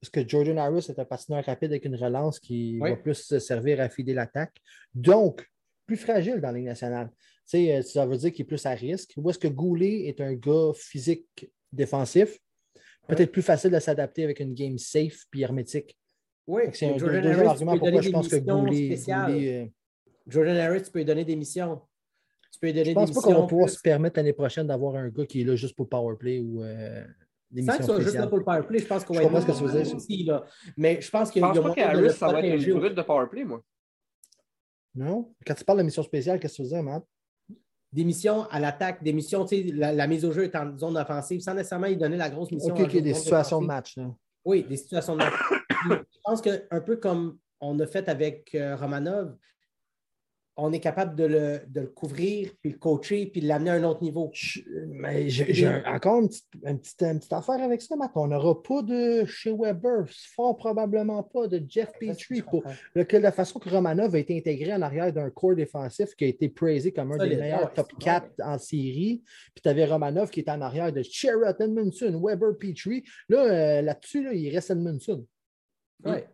parce 0.00 0.10
que 0.10 0.26
Jordan 0.26 0.58
Harris 0.58 0.86
est 0.88 0.98
un 0.98 1.04
patineur 1.04 1.44
rapide 1.44 1.72
avec 1.72 1.84
une 1.84 1.96
relance 1.96 2.38
qui 2.38 2.78
va 2.78 2.96
plus 2.96 3.38
servir 3.38 3.80
à 3.80 3.88
fider 3.88 4.14
l'attaque. 4.14 4.56
Donc, 4.94 5.48
plus 5.86 5.96
fragile 5.96 6.40
dans 6.40 6.48
la 6.48 6.58
Ligue 6.58 6.66
nationale. 6.66 7.10
Euh, 7.54 7.82
ça 7.82 8.06
veut 8.06 8.16
dire 8.16 8.32
qu'il 8.32 8.42
est 8.42 8.46
plus 8.46 8.64
à 8.66 8.70
risque. 8.70 9.12
Ou 9.16 9.30
est-ce 9.30 9.38
que 9.38 9.48
Goulet 9.48 10.06
est 10.06 10.20
un 10.20 10.34
gars 10.34 10.72
physique 10.74 11.50
défensif? 11.72 12.38
Peut-être 13.08 13.32
plus 13.32 13.42
facile 13.42 13.70
de 13.70 13.78
s'adapter 13.78 14.24
avec 14.24 14.38
une 14.40 14.54
game 14.54 14.76
safe 14.78 15.24
puis 15.30 15.42
hermétique. 15.42 15.98
Oui, 16.46 16.62
c'est 16.72 16.86
un 16.86 16.96
deuxième 16.96 17.46
argument 17.46 17.78
pourquoi 17.78 18.00
je 18.00 18.10
pense 18.10 18.28
que 18.28 18.36
Goulet. 18.36 18.98
Euh, 19.08 19.66
Jordan 20.26 20.56
Harris, 20.56 20.82
tu 20.82 20.90
peux 20.90 20.98
lui 20.98 21.04
donner 21.06 21.24
des 21.24 21.36
missions. 21.36 21.80
Tu 22.52 22.58
peux 22.58 22.66
lui 22.68 22.74
donner 22.74 22.90
je 22.90 22.94
pense 22.94 23.12
pas 23.12 23.20
qu'on 23.20 23.40
va 23.40 23.46
pouvoir 23.46 23.68
se 23.68 23.80
permettre 23.80 24.18
l'année 24.18 24.32
prochaine 24.32 24.66
d'avoir 24.66 24.96
un 24.96 25.08
gars 25.08 25.26
qui 25.26 25.40
est 25.40 25.44
là 25.44 25.56
juste 25.56 25.74
pour 25.74 25.84
le 25.84 25.88
powerplay 25.88 26.40
ou. 26.40 26.62
Euh, 26.62 27.04
des 27.50 27.62
missions 27.62 27.96
que 27.96 28.02
juste 28.02 28.14
là 28.14 28.26
pour 28.26 28.38
le 28.38 28.44
powerplay, 28.44 28.78
je 28.78 28.86
pense 28.86 29.04
qu'on 29.04 29.14
va 29.14 29.22
être. 29.22 29.46
que. 29.46 29.96
Aussi, 29.96 30.24
là. 30.24 30.44
Mais 30.76 31.00
je 31.00 31.10
pense 31.10 31.30
qu'il 31.30 31.40
y 31.40 31.44
a, 31.44 31.52
de 31.52 32.08
ça 32.10 32.28
va 32.30 32.42
être 32.42 32.62
une 32.62 32.78
brute 32.78 32.94
de 32.94 33.02
powerplay, 33.02 33.44
moi. 33.44 33.62
Non? 34.94 35.32
Quand 35.46 35.54
tu 35.54 35.64
parles 35.64 35.78
de 35.78 35.84
mission 35.84 36.02
spéciale, 36.02 36.38
qu'est-ce 36.38 36.54
que 36.54 36.56
tu 36.56 36.62
veux 36.62 36.68
dire, 36.68 36.82
Matt? 36.82 37.04
Des 37.92 38.04
missions 38.04 38.44
à 38.50 38.60
l'attaque, 38.60 39.02
des 39.02 39.12
missions, 39.12 39.44
tu 39.46 39.56
sais, 39.56 39.72
la, 39.72 40.06
mise 40.06 40.24
au 40.24 40.32
jeu 40.32 40.44
est 40.44 40.54
en 40.54 40.76
zone 40.76 40.98
offensive 40.98 41.40
sans 41.40 41.54
nécessairement 41.54 41.86
y 41.86 41.96
donner 41.96 42.16
la 42.16 42.28
grosse 42.28 42.50
mission. 42.50 42.74
OK, 42.74 42.80
OK, 42.80 42.96
des 42.98 43.14
situations 43.14 43.62
de 43.62 43.66
match. 43.66 43.96
Là. 43.96 44.14
Oui, 44.44 44.64
des 44.68 44.76
situations 44.76 45.14
de 45.14 45.18
match. 45.18 45.34
je 45.90 46.18
pense 46.22 46.42
qu'un 46.42 46.80
peu 46.84 46.96
comme 46.96 47.38
on 47.60 47.78
a 47.80 47.86
fait 47.86 48.08
avec 48.08 48.54
euh, 48.54 48.76
Romanov, 48.76 49.34
on 50.60 50.72
est 50.72 50.80
capable 50.80 51.14
de 51.14 51.24
le, 51.24 51.60
de 51.68 51.82
le, 51.82 51.86
couvrir, 51.86 52.50
puis 52.60 52.72
le 52.72 52.78
coacher, 52.78 53.26
puis 53.26 53.40
l'amener 53.40 53.70
à 53.70 53.74
un 53.74 53.84
autre 53.84 54.02
niveau. 54.02 54.32
mais 54.88 55.28
j'ai 55.28 55.68
encore 55.86 56.20
une 56.20 56.28
petite, 56.28 56.48
une, 56.64 56.78
petite, 57.18 57.32
affaire 57.32 57.62
avec 57.62 57.80
ça, 57.80 57.94
Matt. 57.94 58.10
On 58.16 58.26
n'aura 58.26 58.60
pas 58.60 58.82
de 58.82 59.24
chez 59.24 59.52
Weber, 59.52 60.06
fort 60.34 60.56
probablement 60.56 61.22
pas 61.22 61.46
de 61.46 61.62
Jeff 61.68 61.92
Petrie, 62.00 62.42
pour 62.42 62.64
lequel 62.96 63.22
la 63.22 63.30
façon 63.30 63.60
que 63.60 63.68
Romanov 63.68 64.16
a 64.16 64.18
été 64.18 64.36
intégré 64.36 64.74
en 64.74 64.82
arrière 64.82 65.12
d'un 65.12 65.30
corps 65.30 65.54
défensif 65.54 66.16
qui 66.16 66.24
a 66.24 66.28
été 66.28 66.48
praisé 66.48 66.90
comme 66.90 67.12
un 67.12 67.18
des 67.18 67.36
meilleurs 67.36 67.72
top 67.72 67.92
4 68.00 68.28
en 68.42 68.58
série. 68.58 69.22
Puis 69.54 69.62
tu 69.62 69.68
avais 69.68 69.86
Romanov 69.86 70.30
qui 70.30 70.40
était 70.40 70.50
en 70.50 70.60
arrière 70.60 70.92
de 70.92 71.02
Sherrod 71.02 71.56
Edmondson, 71.60 72.20
Weber, 72.20 72.58
Petrie. 72.58 73.04
Là, 73.28 73.44
euh, 73.44 73.82
là-dessus, 73.82 74.24
là, 74.24 74.32
il 74.32 74.52
reste 74.52 74.70
Edmondson. 74.70 75.24
Ouais 76.04 76.26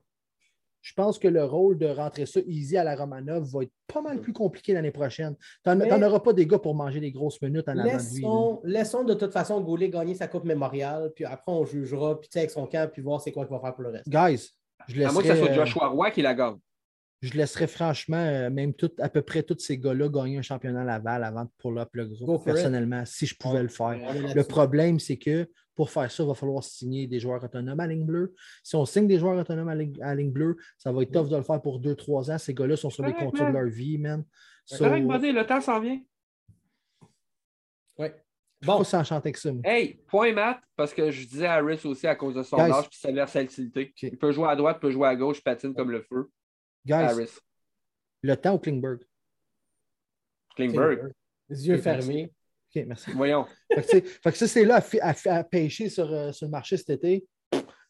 je 0.84 0.92
pense 0.92 1.18
que 1.18 1.26
le 1.26 1.42
rôle 1.42 1.78
de 1.78 1.86
rentrer 1.86 2.26
ça 2.26 2.40
easy 2.46 2.76
à 2.76 2.84
la 2.84 2.94
Romanov 2.94 3.44
va 3.44 3.62
être 3.62 3.72
pas 3.86 4.02
mal 4.02 4.20
plus 4.20 4.34
compliqué 4.34 4.74
l'année 4.74 4.90
prochaine. 4.90 5.34
Tu 5.64 5.70
n'en 5.70 6.02
auras 6.02 6.20
pas 6.20 6.34
des 6.34 6.46
gars 6.46 6.58
pour 6.58 6.74
manger 6.74 7.00
des 7.00 7.10
grosses 7.10 7.40
minutes 7.40 7.66
en 7.70 7.78
avant 7.78 7.96
de 7.96 8.14
lui. 8.14 8.70
Laissons 8.70 9.02
de 9.02 9.14
toute 9.14 9.32
façon 9.32 9.62
Goulet 9.62 9.88
gagner 9.88 10.14
sa 10.14 10.28
Coupe 10.28 10.44
mémoriale, 10.44 11.10
puis 11.16 11.24
après 11.24 11.52
on 11.52 11.64
jugera, 11.64 12.20
puis 12.20 12.28
avec 12.36 12.50
son 12.50 12.66
camp, 12.66 12.90
puis 12.92 13.00
voir 13.00 13.22
c'est 13.22 13.32
quoi 13.32 13.46
qu'il 13.46 13.54
va 13.54 13.60
faire 13.60 13.74
pour 13.74 13.82
le 13.82 13.90
reste. 13.92 14.06
Guys, 14.06 14.50
je 14.86 14.96
laisserai... 14.96 15.08
À 15.08 15.12
moins 15.12 15.22
que 15.22 15.28
ce 15.28 15.36
soit 15.36 15.52
Joshua 15.54 15.88
Roy 15.88 16.10
qui 16.10 16.20
la 16.20 16.34
gagne. 16.34 16.58
Je 17.24 17.32
laisserais 17.38 17.66
franchement, 17.66 18.18
euh, 18.18 18.50
même 18.50 18.74
tout, 18.74 18.90
à 18.98 19.08
peu 19.08 19.22
près 19.22 19.42
tous 19.42 19.58
ces 19.58 19.78
gars-là 19.78 20.10
gagner 20.10 20.36
un 20.36 20.42
championnat 20.42 20.82
à 20.82 20.84
Laval 20.84 21.24
avant 21.24 21.44
de 21.44 21.50
pull-up 21.56 21.88
le 21.92 22.06
groupe, 22.06 22.44
personnellement, 22.44 23.02
si 23.06 23.24
je 23.24 23.34
pouvais 23.34 23.62
le 23.62 23.68
faire. 23.68 23.98
Le 24.34 24.42
problème, 24.42 25.00
c'est 25.00 25.16
que 25.16 25.48
pour 25.74 25.88
faire 25.88 26.10
ça, 26.10 26.22
il 26.22 26.26
va 26.26 26.34
falloir 26.34 26.62
signer 26.62 27.06
des 27.06 27.18
joueurs 27.20 27.42
autonomes 27.42 27.80
à 27.80 27.86
ligne 27.86 28.04
bleue. 28.04 28.34
Si 28.62 28.76
on 28.76 28.84
signe 28.84 29.06
des 29.06 29.18
joueurs 29.18 29.38
autonomes 29.38 29.70
à 29.70 30.14
ligne, 30.14 30.30
bleue, 30.30 30.58
ça 30.76 30.92
va 30.92 31.00
être 31.00 31.12
tough 31.12 31.30
de 31.30 31.36
le 31.36 31.42
faire 31.42 31.62
pour 31.62 31.80
2-3 31.80 32.30
ans. 32.30 32.36
Ces 32.36 32.52
gars-là 32.52 32.76
sont 32.76 32.90
sur 32.90 33.06
les 33.06 33.14
contrats 33.14 33.48
de 33.48 33.54
leur 33.54 33.68
vie, 33.68 33.96
man. 33.96 34.22
So... 34.66 34.84
le 34.84 35.42
temps 35.44 35.62
s'en 35.62 35.80
vient. 35.80 36.00
Oui. 37.98 38.08
Bon. 38.60 38.78
Pas 38.78 38.84
s'enchanter 38.84 39.28
avec 39.28 39.38
ça. 39.38 39.50
Hey, 39.64 39.98
point 40.08 40.32
mat, 40.32 40.60
parce 40.76 40.92
que 40.92 41.10
je 41.10 41.26
disais 41.26 41.46
à 41.46 41.54
Harris 41.54 41.80
aussi 41.84 42.06
à 42.06 42.16
cause 42.16 42.34
de 42.34 42.42
son 42.42 42.58
âge 42.58 42.84
et 42.84 42.96
sa 42.96 43.12
versatilité. 43.12 43.94
Il 44.02 44.18
peut 44.18 44.32
jouer 44.32 44.48
à 44.48 44.56
droite, 44.56 44.76
il 44.78 44.80
peut 44.80 44.90
jouer 44.90 45.08
à 45.08 45.16
gauche, 45.16 45.42
patine 45.42 45.74
comme 45.74 45.90
le 45.90 46.02
feu. 46.02 46.30
Guys, 46.86 46.94
Harris. 46.94 47.38
le 48.22 48.36
temps 48.36 48.54
au 48.54 48.58
Klingberg. 48.58 49.00
Klingberg. 50.56 51.12
Les 51.48 51.68
yeux 51.68 51.78
fermés. 51.78 52.32
OK, 52.74 52.84
merci. 52.86 53.10
Voyons. 53.12 53.46
fait, 53.70 54.02
que 54.02 54.32
ça, 54.32 54.46
c'est 54.46 54.64
là 54.64 54.82
à, 55.02 55.44
pêcher 55.44 55.88
sur, 55.88 56.12
euh, 56.12 56.32
sur, 56.32 56.46
le 56.46 56.50
marché 56.50 56.76
cet 56.76 56.90
été. 56.90 57.26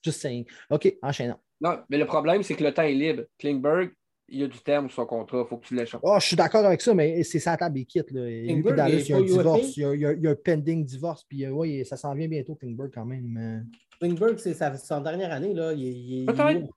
Just 0.03 0.21
saying. 0.21 0.45
OK, 0.71 0.97
enchaînons. 1.03 1.39
Non, 1.61 1.79
mais 1.89 1.99
le 1.99 2.07
problème, 2.07 2.43
c'est 2.43 2.55
que 2.55 2.65
le 2.65 2.75
temps 2.75 2.83
est 2.83 2.93
libre. 2.93 3.25
Klingberg, 3.39 3.93
il 4.29 4.41
y 4.41 4.45
a 4.45 4.47
du 4.47 4.59
terme 4.59 4.89
sur 4.89 4.97
son 4.97 5.07
contrat. 5.07 5.43
Il 5.45 5.49
faut 5.49 5.57
que 5.57 5.67
tu 5.67 5.75
l'échanges. 5.75 6.01
Oh, 6.05 6.17
je 6.21 6.27
suis 6.27 6.37
d'accord 6.37 6.65
avec 6.65 6.81
ça, 6.81 6.95
mais 6.95 7.23
c'est 7.23 7.39
sa 7.39 7.57
table 7.57 7.79
il 7.79 7.87
quitte. 7.87 8.11
Là. 8.11 8.29
il, 8.29 8.47
y 8.47 9.13
a 9.13 9.17
un 9.17 9.23
divorce. 9.23 9.77
Il 9.77 9.83
y 9.83 10.27
a, 10.27 10.31
un 10.31 10.35
pending 10.35 10.85
divorce. 10.85 11.25
Puis, 11.25 11.45
euh, 11.45 11.51
ouais, 11.51 11.85
ça 11.85 11.97
s'en 11.97 12.15
vient 12.15 12.29
bientôt, 12.29 12.55
Klingberg, 12.55 12.91
quand 12.93 13.07
même. 13.07 13.67
Klingberg, 13.99 14.39
c'est 14.39 14.55
sa, 14.55 15.01
dernière 15.01 15.33
année. 15.33 15.55
Là. 15.55 15.73
Il, 15.73 16.27
Peut-être. 16.27 16.69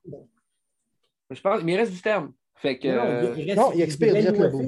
Je 1.30 1.40
pense, 1.40 1.62
mais 1.62 1.72
il 1.74 1.76
reste 1.76 1.92
du 1.92 2.00
terme. 2.00 2.32
Fait 2.56 2.78
que, 2.78 2.88
non, 2.88 3.34
il, 3.36 3.44
reste, 3.44 3.56
non, 3.56 3.72
il 3.72 3.82
expire 3.82 4.14
direct 4.14 4.38
le 4.38 4.48
beau. 4.48 4.62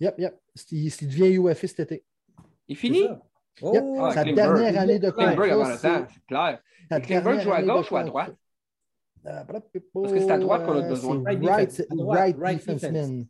Yep, 0.00 0.14
yep. 0.18 0.40
Il, 0.70 0.86
il 0.86 1.08
devient 1.08 1.34
UFA 1.34 1.66
cet 1.66 1.80
été. 1.80 2.04
Il 2.68 2.76
finit? 2.76 3.08
Oh, 3.60 3.98
ah, 4.00 4.12
sa 4.12 4.24
dernière 4.24 4.80
année 4.80 4.98
de 4.98 5.10
contrat. 5.10 5.34
Klingberg 5.34 5.50
avant 5.50 5.68
le 5.68 5.78
temps, 5.78 6.06
c'est 6.08 6.26
clair. 6.26 6.60
Klingberg 7.02 7.40
joue 7.40 7.52
à 7.52 7.62
gauche 7.62 7.90
ou 7.90 7.96
à 7.96 8.04
droite? 8.04 8.34
Euh, 9.26 9.42
Parce 9.44 10.12
que 10.12 10.18
c'est 10.20 10.30
à 10.30 10.38
droite 10.38 10.64
qu'on 10.64 10.78
a 10.78 10.88
besoin. 10.88 11.22
Right, 11.24 11.82
right, 11.90 12.36
right 12.38 12.58
defenseman. 12.58 13.26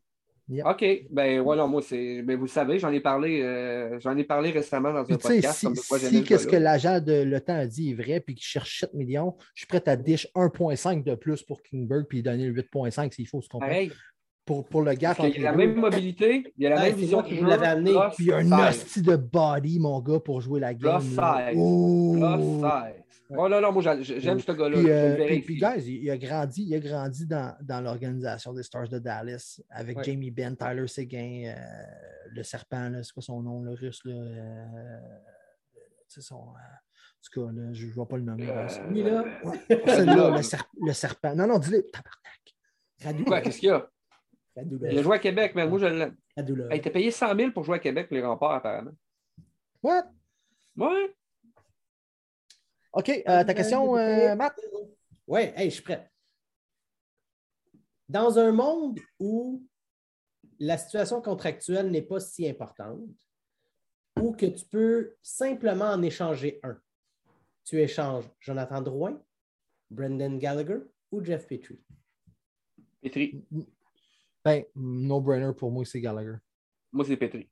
OK. 0.65 0.85
Ben 1.11 1.41
voilà, 1.41 1.67
moi, 1.67 1.83
c'est. 1.83 2.23
Ben, 2.23 2.39
vous 2.39 2.47
savez, 2.47 2.79
j'en 2.79 2.91
ai 2.91 3.01
parlé 3.01 3.43
euh, 3.43 3.99
j'en 4.01 4.17
ai 4.17 4.25
parlé 4.25 4.51
récemment 4.51 4.93
dans 4.93 5.01
un 5.01 5.05
podcast. 5.05 5.67
Si, 5.75 5.99
si 5.99 6.25
qu'est-ce 6.25 6.47
que 6.47 6.57
l'agent 6.57 7.01
de 7.01 7.23
Le 7.23 7.41
Temps 7.41 7.57
a 7.57 7.67
dit 7.67 7.91
est 7.91 7.95
vrai, 7.95 8.21
puis 8.21 8.35
qu'il 8.35 8.47
cherche 8.47 8.81
7 8.81 8.95
millions, 8.95 9.37
je 9.55 9.61
suis 9.61 9.67
prêt 9.67 9.83
à 9.87 9.97
dish 9.97 10.27
1,5 10.35 11.05
de 11.05 11.15
plus 11.15 11.43
pour 11.43 11.63
Klingberg, 11.63 12.07
puis 12.09 12.23
donner 12.23 12.49
8,5 12.49 13.13
s'il 13.13 13.29
faut, 13.29 13.43
se 13.43 13.49
comprendre 13.49 13.93
pour, 14.49 14.67
pour 14.67 14.83
le 14.83 14.95
gars. 14.95 15.15
Il 15.23 15.43
y 15.43 15.47
a 15.47 15.51
la 15.51 15.57
même 15.57 15.75
mobilité, 15.75 16.43
il 16.57 16.65
y 16.65 16.67
a 16.67 16.71
la 16.71 16.81
même 16.81 16.95
vision 16.95 17.23
qu'il 17.23 17.45
l'avait 17.45 17.67
amené. 17.67 17.93
Puis 18.17 18.25
il 18.25 18.29
y 18.29 18.33
a 18.33 18.39
un 18.39 18.69
hostie 18.69 19.03
de 19.03 19.17
body, 19.17 19.79
mon 19.79 20.01
gars, 20.01 20.21
pour 20.21 20.41
jouer 20.41 20.61
la 20.61 20.73
game. 20.73 20.99
Plus 21.01 21.11
size. 21.11 21.57
Oh. 21.57 22.17
Oh 23.31 23.49
non, 23.49 23.61
non, 23.61 23.73
moi 23.73 23.83
j'aime 23.83 24.41
ce 24.41 24.53
gars-là. 24.53 24.79
Puis, 24.79 24.91
euh, 24.91 25.41
puis, 25.45 25.57
guys, 25.57 25.85
il 25.87 26.11
a 26.11 26.17
grandi, 26.17 26.65
il 26.65 26.75
a 26.75 26.81
grandi 26.81 27.27
dans, 27.27 27.55
dans 27.61 27.81
l'organisation 27.83 28.55
des 28.55 28.63
Stars 28.63 28.89
de 28.89 28.99
Dallas 28.99 29.61
avec 29.69 30.03
Jamie 30.03 30.31
Benn, 30.31 30.57
Tyler 30.57 30.87
Seguin, 30.87 31.55
euh, 31.55 31.55
le 32.31 32.43
serpent, 32.43 32.91
c'est 33.03 33.13
quoi 33.13 33.23
son 33.23 33.43
nom, 33.43 33.63
le 33.63 33.73
russe, 33.73 34.01
là? 34.05 34.15
Euh, 34.15 34.99
son. 36.09 36.37
en 36.37 36.55
tout 37.23 37.47
cas, 37.47 37.53
là, 37.53 37.73
je 37.73 37.87
ne 37.87 37.93
vois 37.93 38.09
pas 38.09 38.17
le 38.17 38.23
nommer. 38.23 38.47
Lui, 38.91 39.03
là? 39.03 39.25
le, 39.69 40.87
le, 40.87 40.93
serpent. 40.95 41.35
Non, 41.35 41.47
non, 41.47 41.59
dis-le. 41.59 41.83
Tabarnak. 41.83 43.27
Quoi, 43.27 43.43
qu'est-ce 43.43 43.59
qu'il 43.59 43.69
y 43.69 43.73
a? 43.73 43.89
Il 44.91 44.99
a 44.99 45.03
joué 45.03 45.17
à 45.17 45.19
Québec, 45.19 45.53
mais 45.55 45.67
moi, 45.67 45.79
je 45.79 45.87
l'ai. 45.87 46.09
Il 46.37 46.77
était 46.77 46.91
payé 46.91 47.11
100 47.11 47.37
000 47.37 47.51
pour 47.53 47.65
jouer 47.65 47.77
à 47.77 47.79
Québec, 47.79 48.09
les 48.11 48.23
remparts, 48.23 48.55
apparemment. 48.55 48.93
What? 49.83 50.07
Ouais. 50.77 51.15
OK. 52.99 53.11
Euh, 53.11 53.45
ta 53.45 53.55
question, 53.55 53.97
euh, 53.97 54.35
Matt? 54.35 54.59
Oui, 55.29 55.43
hey, 55.55 55.71
je 55.71 55.75
suis 55.75 55.85
prêt. 55.85 56.11
Dans 58.09 58.41
un 58.41 58.51
monde 58.51 58.99
où 59.21 59.65
la 60.59 60.77
situation 60.77 61.23
contractuelle 61.23 61.93
n'est 61.93 62.03
pas 62.03 62.19
si 62.19 62.49
importante, 62.49 63.09
ou 64.21 64.33
que 64.33 64.47
tu 64.47 64.65
peux 64.65 65.15
simplement 65.23 65.93
en 65.93 66.03
échanger 66.03 66.59
un, 66.65 66.77
tu 67.65 67.81
échanges 67.81 68.29
Jonathan 68.41 68.83
Drouin, 68.83 69.23
Brendan 69.89 70.37
Gallagher 70.37 70.81
ou 71.13 71.23
Jeff 71.23 71.47
Petrie? 71.47 71.81
Petrie. 73.01 73.45
Ben, 74.45 74.65
no-brainer 74.75 75.53
pour 75.55 75.71
moi, 75.71 75.85
c'est 75.85 76.01
Gallagher. 76.01 76.39
Moi, 76.91 77.05
c'est 77.05 77.17
Petri. 77.17 77.49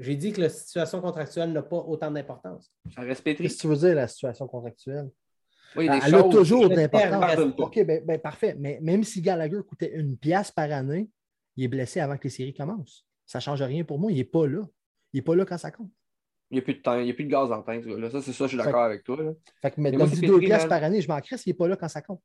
J'ai 0.00 0.16
dit 0.16 0.32
que 0.32 0.40
la 0.40 0.48
situation 0.48 1.00
contractuelle 1.02 1.52
n'a 1.52 1.62
pas 1.62 1.76
autant 1.76 2.10
d'importance. 2.10 2.72
Qu'est-ce 2.96 3.22
que 3.22 3.60
tu 3.60 3.66
veux 3.66 3.76
dire, 3.76 3.94
la 3.94 4.08
situation 4.08 4.48
contractuelle? 4.48 5.10
Oui, 5.76 5.88
elle 5.90 6.14
a 6.14 6.22
toujours 6.24 6.68
d'importance. 6.68 7.52
OK, 7.58 7.84
ben, 7.84 8.04
ben, 8.04 8.18
parfait. 8.18 8.56
Mais 8.58 8.78
même 8.80 9.04
si 9.04 9.20
Gallagher 9.20 9.60
coûtait 9.68 9.92
une 9.94 10.16
pièce 10.16 10.50
par 10.50 10.72
année, 10.72 11.10
il 11.56 11.64
est 11.64 11.68
blessé 11.68 12.00
avant 12.00 12.16
que 12.16 12.24
les 12.24 12.30
séries 12.30 12.54
commencent. 12.54 13.06
Ça 13.26 13.38
ne 13.38 13.42
change 13.42 13.62
rien 13.62 13.84
pour 13.84 13.98
moi. 13.98 14.10
Il 14.10 14.16
n'est 14.16 14.24
pas 14.24 14.46
là. 14.46 14.62
Il 15.12 15.18
n'est 15.18 15.22
pas 15.22 15.36
là 15.36 15.44
quand 15.44 15.58
ça 15.58 15.70
compte. 15.70 15.90
Il 16.50 16.54
n'y 16.54 16.60
a 16.60 16.62
plus 16.62 16.74
de 16.74 16.80
temps, 16.80 16.98
il 16.98 17.04
n'y 17.04 17.10
a 17.10 17.14
plus 17.14 17.24
de 17.24 17.30
gaz 17.30 17.52
en 17.52 17.62
tank. 17.62 17.84
Là. 17.84 18.10
Ça, 18.10 18.22
c'est 18.22 18.32
ça, 18.32 18.44
je 18.46 18.48
suis 18.48 18.56
d'accord 18.56 18.82
avec 18.82 19.04
toi. 19.04 19.22
Là. 19.22 19.32
Fait 19.62 19.70
que, 19.70 19.80
mais 19.80 19.92
deux 19.92 20.40
pièces 20.40 20.64
par 20.64 20.82
année, 20.82 21.00
je 21.00 21.08
m'en 21.08 21.20
crisse, 21.20 21.46
il 21.46 21.50
n'est 21.50 21.54
pas 21.54 21.68
là 21.68 21.76
quand 21.76 21.88
ça 21.88 22.02
compte. 22.02 22.22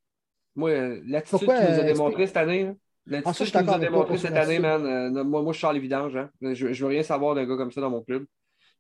Moi, 0.56 0.72
euh, 0.72 1.02
l'attitude 1.06 1.48
qu'il 1.48 1.50
nous 1.50 1.54
a 1.54 1.84
euh, 1.84 1.84
démontré 1.84 2.26
cette 2.26 2.38
année, 2.38 2.72
l'attitude 3.06 3.52
qu'il 3.52 3.62
nous 3.62 3.72
a 3.72 3.80
démontré 3.80 4.18
cette 4.18 4.36
année, 4.36 4.60
man, 4.60 4.86
euh, 4.86 5.24
moi, 5.24 5.42
moi, 5.42 5.54
je 5.54 5.58
suis 5.58 5.62
Charles 5.62 5.80
Vidange. 5.80 6.16
Hein. 6.16 6.30
Je 6.42 6.68
ne 6.68 6.74
veux 6.74 6.88
rien 6.88 7.04
savoir 7.04 7.36
d'un 7.36 7.46
gars 7.46 7.58
comme 7.58 7.72
ça 7.72 7.82
dans 7.82 7.90
mon 7.90 8.02
club. 8.02 8.26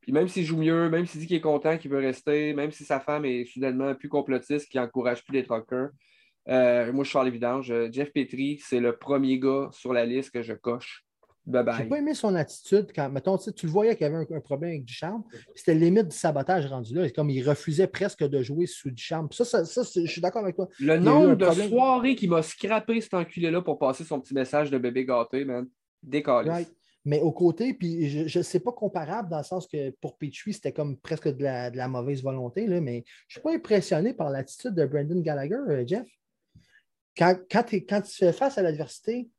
Puis 0.01 0.11
même 0.11 0.27
s'il 0.27 0.45
joue 0.45 0.57
mieux, 0.57 0.89
même 0.89 1.05
s'il 1.05 1.21
dit 1.21 1.27
qu'il 1.27 1.37
est 1.37 1.41
content, 1.41 1.77
qu'il 1.77 1.89
veut 1.89 1.99
rester, 1.99 2.53
même 2.53 2.71
si 2.71 2.85
sa 2.85 2.99
femme 2.99 3.25
est 3.25 3.45
soudainement 3.45 3.95
plus 3.95 4.09
complotiste, 4.09 4.69
qui 4.69 4.77
n'encourage 4.77 5.23
plus 5.23 5.33
les 5.33 5.43
truckers, 5.43 5.89
moi, 6.47 6.85
je 6.85 6.91
suis 6.91 7.05
Charles 7.05 7.29
Vidange. 7.29 7.73
Jeff 7.91 8.13
Petrie, 8.13 8.59
c'est 8.63 8.79
le 8.79 8.97
premier 8.97 9.39
gars 9.39 9.69
sur 9.71 9.93
la 9.93 10.05
liste 10.05 10.31
que 10.31 10.43
je 10.43 10.53
coche. 10.53 11.04
Bye 11.45 11.63
bye. 11.63 11.75
J'ai 11.77 11.85
pas 11.85 11.97
aimé 11.99 12.13
son 12.13 12.33
attitude 12.35 12.87
quand, 12.93 13.09
mettons, 13.09 13.37
tu 13.37 13.65
le 13.65 13.71
voyais 13.71 13.95
qu'il 13.95 14.07
y 14.07 14.09
avait 14.09 14.25
un, 14.33 14.39
problème 14.39 14.71
avec 14.71 14.85
Duchamp. 14.85 15.23
C'était 15.53 15.75
limite 15.75 16.07
du 16.07 16.15
sabotage 16.15 16.65
rendu 16.65 16.93
là. 16.95 17.09
Comme 17.11 17.29
il 17.29 17.47
refusait 17.47 17.87
presque 17.87 18.23
de 18.23 18.41
jouer 18.41 18.65
sous 18.65 18.89
Duchamp. 18.89 19.27
Ça, 19.31 19.45
ça, 19.45 19.65
ça 19.65 19.83
je 19.83 20.09
suis 20.09 20.21
d'accord 20.21 20.43
avec 20.43 20.55
toi. 20.55 20.67
Le 20.79 20.97
nombre 20.97 21.35
de 21.35 21.51
soirées 21.67 22.15
qu'il 22.15 22.29
m'a 22.29 22.41
scrappé 22.41 22.99
cet 23.01 23.13
enculé-là 23.13 23.61
pour 23.61 23.77
passer 23.77 24.03
son 24.03 24.19
petit 24.19 24.33
message 24.33 24.71
de 24.71 24.77
bébé 24.77 25.05
gâté, 25.05 25.45
man. 25.45 25.67
Décalé. 26.01 26.65
Mais 27.05 27.21
au 27.21 27.31
côté, 27.31 27.75
puis 27.75 28.27
je 28.27 28.39
ne 28.39 28.43
sais 28.43 28.59
pas 28.59 28.71
comparable 28.71 29.29
dans 29.29 29.37
le 29.37 29.43
sens 29.43 29.67
que 29.67 29.91
pour 30.01 30.17
Petrie, 30.17 30.53
c'était 30.53 30.73
comme 30.73 30.97
presque 30.97 31.27
de 31.27 31.43
la, 31.43 31.87
mauvaise 31.87 32.23
volonté, 32.23 32.65
là, 32.65 32.81
mais 32.81 33.03
je 33.27 33.37
ne 33.37 33.39
suis 33.39 33.41
pas 33.41 33.53
impressionné 33.53 34.13
par 34.13 34.31
l'attitude 34.31 34.73
de 34.73 34.85
Brendan 34.85 35.21
Gallagher, 35.21 35.61
euh, 35.69 35.85
Jeff. 35.85 36.07
Quand, 37.15 37.37
quand, 37.49 37.63
quand 37.71 38.01
tu 38.01 38.11
fais 38.11 38.33
face 38.33 38.57
à 38.57 38.63
l'adversité, 38.63 39.29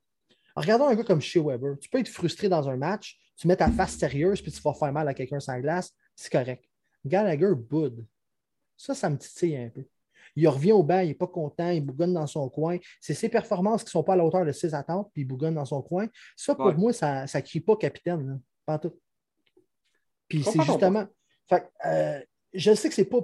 Regardons 0.57 0.87
un 0.87 0.95
gars 0.95 1.05
comme 1.05 1.21
Shea 1.21 1.41
Weber. 1.41 1.79
Tu 1.79 1.89
peux 1.89 1.99
être 1.99 2.09
frustré 2.09 2.49
dans 2.49 2.69
un 2.69 2.77
match, 2.77 3.19
tu 3.37 3.47
mets 3.47 3.57
ta 3.57 3.71
face 3.71 3.97
sérieuse 3.97 4.41
puis 4.41 4.51
tu 4.51 4.61
vas 4.63 4.73
faire 4.73 4.93
mal 4.93 5.07
à 5.07 5.15
quelqu'un 5.15 5.41
sans 5.41 5.61
glace, 5.61 5.93
c'est 6.15 6.33
correct. 6.33 6.65
Gallagher 7.05 7.55
boude. 7.55 8.05
Ça, 8.77 8.95
ça 8.95 9.11
me 9.11 9.17
titille 9.19 9.57
un 9.57 9.69
peu. 9.69 9.85
Il 10.35 10.49
revient 10.49 10.73
au 10.73 10.83
banc, 10.83 11.01
il 11.01 11.09
n'est 11.09 11.15
pas 11.15 11.27
content, 11.27 11.71
il 11.71 11.85
bougonne 11.85 12.13
dans 12.13 12.27
son 12.27 12.49
coin. 12.51 12.77
C'est 13.01 13.15
ses 13.15 13.29
performances 13.29 13.83
qui 13.83 13.89
ne 13.89 13.91
sont 13.91 14.03
pas 14.03 14.15
à 14.15 14.17
la 14.17 14.25
hauteur 14.25 14.45
de 14.45 14.53
ses 14.53 14.75
attentes, 14.75 15.11
puis 15.13 15.23
il 15.23 15.25
bougonne 15.25 15.55
dans 15.55 15.65
son 15.65 15.81
coin. 15.81 16.09
Ça, 16.37 16.55
pour 16.55 16.75
moi, 16.75 16.93
ça 16.93 17.25
ne 17.25 17.41
crie 17.41 17.61
pas 17.61 17.77
capitaine. 17.77 18.41
Pas 18.67 18.79
tout. 18.79 18.93
Puis 20.29 20.43
c'est 20.43 20.61
justement. 20.63 21.07
Euh, 21.87 22.21
je 22.53 22.75
sais 22.75 22.89
que 22.89 22.95
c'est 22.95 23.05
pas 23.05 23.21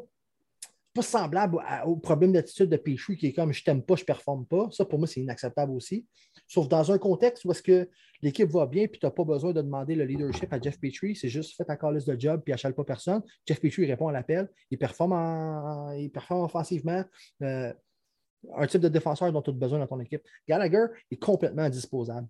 pas 0.94 1.02
semblable 1.02 1.58
au 1.86 1.96
problème 1.96 2.32
d'attitude 2.32 2.68
de 2.68 2.76
Péchu 2.76 3.16
qui 3.16 3.28
est 3.28 3.32
comme 3.32 3.52
je 3.52 3.64
t'aime 3.64 3.82
pas, 3.82 3.96
je 3.96 4.04
performe 4.04 4.46
pas. 4.46 4.68
Ça, 4.70 4.84
pour 4.84 4.98
moi, 4.98 5.08
c'est 5.08 5.20
inacceptable 5.20 5.72
aussi. 5.72 6.06
Sauf 6.46 6.68
dans 6.68 6.92
un 6.92 6.98
contexte 6.98 7.44
où 7.44 7.50
est-ce 7.50 7.62
que 7.62 7.88
l'équipe 8.20 8.50
va 8.50 8.66
bien 8.66 8.86
puis 8.86 9.00
tu 9.00 9.06
n'as 9.06 9.10
pas 9.10 9.24
besoin 9.24 9.52
de 9.52 9.62
demander 9.62 9.94
le 9.94 10.04
leadership 10.04 10.52
à 10.52 10.60
Jeff 10.60 10.78
Petrie. 10.78 11.16
C'est 11.16 11.28
juste 11.28 11.56
fait 11.56 11.64
ta 11.64 11.90
liste 11.90 12.08
de 12.08 12.20
job 12.20 12.42
puis 12.44 12.52
achale 12.52 12.74
pas 12.74 12.84
personne. 12.84 13.22
Jeff 13.46 13.60
Petrie 13.60 13.86
répond 13.86 14.08
à 14.08 14.12
l'appel. 14.12 14.48
Il 14.70 14.78
performe, 14.78 15.94
il 15.96 16.10
performe 16.10 16.44
offensivement. 16.44 17.04
Euh, 17.42 17.72
un 18.56 18.66
type 18.66 18.80
de 18.80 18.88
défenseur 18.88 19.32
dont 19.32 19.40
tu 19.40 19.50
as 19.50 19.54
besoin 19.54 19.78
dans 19.78 19.86
ton 19.86 20.00
équipe. 20.00 20.22
Gallagher 20.48 20.86
est 21.10 21.16
complètement 21.16 21.62
indisposable. 21.62 22.26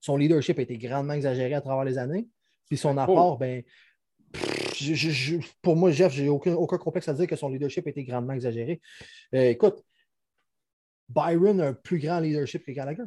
Son 0.00 0.16
leadership 0.16 0.58
a 0.58 0.62
été 0.62 0.76
grandement 0.76 1.14
exagéré 1.14 1.54
à 1.54 1.60
travers 1.60 1.84
les 1.84 1.98
années. 1.98 2.28
Puis 2.66 2.76
son 2.76 2.98
apport, 2.98 3.38
ben, 3.38 3.62
pour 5.62 5.76
moi, 5.76 5.90
Jeff, 5.90 6.12
j'ai 6.12 6.28
aucun, 6.28 6.54
aucun 6.54 6.78
complexe 6.78 7.08
à 7.08 7.14
dire 7.14 7.26
que 7.26 7.36
son 7.36 7.48
leadership 7.48 7.86
été 7.86 8.04
grandement 8.04 8.32
exagéré. 8.32 8.80
Euh, 9.34 9.50
écoute, 9.50 9.82
Byron 11.08 11.60
a 11.60 11.68
un 11.68 11.72
plus 11.72 11.98
grand 11.98 12.20
leadership 12.20 12.64
que 12.64 12.72
Gallagher. 12.72 13.04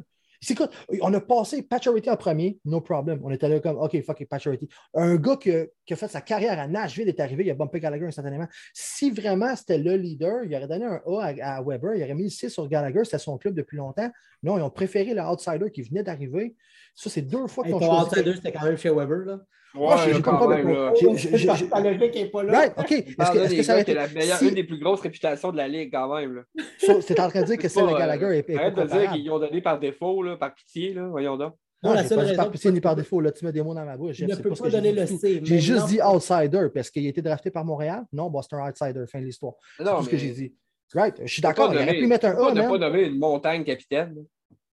Écoute, 0.48 0.70
on 1.00 1.12
a 1.14 1.20
passé 1.20 1.62
Patcherity 1.62 2.08
en 2.10 2.16
premier, 2.16 2.60
no 2.64 2.80
problem. 2.80 3.20
On 3.24 3.30
était 3.30 3.48
là 3.48 3.58
comme, 3.58 3.76
OK, 3.76 4.00
fuck 4.02 4.20
it, 4.20 4.28
Patcherity. 4.28 4.68
Un 4.94 5.16
gars 5.16 5.36
qui 5.36 5.50
a, 5.50 5.96
fait 5.96 6.08
sa 6.08 6.20
carrière 6.20 6.58
à 6.60 6.68
Nashville 6.68 7.08
est 7.08 7.18
arrivé, 7.18 7.44
il 7.44 7.50
a 7.50 7.54
bumpé 7.54 7.80
Gallagher 7.80 8.06
instantanément. 8.06 8.46
Si 8.72 9.10
vraiment 9.10 9.54
c'était 9.56 9.78
le 9.78 9.96
leader, 9.96 10.44
il 10.44 10.54
aurait 10.54 10.68
donné 10.68 10.84
un 10.84 11.02
A 11.06 11.56
à, 11.56 11.62
Weber, 11.62 11.96
il 11.96 12.02
aurait 12.04 12.14
mis 12.14 12.24
le 12.24 12.30
6 12.30 12.50
sur 12.50 12.68
Gallagher, 12.68 13.04
c'était 13.04 13.18
son 13.18 13.36
club 13.36 13.54
depuis 13.54 13.76
longtemps. 13.76 14.10
Non, 14.44 14.58
ils 14.58 14.62
ont 14.62 14.70
préféré 14.70 15.12
l'outsider 15.12 15.72
qui 15.72 15.82
venait 15.82 16.04
d'arriver. 16.04 16.54
Ça, 16.94 17.10
c'est 17.10 17.22
deux 17.22 17.46
fois 17.46 17.64
qu'ils 17.64 17.74
ont 17.74 17.80
choisi. 17.80 18.04
L'outsider, 18.04 18.34
c'était 18.34 18.52
quand 18.52 18.64
même 18.64 18.76
chez 18.76 18.90
Weber, 18.90 19.24
là. 19.24 19.40
Ouais, 19.74 19.96
j'ai 20.14 20.22
pas 20.22 21.80
le 21.80 21.98
mec 21.98 22.10
qui 22.10 22.22
n'est 22.22 22.30
pas 22.30 22.42
là. 22.42 22.72
OK. 22.76 22.90
Est-ce 22.90 23.54
que, 23.54 23.62
ça 23.62 23.74
a 23.74 23.80
été 23.80 23.94
la 23.94 24.08
meilleure, 24.08 24.42
une 24.42 24.54
des 24.54 24.64
plus 24.64 24.78
grosses 24.78 25.00
réputations 25.00 25.52
de 25.52 25.56
la 25.58 25.68
Ligue, 25.68 25.90
quand 25.92 26.16
même. 26.16 26.42
C'est 26.78 27.20
en 27.20 27.28
train 27.28 27.42
de 27.42 27.46
dire 27.46 27.58
que 27.58 27.68
c'est 27.68 27.82
le 27.82 27.96
Gallagher 27.96 28.38
est 28.38 28.56
Arrête 28.56 28.74
de 28.74 28.84
dire 28.84 29.12
qu'ils 29.12 29.30
ont 29.30 29.38
donné 29.38 29.60
par 29.60 29.78
défaut, 29.78 30.22
là, 30.22 30.36
par 30.36 30.54
pitié, 30.54 30.94
là. 30.94 31.06
voyons 31.08 31.36
donc. 31.36 31.54
Non, 31.82 31.92
la 31.92 32.04
seule 32.04 32.18
raison. 32.18 32.34
Par 32.34 32.50
pitié 32.50 32.72
ni 32.72 32.80
par 32.80 32.96
défaut, 32.96 33.20
là, 33.20 33.30
tu 33.30 33.44
mets 33.44 33.52
des 33.52 33.62
mots 33.62 33.74
dans 33.74 33.84
ma 33.84 33.96
bouche. 33.96 34.16
Je 34.16 34.24
ne 34.24 34.34
peux 34.34 34.50
pas 34.50 34.68
donner 34.68 34.92
le 34.92 35.06
C. 35.06 35.40
J'ai 35.44 35.60
juste 35.60 35.86
dit 35.86 36.00
outsider 36.02 36.68
parce 36.74 36.90
qu'il 36.90 37.06
a 37.06 37.10
été 37.10 37.22
drafté 37.22 37.50
par 37.50 37.64
Montréal. 37.64 38.04
Non, 38.12 38.30
bon, 38.30 38.42
c'est 38.42 38.54
un 38.54 38.68
outsider, 38.68 39.04
fin 39.06 39.20
de 39.20 39.26
l'histoire. 39.26 39.54
C'est 39.76 39.84
tout 39.84 40.02
ce 40.02 40.08
que 40.08 40.16
j'ai 40.16 40.32
dit. 40.32 40.54
Right, 40.94 41.20
je 41.22 41.30
suis 41.30 41.42
d'accord. 41.42 41.72
Il 41.72 41.76
aurait 41.76 41.98
pu 41.98 42.06
mettre 42.06 42.26
un 42.26 42.30
A. 42.30 42.50
Tu 42.50 42.58
ne 42.58 42.68
pas 42.68 42.78
nommer 42.78 43.02
une 43.02 43.18
montagne 43.18 43.62
capitaine. 43.62 44.24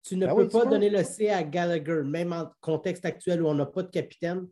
Tu 0.05 0.17
ne 0.17 0.27
ben 0.27 0.35
peux 0.35 0.47
pas 0.47 0.65
donner 0.65 0.89
le 0.89 1.03
C 1.03 1.29
à 1.29 1.41
Gallagher, 1.41 2.03
même 2.03 2.31
en 2.31 2.51
contexte 2.61 3.05
actuel 3.05 3.41
où 3.41 3.47
on 3.47 3.55
n'a 3.55 3.65
pas 3.65 3.81
de 3.81 3.89
capitaine 3.89 4.47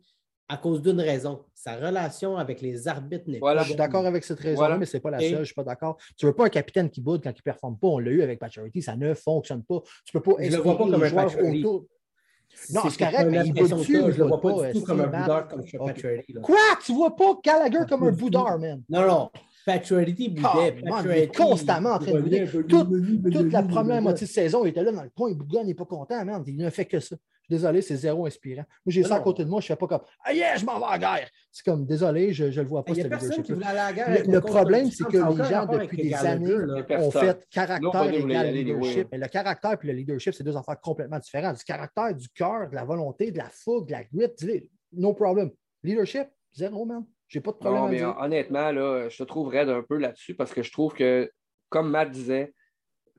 à 0.48 0.56
cause 0.56 0.82
d'une 0.82 1.00
raison. 1.00 1.44
Sa 1.54 1.76
relation 1.76 2.36
avec 2.36 2.60
les 2.60 2.88
arbitres 2.88 3.30
n'est 3.30 3.38
voilà, 3.38 3.60
pas. 3.60 3.62
Je 3.62 3.68
suis 3.68 3.76
d'accord 3.76 4.04
avec 4.04 4.24
cette 4.24 4.40
raison 4.40 4.76
mais 4.76 4.84
ce 4.84 4.96
n'est 4.96 5.00
pas 5.00 5.12
la 5.12 5.20
seule. 5.20 5.30
Je 5.30 5.36
ne 5.36 5.44
suis 5.44 5.54
pas 5.54 5.62
d'accord. 5.62 5.96
Tu 6.18 6.26
ne 6.26 6.30
veux 6.30 6.36
pas 6.36 6.46
un 6.46 6.50
capitaine 6.50 6.90
qui 6.90 7.00
boude 7.00 7.22
quand 7.22 7.30
il 7.30 7.38
ne 7.38 7.42
performe 7.42 7.78
pas. 7.78 7.86
On 7.86 7.98
l'a 8.00 8.10
eu 8.10 8.22
avec 8.22 8.40
Paturity, 8.40 8.82
ça 8.82 8.96
ne 8.96 9.14
fonctionne 9.14 9.62
pas. 9.62 9.80
Tu 10.04 10.16
ne 10.16 10.20
peux 10.20 10.34
pas 10.34 10.42
je 10.42 10.50
le 10.50 10.56
vois 10.56 10.76
pas 10.76 10.84
comme 10.84 11.02
un 11.02 11.10
Paturity. 11.10 11.62
Non, 11.62 12.82
c'est 12.88 12.98
correct, 12.98 13.28
mais 13.30 13.46
il 13.46 13.52
boude 13.52 13.70
dessus. 13.70 13.94
Je 13.94 14.00
ne 14.02 14.10
le 14.10 14.24
vois 14.24 14.40
pas, 14.40 14.66
du 14.66 14.72
tout 14.72 14.84
comme 14.84 15.00
un 15.02 15.06
boudard 15.06 15.48
comme 15.48 15.64
Paturity. 15.64 16.34
Quoi? 16.42 16.56
Tu 16.84 16.92
ne 16.92 16.96
vois 16.96 17.14
pas 17.14 17.38
Gallagher 17.44 17.84
comme 17.88 18.02
un 18.02 18.12
boudard, 18.12 18.58
man? 18.58 18.82
Non, 18.88 19.06
non. 19.06 19.30
Paturity 19.66 20.28
boudait. 20.28 20.76
Oh, 20.90 20.96
il 21.04 21.10
est 21.10 21.34
constamment 21.34 21.92
en 21.92 21.98
train 21.98 22.12
de 22.12 22.20
bouder. 22.20 22.46
Toute, 22.68 23.52
la 23.52 23.62
première 23.62 24.02
moitié 24.02 24.26
de 24.26 24.32
saison, 24.32 24.64
il 24.64 24.68
était 24.68 24.82
là 24.82 24.92
dans 24.92 25.02
le 25.02 25.10
coin, 25.10 25.30
il 25.30 25.36
bougonne, 25.36 25.62
il 25.64 25.68
n'est 25.68 25.74
pas 25.74 25.86
content, 25.86 26.24
man. 26.24 26.42
Il 26.46 26.56
ne 26.56 26.70
fait 26.70 26.84
que 26.84 27.00
ça 27.00 27.16
désolé, 27.48 27.82
c'est 27.82 27.96
zéro 27.96 28.26
inspirant. 28.26 28.64
Moi, 28.84 28.92
j'ai 28.92 29.02
ça 29.02 29.16
à 29.16 29.20
côté 29.20 29.44
de 29.44 29.50
moi, 29.50 29.60
je 29.60 29.66
ne 29.66 29.68
fais 29.68 29.76
pas 29.76 29.86
comme 29.86 30.00
Ah 30.24 30.32
yeah, 30.32 30.56
je 30.56 30.64
m'en 30.64 30.78
vais 30.78 30.86
à 30.86 30.90
la 30.92 30.98
guerre. 30.98 31.28
C'est 31.50 31.64
comme 31.64 31.84
désolé, 31.84 32.32
je 32.32 32.44
ne 32.44 32.50
le 32.50 32.64
vois 32.64 32.84
pas. 32.84 32.92
Il 32.92 32.98
y 32.98 33.02
a 33.02 33.08
personne 33.08 33.42
qui 33.42 33.52
voulait 33.52 33.66
aller 33.66 33.78
à 33.78 33.86
la 33.86 33.92
guerre. 33.92 34.26
Le, 34.26 34.40
problème, 34.40 34.90
c'est 34.90 35.04
que 35.04 35.16
les 35.16 35.44
gens, 35.44 35.66
depuis 35.66 35.96
des 35.96 36.14
années, 36.14 36.54
ont 36.90 37.10
fait 37.10 37.46
caractère 37.50 38.12
égal 38.12 38.52
leadership. 38.52 39.08
Mais 39.12 39.18
le 39.18 39.28
caractère 39.28 39.72
et 39.82 39.86
le 39.86 39.92
leadership, 39.92 40.34
c'est 40.34 40.44
deux 40.44 40.56
affaires 40.56 40.80
complètement 40.80 41.18
différentes. 41.18 41.58
Du 41.58 41.64
caractère, 41.64 42.14
du 42.14 42.28
cœur, 42.28 42.68
de 42.70 42.74
la 42.74 42.84
volonté, 42.84 43.30
de 43.30 43.38
la 43.38 43.48
fougue, 43.50 43.86
de 43.86 43.92
la 43.92 44.04
grit, 44.04 44.68
no 44.92 45.12
problem. 45.12 45.50
Leadership, 45.82 46.28
zéro, 46.52 46.84
man. 46.86 47.04
J'ai 47.34 47.40
pas 47.40 47.50
de 47.50 47.56
problème. 47.56 47.82
Non, 47.82 47.88
mais 47.88 48.04
honnêtement, 48.04 48.70
là, 48.70 49.08
je 49.08 49.18
te 49.18 49.24
trouverais 49.24 49.68
un 49.68 49.82
peu 49.82 49.96
là-dessus 49.96 50.36
parce 50.36 50.54
que 50.54 50.62
je 50.62 50.70
trouve 50.70 50.94
que, 50.94 51.28
comme 51.68 51.90
Matt 51.90 52.12
disait, 52.12 52.54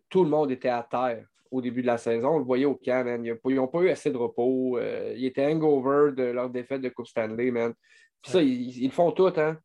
tout 0.08 0.24
le 0.24 0.30
monde 0.30 0.52
était 0.52 0.70
à 0.70 0.88
terre 0.90 1.28
au 1.52 1.60
début 1.60 1.82
de 1.82 1.88
la 1.88 1.98
saison. 1.98 2.30
On 2.30 2.38
le 2.38 2.46
voyait 2.46 2.64
au 2.64 2.76
camp, 2.76 3.04
man. 3.04 3.26
Ils 3.26 3.56
n'ont 3.56 3.68
pas 3.68 3.82
eu 3.82 3.90
assez 3.90 4.12
de 4.12 4.16
repos. 4.16 4.78
Euh, 4.78 5.14
ils 5.18 5.26
étaient 5.26 5.46
hangover 5.46 6.14
de 6.16 6.24
leur 6.24 6.50
défaite 6.50 6.80
de 6.80 6.88
Coupe 6.88 7.08
Stanley, 7.08 7.52
man. 7.52 7.74
Puis 8.22 8.32
ça, 8.32 8.42
ils, 8.42 8.86
le 8.86 8.92
font 8.92 9.12
tout, 9.12 9.34
hein. 9.36 9.58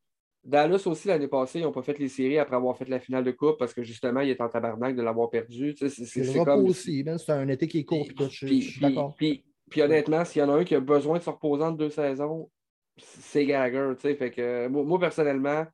Dallas 0.42 0.82
aussi, 0.86 1.06
l'année 1.06 1.28
passée, 1.28 1.60
ils 1.60 1.62
n'ont 1.62 1.70
pas 1.70 1.82
fait 1.82 1.96
les 2.00 2.08
séries 2.08 2.38
après 2.38 2.56
avoir 2.56 2.76
fait 2.76 2.88
la 2.88 2.98
finale 2.98 3.22
de 3.22 3.30
Coupe 3.30 3.56
parce 3.56 3.72
que 3.72 3.84
justement, 3.84 4.18
ils 4.18 4.30
étaient 4.30 4.42
en 4.42 4.48
tabarnak 4.48 4.96
de 4.96 5.02
l'avoir 5.02 5.30
perdu. 5.30 5.76
c'est 5.76 5.86
le 5.86 6.40
repos 6.40 6.70
aussi, 6.70 7.04
c'est 7.18 7.30
un 7.30 7.46
été 7.46 7.68
qui 7.68 7.78
est 7.78 7.84
court. 7.84 8.04
Puis, 8.28 8.80
puis, 9.16 9.44
puis, 9.70 9.82
honnêtement, 9.82 10.24
s'il 10.24 10.40
y 10.40 10.44
en 10.44 10.48
a 10.48 10.54
un 10.54 10.64
qui 10.64 10.74
a 10.74 10.80
besoin 10.80 11.18
de 11.18 11.22
se 11.22 11.30
reposer 11.30 11.62
en 11.62 11.70
deux 11.70 11.90
saisons, 11.90 12.50
c'est 12.96 13.46
Gallagher. 13.46 13.94
Fait 13.98 14.30
que, 14.30 14.68
moi, 14.68 14.98
personnellement, 14.98 15.66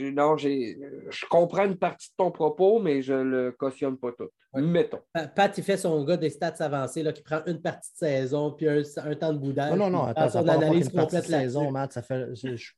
non, 0.00 0.36
je 0.36 1.26
comprends 1.28 1.64
une 1.64 1.76
partie 1.76 2.10
de 2.10 2.14
ton 2.16 2.30
propos, 2.30 2.78
mais 2.78 3.02
je 3.02 3.14
ne 3.14 3.22
le 3.22 3.52
cautionne 3.52 3.96
pas 3.96 4.12
tout. 4.12 4.28
Mettons. 4.54 5.00
Pat, 5.34 5.56
il 5.56 5.64
fait 5.64 5.76
son 5.76 6.04
gars 6.04 6.16
des 6.16 6.30
stats 6.30 6.54
avancés 6.60 7.02
là, 7.02 7.12
qui 7.12 7.22
prend 7.22 7.40
une 7.46 7.60
partie 7.60 7.90
de 7.92 7.98
saison 7.98 8.52
puis 8.52 8.68
un, 8.68 8.82
temps 9.14 9.32
de 9.32 9.38
boudage. 9.38 9.70
Non, 9.70 9.76
non, 9.76 9.90
non. 9.90 10.04
Attends, 10.04 10.28
son 10.28 10.48
analyse 10.48 10.88
complète 10.88 11.24
de 11.24 11.30
saison, 11.30 11.70
Matt. 11.70 11.92
Ça 11.92 12.02
fait, 12.02 12.28
je, 12.34 12.72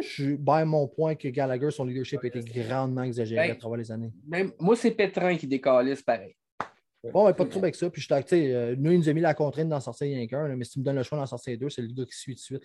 suis 0.00 0.36
bien 0.36 0.64
mon 0.64 0.86
point 0.88 1.14
que 1.14 1.28
Gallagher, 1.28 1.70
son 1.70 1.84
leadership 1.84 2.20
a 2.22 2.26
été 2.26 2.40
grandement 2.40 3.02
exagéré 3.02 3.48
ben, 3.48 3.52
à 3.52 3.56
travers 3.56 3.78
les 3.78 3.92
années. 3.92 4.12
Même, 4.26 4.52
moi, 4.58 4.76
c'est 4.76 4.90
Pétrin 4.90 5.36
qui 5.36 5.46
décalisse 5.46 6.02
pareil. 6.02 6.34
Bon, 7.04 7.32
pas 7.32 7.44
de 7.44 7.48
trouble 7.48 7.66
avec 7.66 7.76
ça. 7.76 7.88
Puis 7.90 8.02
je 8.02 8.06
suis 8.06 8.52
euh, 8.52 8.74
nous, 8.76 8.92
il 8.92 8.98
nous 8.98 9.08
a 9.08 9.12
mis 9.12 9.20
la 9.20 9.34
contrainte 9.34 9.68
d'en 9.68 9.80
sortir 9.80 10.06
rien 10.06 10.26
qu'un, 10.26 10.48
mais 10.56 10.64
si 10.64 10.72
tu 10.72 10.78
me 10.80 10.84
donnes 10.84 10.96
le 10.96 11.02
choix 11.02 11.18
d'en 11.18 11.26
sortir 11.26 11.56
deux, 11.58 11.70
c'est 11.70 11.82
le 11.82 11.88
gars 11.88 12.04
qui 12.04 12.16
suit 12.16 12.34
de 12.34 12.40
suite. 12.40 12.64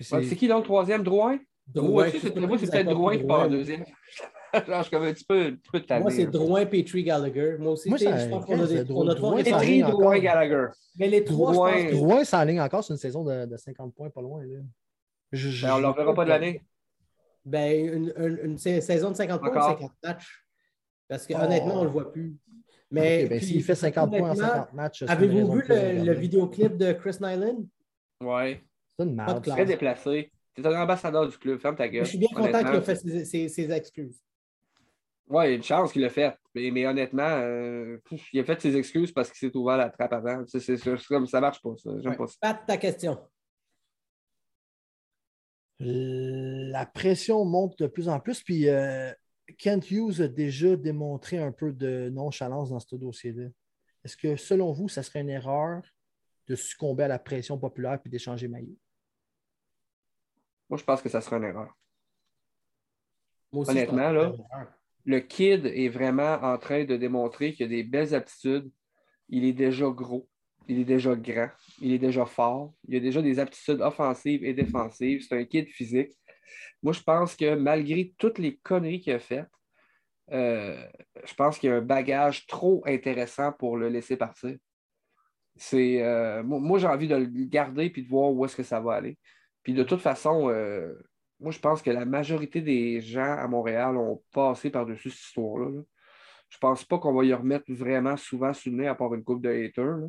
c'est 0.00 0.36
qui 0.36 0.48
dans 0.48 0.58
le 0.58 0.64
troisième, 0.64 1.02
Drouin? 1.02 1.38
Drouin, 1.66 2.08
c'est 2.10 2.32
peut-être 2.32 2.88
Drouin 2.88 3.16
qui 3.16 3.24
part 3.24 3.40
en 3.42 3.48
deuxième. 3.48 3.84
Genre, 4.66 4.82
je 4.82 4.90
comme 4.90 5.02
un 5.02 5.12
petit 5.12 5.24
peu, 5.24 5.46
un 5.46 5.80
peu 5.80 6.00
Moi, 6.00 6.10
c'est 6.10 6.26
Drouin, 6.26 6.64
Petrie, 6.66 7.02
Gallagher. 7.02 7.56
Moi 7.58 7.72
aussi, 7.72 7.88
Moi, 7.88 7.98
je 7.98 8.28
pense 8.28 8.44
qu'on 8.44 8.60
a, 8.60 8.66
des, 8.66 8.90
on 8.90 9.08
a 9.08 9.14
trois 9.14 9.36
Petrie, 9.36 9.82
Drouin, 9.82 10.18
Gallagher. 10.18 10.68
Mais 10.98 11.08
les 11.08 11.24
trois, 11.24 11.52
Drouin, 11.52 11.76
je 11.76 11.82
pense 11.84 11.92
Drouin 11.92 12.24
s'enligne 12.24 12.60
encore 12.60 12.82
sur 12.82 12.92
une 12.92 12.98
saison 12.98 13.24
de, 13.24 13.46
de 13.46 13.56
50 13.56 13.94
points, 13.94 14.10
pas 14.10 14.22
loin. 14.22 14.42
Là. 14.44 14.60
Je, 15.32 15.50
je, 15.50 15.66
ben, 15.66 15.74
on 15.74 15.76
ne 15.76 15.82
leur 15.82 15.94
verra 15.94 16.14
pas 16.14 16.24
de 16.24 16.30
l'année. 16.30 16.62
Ben, 17.44 18.16
une, 18.24 18.58
saison 18.58 19.10
de 19.10 19.16
50 19.16 19.40
points 19.40 19.50
ou 19.50 19.70
50 19.70 19.92
matchs. 20.02 20.46
Parce 21.08 21.26
qu'honnêtement, 21.26 21.74
oh. 21.74 21.78
on 21.78 21.80
ne 21.80 21.84
le 21.84 21.90
voit 21.90 22.12
plus. 22.12 22.36
Mais 23.00 23.26
ben, 23.26 23.40
s'il 23.40 23.62
fait 23.62 23.74
50 23.74 24.16
points 24.16 24.30
en 24.30 24.34
50 24.34 24.72
matchs. 24.72 25.04
Avez-vous 25.06 25.52
vu 25.52 25.64
le, 25.68 26.12
vidéoclip 26.12 26.76
de 26.76 26.92
Chris 26.92 27.16
Nyland? 27.20 27.66
Oui. 28.20 28.58
C'est 28.96 29.04
une 29.04 29.14
merde. 29.14 29.44
Très 29.44 29.64
déplacé. 29.64 30.32
Tu 30.54 30.62
es 30.62 30.66
un 30.66 30.82
ambassadeur 30.82 31.28
du 31.28 31.36
club, 31.36 31.58
ferme 31.58 31.76
ta 31.76 31.88
gueule. 31.88 32.04
Je 32.04 32.10
suis 32.10 32.18
bien 32.18 32.28
content 32.34 32.64
qu'il 32.64 32.74
ait 32.74 32.80
fait 32.80 33.48
ses, 33.48 33.70
excuses. 33.70 34.22
Oui, 35.28 35.44
il 35.44 35.48
y 35.48 35.52
a 35.52 35.56
une 35.56 35.62
chance 35.62 35.92
qu'il 35.92 36.02
l'a 36.02 36.08
fait. 36.08 36.34
Mais, 36.54 36.86
honnêtement, 36.86 37.28
euh, 37.28 37.98
il 38.32 38.40
a 38.40 38.44
fait 38.44 38.60
ses 38.60 38.76
excuses 38.76 39.12
parce 39.12 39.30
qu'il 39.30 39.38
s'est 39.38 39.56
ouvert 39.56 39.76
la 39.76 39.90
trappe 39.90 40.12
avant. 40.12 40.44
C'est, 40.46 40.76
comme 41.08 41.26
ça 41.26 41.40
marche 41.40 41.60
pas, 41.60 41.74
ça. 41.76 41.90
J'aime 42.00 42.16
pas 42.16 42.26
ça. 42.26 42.36
Pat, 42.40 42.66
ta 42.66 42.76
question. 42.78 43.18
La 45.78 46.86
pression 46.86 47.44
monte 47.44 47.78
de 47.78 47.86
plus 47.86 48.08
en 48.08 48.18
plus. 48.18 48.42
Puis 48.42 48.68
euh, 48.68 49.12
Kent 49.58 49.90
Hughes 49.90 50.20
a 50.20 50.28
déjà 50.28 50.76
démontré 50.76 51.38
un 51.38 51.52
peu 51.52 51.72
de 51.72 52.10
nonchalance 52.10 52.70
dans 52.70 52.80
ce 52.80 52.96
dossier-là. 52.96 53.48
Est-ce 54.04 54.16
que, 54.16 54.36
selon 54.36 54.72
vous, 54.72 54.88
ça 54.88 55.02
serait 55.02 55.20
une 55.20 55.30
erreur 55.30 55.82
de 56.46 56.54
succomber 56.54 57.04
à 57.04 57.08
la 57.08 57.18
pression 57.18 57.58
populaire 57.58 57.98
et 58.04 58.08
d'échanger 58.08 58.48
maillot? 58.48 58.76
Moi, 60.68 60.78
je 60.78 60.84
pense 60.84 61.02
que 61.02 61.08
ça 61.08 61.20
serait 61.20 61.36
une 61.36 61.44
erreur. 61.44 61.76
Honnêtement, 63.52 64.10
là, 64.10 64.32
le 65.04 65.20
kid 65.20 65.66
est 65.66 65.88
vraiment 65.88 66.34
en 66.42 66.58
train 66.58 66.84
de 66.84 66.96
démontrer 66.96 67.54
qu'il 67.54 67.66
a 67.66 67.68
des 67.68 67.84
belles 67.84 68.14
aptitudes. 68.14 68.70
Il 69.28 69.44
est 69.44 69.52
déjà 69.52 69.88
gros, 69.88 70.28
il 70.68 70.80
est 70.80 70.84
déjà 70.84 71.14
grand, 71.14 71.48
il 71.80 71.92
est 71.92 71.98
déjà 71.98 72.26
fort, 72.26 72.74
il 72.86 72.96
a 72.96 73.00
déjà 73.00 73.22
des 73.22 73.38
aptitudes 73.38 73.80
offensives 73.80 74.44
et 74.44 74.52
défensives. 74.52 75.24
C'est 75.26 75.38
un 75.38 75.44
kid 75.44 75.68
physique. 75.68 76.12
Moi, 76.82 76.92
je 76.92 77.02
pense 77.02 77.36
que 77.36 77.54
malgré 77.54 78.14
toutes 78.18 78.38
les 78.38 78.56
conneries 78.58 79.00
qu'il 79.00 79.12
a 79.12 79.18
faites, 79.18 79.48
euh, 80.32 80.84
je 81.24 81.34
pense 81.34 81.58
qu'il 81.58 81.70
y 81.70 81.72
a 81.72 81.76
un 81.76 81.82
bagage 81.82 82.46
trop 82.46 82.82
intéressant 82.86 83.52
pour 83.52 83.76
le 83.76 83.88
laisser 83.88 84.16
partir. 84.16 84.56
Euh, 85.72 86.42
moi, 86.42 86.78
j'ai 86.78 86.86
envie 86.86 87.08
de 87.08 87.16
le 87.16 87.44
garder 87.44 87.92
et 87.94 88.02
de 88.02 88.08
voir 88.08 88.30
où 88.30 88.44
est-ce 88.44 88.56
que 88.56 88.62
ça 88.62 88.80
va 88.80 88.94
aller. 88.94 89.18
Puis 89.62 89.72
de 89.74 89.82
toute 89.82 90.00
façon, 90.00 90.48
euh, 90.50 90.94
moi, 91.40 91.52
je 91.52 91.58
pense 91.58 91.82
que 91.82 91.90
la 91.90 92.04
majorité 92.04 92.60
des 92.60 93.00
gens 93.00 93.36
à 93.36 93.46
Montréal 93.48 93.96
ont 93.96 94.22
passé 94.32 94.70
par-dessus 94.70 95.10
cette 95.10 95.20
histoire-là. 95.20 95.82
Je 96.48 96.58
pense 96.58 96.84
pas 96.84 96.98
qu'on 96.98 97.14
va 97.14 97.24
y 97.24 97.34
remettre 97.34 97.72
vraiment 97.72 98.16
souvent 98.16 98.52
sous 98.52 98.70
le 98.70 98.76
nez 98.76 98.86
à 98.86 98.94
part 98.94 99.12
une 99.14 99.24
coupe 99.24 99.42
de 99.42 99.50
haters. 99.50 100.08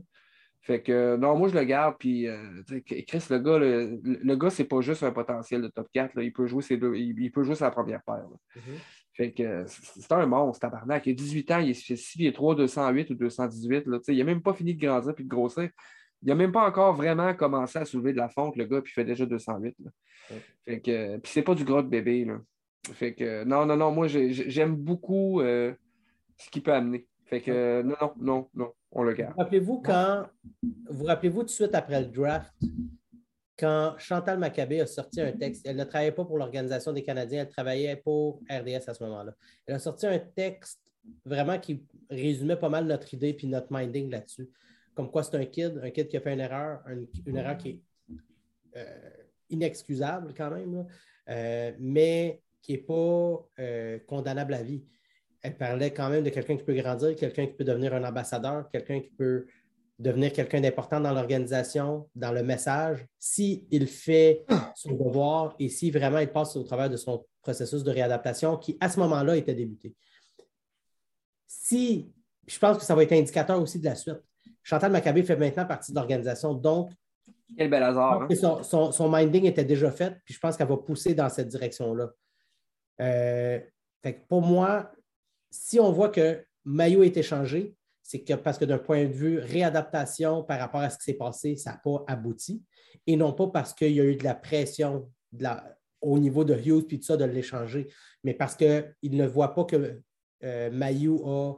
Fait 0.62 0.82
que 0.82 1.16
non, 1.16 1.38
moi 1.38 1.48
je 1.48 1.56
le 1.56 1.64
garde, 1.64 1.96
puis 1.98 2.28
euh, 2.28 2.62
Chris, 3.08 3.24
le 3.30 3.40
gars, 3.40 3.58
le, 3.58 4.00
le 4.04 4.36
gars, 4.36 4.50
c'est 4.50 4.66
pas 4.66 4.82
juste 4.82 5.04
un 5.04 5.12
potentiel 5.12 5.62
de 5.62 5.70
top 5.70 5.88
4. 5.94 6.22
Il, 6.22 6.34
peut 6.34 6.46
jouer 6.46 6.62
ses 6.62 6.78
deux, 6.78 6.96
il, 6.96 7.32
peut 7.32 7.44
jouer 7.44 7.56
sa 7.56 7.72
première 7.72 8.04
paire. 8.04 8.26
Mm-hmm. 8.56 8.80
Fait 9.14 9.32
que 9.32 9.64
c'est 9.66 10.12
un 10.12 10.26
monstre, 10.26 10.60
tabarnak. 10.60 11.06
Il 11.08 11.12
a 11.12 11.16
18 11.16 11.52
ans, 11.52 11.60
il 11.60 11.70
est 11.70 11.74
6 11.74 12.18
pieds 12.18 12.34
3, 12.34 12.56
208 12.56 13.10
ou 13.12 13.16
218. 13.16 13.88
Là, 13.88 14.00
il 14.10 14.18
n'a 14.18 14.24
même 14.24 14.42
pas 14.42 14.54
fini 14.54 14.76
de 14.76 14.86
grandir 14.86 15.16
puis 15.16 15.24
de 15.24 15.30
grossir. 15.30 15.70
Il 16.22 16.28
n'a 16.28 16.36
même 16.36 16.52
pas 16.52 16.68
encore 16.68 16.94
vraiment 16.94 17.34
commencé 17.34 17.80
à 17.80 17.86
soulever 17.86 18.12
de 18.12 18.18
la 18.18 18.30
fonte, 18.30 18.56
le 18.58 18.66
gars, 18.66 18.82
puis 18.82 18.92
il 18.92 18.94
fait 18.94 19.06
déjà 19.06 19.26
208. 19.26 19.76
Fait 20.66 20.82
que, 20.82 21.18
puis 21.18 21.32
c'est 21.32 21.44
pas 21.44 21.56
du 21.56 21.64
gros 21.64 21.82
de 21.82 21.88
bébé. 21.88 22.26
Là. 22.26 22.40
Fait 22.94 23.14
que, 23.14 23.44
non, 23.44 23.66
non, 23.66 23.78
non, 23.78 23.92
moi, 23.92 24.08
j'aime 24.08 24.76
beaucoup 24.76 25.42
euh, 25.42 25.74
ce 26.38 26.50
qu'il 26.50 26.64
peut 26.64 26.74
amener. 26.74 27.08
Fait 27.28 27.42
que, 27.42 27.82
non, 27.82 27.96
non, 28.00 28.14
non, 28.18 28.50
non 28.54 28.74
on 28.92 29.04
le 29.04 29.14
garde. 29.14 29.36
Rappelez-vous 29.38 29.82
quand, 29.82 30.26
vous 30.90 31.06
rappelez-vous 31.06 31.42
tout 31.42 31.48
de 31.48 31.52
suite 31.52 31.76
après 31.76 32.00
le 32.00 32.08
draft, 32.08 32.54
quand 33.58 33.96
Chantal 33.98 34.38
Maccabé 34.38 34.82
a 34.82 34.88
sorti 34.88 35.20
un 35.20 35.32
texte, 35.32 35.66
elle 35.66 35.76
ne 35.76 35.84
travaillait 35.84 36.12
pas 36.12 36.24
pour 36.24 36.38
l'Organisation 36.38 36.94
des 36.94 37.04
Canadiens, 37.04 37.42
elle 37.42 37.50
travaillait 37.50 37.96
pour 37.96 38.42
RDS 38.50 38.88
à 38.88 38.94
ce 38.94 39.04
moment-là. 39.04 39.34
Elle 39.66 39.76
a 39.76 39.80
sorti 39.80 40.06
un 40.06 40.20
texte 40.20 40.80
vraiment 41.26 41.60
qui 41.60 41.84
résumait 42.10 42.56
pas 42.56 42.70
mal 42.70 42.86
notre 42.86 43.14
idée 43.14 43.34
puis 43.34 43.48
notre 43.48 43.68
minding 43.72 44.10
là-dessus. 44.10 44.50
Comme 44.94 45.12
quoi 45.12 45.24
c'est 45.24 45.36
un 45.38 45.46
kid, 45.46 45.80
un 45.84 45.90
kid 45.90 46.08
qui 46.08 46.18
a 46.18 46.22
fait 46.22 46.34
une 46.34 46.40
erreur, 46.40 46.82
une, 46.88 47.38
erreur 47.38 47.58
qui 47.58 47.70
est 47.70 47.82
euh, 48.78 49.10
inexcusable 49.50 50.34
quand 50.36 50.52
même, 50.52 50.86
euh, 51.30 51.72
mais 51.80 52.42
qui 52.62 52.74
n'est 52.74 52.78
pas 52.80 53.48
euh, 53.60 54.00
condamnable 54.08 54.54
à 54.54 54.64
vie 54.64 54.84
elle 55.48 55.58
parlait 55.58 55.92
quand 55.92 56.10
même 56.10 56.24
de 56.24 56.30
quelqu'un 56.30 56.58
qui 56.58 56.64
peut 56.64 56.74
grandir, 56.74 57.16
quelqu'un 57.16 57.46
qui 57.48 57.54
peut 57.54 57.64
devenir 57.64 57.94
un 57.94 58.04
ambassadeur, 58.04 58.70
quelqu'un 58.70 59.00
qui 59.00 59.10
peut 59.10 59.46
devenir 59.98 60.32
quelqu'un 60.34 60.60
d'important 60.62 61.00
dans 61.00 61.14
l'organisation, 61.14 62.08
dans 62.14 62.32
le 62.32 62.44
message, 62.44 63.06
s'il 63.18 63.88
fait 63.88 64.46
son 64.76 64.92
devoir 64.92 65.56
et 65.58 65.70
si 65.70 65.90
vraiment 65.90 66.20
il 66.20 66.28
passe 66.28 66.56
au 66.56 66.64
travers 66.64 66.90
de 66.90 66.98
son 66.98 67.26
processus 67.42 67.84
de 67.84 67.92
réadaptation 67.92 68.58
qui, 68.58 68.78
à 68.80 68.90
ce 68.90 69.00
moment-là, 69.00 69.38
était 69.38 69.56
débuté. 69.56 69.96
Si, 71.48 72.12
je 72.46 72.60
pense 72.60 72.78
que 72.78 72.84
ça 72.84 72.94
va 72.94 73.04
être 73.04 73.14
indicateur 73.14 73.60
aussi 73.60 73.80
de 73.80 73.86
la 73.86 73.96
suite. 73.96 74.22
Chantal 74.64 74.92
Maccabé 74.92 75.24
fait 75.24 75.38
maintenant 75.38 75.66
partie 75.66 75.92
de 75.92 75.96
l'organisation, 75.96 76.54
donc 76.54 76.92
quel 77.58 77.70
bel 77.70 77.82
hasard. 77.82 78.28
Hein? 78.30 78.64
Son, 78.64 79.10
minding 79.10 79.46
était 79.46 79.64
déjà 79.64 79.90
fait, 79.92 80.20
puis 80.26 80.34
je 80.34 80.40
pense 80.40 80.58
qu'elle 80.58 80.68
va 80.68 80.76
pousser 80.76 81.14
dans 81.16 81.30
cette 81.30 81.48
direction-là. 81.48 82.12
Euh, 83.00 83.60
pour 84.28 84.42
moi, 84.42 84.92
si 85.50 85.80
on 85.80 85.92
voit 85.92 86.10
que 86.10 86.44
Maillot 86.66 87.04
est 87.04 87.18
échangé, 87.18 87.76
c'est 88.04 88.24
que 88.24 88.34
parce 88.34 88.58
que 88.58 88.66
d'un 88.66 88.78
point 88.78 89.06
de 89.06 89.12
vue 89.12 89.40
réadaptation 89.40 90.44
par 90.44 90.60
rapport 90.60 90.82
à 90.82 90.90
ce 90.90 90.98
qui 90.98 91.06
s'est 91.06 91.14
passé, 91.14 91.56
ça 91.56 91.72
n'a 91.72 91.78
pas 91.78 92.04
abouti. 92.08 92.64
Et 93.06 93.16
non 93.16 93.34
pas 93.34 93.48
parce 93.48 93.74
qu'il 93.74 93.92
y 93.92 94.00
a 94.00 94.06
eu 94.06 94.16
de 94.16 94.24
la 94.24 94.36
pression 94.36 95.12
au 96.02 96.20
niveau 96.20 96.44
de 96.44 96.56
Hughes 96.56 96.86
et 96.92 97.00
tout 97.00 97.06
ça 97.06 97.18
de 97.18 97.26
l'échanger, 97.26 97.88
mais 98.24 98.34
parce 98.34 98.56
qu'il 98.56 98.94
ne 99.04 99.26
voit 99.26 99.54
pas 99.54 99.66
que 99.66 100.02
euh, 100.44 100.72
Maillot 100.72 101.28
a 101.28 101.56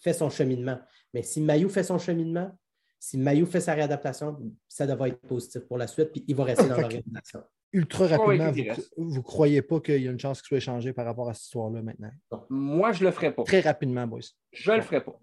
fait 0.00 0.12
son 0.12 0.30
cheminement. 0.30 0.78
Mais 1.14 1.22
si 1.22 1.40
Maillot 1.40 1.68
fait 1.68 1.84
son 1.84 1.98
cheminement, 1.98 2.50
si 2.98 3.18
Maillot 3.18 3.46
fait 3.46 3.60
sa 3.60 3.74
réadaptation, 3.74 4.36
ça 4.68 4.86
devrait 4.86 5.10
être 5.10 5.20
positif 5.20 5.62
pour 5.62 5.78
la 5.78 5.86
suite, 5.86 6.10
puis 6.12 6.24
il 6.28 6.36
va 6.36 6.44
rester 6.44 6.68
dans 6.68 6.76
l'organisation 6.80 7.42
ultra 7.72 8.06
rapidement, 8.06 8.52
vous 8.96 9.16
ne 9.16 9.20
croyez 9.20 9.62
pas 9.62 9.80
qu'il 9.80 10.02
y 10.02 10.08
a 10.08 10.10
une 10.10 10.20
chance 10.20 10.40
qu'il 10.40 10.48
soit 10.48 10.58
échangé 10.58 10.92
par 10.92 11.04
rapport 11.04 11.28
à 11.28 11.34
cette 11.34 11.44
histoire-là 11.44 11.82
maintenant? 11.82 12.10
moi, 12.50 12.92
je 12.92 13.00
ne 13.00 13.06
le 13.06 13.12
ferai 13.12 13.32
pas. 13.32 13.44
Très 13.44 13.60
rapidement, 13.60 14.06
boys. 14.06 14.20
Je 14.52 14.70
ne 14.70 14.76
le 14.76 14.82
ferai 14.82 15.02
pas. 15.02 15.18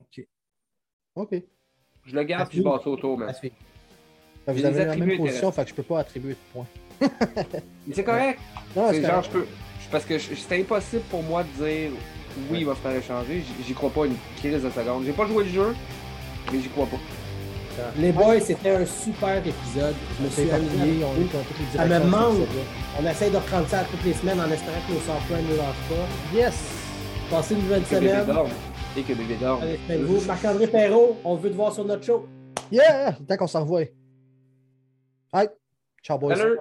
OK. 0.00 0.26
OK. 1.16 1.42
Je 2.04 2.14
le 2.14 2.24
garde 2.24 2.52
et 2.52 2.56
je 2.56 2.62
passe 2.62 2.86
autour. 2.86 3.18
Mais... 3.18 3.26
Vous 4.46 4.64
avez 4.64 4.84
la 4.84 4.96
même 4.96 5.16
position, 5.16 5.52
fait 5.52 5.62
que 5.62 5.68
je 5.68 5.74
ne 5.74 5.76
peux 5.76 5.82
pas 5.82 6.00
attribuer 6.00 6.32
de 6.32 6.52
points. 6.52 6.66
mais 7.00 7.94
c'est 7.94 8.04
correct. 8.04 8.40
Non, 8.76 8.88
c'est 8.90 9.02
genre, 9.02 9.22
je 9.22 9.30
peux. 9.30 9.46
Parce 9.90 10.04
que 10.04 10.18
c'est 10.18 10.60
impossible 10.60 11.02
pour 11.10 11.22
moi 11.22 11.44
de 11.44 11.64
dire 11.64 11.90
oui, 12.50 12.60
il 12.60 12.66
va 12.66 12.74
se 12.74 12.80
faire 12.80 12.96
échanger. 12.96 13.42
J'y 13.64 13.74
crois 13.74 13.90
pas 13.90 14.06
une 14.06 14.16
crise 14.36 14.62
de 14.62 14.70
seconde. 14.70 15.04
J'ai 15.04 15.12
pas 15.12 15.26
joué 15.26 15.44
le 15.44 15.50
jeu, 15.50 15.74
mais 16.50 16.60
j'y 16.60 16.68
crois 16.68 16.86
pas. 16.86 16.98
Les 17.98 18.12
boys, 18.12 18.40
c'était 18.40 18.70
un 18.70 18.86
super 18.86 19.38
épisode. 19.38 19.94
Je 20.18 20.24
me 20.24 20.30
suis 20.30 20.50
amusé. 20.50 21.04
On 21.04 21.76
ça 21.76 21.86
me 21.86 22.06
manque. 22.06 22.48
On 22.98 23.06
essaie 23.06 23.30
de 23.30 23.36
reprendre 23.36 23.68
ça 23.68 23.84
toutes 23.90 24.04
les 24.04 24.12
semaines 24.12 24.40
en 24.40 24.50
espérant 24.50 24.78
que 24.86 24.92
nos 24.92 25.00
softwares 25.00 25.42
ne 25.42 25.56
lâchent 25.56 25.88
pas. 25.88 26.36
Yes! 26.36 26.54
Passez 27.30 27.54
une 27.54 27.62
bonne 27.62 27.84
semaine. 27.84 28.26
Et 28.96 29.02
que 29.02 29.14
bébé 29.14 29.36
vous 30.04 30.20
Marc-André 30.26 30.66
Perrault, 30.66 31.16
on 31.24 31.36
veut 31.36 31.50
te 31.50 31.56
voir 31.56 31.72
sur 31.72 31.84
notre 31.84 32.04
show. 32.04 32.28
Yeah! 32.70 33.12
Tant 33.26 33.36
qu'on 33.36 33.46
s'en 33.46 33.60
revoit. 33.60 33.84
Ciao, 36.02 36.18
boys. 36.18 36.36
Salut. 36.36 36.58